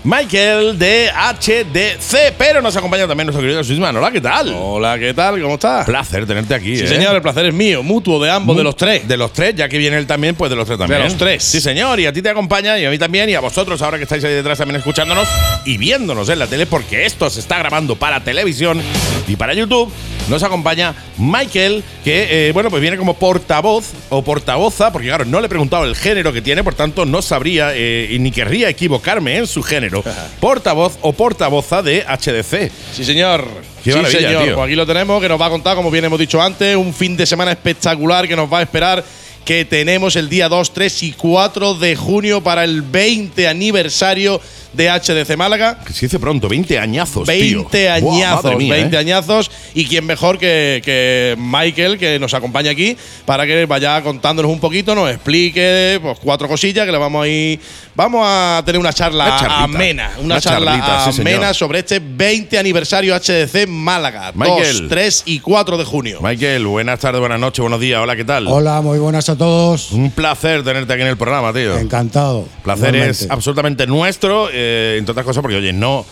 Michael 0.07 0.78
de 0.78 1.11
HDC, 1.11 2.35
pero 2.39 2.62
nos 2.62 2.77
acompaña 2.77 3.09
también 3.09 3.27
nuestro 3.27 3.43
querido 3.43 3.65
Suisman. 3.65 3.97
Hola, 3.97 4.12
¿qué 4.12 4.20
tal? 4.20 4.55
Hola, 4.57 4.97
¿qué 5.01 5.12
tal? 5.12 5.43
¿Cómo 5.43 5.55
estás? 5.55 5.85
Placer 5.85 6.24
tenerte 6.24 6.55
aquí. 6.55 6.77
Sí, 6.77 6.85
¿eh? 6.85 6.87
señor, 6.87 7.16
el 7.16 7.23
placer 7.23 7.47
es 7.47 7.53
mío, 7.53 7.83
mutuo 7.83 8.23
de 8.23 8.31
ambos, 8.31 8.57
de 8.57 8.62
los 8.62 8.77
tres. 8.77 9.09
De 9.09 9.16
los 9.16 9.33
tres, 9.33 9.57
ya 9.57 9.69
que 9.69 9.78
viene 9.78 9.97
él 9.97 10.07
también, 10.07 10.37
pues 10.37 10.49
de 10.49 10.55
los 10.55 10.65
tres 10.65 10.78
también. 10.78 11.03
los 11.03 11.16
tres. 11.16 11.43
Sí, 11.43 11.61
señor, 11.61 11.99
y 11.99 12.07
a 12.07 12.12
ti 12.12 12.23
te 12.23 12.28
acompaña, 12.28 12.78
y 12.78 12.85
a 12.85 12.91
mí 12.91 12.99
también, 12.99 13.28
y 13.31 13.35
a 13.35 13.41
vosotros 13.41 13.83
ahora 13.83 13.97
que 13.97 14.05
estáis 14.05 14.23
ahí 14.23 14.33
detrás 14.33 14.59
también 14.59 14.77
escuchándonos 14.77 15.27
y 15.65 15.77
viéndonos 15.77 16.28
en 16.28 16.39
la 16.39 16.47
tele, 16.47 16.66
porque 16.66 17.05
esto 17.05 17.28
se 17.28 17.41
está 17.41 17.59
grabando 17.59 17.97
para 17.97 18.23
televisión 18.23 18.81
y 19.27 19.35
para 19.35 19.55
YouTube. 19.55 19.93
Nos 20.28 20.43
acompaña 20.43 20.94
Michael, 21.19 21.85
que, 22.05 22.48
eh, 22.48 22.53
bueno, 22.53 22.69
pues 22.70 22.82
viene 22.82 22.97
como 22.97 23.15
portavoz 23.15 23.93
o 24.09 24.23
portavoza, 24.23 24.93
porque 24.93 25.09
claro, 25.09 25.24
no 25.24 25.40
le 25.40 25.47
he 25.47 25.48
preguntado 25.48 25.85
el 25.85 25.94
género 25.94 26.32
que 26.32 26.43
tiene, 26.43 26.65
por 26.65 26.74
tanto 26.74 27.07
no 27.07 27.23
sabría 27.23 27.70
eh, 27.74 28.09
y 28.11 28.19
ni 28.19 28.31
querría 28.32 28.69
equivocarme 28.69 29.36
en 29.36 29.47
su 29.47 29.62
género. 29.62 30.03
portavoz 30.40 30.98
o 31.03 31.12
portavoza 31.12 31.82
de 31.82 32.05
HDC. 32.05 32.70
Sí, 32.93 33.05
señor. 33.05 33.47
Qué 33.85 33.93
sí, 33.93 34.05
señor. 34.07 34.44
tío. 34.44 34.55
Pues 34.55 34.66
aquí 34.66 34.74
lo 34.74 34.85
tenemos, 34.86 35.23
que 35.23 35.28
nos 35.28 35.40
va 35.40 35.47
a 35.47 35.51
contar, 35.51 35.77
como 35.77 35.90
bien 35.90 36.05
hemos 36.05 36.19
dicho 36.19 36.43
antes, 36.43 36.77
un 36.77 36.93
fin 36.93 37.16
de 37.16 37.24
semana 37.24 37.53
espectacular 37.53 38.27
que 38.27 38.35
nos 38.35 38.53
va 38.53 38.59
a 38.59 38.62
esperar. 38.62 39.05
Que 39.47 39.64
tenemos 39.64 40.16
el 40.16 40.28
día 40.28 40.48
2, 40.48 40.73
3 40.73 41.02
y 41.05 41.12
4 41.12 41.74
de 41.74 41.94
junio 41.94 42.43
para 42.43 42.64
el 42.64 42.82
20 42.82 43.47
aniversario 43.47 44.40
de 44.73 44.90
HDC 44.90 45.36
Málaga. 45.36 45.78
Que 45.86 45.93
se 45.93 46.06
dice 46.06 46.18
pronto, 46.18 46.48
20 46.48 46.81
añazos. 46.81 47.28
20 47.28 47.70
tío. 47.70 47.93
Añazos, 47.93 48.56
mía, 48.56 48.74
20 48.74 48.97
¿eh? 48.97 48.98
añazos. 48.98 49.51
Y 49.73 49.86
quién 49.86 50.05
mejor 50.05 50.39
que, 50.39 50.82
que 50.85 51.36
Michael, 51.39 51.97
que 51.97 52.18
nos 52.18 52.35
acompaña 52.35 52.73
aquí, 52.73 52.97
para 53.24 53.47
que 53.47 53.66
vaya 53.66 54.02
contándonos 54.02 54.51
un 54.51 54.59
poquito, 54.59 54.97
nos 54.97 55.10
explique 55.10 56.01
pues, 56.02 56.18
cuatro 56.20 56.48
cosillas 56.48 56.85
que 56.85 56.90
le 56.90 56.98
vamos 56.98 57.24
a 57.24 57.28
ir. 57.28 57.60
Vamos 57.94 58.23
a 58.27 58.62
tener 58.66 58.78
una 58.81 58.93
charla 58.93 59.27
Una 59.27 59.39
charlita. 59.39 59.62
amena, 59.62 60.10
una, 60.16 60.24
Una 60.24 60.40
charla 60.40 60.73
charlita, 60.73 61.12
sí, 61.12 61.20
amena 61.23 61.55
sobre 61.55 61.78
este 61.78 62.01
20 62.01 62.59
aniversario 62.59 63.14
HDC 63.16 63.66
Málaga. 63.68 64.32
Michael. 64.35 64.81
2, 64.81 64.89
3 64.89 65.23
y 65.27 65.39
4 65.39 65.78
de 65.78 65.85
junio. 65.85 66.20
Michael, 66.20 66.66
buenas 66.66 66.98
tardes, 67.01 67.20
buenas 67.20 67.40
noches, 67.40 67.60
buenos 67.60 67.81
días. 67.81 68.01
Hola, 68.02 68.16
¿qué 68.16 68.24
tal? 68.24 68.48
Hola, 68.48 68.82
muy 68.82 68.98
buenas 68.98 69.28
a 69.31 69.36
todos. 69.37 69.93
Un 69.93 70.11
placer 70.11 70.63
tenerte 70.65 70.93
aquí 70.93 71.03
en 71.03 71.09
el 71.09 71.17
programa, 71.17 71.53
tío. 71.53 71.77
Encantado. 71.79 72.47
placer 72.63 72.97
es 72.97 73.29
absolutamente 73.31 73.87
nuestro, 73.87 74.49
eh, 74.53 74.97
entre 74.99 75.13
otras 75.13 75.27
cosas, 75.27 75.43
porque, 75.43 75.57
oye, 75.57 75.73
no, 75.73 76.05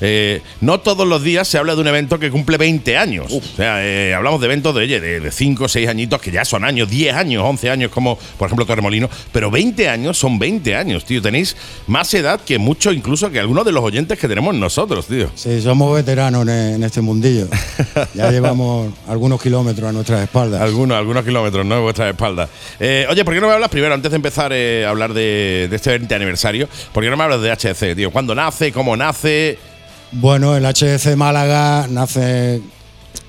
eh, 0.00 0.42
no 0.60 0.80
todos 0.80 1.06
los 1.06 1.22
días 1.22 1.46
se 1.48 1.58
habla 1.58 1.74
de 1.74 1.80
un 1.80 1.88
evento 1.88 2.18
que 2.18 2.30
cumple 2.30 2.56
20 2.58 2.96
años. 2.96 3.32
O 3.32 3.56
sea, 3.56 3.84
eh, 3.84 4.14
hablamos 4.14 4.40
de 4.40 4.46
eventos 4.46 4.74
de, 4.74 4.82
oye, 4.82 5.00
de, 5.00 5.30
5 5.30 5.64
o 5.64 5.68
6 5.68 5.88
añitos, 5.88 6.20
que 6.20 6.30
ya 6.30 6.44
son 6.44 6.64
años, 6.64 6.88
10 6.88 7.14
años, 7.14 7.42
11 7.44 7.70
años, 7.70 7.90
como 7.90 8.18
por 8.38 8.46
ejemplo 8.46 8.66
Torremolino, 8.66 9.08
pero 9.32 9.50
20 9.50 9.88
años 9.88 10.18
son 10.18 10.38
20 10.38 10.74
años, 10.74 11.04
tío. 11.04 11.22
Tenéis 11.22 11.56
más 11.86 12.12
edad 12.14 12.40
que 12.40 12.58
mucho, 12.58 12.92
incluso 12.92 13.30
que 13.30 13.40
algunos 13.40 13.64
de 13.64 13.72
los 13.72 13.82
oyentes 13.84 14.18
que 14.18 14.28
tenemos 14.28 14.54
nosotros, 14.54 15.06
tío. 15.06 15.30
Sí, 15.34 15.60
somos 15.60 15.94
veteranos 15.94 16.46
en, 16.48 16.82
este 16.82 17.00
mundillo. 17.00 17.46
Ya 18.14 18.30
llevamos 18.30 18.92
algunos 19.06 19.40
kilómetros 19.40 19.88
a 19.88 19.92
nuestras 19.92 20.22
espaldas. 20.22 20.60
Algunos, 20.60 20.96
algunos 20.96 21.24
kilómetros, 21.24 21.64
¿no? 21.66 21.76
En 21.76 21.82
vuestras 21.82 22.10
espaldas. 22.10 22.48
Eh, 22.78 23.06
oye, 23.10 23.24
¿por 23.24 23.34
qué 23.34 23.40
no 23.40 23.48
me 23.48 23.54
hablas 23.54 23.70
primero, 23.70 23.92
antes 23.94 24.10
de 24.10 24.16
empezar 24.16 24.52
eh, 24.54 24.84
a 24.86 24.90
hablar 24.90 25.12
de, 25.12 25.66
de 25.68 25.76
este 25.76 25.90
20 25.90 26.14
aniversario? 26.14 26.68
¿Por 26.92 27.02
qué 27.02 27.10
no 27.10 27.16
me 27.16 27.24
hablas 27.24 27.42
de 27.42 27.50
HC, 27.50 27.94
tío? 27.96 28.10
¿Cuándo 28.10 28.34
nace? 28.34 28.72
¿Cómo 28.72 28.96
nace? 28.96 29.58
Bueno, 30.12 30.56
el 30.56 30.64
HDC 30.64 31.16
Málaga 31.16 31.86
nace, 31.88 32.60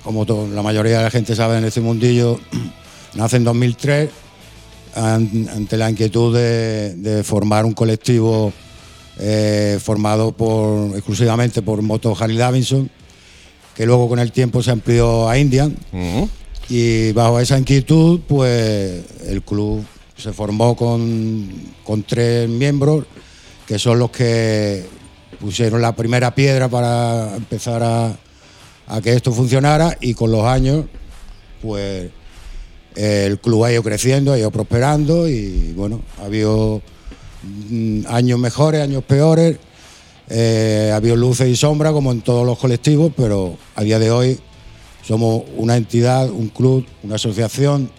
como 0.04 0.26
to- 0.26 0.48
la 0.54 0.62
mayoría 0.62 0.98
de 1.00 1.04
la 1.06 1.12
gente 1.12 1.36
sabe 1.36 1.58
en 1.58 1.66
este 1.66 1.82
mundillo, 1.82 2.40
nace 3.16 3.38
en 3.38 3.44
2003 3.44 4.10
an- 4.96 5.50
ante 5.54 5.78
la 5.78 5.90
inquietud 5.90 6.36
de, 6.36 6.96
de 6.96 7.24
formar 7.24 7.66
un 7.66 7.74
colectivo 7.74 8.52
eh, 9.20 9.78
formado 9.84 10.32
por, 10.32 10.96
exclusivamente 10.96 11.62
por 11.62 11.82
moto 11.82 12.16
Harley 12.20 12.38
Davidson, 12.38 12.90
que 13.76 13.86
luego 13.86 14.10
con 14.10 14.20
el 14.20 14.32
tiempo 14.32 14.64
se 14.64 14.72
amplió 14.72 15.30
a 15.30 15.38
Indian. 15.38 15.76
Y 16.74 17.12
bajo 17.12 17.38
esa 17.38 17.60
inquietud, 17.60 18.22
pues 18.26 19.04
el 19.28 19.42
club 19.42 19.84
se 20.16 20.32
formó 20.32 20.74
con, 20.74 21.50
con 21.84 22.04
tres 22.04 22.48
miembros, 22.48 23.04
que 23.68 23.78
son 23.78 24.00
los 24.00 24.10
que 24.10 24.86
pusieron 25.42 25.82
la 25.82 25.94
primera 25.94 26.34
piedra 26.34 26.70
para 26.70 27.36
empezar 27.36 27.84
a, 27.84 29.02
que 29.04 29.12
esto 29.12 29.34
funcionara 29.34 29.98
y 30.00 30.14
con 30.14 30.32
los 30.32 30.46
años, 30.46 30.86
pues 31.62 32.10
eh, 32.96 33.26
el 33.26 33.38
club 33.40 33.66
ha 33.66 33.74
ido 33.74 33.84
creciendo, 33.84 34.32
ha 34.32 34.40
ido 34.40 34.50
prosperando 34.50 35.28
y 35.28 35.74
bueno, 35.76 36.02
ha 36.22 36.28
habido 36.28 36.82
mm, 37.70 38.04
años 38.08 38.40
mejores, 38.40 38.82
años 38.82 39.04
peores, 39.04 39.58
eh, 40.30 40.90
ha 40.94 40.96
habido 40.96 41.18
luces 41.18 41.50
y 41.50 41.58
sombras 41.58 41.92
como 41.92 42.14
en 42.14 42.22
todos 42.22 42.46
los 42.46 42.58
colectivos, 42.58 43.12
pero 43.18 43.58
a 43.76 43.84
día 43.84 44.00
de 44.00 44.10
hoy 44.10 44.40
somos 45.04 45.44
una 45.58 45.76
entidad, 45.78 46.30
un 46.30 46.50
club, 46.50 46.86
una 47.04 47.16
asociación 47.16 47.90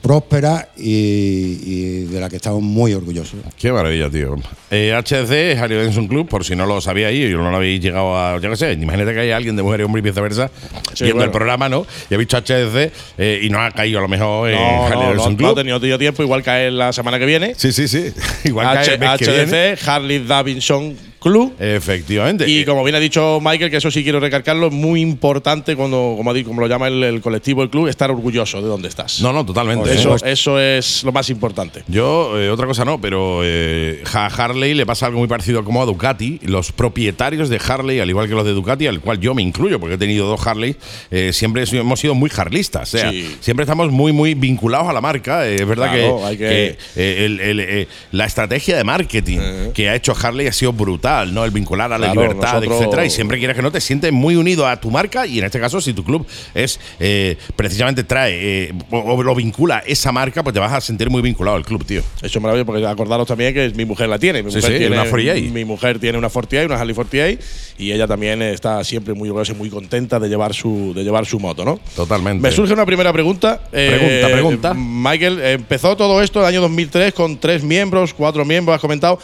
próspera 0.00 0.70
y, 0.76 1.58
y 1.64 2.04
de 2.06 2.18
la 2.20 2.28
que 2.30 2.36
estamos 2.36 2.62
muy 2.62 2.94
orgullosos. 2.94 3.40
Qué 3.58 3.70
maravilla, 3.70 4.08
tío. 4.08 4.36
Eh, 4.70 4.94
HC 4.94 5.30
es 5.32 6.08
Club, 6.08 6.28
por 6.28 6.44
si 6.44 6.56
no 6.56 6.64
lo 6.64 6.80
sabíais 6.80 7.30
y 7.30 7.34
no 7.34 7.50
lo 7.50 7.56
habéis 7.56 7.80
llegado 7.82 8.16
a. 8.16 8.40
Yo 8.40 8.48
qué 8.50 8.56
sé, 8.56 8.72
imagínate 8.72 9.12
que 9.12 9.20
hay 9.20 9.30
alguien 9.32 9.54
de 9.56 9.62
mujer 9.62 9.80
y 9.80 9.82
hombre 9.84 10.00
y 10.00 10.02
viceversa 10.02 10.50
Sí, 10.94 11.04
viendo 11.04 11.24
el 11.24 11.30
programa, 11.30 11.68
¿no? 11.68 11.86
Y 12.10 12.14
ha 12.14 12.16
visto 12.16 12.36
HC 12.38 12.90
eh, 13.18 13.40
y 13.42 13.50
no 13.50 13.60
ha 13.60 13.70
caído 13.70 13.98
a 13.98 14.02
lo 14.02 14.08
mejor 14.08 14.50
en 14.50 14.56
No, 14.56 14.86
Harley 14.86 14.90
no, 14.98 15.00
no, 15.02 15.08
Davidson 15.08 15.32
no 15.32 15.36
Club. 15.38 15.50
ha 15.50 15.54
tenido 15.80 15.98
tiempo, 15.98 16.22
igual 16.22 16.42
cae 16.42 16.70
la 16.70 16.92
semana 16.92 17.18
que 17.18 17.26
viene. 17.26 17.54
Sí, 17.56 17.72
sí, 17.72 17.86
sí. 17.86 18.12
Igual 18.44 18.66
cae 18.72 18.78
H- 18.82 18.94
el 18.94 19.00
mes 19.00 19.18
que 19.18 19.26
viene. 19.30 19.74
HDC, 19.76 19.88
Harley 19.88 20.18
Davidson 20.26 20.96
Club. 21.26 21.54
Efectivamente. 21.58 22.48
Y 22.48 22.64
como 22.64 22.84
bien 22.84 22.94
ha 22.94 23.00
dicho 23.00 23.40
Michael, 23.42 23.68
que 23.70 23.78
eso 23.78 23.90
sí 23.90 24.04
quiero 24.04 24.20
recalcarlo, 24.20 24.68
es 24.68 24.72
muy 24.72 25.00
importante 25.00 25.74
cuando, 25.74 26.14
como, 26.16 26.32
como 26.44 26.60
lo 26.60 26.68
llama 26.68 26.86
el, 26.86 27.02
el 27.02 27.20
colectivo, 27.20 27.62
el 27.64 27.68
club, 27.70 27.88
estar 27.88 28.10
orgulloso 28.12 28.62
de 28.62 28.68
dónde 28.68 28.88
estás. 28.88 29.20
No, 29.20 29.32
no, 29.32 29.44
totalmente. 29.44 29.92
Eso, 29.92 30.14
eso 30.24 30.60
es 30.60 31.02
lo 31.02 31.10
más 31.10 31.28
importante. 31.30 31.82
Yo, 31.88 32.38
eh, 32.38 32.48
otra 32.50 32.66
cosa 32.66 32.84
no, 32.84 33.00
pero 33.00 33.40
eh, 33.42 34.04
a 34.14 34.26
Harley 34.26 34.74
le 34.74 34.86
pasa 34.86 35.06
algo 35.06 35.18
muy 35.18 35.26
parecido 35.28 35.64
como 35.64 35.82
a 35.82 35.84
Ducati. 35.86 36.38
Los 36.44 36.70
propietarios 36.70 37.48
de 37.48 37.58
Harley, 37.66 37.98
al 37.98 38.08
igual 38.08 38.28
que 38.28 38.34
los 38.34 38.44
de 38.44 38.52
Ducati, 38.52 38.86
al 38.86 39.00
cual 39.00 39.18
yo 39.18 39.34
me 39.34 39.42
incluyo, 39.42 39.80
porque 39.80 39.96
he 39.96 39.98
tenido 39.98 40.26
dos 40.28 40.46
Harley, 40.46 40.76
eh, 41.10 41.32
siempre 41.32 41.64
hemos 41.72 41.98
sido 41.98 42.14
muy 42.14 42.30
harlistas. 42.36 42.94
O 42.94 42.98
sea, 42.98 43.10
Sí. 43.10 43.36
siempre 43.40 43.64
estamos 43.64 43.90
muy, 43.90 44.12
muy 44.12 44.34
vinculados 44.34 44.88
a 44.88 44.92
la 44.92 45.00
marca. 45.00 45.46
Es 45.48 45.66
verdad 45.66 45.92
Claro, 45.92 46.18
que, 46.18 46.24
hay 46.24 46.36
que- 46.36 46.76
que, 46.94 47.24
el- 47.24 47.40
el, 47.40 47.88
la 48.12 48.24
estrategia 48.26 48.76
de 48.76 48.84
marketing 48.84 49.38
que 49.74 49.88
ha 49.88 49.94
hecho 49.96 50.14
Harley 50.20 50.46
ha 50.46 50.52
sido 50.52 50.72
brutal, 50.72 51.15
¿no? 51.24 51.44
El 51.44 51.50
vincular 51.50 51.92
a 51.92 51.98
la 51.98 52.06
Claro, 52.12 52.20
libertad, 52.22 52.54
nosotros- 52.54 52.80
etcétera. 52.80 53.04
Y 53.06 53.10
siempre 53.10 53.38
quieres 53.38 53.56
que 53.56 53.62
no 53.62 53.72
te 53.72 53.80
sientes 53.80 54.12
muy 54.12 54.36
unido 54.36 54.66
a 54.66 54.80
tu 54.80 54.90
marca. 54.90 55.26
Y 55.26 55.38
en 55.38 55.44
este 55.46 55.58
caso, 55.60 55.80
si 55.80 55.92
tu 55.94 56.04
club 56.04 56.26
es 56.54 56.78
eh, 57.00 57.36
precisamente 57.54 58.04
trae 58.04 58.32
eh, 58.68 58.72
o, 58.90 58.98
o 58.98 59.22
lo 59.22 59.34
vincula 59.34 59.82
esa 59.86 60.12
marca, 60.12 60.42
pues 60.42 60.52
te 60.54 60.60
vas 60.60 60.72
a 60.72 60.80
sentir 60.80 61.08
muy 61.10 61.22
vinculado 61.22 61.56
al 61.56 61.64
club, 61.64 61.84
tío. 61.84 62.00
Eso 62.22 62.38
es 62.38 62.40
maravilloso, 62.40 62.66
porque 62.66 62.86
acordaros 62.86 63.26
también 63.26 63.54
que 63.54 63.70
mi 63.70 63.84
mujer 63.84 64.08
la 64.08 64.18
tiene. 64.18 64.42
Mi 64.42 64.50
Sí, 64.50 64.56
mujer 64.58 64.72
sí, 64.72 64.78
tiene 64.78 64.94
una 65.00 65.08
48. 65.08 65.52
Mi 65.54 65.64
mujer 65.64 65.98
tiene 65.98 66.18
una 66.18 66.28
48, 66.28 66.66
una 66.66 66.80
Harley 66.80 66.94
48, 66.94 67.42
y 67.78 67.92
ella 67.92 68.06
también 68.06 68.42
está 68.42 68.82
siempre 68.84 69.14
muy 69.14 69.28
orgullosa 69.28 69.52
y 69.52 69.56
muy 69.56 69.70
contenta 69.70 70.18
de 70.18 70.28
llevar 70.28 70.54
su, 70.54 70.92
de 70.94 71.04
llevar 71.04 71.26
su 71.26 71.38
moto, 71.40 71.64
¿no? 71.64 71.78
Totalmente. 71.94 72.42
Me 72.42 72.50
surge 72.54 72.72
una 72.72 72.84
primera 72.86 73.12
pregunta. 73.12 73.60
Eh, 73.72 73.96
Pregunta, 73.98 74.28
pregunta. 74.32 74.74
Michael, 74.74 75.40
empezó 75.40 75.96
todo 75.96 76.20
esto 76.22 76.40
en 76.40 76.44
el 76.44 76.48
año 76.48 76.60
2003 76.62 77.14
con 77.14 77.38
tres 77.38 77.62
miembros, 77.62 78.12
cuatro 78.14 78.44
miembros, 78.44 78.74
has 78.76 78.80
comentado. 78.80 79.18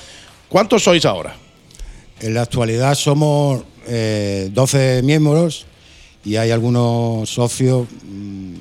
¿Cuántos 0.48 0.82
sois 0.84 1.04
ahora? 1.06 1.34
En 2.22 2.34
la 2.34 2.42
actualidad 2.42 2.94
somos 2.94 3.62
eh, 3.86 4.48
12 4.52 5.02
miembros 5.02 5.66
y 6.24 6.36
hay 6.36 6.50
algunos 6.52 7.28
socios 7.28 7.88
mm, 8.04 8.54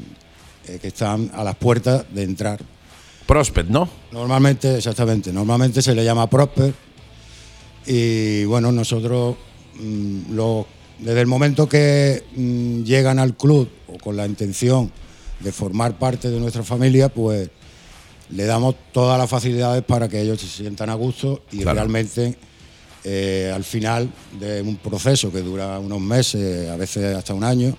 eh, 0.68 0.80
que 0.82 0.88
están 0.88 1.32
a 1.34 1.44
las 1.44 1.56
puertas 1.56 2.04
de 2.14 2.24
entrar. 2.24 2.60
Prospect, 3.28 3.70
¿no? 3.70 3.88
Normalmente, 4.12 4.78
exactamente, 4.78 5.32
normalmente 5.32 5.82
se 5.82 5.94
le 5.96 6.04
llama 6.04 6.28
Prosper 6.30 6.74
y 7.86 8.44
bueno, 8.46 8.72
nosotros 8.72 9.36
mm, 9.80 10.34
lo- 10.34 10.66
desde 11.00 11.22
el 11.22 11.28
momento 11.28 11.70
que 11.70 12.24
mm, 12.36 12.84
llegan 12.84 13.20
al 13.20 13.38
club 13.38 13.70
o 13.88 13.98
con 14.00 14.18
la 14.18 14.26
intención 14.26 14.92
de 15.40 15.52
formar 15.52 15.98
parte 15.98 16.30
de 16.30 16.40
nuestra 16.40 16.64
familia, 16.64 17.10
pues 17.10 17.50
le 18.32 18.46
damos 18.46 18.76
todas 18.92 19.20
las 19.20 19.30
facilidades 19.30 19.84
para 19.84 20.08
que 20.08 20.22
ellos 20.22 20.40
se 20.42 20.48
sientan 20.48 20.90
a 20.90 20.96
gusto 20.96 21.44
y 21.52 21.58
Claro. 21.60 21.76
realmente 21.76 22.36
eh, 23.04 23.52
al 23.54 23.64
final 23.64 24.10
de 24.40 24.62
un 24.62 24.78
proceso 24.78 25.32
que 25.32 25.42
dura 25.42 25.80
unos 25.80 26.00
meses, 26.02 26.70
a 26.70 26.78
veces 26.78 27.16
hasta 27.16 27.34
un 27.34 27.44
año, 27.44 27.76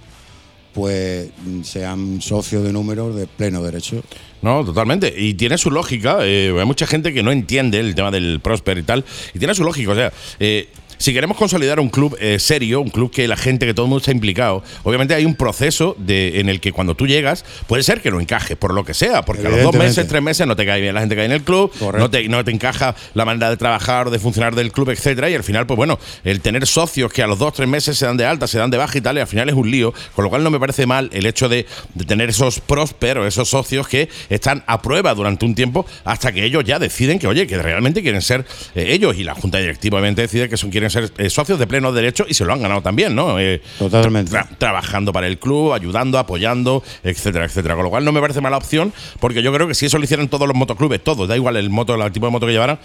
pues 0.72 1.30
mm, 1.44 1.62
sean 1.62 2.20
socios 2.20 2.64
de 2.64 2.72
número 2.72 3.14
de 3.14 3.26
pleno 3.26 3.62
derecho. 3.62 4.02
No, 4.42 4.64
totalmente. 4.64 5.14
Y 5.16 5.34
tiene 5.34 5.56
su 5.56 5.70
lógica. 5.70 6.18
eh, 6.22 6.52
hay 6.58 6.66
mucha 6.66 6.86
gente 6.86 7.12
que 7.12 7.22
no 7.22 7.30
entiende 7.30 7.78
el 7.78 7.94
tema 7.94 8.10
del 8.10 8.40
Prosper 8.40 8.78
y 8.78 8.82
tal. 8.82 9.04
Y 9.34 9.38
tiene 9.38 9.54
su 9.54 9.62
lógica. 9.62 9.92
O 9.92 9.94
sea, 9.94 10.12
eh, 10.40 10.68
si 11.02 11.12
queremos 11.12 11.36
consolidar 11.36 11.80
un 11.80 11.88
club 11.88 12.16
eh, 12.20 12.38
serio, 12.38 12.80
un 12.80 12.90
club 12.90 13.10
que 13.10 13.26
la 13.26 13.36
gente, 13.36 13.66
que 13.66 13.74
todo 13.74 13.86
el 13.86 13.90
mundo 13.90 13.98
está 14.02 14.12
implicado, 14.12 14.62
obviamente 14.84 15.14
hay 15.14 15.24
un 15.24 15.34
proceso 15.34 15.96
de, 15.98 16.38
en 16.38 16.48
el 16.48 16.60
que 16.60 16.70
cuando 16.70 16.94
tú 16.94 17.08
llegas, 17.08 17.44
puede 17.66 17.82
ser 17.82 18.00
que 18.00 18.12
no 18.12 18.20
encajes 18.20 18.56
por 18.56 18.72
lo 18.72 18.84
que 18.84 18.94
sea, 18.94 19.22
porque 19.22 19.48
a 19.48 19.50
los 19.50 19.62
dos 19.64 19.74
meses, 19.74 20.06
tres 20.06 20.22
meses 20.22 20.46
no 20.46 20.54
te 20.54 20.64
cae 20.64 20.80
bien 20.80 20.94
la 20.94 21.00
gente 21.00 21.16
que 21.16 21.22
hay 21.22 21.26
en 21.26 21.32
el 21.32 21.42
club, 21.42 21.72
no 21.98 22.08
te, 22.08 22.28
no 22.28 22.44
te 22.44 22.52
encaja 22.52 22.94
la 23.14 23.24
manera 23.24 23.50
de 23.50 23.56
trabajar 23.56 24.06
o 24.06 24.10
de 24.12 24.20
funcionar 24.20 24.54
del 24.54 24.70
club, 24.70 24.90
etcétera. 24.90 25.28
Y 25.28 25.34
al 25.34 25.42
final, 25.42 25.66
pues 25.66 25.76
bueno, 25.76 25.98
el 26.22 26.40
tener 26.40 26.68
socios 26.68 27.12
que 27.12 27.24
a 27.24 27.26
los 27.26 27.36
dos, 27.36 27.52
tres 27.52 27.68
meses 27.68 27.98
se 27.98 28.06
dan 28.06 28.16
de 28.16 28.24
alta, 28.24 28.46
se 28.46 28.58
dan 28.58 28.70
de 28.70 28.76
baja 28.76 28.96
y 28.96 29.00
tal, 29.00 29.16
y 29.16 29.20
al 29.20 29.26
final 29.26 29.48
es 29.48 29.56
un 29.56 29.68
lío. 29.68 29.92
Con 30.14 30.22
lo 30.22 30.30
cual 30.30 30.44
no 30.44 30.50
me 30.50 30.60
parece 30.60 30.86
mal 30.86 31.10
el 31.12 31.26
hecho 31.26 31.48
de, 31.48 31.66
de 31.94 32.04
tener 32.04 32.28
esos 32.28 32.60
prósperos, 32.60 33.26
esos 33.26 33.48
socios 33.48 33.88
que 33.88 34.08
están 34.30 34.62
a 34.68 34.80
prueba 34.80 35.16
durante 35.16 35.44
un 35.46 35.56
tiempo 35.56 35.84
hasta 36.04 36.30
que 36.30 36.44
ellos 36.44 36.62
ya 36.62 36.78
deciden 36.78 37.18
que, 37.18 37.26
oye, 37.26 37.48
que 37.48 37.58
realmente 37.60 38.02
quieren 38.02 38.22
ser 38.22 38.46
eh, 38.76 38.86
ellos 38.90 39.16
y 39.18 39.24
la 39.24 39.34
junta 39.34 39.58
directiva 39.58 39.98
obviamente 39.98 40.22
decide 40.22 40.48
que 40.48 40.56
son, 40.56 40.70
quieren 40.70 40.91
ser 40.92 41.10
eh, 41.18 41.28
socios 41.30 41.58
de 41.58 41.66
pleno 41.66 41.90
derecho 41.92 42.24
y 42.28 42.34
se 42.34 42.44
lo 42.44 42.52
han 42.52 42.62
ganado 42.62 42.82
también, 42.82 43.14
¿no? 43.14 43.38
Eh, 43.40 43.60
Totalmente. 43.78 44.30
tra- 44.32 44.46
trabajando 44.58 45.12
para 45.12 45.26
el 45.26 45.38
club, 45.38 45.72
ayudando, 45.72 46.18
apoyando, 46.18 46.82
etcétera, 47.02 47.46
etcétera. 47.46 47.74
Con 47.74 47.84
lo 47.84 47.90
cual 47.90 48.04
no 48.04 48.12
me 48.12 48.20
parece 48.20 48.40
mala 48.40 48.56
opción, 48.58 48.92
porque 49.18 49.42
yo 49.42 49.52
creo 49.52 49.66
que 49.66 49.74
si 49.74 49.86
eso 49.86 49.98
lo 49.98 50.04
hicieran 50.04 50.28
todos 50.28 50.46
los 50.46 50.56
motoclubes, 50.56 51.02
todos, 51.02 51.26
da 51.26 51.34
igual 51.36 51.56
el 51.56 51.70
moto, 51.70 51.94
el 51.94 52.12
tipo 52.12 52.26
de 52.26 52.32
moto 52.32 52.46
que 52.46 52.52
llevaran, 52.52 52.78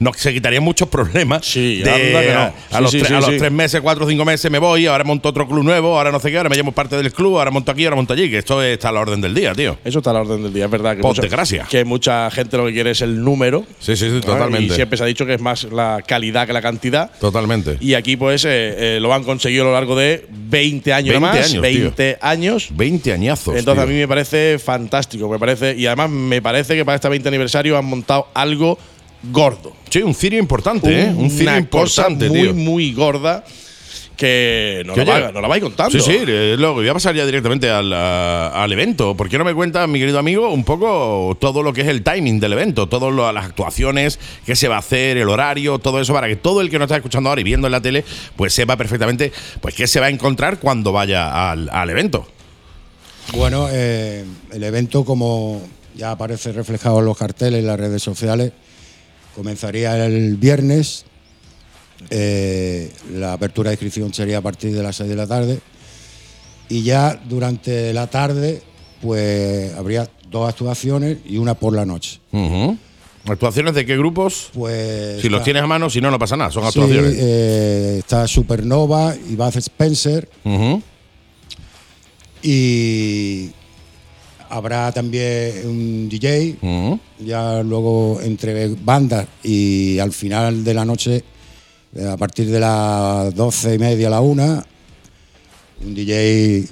nos 0.00 0.16
se 0.16 0.32
quitarían 0.32 0.62
muchos 0.62 0.88
problemas. 0.88 1.44
Sí, 1.46 1.76
de, 1.82 1.90
anda 1.90 2.20
que 2.22 2.32
no. 2.70 2.76
a, 2.76 2.80
los, 2.80 2.90
sí, 2.90 2.98
tre- 3.00 3.06
sí, 3.08 3.14
a 3.14 3.20
los 3.20 3.26
sí. 3.30 3.36
tres 3.38 3.52
meses, 3.52 3.80
cuatro 3.80 4.04
o 4.06 4.08
cinco 4.08 4.24
meses 4.24 4.50
me 4.50 4.58
voy, 4.58 4.86
ahora 4.86 5.04
monto 5.04 5.28
otro 5.28 5.46
club 5.48 5.64
nuevo, 5.64 5.96
ahora 5.96 6.10
no 6.12 6.20
sé 6.20 6.30
qué, 6.30 6.36
ahora 6.36 6.48
me 6.48 6.56
llamo 6.56 6.72
parte 6.72 6.96
del 6.96 7.12
club, 7.12 7.38
ahora 7.38 7.50
monto 7.50 7.72
aquí, 7.72 7.84
ahora 7.84 7.96
monto 7.96 8.12
allí, 8.12 8.30
que 8.30 8.38
esto 8.38 8.62
está 8.62 8.90
a 8.90 8.92
la 8.92 9.00
orden 9.00 9.20
del 9.20 9.34
día, 9.34 9.54
tío. 9.54 9.76
Eso 9.84 9.98
está 9.98 10.10
a 10.10 10.14
la 10.14 10.20
orden 10.20 10.42
del 10.42 10.52
día, 10.52 10.66
es 10.66 10.70
verdad. 10.70 10.96
Que 10.96 11.02
Por 11.02 11.10
mucha- 11.10 11.22
desgracia. 11.22 11.66
Que 11.68 11.84
mucha 11.84 12.30
gente 12.30 12.56
lo 12.56 12.66
que 12.66 12.72
quiere 12.72 12.90
es 12.92 13.02
el 13.02 13.22
número. 13.22 13.64
Sí, 13.80 13.96
sí, 13.96 14.08
sí, 14.10 14.20
totalmente. 14.20 14.72
Y 14.72 14.76
siempre 14.76 14.96
se 14.98 15.04
ha 15.04 15.06
dicho 15.06 15.26
que 15.26 15.34
es 15.34 15.40
más 15.40 15.64
la 15.64 16.02
calidad 16.06 16.46
que 16.46 16.52
la 16.52 16.62
cantidad. 16.62 17.10
Totalmente. 17.18 17.76
Y 17.80 17.94
aquí, 17.94 18.16
pues, 18.16 18.44
eh, 18.44 18.96
eh, 18.96 18.98
lo 19.00 19.12
han 19.12 19.24
conseguido 19.24 19.64
a 19.64 19.66
lo 19.68 19.72
largo 19.72 19.96
de 19.96 20.26
20 20.30 20.92
años 20.92 21.12
20 21.14 21.20
más. 21.20 21.36
años, 21.36 21.50
tío. 21.52 21.60
20 21.60 22.18
años. 22.20 22.68
20 22.70 23.12
añazos. 23.12 23.56
Entonces 23.56 23.84
tío. 23.84 23.90
a 23.90 23.92
mí 23.94 23.98
me 23.98 24.08
parece 24.08 24.58
fantástico, 24.58 25.28
me 25.28 25.38
parece 25.38 25.74
y 25.76 25.86
además 25.86 26.10
me 26.10 26.40
parece 26.40 26.76
que 26.76 26.84
para 26.84 26.96
este 26.96 27.08
20 27.08 27.28
aniversario 27.28 27.76
han 27.76 27.84
montado 27.84 28.28
algo 28.34 28.78
gordo. 29.22 29.72
Sí, 29.90 30.02
un 30.02 30.14
cirio 30.14 30.38
importante, 30.38 31.02
¿eh? 31.02 31.12
Un 31.16 31.30
cirio 31.30 31.50
Una 31.52 31.68
cosa 31.68 32.08
importante, 32.08 32.28
muy 32.28 32.42
tío. 32.42 32.54
muy 32.54 32.92
gorda 32.92 33.44
que 34.16 34.82
no 34.84 34.94
Que 34.94 35.04
la, 35.04 35.14
oye, 35.14 35.22
va, 35.26 35.32
no 35.32 35.40
la 35.40 35.46
vais 35.48 35.62
contando. 35.62 35.92
Sí, 35.96 36.00
sí, 36.00 36.18
eh, 36.26 36.56
luego 36.58 36.74
voy 36.74 36.88
a 36.88 36.92
pasar 36.92 37.14
ya 37.14 37.24
directamente 37.24 37.70
al, 37.70 37.92
a- 37.92 38.48
al 38.64 38.72
evento. 38.72 39.16
¿Por 39.16 39.28
qué 39.28 39.38
no 39.38 39.44
me 39.44 39.54
cuenta, 39.54 39.86
mi 39.86 40.00
querido 40.00 40.18
amigo, 40.18 40.48
un 40.50 40.64
poco 40.64 41.36
todo 41.40 41.62
lo 41.62 41.72
que 41.72 41.82
es 41.82 41.86
el 41.86 42.02
timing 42.02 42.40
del 42.40 42.52
evento? 42.54 42.88
Todas 42.88 43.14
las 43.32 43.44
actuaciones, 43.44 44.18
qué 44.44 44.56
se 44.56 44.66
va 44.66 44.74
a 44.76 44.78
hacer, 44.80 45.16
el 45.18 45.28
horario, 45.28 45.78
todo 45.78 46.00
eso, 46.00 46.12
para 46.14 46.26
que 46.26 46.34
todo 46.34 46.60
el 46.62 46.68
que 46.68 46.78
nos 46.80 46.86
está 46.86 46.96
escuchando 46.96 47.28
ahora 47.28 47.40
y 47.40 47.44
viendo 47.44 47.68
en 47.68 47.72
la 47.72 47.80
tele, 47.80 48.04
pues 48.34 48.52
sepa 48.52 48.76
perfectamente 48.76 49.30
pues 49.60 49.74
qué 49.76 49.86
se 49.86 50.00
va 50.00 50.06
a 50.06 50.10
encontrar 50.10 50.58
cuando 50.58 50.90
vaya 50.90 51.52
al, 51.52 51.68
al 51.70 51.88
evento. 51.90 52.26
Bueno, 53.34 53.68
eh, 53.70 54.24
el 54.52 54.64
evento, 54.64 55.04
como 55.04 55.62
ya 55.94 56.10
aparece 56.12 56.50
reflejado 56.52 56.98
en 56.98 57.04
los 57.04 57.16
carteles 57.16 57.62
y 57.62 57.66
las 57.66 57.78
redes 57.78 58.02
sociales, 58.02 58.52
comenzaría 59.38 60.04
el 60.04 60.36
viernes. 60.36 61.04
Eh, 62.10 62.90
la 63.14 63.34
apertura 63.34 63.70
de 63.70 63.74
inscripción 63.74 64.12
sería 64.12 64.38
a 64.38 64.40
partir 64.40 64.72
de 64.74 64.82
las 64.82 64.96
6 64.96 65.08
de 65.08 65.14
la 65.16 65.28
tarde. 65.28 65.60
Y 66.68 66.82
ya 66.82 67.20
durante 67.28 67.92
la 67.92 68.08
tarde, 68.08 68.62
pues 69.00 69.72
habría 69.74 70.10
dos 70.28 70.48
actuaciones 70.48 71.18
y 71.24 71.38
una 71.38 71.54
por 71.54 71.72
la 71.72 71.86
noche. 71.86 72.18
¿Actuaciones 73.26 73.74
de 73.74 73.86
qué 73.86 73.96
grupos? 73.96 74.50
Pues 74.54 75.22
Si 75.22 75.28
los 75.28 75.44
tienes 75.44 75.62
a 75.62 75.66
mano, 75.68 75.88
si 75.88 76.00
no, 76.00 76.10
no 76.10 76.18
pasa 76.18 76.36
nada. 76.36 76.50
Son 76.50 76.64
Sí, 76.64 76.68
actuaciones. 76.80 77.14
eh, 77.16 77.96
está 78.00 78.26
Supernova 78.26 79.14
y 79.30 79.36
Baz 79.36 79.54
Spencer 79.56 80.28
y 82.42 83.50
habrá 84.50 84.90
también 84.92 85.52
un 85.66 86.08
DJ. 86.08 86.56
Ya 87.20 87.62
luego 87.62 88.20
entre 88.22 88.68
bandas 88.68 89.26
y 89.42 89.98
al 89.98 90.12
final 90.12 90.62
de 90.64 90.74
la 90.74 90.84
noche, 90.84 91.24
eh, 91.94 92.06
a 92.06 92.16
partir 92.16 92.46
de 92.50 92.60
las 92.60 93.34
doce 93.34 93.74
y 93.74 93.78
media 93.78 94.08
a 94.08 94.10
la 94.10 94.20
una, 94.20 94.64
un 95.84 95.94
DJ, 95.94 96.64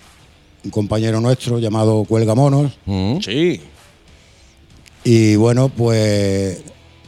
un 0.65 0.71
compañero 0.71 1.21
nuestro 1.21 1.59
llamado 1.59 2.05
Cuelga 2.05 2.35
Monos. 2.35 2.73
Sí. 3.25 3.61
Y 5.05 5.37
bueno, 5.37 5.69
pues. 5.69 6.59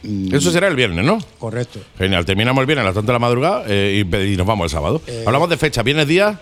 mm, 0.03 0.33
Eso 0.33 0.51
será 0.51 0.67
el 0.69 0.75
viernes, 0.75 1.03
¿no? 1.05 1.17
Correcto. 1.37 1.79
Genial. 1.97 2.25
Terminamos 2.25 2.61
el 2.61 2.65
viernes 2.65 2.83
a 2.83 2.85
las 2.85 2.93
tantas 2.95 3.07
de 3.07 3.13
la 3.13 3.19
madrugada 3.19 3.63
eh, 3.67 4.05
y, 4.09 4.15
y 4.33 4.37
nos 4.37 4.47
vamos 4.47 4.65
el 4.65 4.69
sábado. 4.69 5.01
Hablamos 5.25 5.49
de 5.49 5.57
fecha. 5.57 5.83
¿Viernes 5.83 6.07
día? 6.07 6.39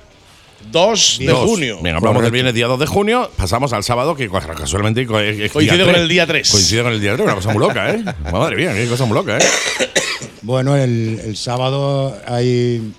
2 0.71 1.17
de 1.19 1.25
Dos. 1.27 1.45
junio. 1.49 1.79
Venga, 1.81 1.97
hablamos 1.97 2.21
del 2.23 2.31
viernes 2.31 2.53
día 2.53 2.67
2 2.67 2.79
de 2.79 2.85
junio. 2.87 3.29
Pasamos 3.37 3.71
al 3.73 3.83
sábado, 3.83 4.15
que 4.15 4.29
casualmente 4.29 5.01
es- 5.01 5.51
Coincide 5.51 5.75
día 5.77 5.85
con 5.85 5.95
el 5.95 6.07
día 6.09 6.27
3. 6.27 6.49
Coincide 6.51 6.83
con 6.83 6.91
el 6.93 7.01
día 7.01 7.13
3. 7.13 7.25
Una 7.25 7.35
cosa 7.35 7.51
muy 7.53 7.59
loca, 7.61 7.93
¿eh? 7.93 8.03
Madre 8.31 8.55
mía, 8.57 8.73
qué 8.73 8.87
cosa 8.87 9.05
muy 9.05 9.15
loca, 9.15 9.37
¿eh? 9.37 9.41
Bueno, 10.41 10.75
el, 10.75 11.19
el 11.25 11.35
sábado 11.35 12.15
hay 12.25 12.93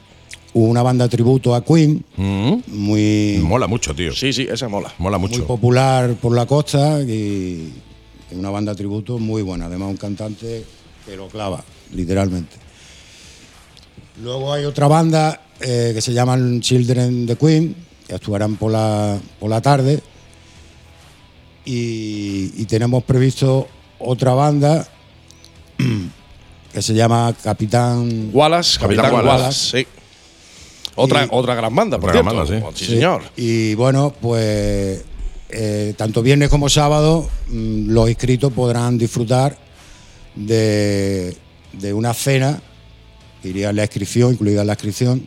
una 0.55 0.83
banda 0.83 1.09
tributo 1.09 1.55
a 1.55 1.65
Queen, 1.65 2.05
Mm. 2.17 2.55
muy, 2.69 3.39
Mola 3.43 3.67
mucho, 3.67 3.95
tío. 3.95 4.13
Sí, 4.15 4.33
sí, 4.33 4.47
esa 4.51 4.69
mola. 4.69 4.93
Mola 4.99 5.19
muy 5.19 5.29
mucho. 5.31 5.47
popular 5.47 6.15
por 6.21 6.35
la 6.35 6.47
costa 6.47 7.01
y 7.03 7.73
una 8.33 8.51
banda 8.51 8.75
tributo 8.75 9.19
muy 9.19 9.43
buena. 9.43 9.67
Además, 9.67 9.89
un 9.91 9.97
cantante 9.97 10.65
que 11.07 11.17
lo 11.17 11.29
clava, 11.29 11.63
literalmente. 11.95 12.57
Luego 14.23 14.53
hay 14.53 14.65
otra 14.65 14.89
banda 14.89 15.41
eh, 15.61 15.93
que 15.95 16.01
se 16.01 16.13
llaman 16.13 16.61
Children 16.61 17.27
de 17.27 17.37
Queen, 17.37 17.75
que 18.07 18.15
actuarán 18.15 18.57
por 18.57 18.73
la, 18.73 19.19
por 19.39 19.51
la 19.51 19.61
tarde. 19.61 20.01
Y, 21.65 22.53
y 22.57 22.65
tenemos 22.65 23.03
previsto 23.05 23.69
otra 23.99 24.33
banda 24.33 24.89
que 26.73 26.83
se 26.83 26.95
llama 26.95 27.35
Capitán 27.43 28.31
Wallace, 28.33 28.79
Capitán, 28.79 29.05
Capitán 29.07 29.27
Wallace. 29.27 29.43
Wallace. 29.43 29.79
Sí. 29.85 29.87
Otra, 30.95 31.25
Y- 31.25 31.29
otra 31.31 31.55
gran 31.55 31.75
banda, 31.75 31.99
por 31.99 32.11
cierto. 32.13 32.35
banda, 32.35 32.47
sí. 32.75 32.85
Sí, 32.85 32.93
señor. 32.95 33.23
Y 33.37 33.75
bueno, 33.75 34.13
pues 34.21 35.05
eh, 35.51 35.95
tanto 35.97 36.23
viernes 36.23 36.49
como 36.49 36.69
sábado 36.69 37.29
mm, 37.49 37.91
los 37.91 38.09
inscritos 38.09 38.53
podrán 38.53 38.97
disfrutar 38.99 39.57
de, 40.35 41.37
de 41.73 41.93
una 41.93 42.15
cena, 42.15 42.61
iría 43.45 43.71
en 43.71 43.77
la 43.77 43.83
inscripción, 43.83 44.33
incluida 44.33 44.63
en 44.63 44.67
la 44.67 44.73
inscripción, 44.73 45.27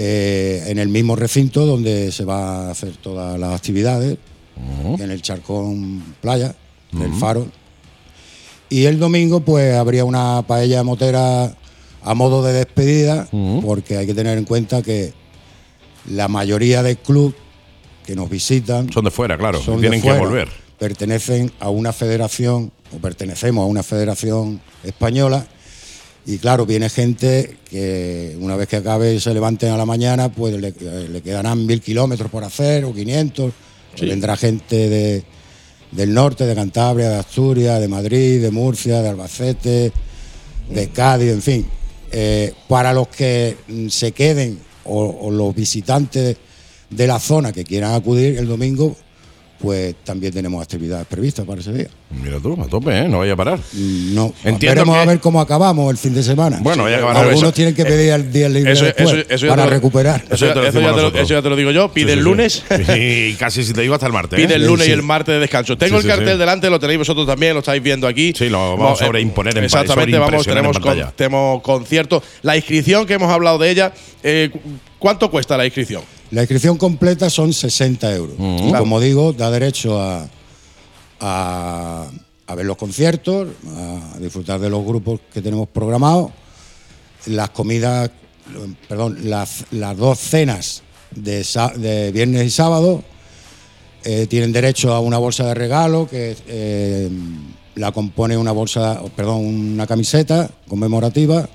eh, 0.00 0.62
en 0.68 0.78
el 0.78 0.88
mismo 0.88 1.16
recinto 1.16 1.66
donde 1.66 2.12
se 2.12 2.24
va 2.24 2.68
a 2.68 2.70
hacer 2.70 2.96
todas 2.98 3.36
las 3.36 3.52
actividades, 3.52 4.16
en 4.96 5.10
el 5.10 5.20
Charcón 5.22 6.14
Playa, 6.20 6.54
en 6.92 7.02
el 7.02 7.12
Faro. 7.14 7.48
Y 8.68 8.84
el 8.84 9.00
domingo 9.00 9.40
pues 9.40 9.74
habría 9.74 10.04
una 10.04 10.42
paella 10.46 10.84
motera 10.84 11.52
a 12.02 12.14
modo 12.14 12.44
de 12.44 12.52
despedida, 12.52 13.26
porque 13.60 13.96
hay 13.96 14.06
que 14.06 14.14
tener 14.14 14.38
en 14.38 14.44
cuenta 14.44 14.82
que 14.82 15.12
la 16.08 16.28
mayoría 16.28 16.84
del 16.84 16.98
club 16.98 17.34
que 18.06 18.14
nos 18.14 18.30
visitan 18.30 18.92
Son 18.92 19.04
de 19.04 19.10
fuera, 19.10 19.36
claro. 19.36 19.60
son 19.60 19.80
de 19.80 19.88
Tienen 19.88 20.00
que 20.00 20.12
volver. 20.12 20.48
Pertenecen 20.78 21.50
a 21.58 21.70
una 21.70 21.92
federación, 21.92 22.70
o 22.94 22.98
pertenecemos 22.98 23.64
a 23.64 23.66
una 23.66 23.82
federación 23.82 24.60
española. 24.84 25.44
Y 26.28 26.36
claro, 26.36 26.66
viene 26.66 26.90
gente 26.90 27.56
que 27.70 28.36
una 28.38 28.54
vez 28.54 28.68
que 28.68 28.76
acabe 28.76 29.14
y 29.14 29.18
se 29.18 29.32
levanten 29.32 29.70
a 29.70 29.78
la 29.78 29.86
mañana, 29.86 30.30
pues 30.30 30.54
le, 30.60 30.74
le 31.08 31.22
quedarán 31.22 31.64
mil 31.64 31.80
kilómetros 31.80 32.30
por 32.30 32.44
hacer 32.44 32.84
o 32.84 32.92
500. 32.92 33.50
Vendrá 34.02 34.36
gente 34.36 34.90
de, 34.90 35.24
del 35.90 36.12
norte, 36.12 36.44
de 36.44 36.54
Cantabria, 36.54 37.08
de 37.08 37.16
Asturias, 37.16 37.80
de 37.80 37.88
Madrid, 37.88 38.42
de 38.42 38.50
Murcia, 38.50 39.00
de 39.00 39.08
Albacete, 39.08 39.90
de 40.68 40.88
Cádiz, 40.90 41.30
en 41.30 41.40
fin. 41.40 41.66
Eh, 42.12 42.52
para 42.68 42.92
los 42.92 43.08
que 43.08 43.56
mm, 43.66 43.88
se 43.88 44.12
queden 44.12 44.58
o, 44.84 45.06
o 45.06 45.30
los 45.30 45.54
visitantes 45.54 46.36
de 46.90 47.06
la 47.06 47.20
zona 47.20 47.54
que 47.54 47.64
quieran 47.64 47.94
acudir 47.94 48.36
el 48.36 48.46
domingo, 48.46 48.98
pues 49.60 49.94
también 50.04 50.32
tenemos 50.32 50.62
actividades 50.62 51.06
previstas 51.06 51.44
para 51.44 51.60
ese 51.60 51.72
día. 51.72 51.88
Mira 52.22 52.38
tú, 52.40 52.56
a 52.62 52.66
tope, 52.68 52.96
¿eh? 52.96 53.08
No 53.08 53.18
vaya 53.18 53.32
a 53.32 53.36
parar. 53.36 53.58
Mm, 53.72 54.14
No, 54.14 54.32
Entiendo 54.44 54.82
veremos 54.82 54.94
que- 54.96 55.02
a 55.02 55.04
ver 55.04 55.20
cómo 55.20 55.40
acabamos 55.40 55.90
el 55.90 55.98
fin 55.98 56.14
de 56.14 56.22
semana. 56.22 56.58
Bueno, 56.62 56.84
Sí, 56.84 56.90
ya 56.92 56.96
acabar- 56.98 57.16
Algunos 57.16 57.42
eso- 57.42 57.52
tienen 57.52 57.74
que 57.74 57.84
pedir 57.84 58.12
el 58.12 58.32
día 58.32 58.48
libre 58.48 58.72
Eso, 58.72 58.84
después 58.84 59.08
eso- 59.08 59.26
eso 59.28 59.46
ya 59.46 59.50
para 59.52 59.64
te 59.64 59.68
lo- 59.70 59.74
recuperar. 59.74 60.22
Eso, 60.22 60.28
ya, 60.28 60.34
Eso 60.34 60.46
ya 60.46 60.52
te 60.54 60.60
lo 60.60 60.60
eso 60.60 60.62
ya 60.62 60.64
decimos 60.66 60.82
te 60.82 60.96
lo, 60.96 61.02
nosotros. 61.02 61.22
eso 61.24 61.34
ya 61.34 61.42
te 61.42 61.48
lo 61.50 61.56
digo 61.56 61.70
yo. 61.72 61.92
Pide 61.92 62.06
Sí, 62.06 62.12
el 62.12 62.18
sí, 62.20 62.24
lunes. 62.24 62.62
sí. 62.68 62.92
Y 63.30 63.34
casi 63.34 63.64
si 63.64 63.72
te 63.72 63.80
digo 63.82 63.94
hasta 63.94 64.06
el 64.06 64.12
martes. 64.12 64.36
Pide 64.38 64.52
¿eh? 64.52 64.56
el 64.56 64.62
Sí, 64.62 64.68
lunes 64.68 64.84
sí. 64.86 64.90
y 64.90 64.94
el 64.94 65.02
martes 65.02 65.34
de 65.34 65.40
descanso. 65.40 65.76
Tengo 65.76 66.00
Sí, 66.00 66.06
el 66.06 66.12
cartel 66.14 66.34
sí. 66.34 66.38
delante, 66.38 66.70
lo 66.70 66.78
tenéis 66.78 66.98
vosotros 67.00 67.26
también, 67.26 67.52
lo 67.54 67.58
estáis 67.58 67.82
viendo 67.82 68.06
aquí. 68.06 68.32
Sí, 68.36 68.48
lo 68.48 68.76
vamos 68.76 69.00
a 69.00 69.04
eh, 69.04 69.06
sobreimponer 69.06 69.58
en 69.58 69.64
Exactamente, 69.64 70.16
vamos, 70.18 70.44
sobreimpresionar 70.44 70.72
tenemos, 70.72 70.76
en 70.76 71.04
con- 71.06 71.16
tenemos 71.16 71.62
conciertos. 71.62 72.22
La 72.42 72.56
inscripción 72.56 73.06
que 73.06 73.14
hemos 73.14 73.30
hablado 73.30 73.58
de 73.58 73.70
ella, 73.70 73.92
eh, 74.22 74.50
cu- 74.52 74.60
¿cuánto 74.98 75.30
cuesta 75.30 75.56
la 75.56 75.64
inscripción? 75.66 76.02
La 76.30 76.42
inscripción 76.42 76.76
completa 76.76 77.30
son 77.30 77.52
60 77.52 78.14
euros. 78.14 78.36
Y 78.38 78.72
como 78.72 79.00
digo, 79.00 79.32
da 79.32 79.50
derecho 79.50 80.00
a, 80.00 80.28
a, 81.20 82.06
a 82.46 82.54
ver 82.54 82.66
los 82.66 82.76
conciertos, 82.76 83.48
a 84.14 84.18
disfrutar 84.18 84.60
de 84.60 84.68
los 84.70 84.84
grupos 84.84 85.20
que 85.32 85.40
tenemos 85.42 85.68
programados, 85.68 86.30
las 87.26 87.50
comidas, 87.50 88.10
perdón, 88.88 89.18
las, 89.30 89.64
las 89.70 89.96
dos 89.96 90.18
cenas 90.18 90.82
de 91.14 92.10
viernes 92.12 92.46
y 92.46 92.50
sábado. 92.50 93.02
eh, 94.04 94.26
tienen 94.28 94.52
derecho 94.52 94.92
a 94.94 95.00
una 95.00 95.18
bolsa 95.18 95.44
de 95.46 95.54
regalo 95.54 96.06
que 96.08 96.36
eh, 96.46 97.10
la 97.74 97.90
compone 97.92 98.36
una 98.36 98.52
bolsa, 98.52 99.00
perdón, 99.16 99.44
una 99.44 99.86
camiseta 99.86 100.48
conmemorativa, 100.68 101.48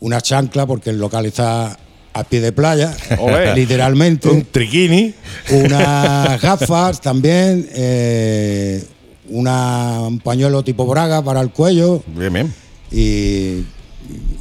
una 0.00 0.20
chancla 0.20 0.66
porque 0.66 0.90
el 0.90 0.98
local 0.98 1.26
está 1.26 1.78
a 2.14 2.24
pie 2.24 2.40
de 2.40 2.52
playa, 2.52 2.94
Olé. 3.18 3.54
literalmente, 3.54 4.28
Un 4.28 4.44
triquini. 4.44 5.14
unas 5.50 6.40
gafas 6.40 7.00
también, 7.00 7.68
eh, 7.74 8.84
una, 9.28 10.00
un 10.02 10.18
pañuelo 10.20 10.62
tipo 10.62 10.86
braga 10.86 11.22
para 11.22 11.40
el 11.40 11.50
cuello 11.50 12.02
Bien, 12.06 12.32
bien. 12.32 12.54
y, 12.90 12.98
y 12.98 13.64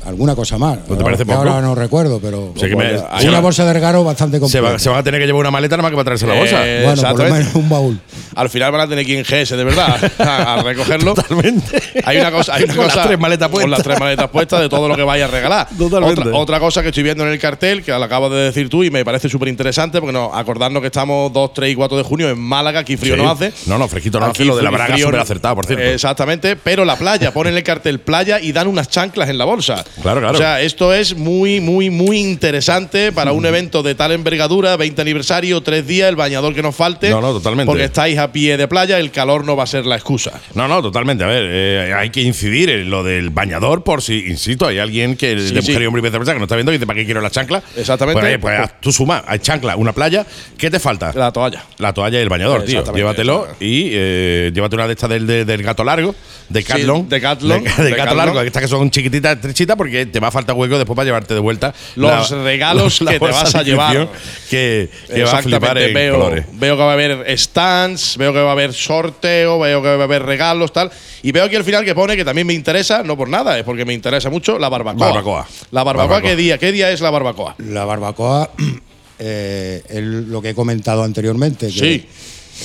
alguna 0.06 0.36
cosa 0.36 0.57
más. 0.57 0.80
¿No 0.88 0.95
te 0.98 1.03
parece 1.03 1.23
Que 1.23 1.32
poco? 1.32 1.40
Ahora 1.40 1.61
no 1.61 1.76
recuerdo, 1.76 2.19
pero 2.22 2.53
me- 2.76 2.94
una 2.98 3.32
va- 3.32 3.40
bolsa 3.40 3.65
de 3.65 3.73
regalo 3.73 4.03
bastante 4.03 4.38
Se, 4.38 4.41
completa. 4.41 4.72
va- 4.73 4.80
se 4.80 4.90
van 4.90 4.99
a 4.99 5.03
tener 5.03 5.19
que 5.22 5.28
llevar 5.28 5.41
una 5.41 5.52
maleta 5.52 5.78
nada 5.78 5.84
más 5.84 5.91
que 5.91 5.95
para 5.95 6.06
traerse 6.06 6.28
la 6.28 6.34
bolsa. 6.36 6.68
Eh, 6.68 6.84
bueno, 6.84 7.02
por 7.02 7.03
lo 7.03 7.10
exactamente. 7.11 7.40
menos 7.40 7.56
un 7.56 7.69
baúl. 7.69 7.99
Al 8.36 8.49
final 8.49 8.72
van 8.72 8.82
a 8.82 8.88
tener 8.88 9.06
que 9.06 9.11
ir 9.14 9.18
en 9.19 9.23
GS, 9.26 9.56
de 9.57 9.64
verdad, 9.64 10.11
a, 10.19 10.53
a 10.56 10.64
recogerlo. 10.64 11.14
Totalmente. 11.14 11.82
Hay 12.06 12.18
una 12.18 12.32
cosa, 12.32 12.56
hay 12.56 12.64
una 12.64 12.76
Con 12.76 12.86
las 12.86 12.94
cosa- 12.95 13.07
tres 13.07 13.19
maletas 13.19 13.49
Con 13.49 13.60
las 13.61 13.68
puestas. 13.69 13.84
tres 13.84 13.99
maletas 13.99 14.30
puestas 14.30 14.60
de 14.61 14.69
todo 14.69 14.88
lo 14.88 14.95
que 14.95 15.03
vaya 15.03 15.26
a 15.26 15.28
regalar. 15.28 15.68
Totalmente. 15.78 16.22
Otra, 16.22 16.38
otra 16.38 16.60
cosa 16.60 16.82
que 16.82 16.90
estoy 16.90 17.03
viendo 17.03 17.26
en 17.26 17.32
el 17.32 17.40
cartel, 17.40 17.84
que 17.84 17.91
lo 17.91 18.03
acabas 18.03 18.32
de 18.32 18.38
decir 18.38 18.69
tú 18.69 18.84
y 18.84 18.90
me 18.91 19.03
parece 19.06 19.30
súper 19.30 19.49
interesante, 19.49 19.99
porque 19.99 20.14
no, 20.14 20.34
acordarnos 20.34 20.82
que 20.82 20.88
estamos 20.88 21.32
2, 21.34 21.53
3 21.53 21.72
y 21.72 21.76
4 21.76 21.98
de 21.98 22.03
junio 22.03 22.30
en 22.30 22.40
Málaga, 22.40 22.80
aquí 22.82 22.98
frío 22.98 23.15
Sí. 23.15 23.22
no 23.22 23.30
hace. 23.32 23.53
No, 23.68 23.78
no, 23.78 23.88
fresquito 23.88 24.19
no 24.19 24.28
Aquí 24.28 24.44
hace. 24.44 24.45
Lo 24.45 24.56
de 24.57 24.64
la 24.64 24.69
braga 24.72 24.98
súper 24.98 25.19
acertado, 25.19 25.56
por 25.56 25.65
cierto. 25.65 25.84
Exactamente, 25.84 26.56
pero 26.56 26.86
la 26.86 26.95
playa, 26.95 27.32
ponen 27.34 27.56
el 27.56 27.64
cartel 27.64 27.99
playa 27.99 28.40
y 28.40 28.52
dan 28.52 28.68
unas 28.68 28.90
chanclas 28.90 29.30
en 29.30 29.38
la 29.38 29.45
bolsa. 29.45 29.84
Claro, 30.01 30.19
claro. 30.19 30.35
O 30.35 30.38
sea, 30.38 30.61
esto 30.61 30.93
es 30.93 31.15
muy, 31.15 31.59
muy, 31.59 31.89
muy 31.89 32.19
interesante 32.19 33.11
para 33.11 33.31
un 33.34 33.45
evento 33.45 33.84
de 33.84 33.95
tal 33.95 34.11
envergadura, 34.11 34.76
20 34.77 35.01
aniversario, 35.01 35.61
tres 35.61 35.85
días, 35.88 36.09
el 36.09 36.15
bañador 36.15 36.53
que 36.55 36.61
nos 36.61 36.76
falte. 36.76 37.09
No, 37.09 37.22
no, 37.22 37.34
totalmente. 37.34 37.68
Porque 37.68 37.84
estáis 37.85 38.18
a 38.18 38.31
pie 38.31 38.57
de 38.57 38.68
playa, 38.68 38.99
el 38.99 39.11
calor 39.11 39.45
no 39.45 39.55
va 39.55 39.63
a 39.63 39.68
ser 39.68 39.85
la 39.85 39.95
excusa. 39.95 40.39
No, 40.55 40.68
no, 40.68 40.81
totalmente. 40.81 41.23
A 41.23 41.27
ver, 41.27 41.43
eh, 41.47 41.93
hay 41.95 42.09
que 42.09 42.22
incidir 42.22 42.69
en 42.69 42.89
lo 42.89 43.03
del 43.03 43.30
bañador 43.30 43.84
por 43.84 44.01
si, 44.01 44.26
insisto, 44.27 44.65
hay 44.68 44.80
alguien 44.80 45.15
que 45.15 45.38
Sí, 45.39 45.53
de 45.53 45.61
sí. 45.61 45.68
mujer 45.69 45.84
y 45.84 45.85
hombre 45.85 45.99
y 46.01 46.03
viceversa 46.03 46.34
que 46.34 46.39
no 46.39 46.45
está 46.45 46.55
viendo 46.55 46.72
y 46.72 46.76
dice, 46.76 46.88
¿para 46.88 46.97
qué 46.97 47.05
quiero 47.05 47.22
la 47.22 47.30
chancla? 47.30 47.61
Exactamente. 47.76 48.39
Pues, 48.39 48.57
pues, 48.59 48.72
tú 48.81 48.91
suma, 48.91 49.23
hay 49.27 49.39
chancla, 49.39 49.76
una 49.76 49.93
playa, 49.93 50.26
¿qué 50.57 50.69
te 50.72 50.80
falta? 50.80 51.11
La 51.15 51.31
toalla. 51.31 51.63
La 51.77 51.93
toalla 51.93 52.19
y 52.19 52.22
el 52.23 52.30
bañador, 52.30 52.63
tío. 52.65 52.84
Llévatelo 52.93 53.47
y 53.59 53.89
eh, 53.93 54.51
llévate 54.53 54.76
una 54.76 54.88
de 54.88 54.93
estas 54.93 55.09
del, 55.09 55.27
de- 55.27 55.45
del 55.45 55.63
gato 55.63 55.84
largo, 55.84 56.15
de 56.49 56.63
Catlon. 56.63 57.07
Decathlon, 57.09 57.63
De, 57.63 57.69
de 57.69 57.72
gato 57.73 57.84
Decathlon. 57.84 58.18
largo, 58.18 58.41
estas 58.41 58.61
que 58.63 58.68
son 58.68 58.89
chiquititas, 58.91 59.35
estrechitas, 59.35 59.76
porque 59.82 60.06
te 60.06 60.20
va 60.20 60.28
a 60.28 60.32
faltar 60.32 60.56
hueco 60.56 60.78
después 60.78 60.95
para 60.95 61.06
llevarte 61.06 61.34
de 61.34 61.40
vuelta. 61.40 61.74
Los 61.95 62.30
regalos 62.30 62.99
que 63.08 63.20
te 63.20 63.32
vas 63.32 63.56
a 63.56 63.64
llevar. 63.64 64.10
Que, 64.49 64.90
que 65.08 65.24
va 65.24 65.32
a 65.40 65.41
flipar 65.41 65.78
en 65.80 65.94
veo, 65.94 66.14
colores. 66.20 66.45
veo 66.53 66.76
que 66.78 66.84
va 66.84 66.90
a 66.91 66.94
haber 66.94 67.38
stands, 67.40 68.16
veo 68.18 68.32
que 68.32 68.40
va 68.40 68.49
a 68.49 68.52
haber 68.52 68.74
sorteo, 68.74 69.60
veo 69.60 69.82
que 69.82 69.88
va 69.88 70.02
a 70.02 70.03
haber 70.03 70.22
regalos, 70.24 70.72
tal. 70.72 70.91
Y 71.24 71.32
veo 71.32 71.45
aquí 71.45 71.56
al 71.56 71.64
final 71.64 71.84
que 71.84 71.95
pone 71.95 72.16
que 72.16 72.24
también 72.24 72.45
me 72.45 72.53
interesa, 72.53 73.02
no 73.02 73.18
por 73.18 73.28
nada, 73.28 73.58
es 73.58 73.64
porque 73.64 73.86
me 73.86 73.94
interesa 73.94 74.30
mucho 74.30 74.60
la 74.60 74.70
barbacoa. 74.70 75.08
Barbacoa. 75.08 75.48
La 75.72 75.84
barbacoa, 75.84 76.08
Barbacoa. 76.14 76.30
¿qué 76.30 76.36
día? 76.36 76.58
¿Qué 76.60 76.72
día 76.72 76.91
es 76.91 77.02
la 77.02 77.10
barbacoa? 77.10 77.56
La 77.58 77.86
barbacoa 77.86 78.52
eh, 79.20 79.82
es 79.90 80.03
lo 80.03 80.41
que 80.41 80.49
he 80.49 80.56
comentado 80.56 81.03
anteriormente. 81.03 81.68
Que, 81.68 81.72
Sí. 81.74 82.06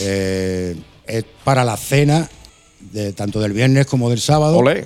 eh, 0.01 0.77
es 1.07 1.25
para 1.45 1.65
la 1.65 1.77
cena 1.77 2.29
de, 2.93 3.13
tanto 3.13 3.41
del 3.41 3.53
viernes 3.53 3.87
como 3.87 4.11
del 4.11 4.21
sábado. 4.21 4.59
Olé. 4.59 4.85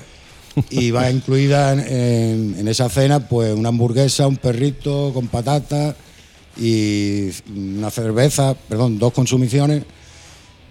Y 0.70 0.90
va 0.90 1.10
incluida 1.10 1.72
en, 1.72 1.80
en- 1.80 2.56
en 2.58 2.68
esa 2.68 2.88
cena 2.88 3.28
pues 3.28 3.54
una 3.54 3.68
hamburguesa, 3.70 4.26
un 4.26 4.36
perrito 4.36 5.12
con 5.14 5.28
patatas 5.28 5.94
y 6.58 7.28
una 7.56 7.90
cerveza, 7.90 8.54
perdón, 8.68 8.98
dos 8.98 9.12
consumiciones. 9.12 9.84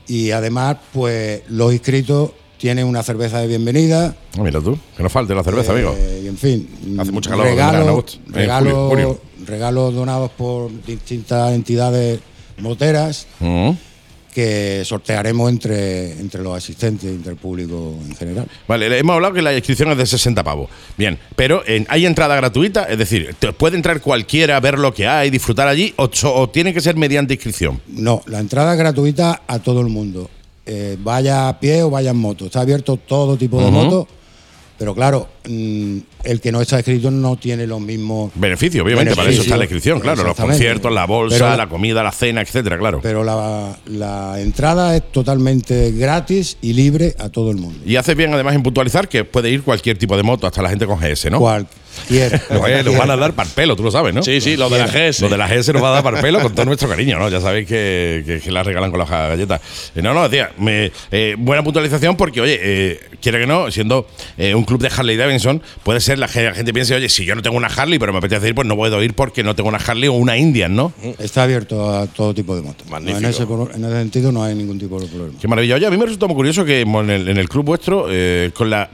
Y 0.07 0.31
además, 0.31 0.77
pues 0.91 1.41
los 1.49 1.71
inscritos 1.71 2.31
tienen 2.57 2.85
una 2.85 3.03
cerveza 3.03 3.39
de 3.39 3.47
bienvenida. 3.47 4.15
Ah, 4.37 4.41
mira 4.43 4.59
tú, 4.59 4.77
que 4.97 5.03
no 5.03 5.09
falte 5.09 5.33
la 5.33 5.43
cerveza, 5.43 5.71
amigo. 5.71 5.95
Eh, 5.97 6.21
y 6.25 6.27
en 6.27 6.37
fin, 6.37 6.67
Hace 6.99 7.11
mucho 7.11 7.29
calor, 7.29 7.45
¿verdad, 7.45 7.75
en 8.27 8.33
regalos, 8.33 8.89
junio. 8.89 9.21
regalos 9.45 9.93
donados 9.93 10.31
por 10.31 10.69
distintas 10.85 11.53
entidades 11.53 12.19
moteras 12.57 13.25
Mm. 13.39 13.69
Que 14.39 14.81
sortearemos 14.85 15.49
entre, 15.49 16.11
entre 16.19 16.41
los 16.41 16.55
asistentes 16.55 17.03
y 17.09 17.13
entre 17.15 17.31
el 17.33 17.37
público 17.37 17.95
en 18.07 18.15
general. 18.15 18.47
Vale, 18.67 18.97
hemos 18.97 19.13
hablado 19.15 19.33
que 19.33 19.41
la 19.41 19.53
inscripción 19.55 19.91
es 19.91 19.97
de 19.97 20.05
60 20.05 20.43
pavos. 20.43 20.69
Bien, 20.97 21.17
pero 21.35 21.61
en- 21.67 21.85
¿hay 21.89 22.05
entrada 22.05 22.35
gratuita? 22.35 22.83
Es 22.85 22.97
decir, 22.97 23.35
¿te- 23.39 23.53
¿puede 23.53 23.75
entrar 23.75 24.01
cualquiera 24.01 24.57
a 24.57 24.59
ver 24.59 24.79
lo 24.79 24.93
que 24.93 25.07
hay, 25.07 25.29
disfrutar 25.29 25.67
allí 25.67 25.93
o, 25.97 26.49
tiene 26.49 26.73
que 26.73 26.81
ser 26.81 26.95
mediante 26.95 27.33
inscripción? 27.33 27.81
No, 27.87 28.21
la 28.27 28.39
entrada 28.39 28.73
es 28.73 28.79
gratuita 28.79 29.41
a 29.47 29.59
todo 29.59 29.81
el 29.81 29.87
mundo. 29.87 30.29
Eh, 30.65 30.97
vaya 30.99 31.49
a 31.49 31.59
pie 31.59 31.83
o 31.83 31.89
vaya 31.89 32.11
en 32.11 32.17
moto. 32.17 32.45
Está 32.45 32.61
abierto 32.61 32.97
todo 32.97 33.35
tipo 33.37 33.59
de 33.59 33.65
Ujú. 33.65 33.71
motos. 33.73 34.07
Pero 34.77 34.95
claro, 34.95 35.27
el 35.45 36.41
que 36.41 36.51
no 36.51 36.61
está 36.61 36.77
inscrito 36.77 37.09
no 37.11 37.37
tiene 37.37 37.65
los 37.65 37.79
mismos 37.81 38.31
Beneficio, 38.35 38.83
obviamente, 38.83 39.11
para 39.11 39.23
eso 39.23 39.43
beneficios. 39.43 39.45
está 39.47 39.57
la 39.57 39.63
inscripción, 39.63 39.99
claro. 39.99 40.23
Los 40.23 40.35
conciertos, 40.35 40.91
la 40.91 41.05
bolsa, 41.05 41.37
Pero- 41.39 41.57
la 41.57 41.67
comida, 41.69 42.03
la 42.03 42.11
cena, 42.11 42.41
etcétera, 42.41 42.77
claro. 42.77 42.99
Pero 43.01 43.23
la, 43.23 43.77
la 43.87 44.39
entrada 44.39 44.95
es 44.95 45.11
totalmente 45.11 45.91
gratis 45.91 46.57
y 46.61 46.73
libre 46.73 47.15
a 47.19 47.29
todo 47.29 47.51
el 47.51 47.57
mundo. 47.57 47.79
Y 47.85 47.95
haces 47.95 48.15
bien 48.15 48.33
además 48.33 48.55
en 48.55 48.63
puntualizar 48.63 49.07
que 49.07 49.23
puede 49.23 49.49
ir 49.49 49.63
cualquier 49.63 49.97
tipo 49.97 50.17
de 50.17 50.23
moto, 50.23 50.47
hasta 50.47 50.61
la 50.61 50.69
gente 50.69 50.85
con 50.85 50.99
GS, 50.99 51.29
¿no? 51.31 51.39
Cualquier. 51.39 52.41
Nos 52.49 52.97
van 52.97 53.11
a 53.11 53.15
dar 53.17 53.33
para 53.33 53.47
el 53.49 53.55
pelo, 53.55 53.75
tú 53.75 53.83
lo 53.83 53.91
sabes, 53.91 54.13
¿no? 54.13 54.21
Sí, 54.23 54.41
sí, 54.41 54.57
lo 54.57 54.69
de 54.69 54.79
la 54.79 54.87
GS. 54.87 55.21
Lo 55.21 55.29
de 55.29 55.37
la 55.37 55.47
GS 55.47 55.73
nos 55.73 55.83
va 55.83 55.89
a 55.89 55.93
dar 55.93 56.03
para 56.03 56.17
el 56.17 56.23
pelo 56.23 56.39
con 56.41 56.53
todo 56.53 56.65
nuestro 56.65 56.87
cariño, 56.89 57.17
¿no? 57.17 57.29
Ya 57.29 57.41
sabéis 57.41 57.67
que, 57.67 58.23
que, 58.25 58.39
que 58.39 58.51
la 58.51 58.63
regalan 58.63 58.91
con 58.91 58.99
las 58.99 59.09
galletas. 59.09 59.61
Eh, 59.95 60.01
no, 60.01 60.13
no, 60.13 60.27
decía, 60.27 60.51
me, 60.57 60.91
eh, 61.11 61.35
buena 61.37 61.63
puntualización 61.63 62.15
porque, 62.17 62.41
oye, 62.41 62.59
eh, 62.61 62.99
quiere 63.21 63.39
que 63.39 63.47
no, 63.47 63.71
siendo 63.71 64.07
eh, 64.37 64.53
un 64.53 64.63
club 64.65 64.81
de 64.81 64.89
Harley 64.95 65.15
Davidson, 65.17 65.28
puede 65.83 65.99
ser 65.99 66.19
la, 66.19 66.27
la 66.27 66.53
gente 66.53 66.73
piense, 66.73 66.95
oye, 66.95 67.09
si 67.09 67.25
yo 67.25 67.35
no 67.35 67.41
tengo 67.41 67.57
una 67.57 67.67
Harley, 67.67 67.99
pero 67.99 68.11
me 68.11 68.19
apetece 68.19 68.47
ir, 68.47 68.55
pues 68.55 68.67
no 68.67 68.75
puedo 68.75 69.01
ir 69.03 69.13
porque 69.13 69.43
no 69.43 69.55
tengo 69.55 69.69
una 69.69 69.77
Harley 69.77 70.07
o 70.07 70.13
una 70.13 70.37
Indian, 70.37 70.75
¿no? 70.75 70.93
Está 71.17 71.43
abierto 71.43 71.93
a 71.93 72.07
todo 72.07 72.33
tipo 72.33 72.55
de 72.55 72.61
motos. 72.61 72.87
No, 72.89 72.97
en, 72.97 73.07
ese, 73.25 73.43
en 73.43 73.85
ese 73.85 73.93
sentido 73.93 74.31
no 74.31 74.43
hay 74.43 74.55
ningún 74.55 74.79
tipo 74.79 74.99
de 74.99 75.07
problema. 75.07 75.37
Qué 75.39 75.47
maravilla. 75.47 75.75
Oye, 75.75 75.87
a 75.87 75.91
mí 75.91 75.97
me 75.97 76.05
resulta 76.05 76.27
muy 76.27 76.35
curioso 76.35 76.65
que 76.65 76.81
en 76.81 77.09
el, 77.09 77.27
en 77.29 77.37
el 77.37 77.49
club 77.49 77.65
vuestro, 77.65 78.07
eh, 78.09 78.51
con 78.53 78.69
la. 78.69 78.89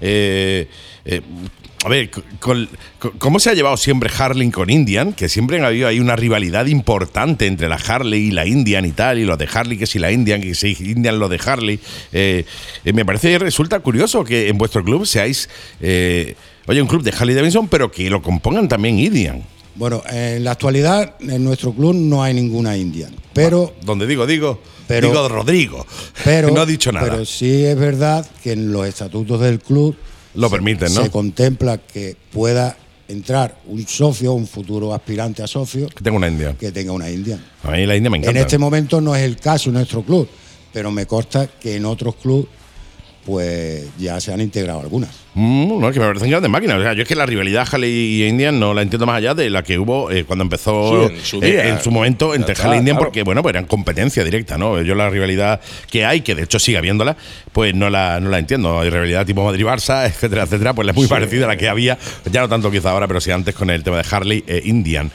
eh, 0.00 0.68
eh, 1.04 1.20
a 1.84 1.88
ver, 1.88 2.10
con- 2.10 2.68
con- 2.98 3.12
¿cómo 3.18 3.38
se 3.38 3.50
ha 3.50 3.54
llevado 3.54 3.76
siempre 3.76 4.10
Harley 4.16 4.50
con 4.50 4.70
Indian? 4.70 5.12
Que 5.12 5.28
siempre 5.28 5.60
ha 5.60 5.66
habido 5.66 5.86
ahí 5.86 6.00
una 6.00 6.16
rivalidad 6.16 6.66
importante 6.66 7.46
entre 7.46 7.68
la 7.68 7.76
Harley 7.76 8.28
y 8.28 8.30
la 8.32 8.46
Indian 8.46 8.84
y 8.86 8.92
tal, 8.92 9.18
y 9.18 9.24
los 9.24 9.38
de 9.38 9.48
Harley 9.52 9.78
que 9.78 9.86
si 9.86 9.98
la 9.98 10.10
Indian, 10.10 10.40
que 10.40 10.54
si 10.54 10.76
Indian 10.80 11.18
lo 11.18 11.28
de 11.28 11.38
Harley. 11.44 11.78
Eh, 12.12 12.44
eh, 12.84 12.92
me 12.92 13.04
parece, 13.04 13.38
resulta 13.38 13.78
curioso 13.80 14.24
que 14.24 14.48
en 14.48 14.58
vuestro 14.58 14.82
club 14.82 15.06
seáis, 15.06 15.48
eh, 15.80 16.34
oye, 16.66 16.82
un 16.82 16.88
club 16.88 17.02
de 17.02 17.12
Harley 17.16 17.34
Davidson, 17.36 17.68
pero 17.68 17.90
que 17.92 18.08
lo 18.10 18.20
compongan 18.22 18.68
también 18.68 18.98
Indian. 18.98 19.42
Bueno, 19.76 20.02
en 20.10 20.42
la 20.42 20.52
actualidad 20.52 21.16
en 21.20 21.44
nuestro 21.44 21.72
club 21.72 21.94
no 21.94 22.22
hay 22.22 22.32
ninguna 22.32 22.76
Indian, 22.76 23.14
pero 23.34 23.74
Donde 23.82 24.06
digo, 24.06 24.26
digo, 24.26 24.60
Pero- 24.88 25.08
digo 25.08 25.28
Rodrigo. 25.28 25.86
pero 26.24 26.50
no 26.50 26.62
ha 26.62 26.66
dicho 26.66 26.90
nada. 26.90 27.10
Pero 27.10 27.24
sí 27.26 27.64
es 27.64 27.76
verdad 27.78 28.26
que 28.42 28.52
en 28.52 28.72
los 28.72 28.86
estatutos 28.88 29.38
del 29.40 29.60
club 29.60 29.94
Lo 30.36 30.50
permiten, 30.50 30.92
¿no? 30.94 31.02
se 31.02 31.10
contempla 31.10 31.78
que 31.78 32.16
pueda 32.32 32.76
entrar 33.08 33.56
un 33.66 33.86
socio, 33.86 34.32
un 34.32 34.46
futuro 34.46 34.92
aspirante 34.92 35.42
a 35.42 35.46
socio, 35.46 35.88
que 35.88 36.02
tenga 36.02 36.16
una 36.16 36.28
Indian. 36.28 36.56
que 36.56 36.72
tenga 36.72 36.92
una 36.92 37.10
Indian. 37.10 37.42
A 37.62 37.70
mí 37.70 37.86
la 37.86 37.96
India 37.96 38.10
me 38.10 38.18
encanta. 38.18 38.38
En 38.38 38.44
este 38.44 38.58
momento 38.58 39.00
no 39.00 39.14
es 39.14 39.22
el 39.22 39.36
caso 39.36 39.70
en 39.70 39.74
nuestro 39.74 40.02
club, 40.02 40.28
pero 40.72 40.90
me 40.90 41.06
consta 41.06 41.46
que 41.46 41.76
en 41.76 41.84
otros 41.84 42.16
clubes 42.16 42.46
pues 43.24 43.84
ya 43.98 44.20
se 44.20 44.32
han 44.32 44.40
integrado 44.40 44.80
algunas. 44.80 45.25
Mm, 45.38 45.80
no, 45.80 45.88
es 45.88 45.92
que 45.92 46.00
me 46.00 46.06
parecen 46.06 46.30
grandes 46.30 46.50
máquinas. 46.50 46.78
O 46.78 46.82
sea, 46.82 46.94
yo 46.94 47.02
es 47.02 47.08
que 47.08 47.14
la 47.14 47.26
rivalidad 47.26 47.68
Harley 47.70 47.90
y 47.92 48.24
Indian 48.26 48.58
no 48.58 48.72
la 48.72 48.80
entiendo 48.80 49.04
más 49.04 49.18
allá 49.18 49.34
de 49.34 49.50
la 49.50 49.62
que 49.62 49.78
hubo 49.78 50.10
eh, 50.10 50.24
cuando 50.24 50.42
empezó 50.42 51.08
Sí, 51.08 51.14
en 51.14 51.20
su 51.22 51.42
eh, 51.42 51.50
día. 51.50 51.68
en 51.68 51.80
su 51.82 51.90
momento 51.90 52.34
entre 52.34 52.54
está, 52.54 52.72
e 52.74 52.78
Indian, 52.78 52.96
claro. 52.96 53.08
porque 53.08 53.22
bueno, 53.22 53.42
pues 53.42 53.52
eran 53.52 53.66
competencia 53.66 54.24
directa, 54.24 54.56
¿no? 54.56 54.80
Yo 54.80 54.94
la 54.94 55.10
rivalidad 55.10 55.60
que 55.90 56.06
hay, 56.06 56.22
que 56.22 56.34
de 56.34 56.44
hecho 56.44 56.58
sigue 56.58 56.78
habiéndola, 56.78 57.18
pues 57.52 57.74
no 57.74 57.90
la, 57.90 58.18
no 58.18 58.30
la 58.30 58.38
entiendo. 58.38 58.80
Hay 58.80 58.88
rivalidad 58.88 59.26
tipo 59.26 59.44
Madrid-Barça, 59.44 60.06
etcétera, 60.08 60.44
etcétera, 60.44 60.72
pues 60.72 60.88
es 60.88 60.94
muy 60.94 61.06
parecida 61.06 61.44
a 61.44 61.48
la 61.48 61.56
que 61.58 61.68
había, 61.68 61.98
ya 62.32 62.40
no 62.40 62.48
tanto 62.48 62.70
quizá 62.70 62.92
ahora, 62.92 63.06
pero 63.06 63.20
sí 63.20 63.30
antes 63.30 63.54
con 63.54 63.68
el 63.68 63.82
tema 63.84 63.98
de 63.98 64.04
Harley 64.10 64.42
e 64.46 64.62
Indian. 64.64 65.10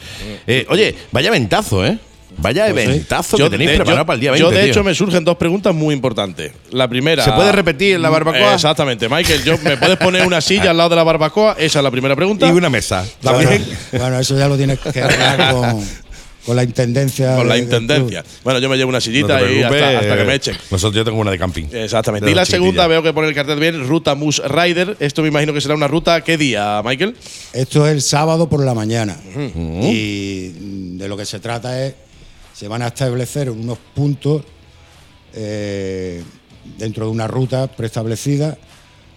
Eh, 0.45 0.67
oye, 0.69 0.95
vaya 1.11 1.31
ventazo, 1.31 1.83
¿eh? 1.83 1.97
Vaya 2.37 2.67
Pues 2.71 2.85
eventazo 2.87 3.37
Yo, 3.37 3.45
que 3.45 3.51
tenéis 3.51 3.71
de- 3.71 3.75
preparado 3.77 4.01
yo- 4.03 4.05
para 4.05 4.15
el 4.15 4.21
día 4.21 4.31
20. 4.31 4.43
yo, 4.43 4.51
de 4.51 4.61
tío. 4.63 4.71
hecho, 4.71 4.83
me 4.83 4.95
surgen 4.95 5.23
dos 5.23 5.37
preguntas 5.37 5.75
muy 5.75 5.93
importantes. 5.93 6.51
La 6.71 6.87
primera. 6.87 7.23
¿Se 7.23 7.31
puede 7.33 7.51
repetir 7.51 7.95
en 7.95 8.01
la 8.01 8.09
barbacoa? 8.09 8.51
Eh, 8.51 8.55
exactamente, 8.55 9.07
Michael. 9.09 9.43
Yo, 9.43 9.57
¿Me 9.63 9.77
puedes 9.77 9.97
poner 9.97 10.25
una 10.25 10.41
silla 10.41 10.71
al 10.71 10.77
lado 10.77 10.89
de 10.89 10.95
la 10.95 11.03
barbacoa? 11.03 11.55
Esa 11.59 11.79
es 11.79 11.83
la 11.83 11.91
primera 11.91 12.15
pregunta. 12.15 12.47
Y 12.47 12.51
una 12.51 12.69
mesa. 12.69 13.05
Bueno, 13.21 13.39
También. 13.39 13.65
bueno, 13.91 14.19
eso 14.19 14.37
ya 14.37 14.47
lo 14.47 14.57
tienes 14.57 14.79
que 14.79 15.01
arreglar 15.01 15.53
con, 15.53 15.85
con 16.45 16.55
la 16.55 16.63
intendencia. 16.63 17.35
Con 17.35 17.47
la 17.47 17.57
intendencia. 17.57 18.23
Bueno, 18.43 18.59
yo 18.59 18.69
me 18.69 18.77
llevo 18.77 18.89
una 18.89 18.97
No 18.97 19.01
sillita 19.01 19.37
te 19.37 19.53
y 19.59 19.61
hasta, 19.61 19.99
hasta 19.99 20.17
que 20.17 20.23
me 20.23 20.33
echen. 20.33 20.57
Nosotros 20.71 20.95
yo 20.95 21.05
tengo 21.05 21.19
una 21.19 21.29
de 21.31 21.37
camping. 21.37 21.65
Exactamente. 21.71 22.25
De 22.25 22.31
Y 22.31 22.35
la 22.35 22.45
segunda, 22.45 22.87
veo 22.87 23.03
que 23.03 23.13
pone 23.13 23.27
el 23.27 23.35
cartel 23.35 23.59
bien, 23.59 23.87
Ruta 23.87 24.15
Mus 24.15 24.41
Rider. 24.43 24.97
Esto 24.99 25.21
me 25.21 25.27
imagino 25.27 25.53
que 25.53 25.61
será 25.61 25.75
una 25.75 25.87
ruta. 25.87 26.21
¿Qué 26.21 26.37
día, 26.37 26.81
Michael? 26.83 27.15
Esto 27.53 27.85
es 27.85 27.91
el 27.93 28.01
sábado 28.01 28.49
por 28.49 28.65
la 28.65 28.73
mañana. 28.73 29.17
Y 29.83 30.49
de 30.97 31.07
lo 31.07 31.17
que 31.17 31.25
se 31.25 31.39
trata 31.39 31.85
es, 31.85 31.93
se 32.61 32.67
van 32.67 32.83
a 32.83 32.89
establecer 32.89 33.49
unos 33.49 33.79
puntos 33.95 34.43
eh, 35.33 36.21
dentro 36.77 37.05
de 37.05 37.11
una 37.11 37.25
ruta 37.25 37.65
preestablecida 37.65 38.55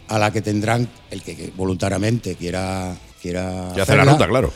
a 0.08 0.18
la 0.18 0.32
que 0.32 0.40
tendrán 0.40 0.88
el 1.10 1.22
que, 1.22 1.36
que 1.36 1.52
voluntariamente 1.54 2.36
quiera, 2.36 2.96
quiera 3.20 3.70
Y 3.76 3.80
hacer 3.80 3.98
la 3.98 4.06
ruta, 4.06 4.26
claro. 4.26 4.50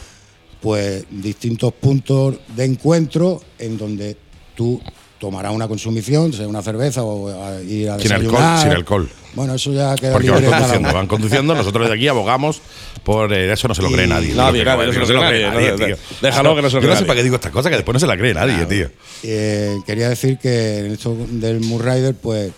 pues 0.62 1.04
distintos 1.10 1.74
puntos 1.74 2.38
de 2.56 2.64
encuentro 2.64 3.42
en 3.58 3.76
donde 3.76 4.16
tú 4.54 4.80
tomarás 5.18 5.52
una 5.52 5.68
consumición, 5.68 6.32
sea 6.32 6.46
una 6.48 6.62
cerveza 6.62 7.02
o 7.02 7.28
a 7.28 7.60
ir 7.60 7.90
a 7.90 7.98
Sin 7.98 8.12
alcohol, 8.12 8.42
sin 8.62 8.72
alcohol. 8.72 9.10
Bueno, 9.34 9.54
eso 9.54 9.72
ya 9.72 9.94
queda 9.94 10.12
Porque 10.12 10.30
van 10.30 10.40
libre 10.40 10.50
cada 10.50 10.62
conduciendo, 10.62 10.92
van 10.94 11.06
conduciendo. 11.06 11.54
Nosotros 11.54 11.88
de 11.88 11.94
aquí 11.94 12.08
abogamos 12.08 12.60
por 13.04 13.32
eh, 13.32 13.52
eso 13.52 13.68
no 13.68 13.74
se 13.74 13.82
lo 13.82 13.90
cree 13.90 14.06
nadie. 14.06 14.34
Nadie, 14.34 14.64
que 14.64 14.98
no 14.98 15.06
se 15.06 15.12
lo 15.12 15.20
cree 15.20 15.50
nadie, 15.50 15.72
tío. 15.72 15.96
déjalo 16.22 16.56
que 16.56 16.62
no 16.62 16.70
se 16.70 16.76
lo 16.76 16.82
Yo 16.82 16.88
cree 16.88 16.94
no 16.94 17.00
sé 17.00 17.04
para 17.04 17.16
qué 17.16 17.22
digo 17.24 17.36
estas 17.36 17.52
cosas 17.52 17.70
que 17.70 17.76
después 17.76 17.92
no 17.92 18.00
se 18.00 18.06
la 18.06 18.16
cree 18.16 18.34
nadie, 18.34 18.66
tío. 18.66 18.90
Eh, 19.22 19.76
quería 19.86 20.08
decir 20.08 20.38
que 20.38 20.78
en 20.78 20.92
esto 20.92 21.16
del 21.28 21.60
Moon 21.60 21.82
Rider, 21.82 22.14
pues 22.14 22.52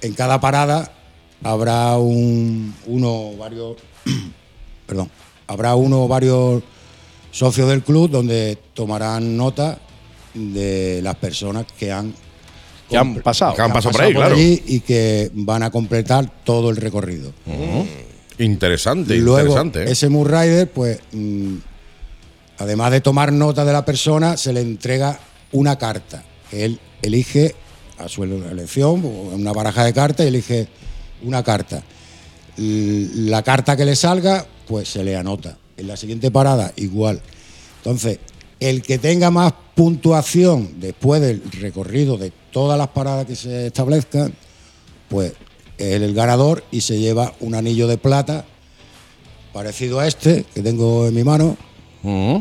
en 0.00 0.14
cada 0.14 0.40
parada 0.40 0.92
habrá 1.42 1.96
un, 1.96 2.74
uno 2.86 3.08
o 3.10 3.36
varios, 3.36 3.76
perdón, 4.86 5.10
habrá 5.46 5.74
uno 5.74 6.04
o 6.04 6.08
varios 6.08 6.62
socios 7.30 7.68
del 7.68 7.82
club 7.82 8.10
donde 8.10 8.58
tomarán 8.74 9.36
nota 9.36 9.78
de 10.38 11.00
las 11.02 11.16
personas 11.16 11.66
que 11.78 11.92
han 11.92 12.14
Que 12.88 12.96
han 12.96 13.16
pasado. 13.16 13.54
Que 13.54 13.62
han 13.62 13.72
pasado 13.72 13.92
por 13.92 14.02
ahí, 14.02 14.14
claro. 14.14 14.34
allí 14.34 14.62
y 14.66 14.80
que 14.80 15.30
van 15.34 15.62
a 15.62 15.70
completar 15.70 16.30
todo 16.44 16.70
el 16.70 16.76
recorrido. 16.76 17.32
Interesante, 18.38 19.16
Y 19.16 19.18
luego, 19.20 19.48
interesante. 19.48 19.82
¿eh? 19.84 19.92
ese 19.92 20.08
Moon 20.08 20.26
Rider, 20.28 20.70
pues, 20.70 21.00
mm, 21.12 21.54
además 22.58 22.92
de 22.92 23.00
tomar 23.00 23.32
nota 23.32 23.64
de 23.64 23.72
la 23.72 23.84
persona, 23.84 24.36
se 24.36 24.52
le 24.52 24.60
entrega 24.60 25.18
una 25.52 25.76
carta 25.76 26.22
que 26.50 26.64
él 26.64 26.80
elige 27.02 27.54
a 27.98 28.08
su 28.08 28.22
elección, 28.24 29.04
una 29.04 29.52
baraja 29.52 29.84
de 29.84 29.92
cartas, 29.92 30.24
y 30.24 30.28
elige 30.28 30.68
una 31.22 31.42
carta. 31.42 31.82
La 32.56 33.42
carta 33.42 33.76
que 33.76 33.84
le 33.84 33.96
salga, 33.96 34.46
pues 34.66 34.88
se 34.88 35.02
le 35.02 35.16
anota. 35.16 35.58
En 35.76 35.88
la 35.88 35.96
siguiente 35.96 36.30
parada, 36.30 36.72
igual. 36.76 37.20
Entonces, 37.78 38.18
el 38.60 38.82
que 38.82 38.98
tenga 38.98 39.30
más 39.30 39.52
puntuación 39.74 40.80
después 40.80 41.20
del 41.20 41.42
recorrido 41.60 42.16
de 42.18 42.32
todas 42.52 42.76
las 42.78 42.88
paradas 42.88 43.26
que 43.26 43.36
se 43.36 43.66
establezcan, 43.68 44.32
pues 45.08 45.32
es 45.78 45.94
el 46.00 46.12
ganador 46.14 46.64
y 46.72 46.80
se 46.80 46.98
lleva 46.98 47.32
un 47.40 47.54
anillo 47.54 47.86
de 47.86 47.98
plata 47.98 48.44
parecido 49.52 50.00
a 50.00 50.06
este 50.06 50.44
que 50.54 50.62
tengo 50.62 51.06
en 51.06 51.14
mi 51.14 51.24
mano, 51.24 51.56
Mm. 52.02 52.36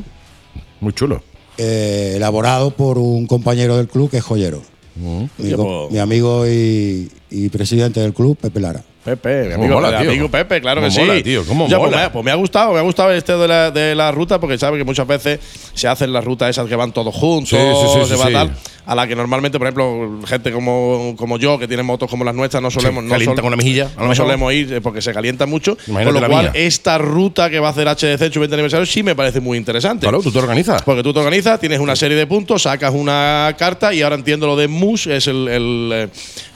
Muy 0.82 0.94
chulo. 0.94 1.24
eh, 1.58 2.14
elaborado 2.18 2.70
por 2.72 3.00
un 3.00 3.26
compañero 3.26 3.78
del 3.78 3.88
club 3.88 4.10
que 4.12 4.18
es 4.18 4.24
joyero. 4.24 4.62
Mm. 4.96 5.24
Mi, 5.40 5.46
Oye, 5.48 5.56
co- 5.56 5.64
pues- 5.88 5.92
mi 5.94 6.00
amigo 6.00 6.48
y, 6.48 7.12
y 7.32 7.50
presidente 7.50 8.00
del 8.00 8.14
club, 8.14 8.38
Pepe 8.38 8.60
Lara. 8.60 8.84
Pepe, 9.08 9.44
mi 9.44 9.52
¿Cómo 9.54 9.64
amigo, 9.64 9.82
mola, 9.82 10.00
amigo 10.00 10.30
Pepe, 10.30 10.60
claro 10.60 10.82
que 10.82 10.88
¿Cómo 10.88 11.00
sí. 11.00 11.06
mola, 11.08 11.24
tío? 11.24 11.46
¿Cómo 11.46 11.68
Ya, 11.70 11.78
pues, 11.78 11.90
mola? 11.92 11.98
me, 11.98 12.04
ha- 12.04 12.12
pues 12.12 12.26
me 12.26 12.32
ha 12.32 12.36
gustado, 12.36 12.74
me 12.74 12.80
ha 12.80 12.82
gustado 12.82 13.14
este 13.14 13.38
de 13.38 13.48
la, 13.48 13.72
de 13.72 13.96
la 13.96 14.12
ruta, 14.12 14.38
porque 14.38 14.58
sabe 14.58 14.78
que 14.78 14.84
muchas 14.84 15.08
veces 15.08 15.40
se 15.74 15.88
hacen 15.88 16.12
las 16.12 16.26
rutas 16.26 16.50
esas 16.50 16.68
que 16.68 16.76
van 16.76 16.92
todos 16.92 17.16
juntos, 17.16 17.50
Sí, 17.50 17.56
sí, 17.58 18.00
sí, 18.16 18.18
se 18.18 18.34
va. 18.34 18.50
A 18.88 18.96
la 18.96 19.06
que 19.06 19.16
normalmente, 19.16 19.60
por 19.60 19.68
ejemplo, 19.68 20.20
gente 20.26 20.52
como, 20.52 21.14
como 21.18 21.38
yo, 21.38 21.60
que 21.60 21.68
tiene 21.68 21.84
motos 21.84 22.10
como 22.10 22.24
las 22.24 22.34
nuestras, 22.34 22.64
no 22.64 22.72
solemos, 22.72 23.04
no, 23.04 23.10
calienta 23.10 23.36
sol- 23.36 23.42
con 23.42 23.48
una 23.48 23.58
mejilla, 23.58 23.90
no 24.00 24.16
solemos 24.16 24.54
ir 24.54 24.74
eh, 24.74 24.82
porque 24.82 25.02
se 25.02 25.14
calienta 25.14 25.46
mucho. 25.46 25.78
Imagínate 25.88 26.06
con 26.06 26.14
lo 26.14 26.20
la 26.22 26.28
cual, 26.34 26.52
mía. 26.54 26.62
esta 26.66 26.98
ruta 26.98 27.50
que 27.50 27.60
va 27.60 27.68
a 27.68 27.72
hacer 27.72 27.88
HDC 27.88 28.22
en 28.22 28.34
su 28.34 28.40
20 28.40 28.56
aniversario 28.56 28.86
sí 28.86 29.04
me 29.04 29.14
parece 29.16 29.42
muy 29.42 29.58
interesante. 29.58 30.02
Claro, 30.08 30.22
tú 30.22 30.32
te 30.32 30.40
organizas. 30.40 30.82
Porque 30.84 31.04
tú 31.04 31.12
te 31.14 31.20
organizas, 31.20 31.60
tienes 31.60 31.80
una 31.80 31.96
serie 31.96 32.16
de 32.18 32.26
puntos, 32.28 32.64
sacas 32.64 32.94
una 32.94 33.54
carta 33.60 33.94
y 33.94 34.02
ahora 34.02 34.16
entiendo 34.16 34.48
lo 34.48 34.56
de 34.56 34.68
MUS, 34.70 35.08
es 35.08 35.28
el, 35.28 35.48
el, 35.50 35.92
eh, 35.94 36.08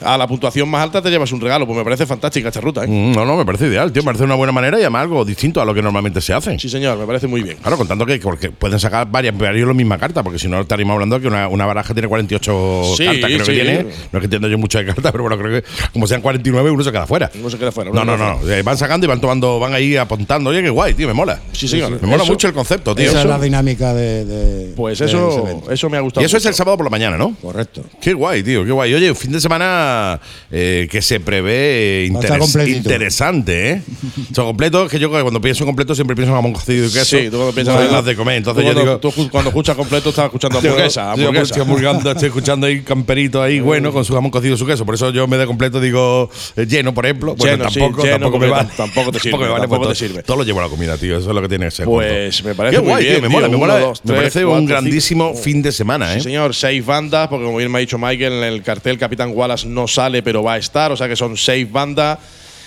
a 0.02 0.16
la 0.16 0.26
puntuación 0.26 0.68
más 0.70 0.82
alta 0.82 1.02
te 1.02 1.10
llevas 1.10 1.30
un 1.32 1.40
regalo. 1.40 1.66
Pues 1.66 1.76
me 1.76 1.84
parece 1.84 2.06
fantástica 2.06 2.48
esta 2.48 2.60
ruta. 2.62 2.84
¿eh? 2.84 2.88
Mm, 2.88 3.12
No, 3.12 3.26
no, 3.26 3.36
me 3.36 3.44
parece 3.44 3.66
ideal, 3.66 3.92
tío. 3.92 4.02
Me 4.02 4.06
parece 4.06 4.24
una 4.24 4.36
buena 4.36 4.52
manera 4.52 4.78
y 4.78 4.82
además 4.82 5.02
algo 5.02 5.24
distinto 5.24 5.60
a 5.60 5.64
lo 5.66 5.74
que 5.74 5.82
normalmente 5.82 6.20
se 6.22 6.32
hace. 6.32 6.58
Sí, 6.58 6.68
señor, 6.70 6.96
me 6.98 7.04
parece 7.06 7.26
muy 7.26 7.42
bien. 7.42 7.58
Claro, 7.58 7.76
contando 7.76 8.06
que 8.06 8.18
porque 8.18 8.50
pueden 8.50 8.80
sacar 8.80 9.06
varias, 9.10 9.36
varios 9.36 9.68
la 9.68 9.74
misma 9.74 9.98
carta, 9.98 10.22
porque 10.22 10.38
si 10.38 10.48
no 10.48 10.60
estaríamos 10.62 10.94
hablando 10.94 11.20
que 11.20 11.26
una, 11.28 11.48
una 11.48 11.66
baraja 11.66 11.92
tiene 11.92 12.08
48 12.26 12.94
Sí, 12.96 13.04
cartas, 13.04 13.24
creo 13.30 13.44
sí. 13.44 13.52
que 13.52 13.60
tiene. 13.62 13.82
No 13.84 13.88
es 13.90 14.20
que 14.20 14.24
entiendo 14.24 14.48
yo 14.48 14.58
mucho 14.58 14.78
de 14.78 14.86
cartas, 14.86 15.12
pero 15.12 15.24
bueno, 15.24 15.38
creo 15.38 15.60
que 15.62 15.68
como 15.92 16.06
sean 16.06 16.20
49, 16.20 16.70
uno 16.70 16.84
se 16.84 16.90
queda 16.92 17.06
fuera. 17.06 17.30
No 17.34 17.50
se 17.50 17.58
queda 17.58 17.72
fuera. 17.72 17.90
No, 17.90 18.04
no, 18.04 18.16
no. 18.16 18.40
eh, 18.48 18.62
Van 18.62 18.76
sacando 18.76 19.06
y 19.06 19.08
van 19.08 19.20
tomando, 19.20 19.58
van 19.58 19.74
ahí 19.74 19.96
apuntando. 19.96 20.50
Oye, 20.50 20.62
qué 20.62 20.70
guay, 20.70 20.94
tío, 20.94 21.06
me 21.08 21.14
mola. 21.14 21.40
Sí, 21.52 21.68
señor. 21.68 21.90
Me 22.00 22.08
mola 22.08 22.22
Eso- 22.22 22.32
mucho 22.32 22.48
el 22.48 22.54
concepto, 22.54 22.94
tío. 22.94 23.08
Esa 23.10 23.20
es 23.20 23.26
la 23.26 23.38
dinámica 23.38 23.92
de. 23.94 24.24
de- 24.24 24.72
Pues 24.74 25.00
eso, 25.00 25.62
eso 25.70 25.90
me 25.90 25.96
ha 25.96 26.00
gustado. 26.00 26.22
Y 26.22 26.26
eso 26.26 26.36
es 26.36 26.46
el 26.46 26.54
sábado 26.54 26.76
por 26.76 26.86
la 26.86 26.90
mañana, 26.90 27.16
¿no? 27.16 27.34
Correcto. 27.40 27.82
Qué 28.00 28.12
guay, 28.14 28.42
tío, 28.42 28.64
qué 28.64 28.70
guay. 28.72 28.94
Oye, 28.94 29.10
un 29.10 29.16
fin 29.16 29.32
de 29.32 29.40
semana 29.40 30.20
eh, 30.50 30.88
que 30.90 31.02
se 31.02 31.20
prevé 31.20 32.06
interes- 32.10 32.66
interesante, 32.68 33.70
¿eh? 33.70 33.82
O 34.30 34.34
sea, 34.34 34.44
completo, 34.44 34.84
es 34.84 34.90
que 34.90 34.98
yo 34.98 35.10
cuando 35.10 35.40
pienso 35.40 35.64
en 35.64 35.66
completo 35.68 35.94
siempre 35.94 36.14
pienso 36.16 36.30
en 36.32 36.36
jamón 36.36 36.52
cocido 36.52 36.86
y 36.86 36.90
queso. 36.90 37.04
Sí, 37.18 37.24
tú 37.30 37.36
cuando 37.36 37.52
piensas 37.52 37.74
no 37.74 37.80
hay 37.80 37.86
en- 37.88 37.92
más 37.92 38.04
de 38.04 38.16
comer. 38.16 38.36
Entonces 38.36 38.64
yo 38.64 38.72
cuando, 38.72 38.98
digo. 38.98 39.12
tú 39.12 39.28
cuando 39.30 39.50
escuchas 39.50 39.76
completo 39.76 40.10
estás 40.10 40.26
escuchando 40.26 40.58
hamburguesa. 40.62 41.12
hamburguesa. 41.12 41.54
Estoy 42.12 42.28
escuchando 42.28 42.66
ahí 42.66 42.80
camperito 42.82 43.42
ahí, 43.42 43.60
bueno, 43.60 43.92
con 43.92 44.04
su 44.04 44.14
jamón 44.14 44.30
cocido 44.30 44.54
y 44.54 44.58
su 44.58 44.66
queso. 44.66 44.84
Por 44.86 44.94
eso 44.94 45.10
yo 45.10 45.26
me 45.26 45.36
de 45.36 45.46
completo 45.46 45.80
digo 45.80 46.30
eh, 46.56 46.66
lleno, 46.66 46.94
por 46.94 47.04
ejemplo. 47.06 47.34
Bueno, 47.36 47.56
Lleno, 47.58 47.70
sí, 47.70 47.80
tampoco, 47.80 48.02
lleno, 48.04 48.18
tampoco 48.18 48.38
me 48.38 48.48
vale. 48.48 48.68
tam- 48.68 48.76
tampoco 48.76 49.12
te 49.12 49.18
sirve, 49.20 49.38
me 49.38 49.48
vale, 49.48 49.60
tampoco 49.62 49.84
pues 49.84 49.98
te 49.98 50.06
sirve. 50.08 50.22
Todo 50.22 50.36
lo 50.38 50.42
llevo 50.44 50.60
a 50.60 50.64
la 50.64 50.68
comida, 50.68 50.96
tío. 50.96 51.18
Eso 51.18 51.28
es 51.28 51.34
lo 51.34 51.42
que 51.42 51.48
tiene 51.48 51.64
que 51.66 51.70
ser. 51.70 51.84
Pues 51.86 52.36
junto. 52.36 52.48
me 52.48 52.54
parece 52.54 52.76
Qué 52.76 52.82
muy 52.82 52.90
guay, 52.90 53.04
bien, 53.04 53.14
tío. 53.16 53.22
Me 53.22 53.28
mola, 53.28 53.46
tío. 53.48 53.52
me 53.52 53.58
mola. 53.60 53.76
Uno, 53.76 53.86
dos, 53.86 54.00
me 54.04 54.08
tres, 54.08 54.16
parece 54.20 54.38
cuatro, 54.40 54.52
un 54.52 54.58
cinco. 54.60 54.70
grandísimo 54.70 55.34
fin 55.34 55.62
de 55.62 55.72
semana, 55.72 56.12
¿eh? 56.12 56.16
Sí, 56.18 56.24
señor, 56.24 56.54
seis 56.54 56.84
bandas, 56.84 57.28
porque 57.28 57.44
como 57.44 57.58
bien 57.58 57.70
me 57.70 57.78
ha 57.78 57.80
dicho 57.80 57.98
Michael, 57.98 58.32
en 58.34 58.44
el 58.44 58.62
cartel 58.62 58.98
Capitán 58.98 59.32
Wallace 59.34 59.66
no 59.66 59.88
sale, 59.88 60.22
pero 60.22 60.42
va 60.42 60.54
a 60.54 60.58
estar, 60.58 60.92
o 60.92 60.96
sea 60.96 61.08
que 61.08 61.16
son 61.16 61.36
seis 61.36 61.70
bandas. 61.70 62.18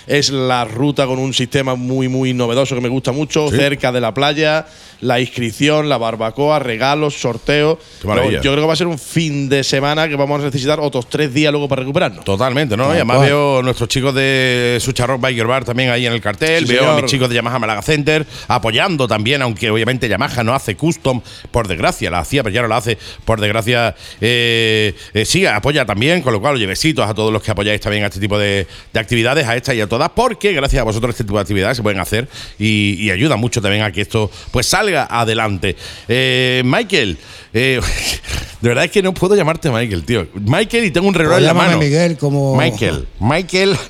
Es 0.06 0.30
la 0.30 0.64
ruta 0.64 1.06
con 1.06 1.18
un 1.18 1.34
sistema 1.34 1.74
muy, 1.74 2.08
muy 2.08 2.32
novedoso 2.32 2.74
que 2.74 2.80
me 2.80 2.88
gusta 2.88 3.12
mucho, 3.12 3.48
Sí. 3.50 3.56
cerca 3.56 3.90
de 3.92 4.00
la 4.00 4.14
playa, 4.14 4.66
la 5.00 5.20
inscripción, 5.20 5.88
la 5.88 5.98
barbacoa, 5.98 6.58
regalos, 6.58 7.14
sorteo. 7.20 7.78
Qué 8.00 8.06
maravilla. 8.08 8.38
Yo, 8.38 8.42
yo 8.44 8.52
creo 8.52 8.62
que 8.64 8.66
va 8.68 8.72
a 8.72 8.76
ser 8.76 8.86
un 8.86 8.98
fin 8.98 9.48
de 9.48 9.64
semana 9.64 10.08
que 10.08 10.16
vamos 10.16 10.40
a 10.40 10.44
necesitar 10.44 10.78
otros 10.80 11.08
tres 11.10 11.34
días 11.34 11.50
luego 11.52 11.68
para 11.68 11.80
recuperarnos. 11.80 12.24
Totalmente, 12.24 12.76
¿no? 12.76 12.88
Y 12.88 12.96
además 12.96 13.16
cual. 13.16 13.28
veo 13.28 13.62
nuestros 13.62 13.88
chicos 13.88 14.14
de 14.14 14.78
Sucha 14.80 15.06
Rock 15.06 15.20
Biker 15.20 15.46
Bar 15.46 15.64
también 15.64 15.90
ahí 15.90 16.06
en 16.06 16.12
el 16.12 16.20
cartel. 16.20 16.66
Sí, 16.66 16.72
veo 16.72 16.90
a 16.90 16.96
mis 17.00 17.10
chicos 17.10 17.28
de 17.28 17.34
Yamaha 17.34 17.58
Malaga 17.58 17.82
Center 17.82 18.24
apoyando 18.48 19.08
también, 19.08 19.42
aunque 19.42 19.70
obviamente 19.70 20.08
Yamaha 20.08 20.44
no 20.44 20.54
hace 20.54 20.76
custom, 20.76 21.20
por 21.50 21.66
desgracia, 21.68 22.10
la 22.10 22.20
hacía, 22.20 22.42
pero 22.42 22.54
ya 22.54 22.62
no 22.62 22.68
la 22.68 22.76
hace, 22.78 22.96
por 23.24 23.40
desgracia. 23.40 23.94
eh, 24.20 24.94
eh, 25.14 25.24
sí, 25.24 25.44
apoya 25.46 25.84
también, 25.84 26.22
con 26.22 26.32
lo 26.32 26.40
cual, 26.40 26.54
oye, 26.54 26.66
besitos 26.66 27.08
a 27.08 27.14
todos 27.14 27.32
los 27.32 27.42
que 27.42 27.50
apoyáis 27.50 27.80
también 27.80 28.04
a 28.04 28.06
este 28.06 28.20
tipo 28.20 28.38
de, 28.38 28.66
de 28.92 29.00
actividades, 29.00 29.46
a 29.46 29.56
esta 29.56 29.74
y 29.74 29.80
a 29.80 29.86
todas, 29.86 29.95
porque 30.14 30.52
gracias 30.52 30.80
a 30.80 30.84
vosotros 30.84 31.10
este 31.14 31.24
tipo 31.24 31.36
de 31.36 31.42
actividades 31.42 31.76
se 31.76 31.82
pueden 31.82 32.00
hacer 32.00 32.28
y, 32.58 32.96
y 33.00 33.10
ayuda 33.10 33.36
mucho 33.36 33.60
también 33.60 33.82
a 33.82 33.92
que 33.92 34.02
esto 34.02 34.30
pues 34.50 34.66
salga 34.66 35.06
adelante. 35.10 35.76
Eh, 36.08 36.62
Michael, 36.64 37.18
eh, 37.52 37.80
de 38.60 38.68
verdad 38.68 38.84
es 38.84 38.90
que 38.90 39.02
no 39.02 39.14
puedo 39.14 39.34
llamarte 39.34 39.70
Michael, 39.70 40.04
tío. 40.04 40.26
Michael 40.34 40.84
y 40.84 40.90
tengo 40.90 41.08
un 41.08 41.14
reloj 41.14 41.32
Pues 41.32 41.40
en 41.40 41.46
la 41.46 41.52
llámame 41.52 41.68
mano. 41.68 41.80
Miguel 41.80 42.16
como. 42.16 42.56
Michael, 42.56 43.06
Michael. 43.20 43.76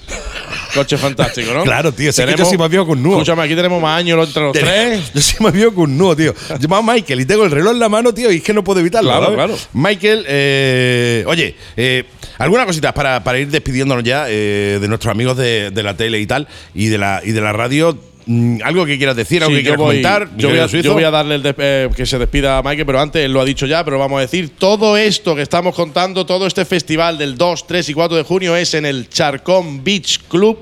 Coche 0.74 0.96
fantástico, 0.98 1.52
¿no? 1.54 1.62
Claro, 1.64 1.92
tío, 1.92 2.12
si 2.12 2.20
es 2.20 2.24
que 2.26 2.32
yo 2.32 2.36
Tenemos- 2.36 2.50
sí 2.50 2.58
me 2.58 2.68
veo 2.68 2.86
con 2.86 3.02
nudo. 3.02 3.14
Escúchame, 3.16 3.42
aquí 3.42 3.54
tenemos 3.54 3.80
más 3.80 3.98
años 3.98 4.26
entre 4.26 4.42
los 4.42 4.52
tres. 4.52 5.12
Yo 5.14 5.20
sí 5.20 5.36
me 5.40 5.50
veo 5.50 5.74
con 5.74 5.90
un 5.90 5.98
nudo, 5.98 6.16
tío. 6.16 6.34
A 6.48 6.82
Michael 6.82 7.20
y 7.20 7.24
tengo 7.24 7.44
el 7.44 7.50
reloj 7.50 7.72
en 7.72 7.78
la 7.80 7.88
mano, 7.88 8.12
tío, 8.12 8.30
y 8.30 8.36
es 8.36 8.42
que 8.42 8.52
no 8.52 8.62
puedo 8.62 8.80
evitarlo. 8.80 9.10
Claro, 9.10 9.24
¿sabes? 9.24 9.36
claro. 9.36 9.56
Michael, 9.72 10.24
eh, 10.28 11.24
oye, 11.26 11.54
eh, 11.76 12.04
alguna 12.38 12.66
cosita 12.66 12.92
para, 12.92 13.22
para 13.24 13.38
ir 13.38 13.48
despidiéndonos 13.48 14.04
ya 14.04 14.26
eh, 14.28 14.78
de 14.80 14.88
nuestros 14.88 15.10
amigos 15.10 15.36
de, 15.36 15.70
de 15.70 15.82
la 15.82 15.96
tele 15.96 16.20
y 16.20 16.26
tal, 16.26 16.46
y 16.74 16.88
de 16.88 16.98
la, 16.98 17.20
y 17.24 17.32
de 17.32 17.40
la 17.40 17.52
radio. 17.52 17.98
Mm, 18.26 18.58
¿Algo 18.64 18.84
que 18.84 18.96
quieras 18.98 19.14
decir? 19.16 19.42
¿Algo 19.42 19.52
Sí, 19.54 19.58
que 19.58 19.62
quieras 19.62 19.78
voy- 19.78 20.02
comentar? 20.02 20.28
Yo 20.36 20.48
voy, 20.50 20.58
a, 20.58 20.66
Suizo? 20.68 20.84
yo 20.88 20.92
voy 20.94 21.04
a 21.04 21.10
darle 21.10 21.36
el 21.36 21.54
eh, 21.58 21.88
que 21.96 22.04
se 22.06 22.18
despida 22.18 22.58
a 22.58 22.62
Mike, 22.62 22.84
pero 22.84 23.00
antes 23.00 23.24
él 23.24 23.32
lo 23.32 23.40
ha 23.40 23.44
dicho 23.44 23.66
ya, 23.66 23.84
pero 23.84 23.98
vamos 23.98 24.18
a 24.18 24.22
decir, 24.22 24.50
todo 24.58 24.96
esto 24.96 25.36
que 25.36 25.42
estamos 25.42 25.74
contando, 25.74 26.26
todo 26.26 26.46
este 26.46 26.64
festival 26.64 27.18
del 27.18 27.36
2, 27.38 27.66
3 27.66 27.88
y 27.88 27.94
4 27.94 28.16
de 28.16 28.22
junio 28.24 28.56
es 28.56 28.74
en 28.74 28.84
el 28.84 29.08
Charcón 29.08 29.84
Beach 29.84 30.20
Club 30.28 30.58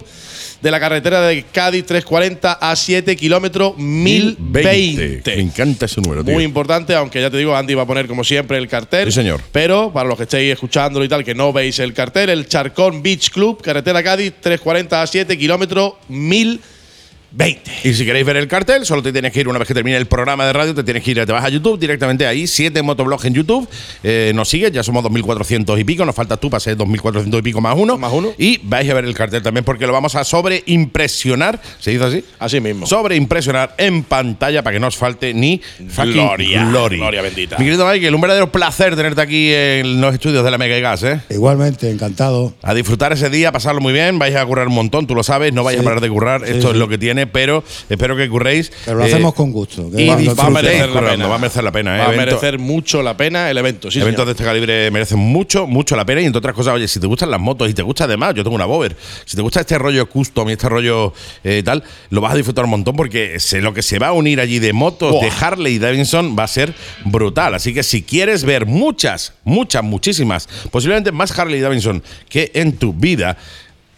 de 0.61 0.70
la 0.70 0.81
carretera 0.81 1.20
de 1.23 1.43
Cádiz 1.45 1.85
340 1.85 2.53
a 2.55 2.74
7 2.77 3.16
kilómetros 3.16 3.77
1020. 3.78 5.36
Me 5.36 5.43
encanta 5.43 5.86
ese 5.86 6.01
número, 6.01 6.24
tío. 6.24 6.32
Muy 6.35 6.45
importante, 6.45 6.95
aunque 6.95 7.20
ya 7.20 7.31
te 7.31 7.36
digo, 7.39 7.55
Andy 7.57 7.74
va 7.74 7.82
a 7.82 7.86
poner 7.86 8.07
como 8.07 8.24
siempre 8.24 8.57
el 8.59 8.69
cartel. 8.69 9.07
Sí, 9.07 9.12
señor. 9.12 9.41
Pero 9.53 9.93
para 9.93 10.09
los 10.09 10.16
que 10.16 10.23
estéis 10.24 10.53
escuchándolo 10.53 11.05
y 11.05 11.09
tal, 11.09 11.23
que 11.24 11.35
no 11.35 11.53
veis 11.53 11.78
el 11.81 11.93
cartel, 11.93 12.31
el 12.31 12.47
Charcón 12.49 13.03
Beach 13.03 13.31
Club, 13.31 13.61
carretera 13.62 14.03
Cádiz 14.03 14.32
340 14.41 15.03
a 15.03 15.07
7 15.07 15.36
kilómetros 15.39 15.95
1020. 16.09 16.73
Y 17.82 17.93
si 17.94 18.05
queréis 18.06 18.24
ver 18.24 18.36
el 18.36 18.47
cartel, 18.48 18.86
solo 18.86 19.02
te 19.02 19.12
tienes 19.12 19.32
que 19.32 19.40
ir 19.40 19.48
una 19.48 19.59
vez 19.59 19.66
que 19.66 19.74
termine 19.74 19.97
el 19.97 20.06
programa 20.06 20.47
de 20.47 20.52
radio, 20.52 20.74
te 20.74 20.85
tienes 20.85 21.02
que 21.02 21.11
ir, 21.11 21.27
te 21.27 21.32
vas 21.32 21.44
a 21.44 21.48
YouTube 21.48 21.78
directamente 21.78 22.27
ahí, 22.27 22.47
siete 22.47 22.81
motoblogs 22.82 23.24
en 23.24 23.35
YouTube, 23.35 23.69
eh, 24.05 24.31
nos 24.35 24.48
sigues, 24.48 24.70
ya 24.73 24.82
somos 24.82 25.05
2.400 25.05 25.78
y 25.81 25.85
pico, 25.85 26.05
nos 26.05 26.15
falta 26.15 26.36
tú 26.36 26.48
para 26.48 26.61
ser 26.61 26.77
2.400 26.78 27.39
y 27.39 27.43
pico 27.43 27.61
más 27.61 27.74
uno. 27.77 27.98
Más 27.98 28.12
uno. 28.12 28.32
Y 28.39 28.59
vais 28.62 28.89
a 28.89 28.94
ver 28.94 29.05
el 29.05 29.15
cartel 29.15 29.43
también 29.43 29.65
porque 29.65 29.86
lo 29.86 29.93
vamos 29.93 30.15
a 30.15 30.23
sobreimpresionar, 30.24 31.61
¿se 31.81 31.90
dice 31.90 32.05
así? 32.05 32.24
Así 32.39 32.61
mismo. 32.61 32.86
Sobreimpresionar 32.86 33.74
en 33.78 34.05
pantalla 34.05 34.62
para 34.62 34.74
que 34.74 34.81
no 34.81 34.86
os 34.86 34.97
falte 34.97 35.35
ni 35.35 35.61
Gloria. 35.97 36.65
glory. 36.66 36.97
Gloria 36.98 37.23
bendita. 37.23 37.59
Mi 37.59 37.65
querido 37.65 37.86
Michael, 37.90 38.15
un 38.15 38.20
verdadero 38.20 38.52
placer 38.52 38.94
tenerte 38.97 39.20
aquí 39.20 39.51
en 39.52 40.01
los 40.01 40.15
estudios 40.15 40.44
de 40.44 40.51
la 40.51 40.59
Mega 40.59 40.78
y 40.78 40.81
Gas, 40.81 41.02
¿eh? 41.02 41.20
Igualmente, 41.31 41.90
encantado. 41.90 42.55
A 42.62 42.74
disfrutar 42.74 43.12
ese 43.12 43.28
día, 43.31 43.48
a 43.48 43.52
pasarlo 43.52 43.81
muy 43.81 43.93
bien, 43.93 44.19
vais 44.19 44.36
a 44.36 44.44
currar 44.47 44.69
un 44.69 44.74
montón, 44.74 45.06
tú 45.06 45.15
lo 45.15 45.23
sabes, 45.23 45.52
no 45.52 45.65
vais 45.65 45.74
Sí. 45.77 45.81
a 45.81 45.85
parar 45.85 46.01
de 46.01 46.09
currar, 46.09 46.43
Sí, 46.47 46.52
esto 46.52 46.70
es 46.70 46.77
lo 46.77 46.89
que 46.89 46.97
tiene, 46.98 47.23
pero 47.26 47.62
espero 47.88 48.16
que 48.16 48.28
curréis. 48.28 48.72
Pero 48.84 48.98
lo 48.98 49.05
eh, 49.05 49.09
hacemos 49.09 49.34
con 49.34 49.52
gusto. 49.52 49.90
y 49.96 50.06
lo 50.24 50.34
va 50.36 50.46
a 50.46 50.51
merecer 50.51 50.90
la 50.90 51.01
pena. 51.01 51.26
Va 51.26 51.34
a 51.34 51.38
merecer 51.38 51.64
la 51.64 51.72
pena, 51.72 51.96
¿eh? 51.96 51.98
Va 51.98 52.05
a 52.05 52.14
Evento- 52.14 52.26
merecer 52.36 52.59
mucho 52.59 53.02
la 53.02 53.16
pena 53.16 53.51
el 53.51 53.59
evento. 53.59 53.90
Sí, 53.90 54.01
Eventos 54.01 54.22
señor. 54.22 54.26
de 54.26 54.32
este 54.32 54.44
calibre 54.44 54.90
merecen 54.90 55.18
mucho, 55.18 55.66
mucho 55.66 55.96
la 55.96 56.05
pena. 56.05 56.20
Y 56.20 56.26
entre 56.26 56.38
otras 56.38 56.55
cosas, 56.55 56.74
oye, 56.74 56.88
si 56.88 57.01
te 57.01 57.06
gustan 57.06 57.30
las 57.30 57.40
motos 57.40 57.68
y 57.70 57.74
te 57.74 57.82
gusta 57.82 58.05
además, 58.05 58.34
yo 58.34 58.42
tengo 58.42 58.56
una 58.56 58.64
Bover, 58.66 58.96
si 59.24 59.36
te 59.36 59.42
gusta 59.42 59.60
este 59.60 59.78
rollo 59.78 60.09
custom 60.09 60.48
y 60.48 60.52
este 60.52 60.68
rollo 60.68 61.12
eh, 61.42 61.62
tal, 61.64 61.82
lo 62.10 62.20
vas 62.20 62.32
a 62.32 62.36
disfrutar 62.36 62.64
un 62.64 62.70
montón 62.70 62.96
porque 62.96 63.38
sé 63.40 63.60
lo 63.60 63.74
que 63.74 63.82
se 63.82 63.98
va 63.98 64.09
a 64.09 64.12
unir 64.12 64.40
allí 64.40 64.59
de 64.59 64.72
motos, 64.72 65.12
Buah. 65.12 65.24
de 65.24 65.32
Harley 65.40 65.74
y 65.74 65.78
Davidson 65.78 66.36
va 66.38 66.44
a 66.44 66.48
ser 66.48 66.74
brutal. 67.05 67.55
Así 67.55 67.72
que 67.74 67.82
si 67.82 68.02
quieres 68.02 68.44
ver 68.44 68.66
muchas, 68.66 69.32
muchas, 69.44 69.82
muchísimas, 69.82 70.48
posiblemente 70.70 71.12
más 71.12 71.36
Harley 71.38 71.59
y 71.59 71.62
Davidson 71.62 72.02
que 72.28 72.51
en 72.55 72.76
tu 72.76 72.92
vida, 72.92 73.36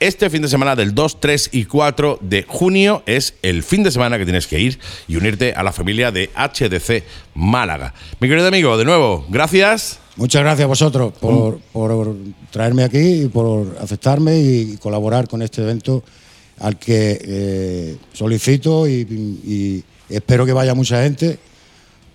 este 0.01 0.31
fin 0.31 0.43
de 0.43 0.49
semana 0.49 0.77
del 0.77 0.95
2, 0.95 1.21
3 1.21 1.51
y 1.53 1.65
4 1.65 2.19
de 2.21 2.45
junio 2.47 3.03
es 3.07 3.35
el 3.43 3.63
fin 3.63 3.83
de 3.83 3.91
semana 3.91 4.19
que 4.19 4.25
tienes 4.25 4.47
que 4.47 4.61
ir 4.61 4.79
y 5.09 5.17
unirte 5.17 5.53
a 5.55 5.63
la 5.63 5.73
familia 5.73 6.11
de 6.11 6.31
HDC 6.37 7.05
Málaga. 7.35 7.95
Mi 8.21 8.29
querido 8.29 8.49
amigo, 8.49 8.77
de 8.77 8.85
nuevo, 8.85 9.27
gracias. 9.29 9.99
Muchas 10.17 10.43
gracias 10.43 10.65
a 10.65 10.69
vosotros 10.69 11.13
por, 11.21 11.59
por 11.73 12.17
traerme 12.51 12.85
aquí 12.85 13.25
y 13.25 13.29
por 13.29 13.77
aceptarme 13.81 14.39
y 14.39 14.77
colaborar 14.79 15.29
con 15.29 15.43
este 15.43 15.63
evento 15.63 16.03
al 16.59 16.79
que 16.79 17.19
eh, 17.23 17.97
solicito 18.13 18.89
y, 18.89 19.01
y 19.01 19.85
espero 20.09 20.47
que 20.47 20.53
vaya 20.53 20.75
mucha 20.75 21.03
gente 21.03 21.39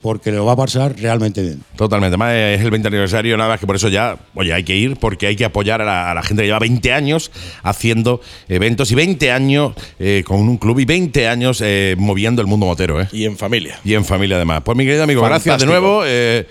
porque 0.02 0.32
lo 0.32 0.46
va 0.46 0.54
a 0.54 0.56
pasar 0.56 0.96
realmente 0.98 1.42
bien. 1.42 1.64
Totalmente, 1.76 2.16
además 2.16 2.34
es 2.34 2.62
el 2.62 2.72
20 2.72 2.88
aniversario, 2.88 3.38
nada 3.38 3.52
más 3.52 3.60
que 3.60 3.68
por 3.68 3.76
eso 3.76 3.88
ya, 3.88 4.18
oye, 4.34 4.52
hay 4.54 4.64
que 4.64 4.76
ir 4.76 4.98
porque 4.98 5.28
hay 5.28 5.36
que 5.36 5.46
apoyar 5.46 5.82
a 5.82 5.86
la, 5.86 6.12
a 6.12 6.14
la 6.14 6.24
gente 6.24 6.42
que 6.42 6.48
lleva 6.48 6.60
20 6.60 6.92
años 6.92 7.32
haciendo 7.64 8.22
eventos 8.50 8.92
y 8.92 8.96
20 8.96 9.32
años 9.32 9.74
eh, 10.00 10.24
con 10.26 10.40
un 10.40 10.58
club 10.58 10.80
y 10.80 10.86
20 10.86 11.28
años 11.28 11.62
eh, 11.64 11.96
moviendo 11.98 12.42
el 12.42 12.48
mundo 12.48 12.66
motero, 12.66 13.00
¿eh? 13.00 13.08
Y 13.12 13.26
en 13.26 13.38
familia. 13.38 13.80
Y 13.84 13.94
en 13.94 14.06
familia 14.06 14.38
además. 14.38 14.62
Pues 14.64 14.78
mi 14.78 14.86
querido 14.86 15.04
amigo, 15.04 15.22
gracias 15.22 15.60
de 15.60 15.66
nuevo 15.66 16.04
eh, 16.06 16.48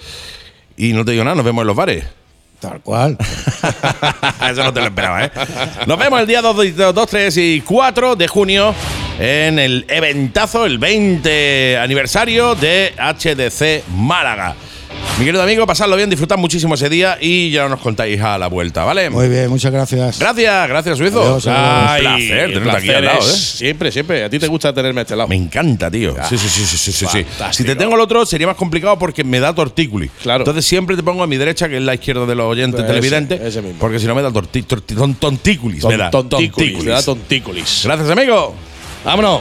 y 0.76 0.92
no 0.92 1.04
te 1.04 1.12
digo 1.12 1.24
nada, 1.24 1.36
nos 1.36 1.44
vemos 1.44 1.62
en 1.62 1.66
los 1.66 1.76
bares. 1.76 2.04
Tal 2.60 2.80
cual. 2.82 3.16
Eso 4.50 4.62
no 4.62 4.72
te 4.72 4.80
lo 4.80 4.86
esperaba, 4.86 5.24
¿eh? 5.24 5.30
Nos 5.86 5.98
vemos 5.98 6.20
el 6.20 6.26
día 6.26 6.42
2, 6.42 6.76
2, 6.94 7.08
3 7.08 7.36
y 7.38 7.60
4 7.62 8.16
de 8.16 8.28
junio 8.28 8.74
en 9.20 9.58
el 9.58 9.84
eventazo, 9.88 10.64
el 10.64 10.78
20 10.78 11.76
aniversario 11.78 12.54
de 12.54 12.92
HDC 12.96 13.84
Málaga. 13.94 14.54
Mi 15.18 15.24
querido 15.26 15.42
amigo, 15.42 15.66
pasadlo 15.66 15.96
bien, 15.96 16.08
disfrutad 16.08 16.38
muchísimo 16.38 16.74
ese 16.74 16.88
día 16.88 17.18
y 17.20 17.50
ya 17.50 17.68
nos 17.68 17.80
contáis 17.80 18.20
a 18.22 18.38
la 18.38 18.46
vuelta, 18.48 18.84
¿vale? 18.84 19.10
Muy 19.10 19.28
bien, 19.28 19.48
muchas 19.50 19.70
gracias. 19.72 20.18
Gracias, 20.18 20.68
gracias, 20.68 20.96
Suizo. 20.98 21.20
Adiós. 21.22 21.46
Ay, 21.48 22.00
placer 22.02 22.52
tenerte 22.54 22.76
aquí 22.78 22.90
al 22.90 23.04
lado, 23.04 23.18
¿eh? 23.20 23.22
Siempre, 23.32 23.92
siempre. 23.92 24.24
A 24.24 24.30
ti 24.30 24.38
te 24.38 24.46
gusta 24.46 24.72
tenerme 24.72 25.00
a 25.00 25.02
este 25.02 25.16
lado. 25.16 25.28
Me 25.28 25.36
encanta, 25.36 25.90
tío. 25.90 26.16
Ah, 26.18 26.26
Sí, 26.28 26.38
sí, 26.38 26.48
sí, 26.48 26.64
sí, 26.64 26.92
sí, 26.92 27.06
sí. 27.06 27.24
Si 27.52 27.64
te 27.64 27.76
tengo 27.76 27.94
el 27.94 28.00
otro 28.00 28.24
sería 28.24 28.46
más 28.46 28.56
complicado 28.56 28.98
porque 28.98 29.22
me 29.22 29.38
da 29.40 29.54
tortículi. 29.54 30.08
Claro. 30.22 30.40
Entonces 30.42 30.64
siempre 30.64 30.96
te 30.96 31.02
pongo 31.02 31.22
a 31.22 31.26
mi 31.26 31.36
derecha, 31.36 31.68
que 31.68 31.76
es 31.76 31.82
la 31.82 31.94
izquierda 31.94 32.24
de 32.24 32.34
los 32.34 32.46
oyentes 32.46 32.80
Ese, 32.80 32.88
televidentes, 32.88 33.40
ese 33.42 33.60
mismo. 33.62 33.78
porque 33.78 33.98
si 33.98 34.06
no 34.06 34.14
me 34.14 34.22
da 34.22 34.30
torti, 34.32 34.62
torti- 34.62 34.96
ton- 34.96 35.14
tontículis. 35.14 35.84
me 35.84 35.96
da, 35.98 36.10
Tontículis. 36.10 36.78
te 36.84 36.90
da 36.90 37.02
tontículis. 37.02 37.82
Gracias, 37.84 38.08
amigo. 38.10 38.54
Vámonos. 39.04 39.40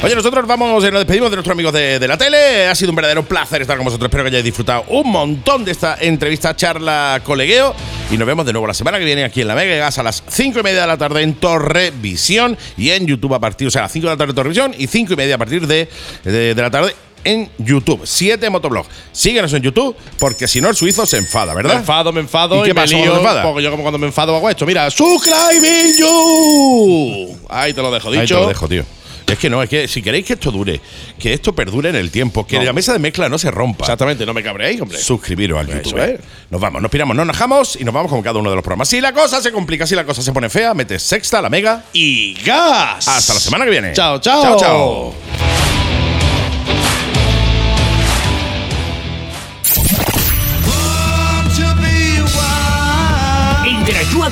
Oye, 0.00 0.14
nosotros 0.14 0.46
vamos, 0.46 0.84
eh, 0.84 0.92
nos 0.92 1.00
despedimos 1.00 1.28
de 1.28 1.36
nuestros 1.36 1.52
amigos 1.52 1.72
de, 1.72 1.98
de 1.98 2.06
la 2.06 2.16
tele. 2.16 2.68
Ha 2.68 2.74
sido 2.76 2.90
un 2.90 2.96
verdadero 2.96 3.24
placer 3.24 3.62
estar 3.62 3.76
con 3.76 3.84
vosotros. 3.84 4.08
Espero 4.08 4.22
que 4.22 4.28
hayáis 4.28 4.44
disfrutado 4.44 4.84
un 4.88 5.10
montón 5.10 5.64
de 5.64 5.72
esta 5.72 5.96
entrevista, 6.00 6.54
charla, 6.54 7.20
colegueo. 7.24 7.74
Y 8.10 8.16
nos 8.16 8.26
vemos 8.26 8.46
de 8.46 8.52
nuevo 8.52 8.68
la 8.68 8.74
semana 8.74 8.98
que 9.00 9.04
viene 9.04 9.24
aquí 9.24 9.40
en 9.40 9.48
la 9.48 9.56
Mega 9.56 9.74
Gas 9.74 9.98
a 9.98 10.04
las 10.04 10.22
5 10.28 10.60
y 10.60 10.62
media 10.62 10.82
de 10.82 10.86
la 10.86 10.96
tarde 10.96 11.22
en 11.22 11.34
Torrevisión 11.34 12.56
y 12.76 12.90
en 12.90 13.06
YouTube 13.08 13.34
a 13.34 13.40
partir, 13.40 13.66
o 13.66 13.70
sea, 13.72 13.82
a 13.82 13.84
las 13.84 13.92
5 13.92 14.06
de 14.06 14.12
la 14.12 14.16
tarde 14.16 14.30
en 14.30 14.36
Torrevisión 14.36 14.74
y 14.78 14.86
5 14.86 15.12
y 15.14 15.16
media 15.16 15.34
a 15.34 15.38
partir 15.38 15.66
de, 15.66 15.88
de, 16.22 16.54
de 16.54 16.62
la 16.62 16.70
tarde 16.70 16.94
en 17.28 17.50
YouTube. 17.58 18.00
7 18.04 18.50
Motoblog. 18.50 18.86
Síguenos 19.12 19.52
en 19.52 19.62
YouTube 19.62 19.96
porque 20.18 20.48
si 20.48 20.60
no 20.60 20.68
el 20.68 20.76
suizo 20.76 21.06
se 21.06 21.18
enfada, 21.18 21.52
Me 21.54 21.62
¿verdad? 21.62 21.76
enfado, 21.78 22.12
me 22.12 22.20
enfado 22.20 22.56
¿Y 22.56 22.60
y, 22.60 22.62
qué 22.62 22.68
me 22.74 22.80
pasa 22.82 22.96
lío, 22.96 23.12
te 23.12 23.18
enfadas? 23.18 23.46
Porque 23.46 23.62
yo 23.62 23.70
como 23.70 23.82
cuando 23.82 23.98
me 23.98 24.06
enfado 24.06 24.34
hago 24.36 24.48
esto. 24.50 24.66
Mira, 24.66 24.90
subscribing 24.90 25.96
you. 25.98 27.38
Ahí 27.48 27.72
te 27.72 27.82
lo 27.82 27.90
dejo 27.90 28.10
dicho. 28.10 28.20
Ahí 28.20 28.26
te 28.26 28.34
lo 28.34 28.48
dejo, 28.48 28.68
tío. 28.68 28.84
Es 29.26 29.38
que 29.38 29.50
no, 29.50 29.62
es 29.62 29.68
que 29.68 29.86
si 29.88 30.00
queréis 30.00 30.24
que 30.24 30.32
esto 30.32 30.50
dure, 30.50 30.80
que 31.18 31.34
esto 31.34 31.54
perdure 31.54 31.90
en 31.90 31.96
el 31.96 32.10
tiempo, 32.10 32.46
que 32.46 32.56
No. 32.58 32.64
la 32.64 32.72
mesa 32.72 32.94
de 32.94 32.98
mezcla 32.98 33.28
no 33.28 33.36
se 33.36 33.50
rompa. 33.50 33.84
Exactamente, 33.84 34.24
no 34.24 34.32
me 34.32 34.42
cabréis, 34.42 34.80
hombre. 34.80 34.96
Suscribiros 34.96 35.60
al 35.60 35.66
YouTube. 35.66 35.98
es. 35.98 36.20
Nos 36.48 36.58
vamos, 36.58 36.80
nos 36.80 36.90
piramos, 36.90 37.14
nos 37.14 37.26
najamos 37.26 37.76
y 37.78 37.84
nos 37.84 37.92
vamos 37.92 38.10
con 38.10 38.22
cada 38.22 38.38
uno 38.38 38.48
de 38.48 38.56
los 38.56 38.62
programas. 38.62 38.88
Si 38.88 39.02
la 39.02 39.12
cosa 39.12 39.42
se 39.42 39.52
complica, 39.52 39.86
si 39.86 39.94
la 39.94 40.06
cosa 40.06 40.22
se 40.22 40.32
pone 40.32 40.48
fea, 40.48 40.72
metes 40.72 41.02
sexta, 41.02 41.42
la 41.42 41.50
mega. 41.50 41.84
Y 41.92 42.34
gas. 42.42 43.06
Hasta 43.06 43.34
la 43.34 43.40
semana 43.40 43.66
que 43.66 43.70
viene. 43.70 43.92
Chao, 43.92 44.18
chao. 44.18 44.42
Chao, 44.42 44.58
chao. 44.58 45.67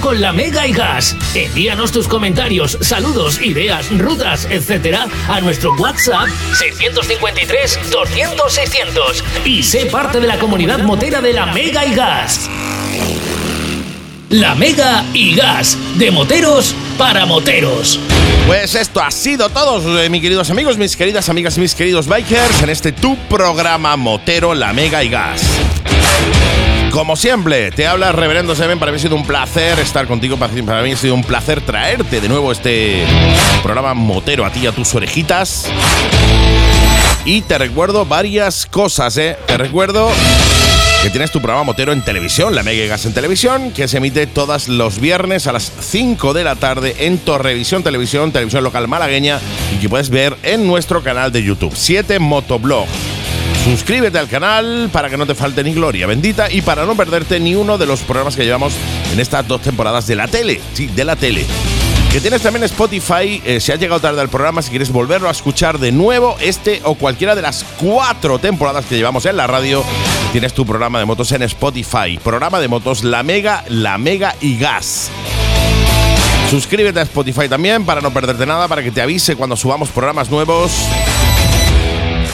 Con 0.01 0.21
la 0.21 0.33
Mega 0.33 0.67
y 0.67 0.73
Gas. 0.73 1.17
Envíanos 1.35 1.91
tus 1.91 2.07
comentarios, 2.07 2.79
saludos, 2.81 3.41
ideas, 3.41 3.87
rutas, 3.99 4.47
etcétera 4.51 5.07
a 5.29 5.41
nuestro 5.41 5.75
WhatsApp 5.75 6.29
653 6.55 7.91
200 7.91 8.53
600 8.53 9.25
y 9.45 9.63
sé 9.63 9.87
parte 9.87 10.21
de 10.21 10.27
la 10.27 10.39
comunidad 10.39 10.81
motera 10.81 11.21
de 11.21 11.33
la 11.33 11.47
Mega 11.47 11.87
y 11.87 11.95
Gas. 11.95 12.49
La 14.29 14.55
Mega 14.55 15.05
y 15.15 15.35
Gas, 15.35 15.79
de 15.97 16.11
moteros 16.11 16.75
para 16.99 17.27
moteros. 17.27 17.99
Pues 18.47 18.75
esto 18.75 19.01
ha 19.01 19.11
sido 19.11 19.49
todo, 19.51 20.01
eh, 20.01 20.09
mis 20.11 20.21
queridos 20.21 20.51
amigos, 20.51 20.77
mis 20.79 20.97
queridas 20.97 21.29
amigas 21.29 21.57
y 21.57 21.61
mis 21.61 21.75
queridos 21.75 22.07
bikers, 22.07 22.63
en 22.63 22.71
este 22.71 22.93
tu 22.93 23.17
programa 23.29 23.97
motero, 23.97 24.55
la 24.55 24.73
mega 24.73 25.03
y 25.03 25.09
gas. 25.09 25.43
Como 26.97 27.15
siempre, 27.15 27.71
te 27.73 27.87
habla 27.87 28.11
Reverendo 28.11 28.55
Seven. 28.55 28.79
Para 28.79 28.91
mí 28.91 28.97
ha 28.97 28.99
sido 28.99 29.17
un 29.17 29.27
placer 29.27 29.79
estar 29.81 30.07
contigo. 30.07 30.39
Para 30.39 30.83
mí 30.83 30.93
ha 30.93 30.97
sido 30.97 31.15
un 31.15 31.23
placer 31.23 31.61
traerte 31.61 32.23
de 32.23 32.27
nuevo 32.27 32.51
este 32.51 33.05
programa 33.63 33.93
motero 33.93 34.47
a 34.47 34.51
ti 34.51 34.61
y 34.61 34.67
a 34.67 34.73
tus 34.73 34.95
orejitas. 34.95 35.67
Y 37.27 37.43
te 37.43 37.59
recuerdo 37.59 38.07
varias 38.07 38.65
cosas, 38.65 39.19
¿eh? 39.19 39.37
Te 39.47 39.59
recuerdo 39.59 40.09
que 41.03 41.11
tienes 41.11 41.31
tu 41.31 41.43
programa 41.43 41.65
motero 41.65 41.93
en 41.93 42.03
televisión, 42.03 42.55
la 42.55 42.63
Mega 42.63 42.87
Gas 42.87 43.05
en 43.05 43.13
televisión, 43.13 43.73
que 43.73 43.89
se 43.89 43.99
emite 43.99 44.27
todos 44.27 44.67
los 44.67 44.99
viernes 44.99 45.47
a 45.47 45.53
las 45.53 45.71
5 45.79 46.33
de 46.33 46.45
la 46.45 46.57
tarde 46.57 46.97
en 47.01 47.19
Torrevisión 47.19 47.83
Televisión, 47.83 48.33
televisión 48.33 48.65
local 48.65 48.89
malagueña, 48.89 49.39
y 49.75 49.81
que 49.81 49.91
puedes 49.91 50.09
ver 50.09 50.35
en 50.43 50.67
nuestro 50.67 51.03
canal 51.03 51.31
de 51.31 51.43
YouTube, 51.43 51.75
7 51.77 52.19
Motoblog. 52.21 52.87
Suscríbete 53.67 54.17
al 54.17 54.29
canal 54.29 54.91
para 54.93 55.11
que 55.11 55.17
no 55.17 55.27
te 55.27 55.35
falte 55.35 55.65
ni 55.65 55.75
gloria 55.75 56.07
bendita 56.07 56.49
y 56.49 56.63
para 56.63 56.87
no 56.87 56.95
perderte 56.95 57.41
ni 57.41 57.57
uno 57.57 57.79
de 57.79 57.85
los 57.85 57.99
programas 58.03 58.37
que 58.37 58.45
llevamos 58.45 58.75
en 59.13 59.19
estas 59.19 59.49
dos 59.49 59.61
temporadas 59.61 60.07
de 60.07 60.15
la 60.15 60.29
tele. 60.29 60.61
Sí, 60.73 60.87
de 60.87 61.05
la 61.05 61.17
tele. 61.17 61.45
Que 62.13 62.21
tienes 62.21 62.43
también 62.43 62.63
Spotify, 62.63 63.43
eh, 63.45 63.59
si 63.59 63.73
has 63.73 63.81
llegado 63.81 64.01
tarde 64.01 64.21
al 64.21 64.29
programa, 64.29 64.63
si 64.63 64.71
quieres 64.71 64.93
volverlo 64.93 65.27
a 65.27 65.33
escuchar 65.33 65.81
de 65.81 65.91
nuevo, 65.91 66.37
este 66.41 66.81
o 66.85 66.95
cualquiera 66.95 67.35
de 67.35 67.43
las 67.43 67.65
cuatro 67.81 68.39
temporadas 68.39 68.87
que 68.87 68.95
llevamos 68.95 69.27
en 69.27 69.37
la 69.37 69.49
radio, 69.49 69.83
tienes 70.31 70.55
tu 70.55 70.65
programa 70.65 71.01
de 71.01 71.05
motos 71.05 71.33
en 71.33 71.43
Spotify. 71.43 72.21
Programa 72.23 72.61
de 72.61 72.69
motos 72.69 73.03
La 73.03 73.25
Mega, 73.25 73.65
La 73.69 73.99
Mega 73.99 74.37
y 74.41 74.59
Gas. 74.59 75.11
Suscríbete 76.51 77.01
a 77.01 77.03
Spotify 77.03 77.49
también 77.49 77.85
para 77.85 78.01
no 78.01 78.13
perderte 78.13 78.47
nada, 78.47 78.69
para 78.69 78.85
que 78.85 78.93
te 78.93 79.03
avise 79.03 79.35
cuando 79.35 79.57
subamos 79.57 79.89
programas 79.89 80.31
nuevos. 80.31 80.71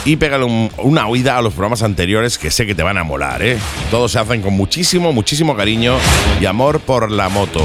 Y 0.04 0.16
pégale 0.16 0.44
un- 0.44 0.70
una 0.78 1.06
oída 1.06 1.38
a 1.38 1.42
los 1.42 1.52
programas 1.52 1.82
anteriores 1.82 2.36
que 2.36 2.50
sé 2.50 2.66
que 2.66 2.74
te 2.74 2.82
van 2.82 2.98
a 2.98 3.04
molar, 3.04 3.40
¿eh? 3.42 3.56
Todos 3.90 4.10
se 4.12 4.18
hacen 4.18 4.42
con 4.42 4.52
muchísimo, 4.54 5.12
muchísimo 5.12 5.56
cariño 5.56 5.96
y 6.40 6.46
amor 6.46 6.80
por 6.80 7.10
la 7.10 7.28
moto. 7.28 7.60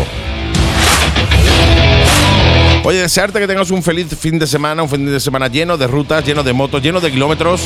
Oye, 2.84 3.00
desearte 3.02 3.40
que 3.40 3.48
tengas 3.48 3.72
un 3.72 3.82
feliz 3.82 4.08
fin 4.20 4.38
de 4.38 4.46
semana, 4.48 4.84
un 4.84 4.90
fin 4.90 5.06
de 5.06 5.20
semana 5.20 5.48
lleno 5.48 5.78
de 5.78 5.88
rutas, 5.88 6.24
lleno 6.24 6.44
de 6.44 6.54
motos, 6.54 6.82
lleno 6.82 7.02
de 7.02 7.12
kilómetros, 7.12 7.62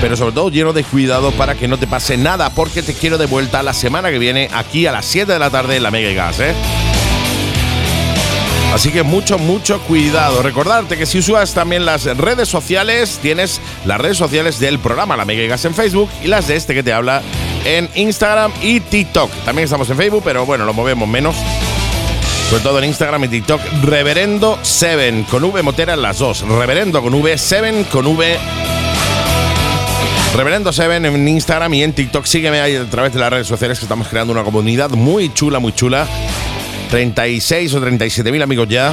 pero 0.00 0.16
sobre 0.16 0.32
todo 0.34 0.50
lleno 0.50 0.72
de 0.72 0.82
cuidado 0.82 1.30
para 1.32 1.54
que 1.54 1.68
no 1.68 1.78
te 1.78 1.86
pase 1.86 2.16
nada, 2.16 2.50
porque 2.50 2.82
te 2.82 2.94
quiero 2.94 3.16
de 3.16 3.26
vuelta 3.26 3.62
la 3.62 3.72
semana 3.72 4.10
que 4.10 4.18
viene 4.18 4.50
aquí 4.54 4.86
a 4.86 4.92
las 4.92 5.06
7 5.06 5.32
de 5.32 5.38
la 5.38 5.50
tarde 5.50 5.76
en 5.76 5.84
la 5.84 5.90
Mega 5.92 6.12
Gas, 6.12 6.40
¿eh? 6.40 6.52
Así 8.72 8.92
que 8.92 9.02
mucho, 9.02 9.38
mucho 9.38 9.80
cuidado. 9.80 10.42
Recordarte 10.42 10.96
que 10.96 11.06
si 11.06 11.18
usas 11.18 11.54
también 11.54 11.84
las 11.84 12.04
redes 12.04 12.48
sociales, 12.48 13.18
tienes 13.20 13.60
las 13.84 14.00
redes 14.00 14.16
sociales 14.16 14.60
del 14.60 14.78
programa 14.78 15.16
La 15.16 15.24
Mega 15.24 15.42
y 15.42 15.48
Gas 15.48 15.64
en 15.64 15.74
Facebook 15.74 16.08
y 16.22 16.28
las 16.28 16.46
de 16.48 16.56
este 16.56 16.74
que 16.74 16.82
te 16.82 16.92
habla 16.92 17.22
en 17.64 17.88
Instagram 17.94 18.52
y 18.62 18.80
TikTok. 18.80 19.30
También 19.44 19.64
estamos 19.64 19.88
en 19.90 19.96
Facebook, 19.96 20.22
pero 20.24 20.46
bueno, 20.46 20.64
lo 20.64 20.74
movemos 20.74 21.08
menos. 21.08 21.34
Sobre 22.50 22.62
todo 22.62 22.78
en 22.78 22.84
Instagram 22.84 23.24
y 23.24 23.28
TikTok, 23.28 23.60
Reverendo 23.82 24.58
7, 24.62 25.24
con 25.30 25.44
V 25.44 25.62
motera 25.62 25.94
en 25.94 26.02
las 26.02 26.18
dos. 26.18 26.42
Reverendo 26.42 27.02
con 27.02 27.12
V, 27.14 27.36
7 27.36 27.86
con 27.90 28.06
V. 28.06 28.38
Reverendo 30.36 30.72
7 30.72 30.96
en 30.96 31.28
Instagram 31.28 31.74
y 31.74 31.82
en 31.82 31.92
TikTok. 31.92 32.24
Sígueme 32.24 32.60
ahí 32.60 32.76
a 32.76 32.84
través 32.84 33.12
de 33.12 33.18
las 33.18 33.30
redes 33.30 33.46
sociales 33.46 33.78
que 33.78 33.86
estamos 33.86 34.08
creando 34.08 34.32
una 34.32 34.44
comunidad 34.44 34.90
muy 34.90 35.32
chula, 35.34 35.58
muy 35.58 35.72
chula. 35.74 36.06
36 36.90 37.74
o 37.74 37.80
37 37.80 38.32
mil 38.32 38.42
amigos 38.42 38.68
ya. 38.68 38.92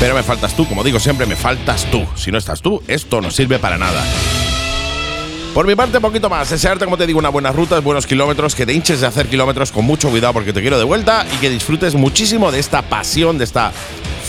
Pero 0.00 0.14
me 0.14 0.22
faltas 0.22 0.54
tú, 0.54 0.66
como 0.66 0.84
digo 0.84 1.00
siempre, 1.00 1.26
me 1.26 1.36
faltas 1.36 1.84
tú. 1.90 2.06
Si 2.14 2.30
no 2.30 2.38
estás 2.38 2.62
tú, 2.62 2.82
esto 2.86 3.20
no 3.20 3.30
sirve 3.30 3.58
para 3.58 3.78
nada. 3.78 4.02
Por 5.54 5.66
mi 5.66 5.74
parte, 5.74 6.00
poquito 6.00 6.30
más. 6.30 6.50
Desearte, 6.50 6.84
como 6.84 6.96
te 6.96 7.06
digo, 7.06 7.18
unas 7.18 7.32
buenas 7.32 7.54
rutas, 7.54 7.82
buenos 7.82 8.06
kilómetros, 8.06 8.54
que 8.54 8.64
te 8.64 8.72
hinches 8.72 9.00
de 9.00 9.08
hacer 9.08 9.26
kilómetros 9.26 9.72
con 9.72 9.84
mucho 9.84 10.08
cuidado 10.08 10.32
porque 10.32 10.52
te 10.52 10.60
quiero 10.60 10.78
de 10.78 10.84
vuelta 10.84 11.26
y 11.34 11.36
que 11.38 11.50
disfrutes 11.50 11.96
muchísimo 11.96 12.52
de 12.52 12.60
esta 12.60 12.82
pasión, 12.82 13.38
de 13.38 13.44
esta 13.44 13.72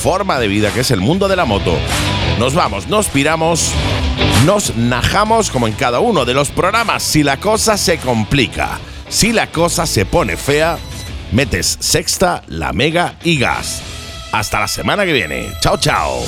forma 0.01 0.39
de 0.39 0.47
vida 0.47 0.71
que 0.71 0.79
es 0.79 0.89
el 0.89 1.01
mundo 1.01 1.27
de 1.27 1.35
la 1.35 1.45
moto. 1.45 1.77
Nos 2.39 2.55
vamos, 2.55 2.87
nos 2.87 3.07
piramos, 3.07 3.71
nos 4.45 4.75
najamos 4.75 5.51
como 5.51 5.67
en 5.67 5.73
cada 5.73 5.99
uno 5.99 6.25
de 6.25 6.33
los 6.33 6.49
programas. 6.49 7.03
Si 7.03 7.21
la 7.21 7.37
cosa 7.37 7.77
se 7.77 7.99
complica, 7.99 8.79
si 9.07 9.31
la 9.31 9.51
cosa 9.51 9.85
se 9.85 10.05
pone 10.05 10.35
fea, 10.35 10.79
metes 11.31 11.77
sexta, 11.79 12.43
la 12.47 12.73
mega 12.73 13.15
y 13.23 13.39
gas. 13.39 13.81
Hasta 14.31 14.59
la 14.59 14.67
semana 14.67 15.05
que 15.05 15.13
viene. 15.13 15.51
Chao, 15.61 15.77
chao. 15.77 16.21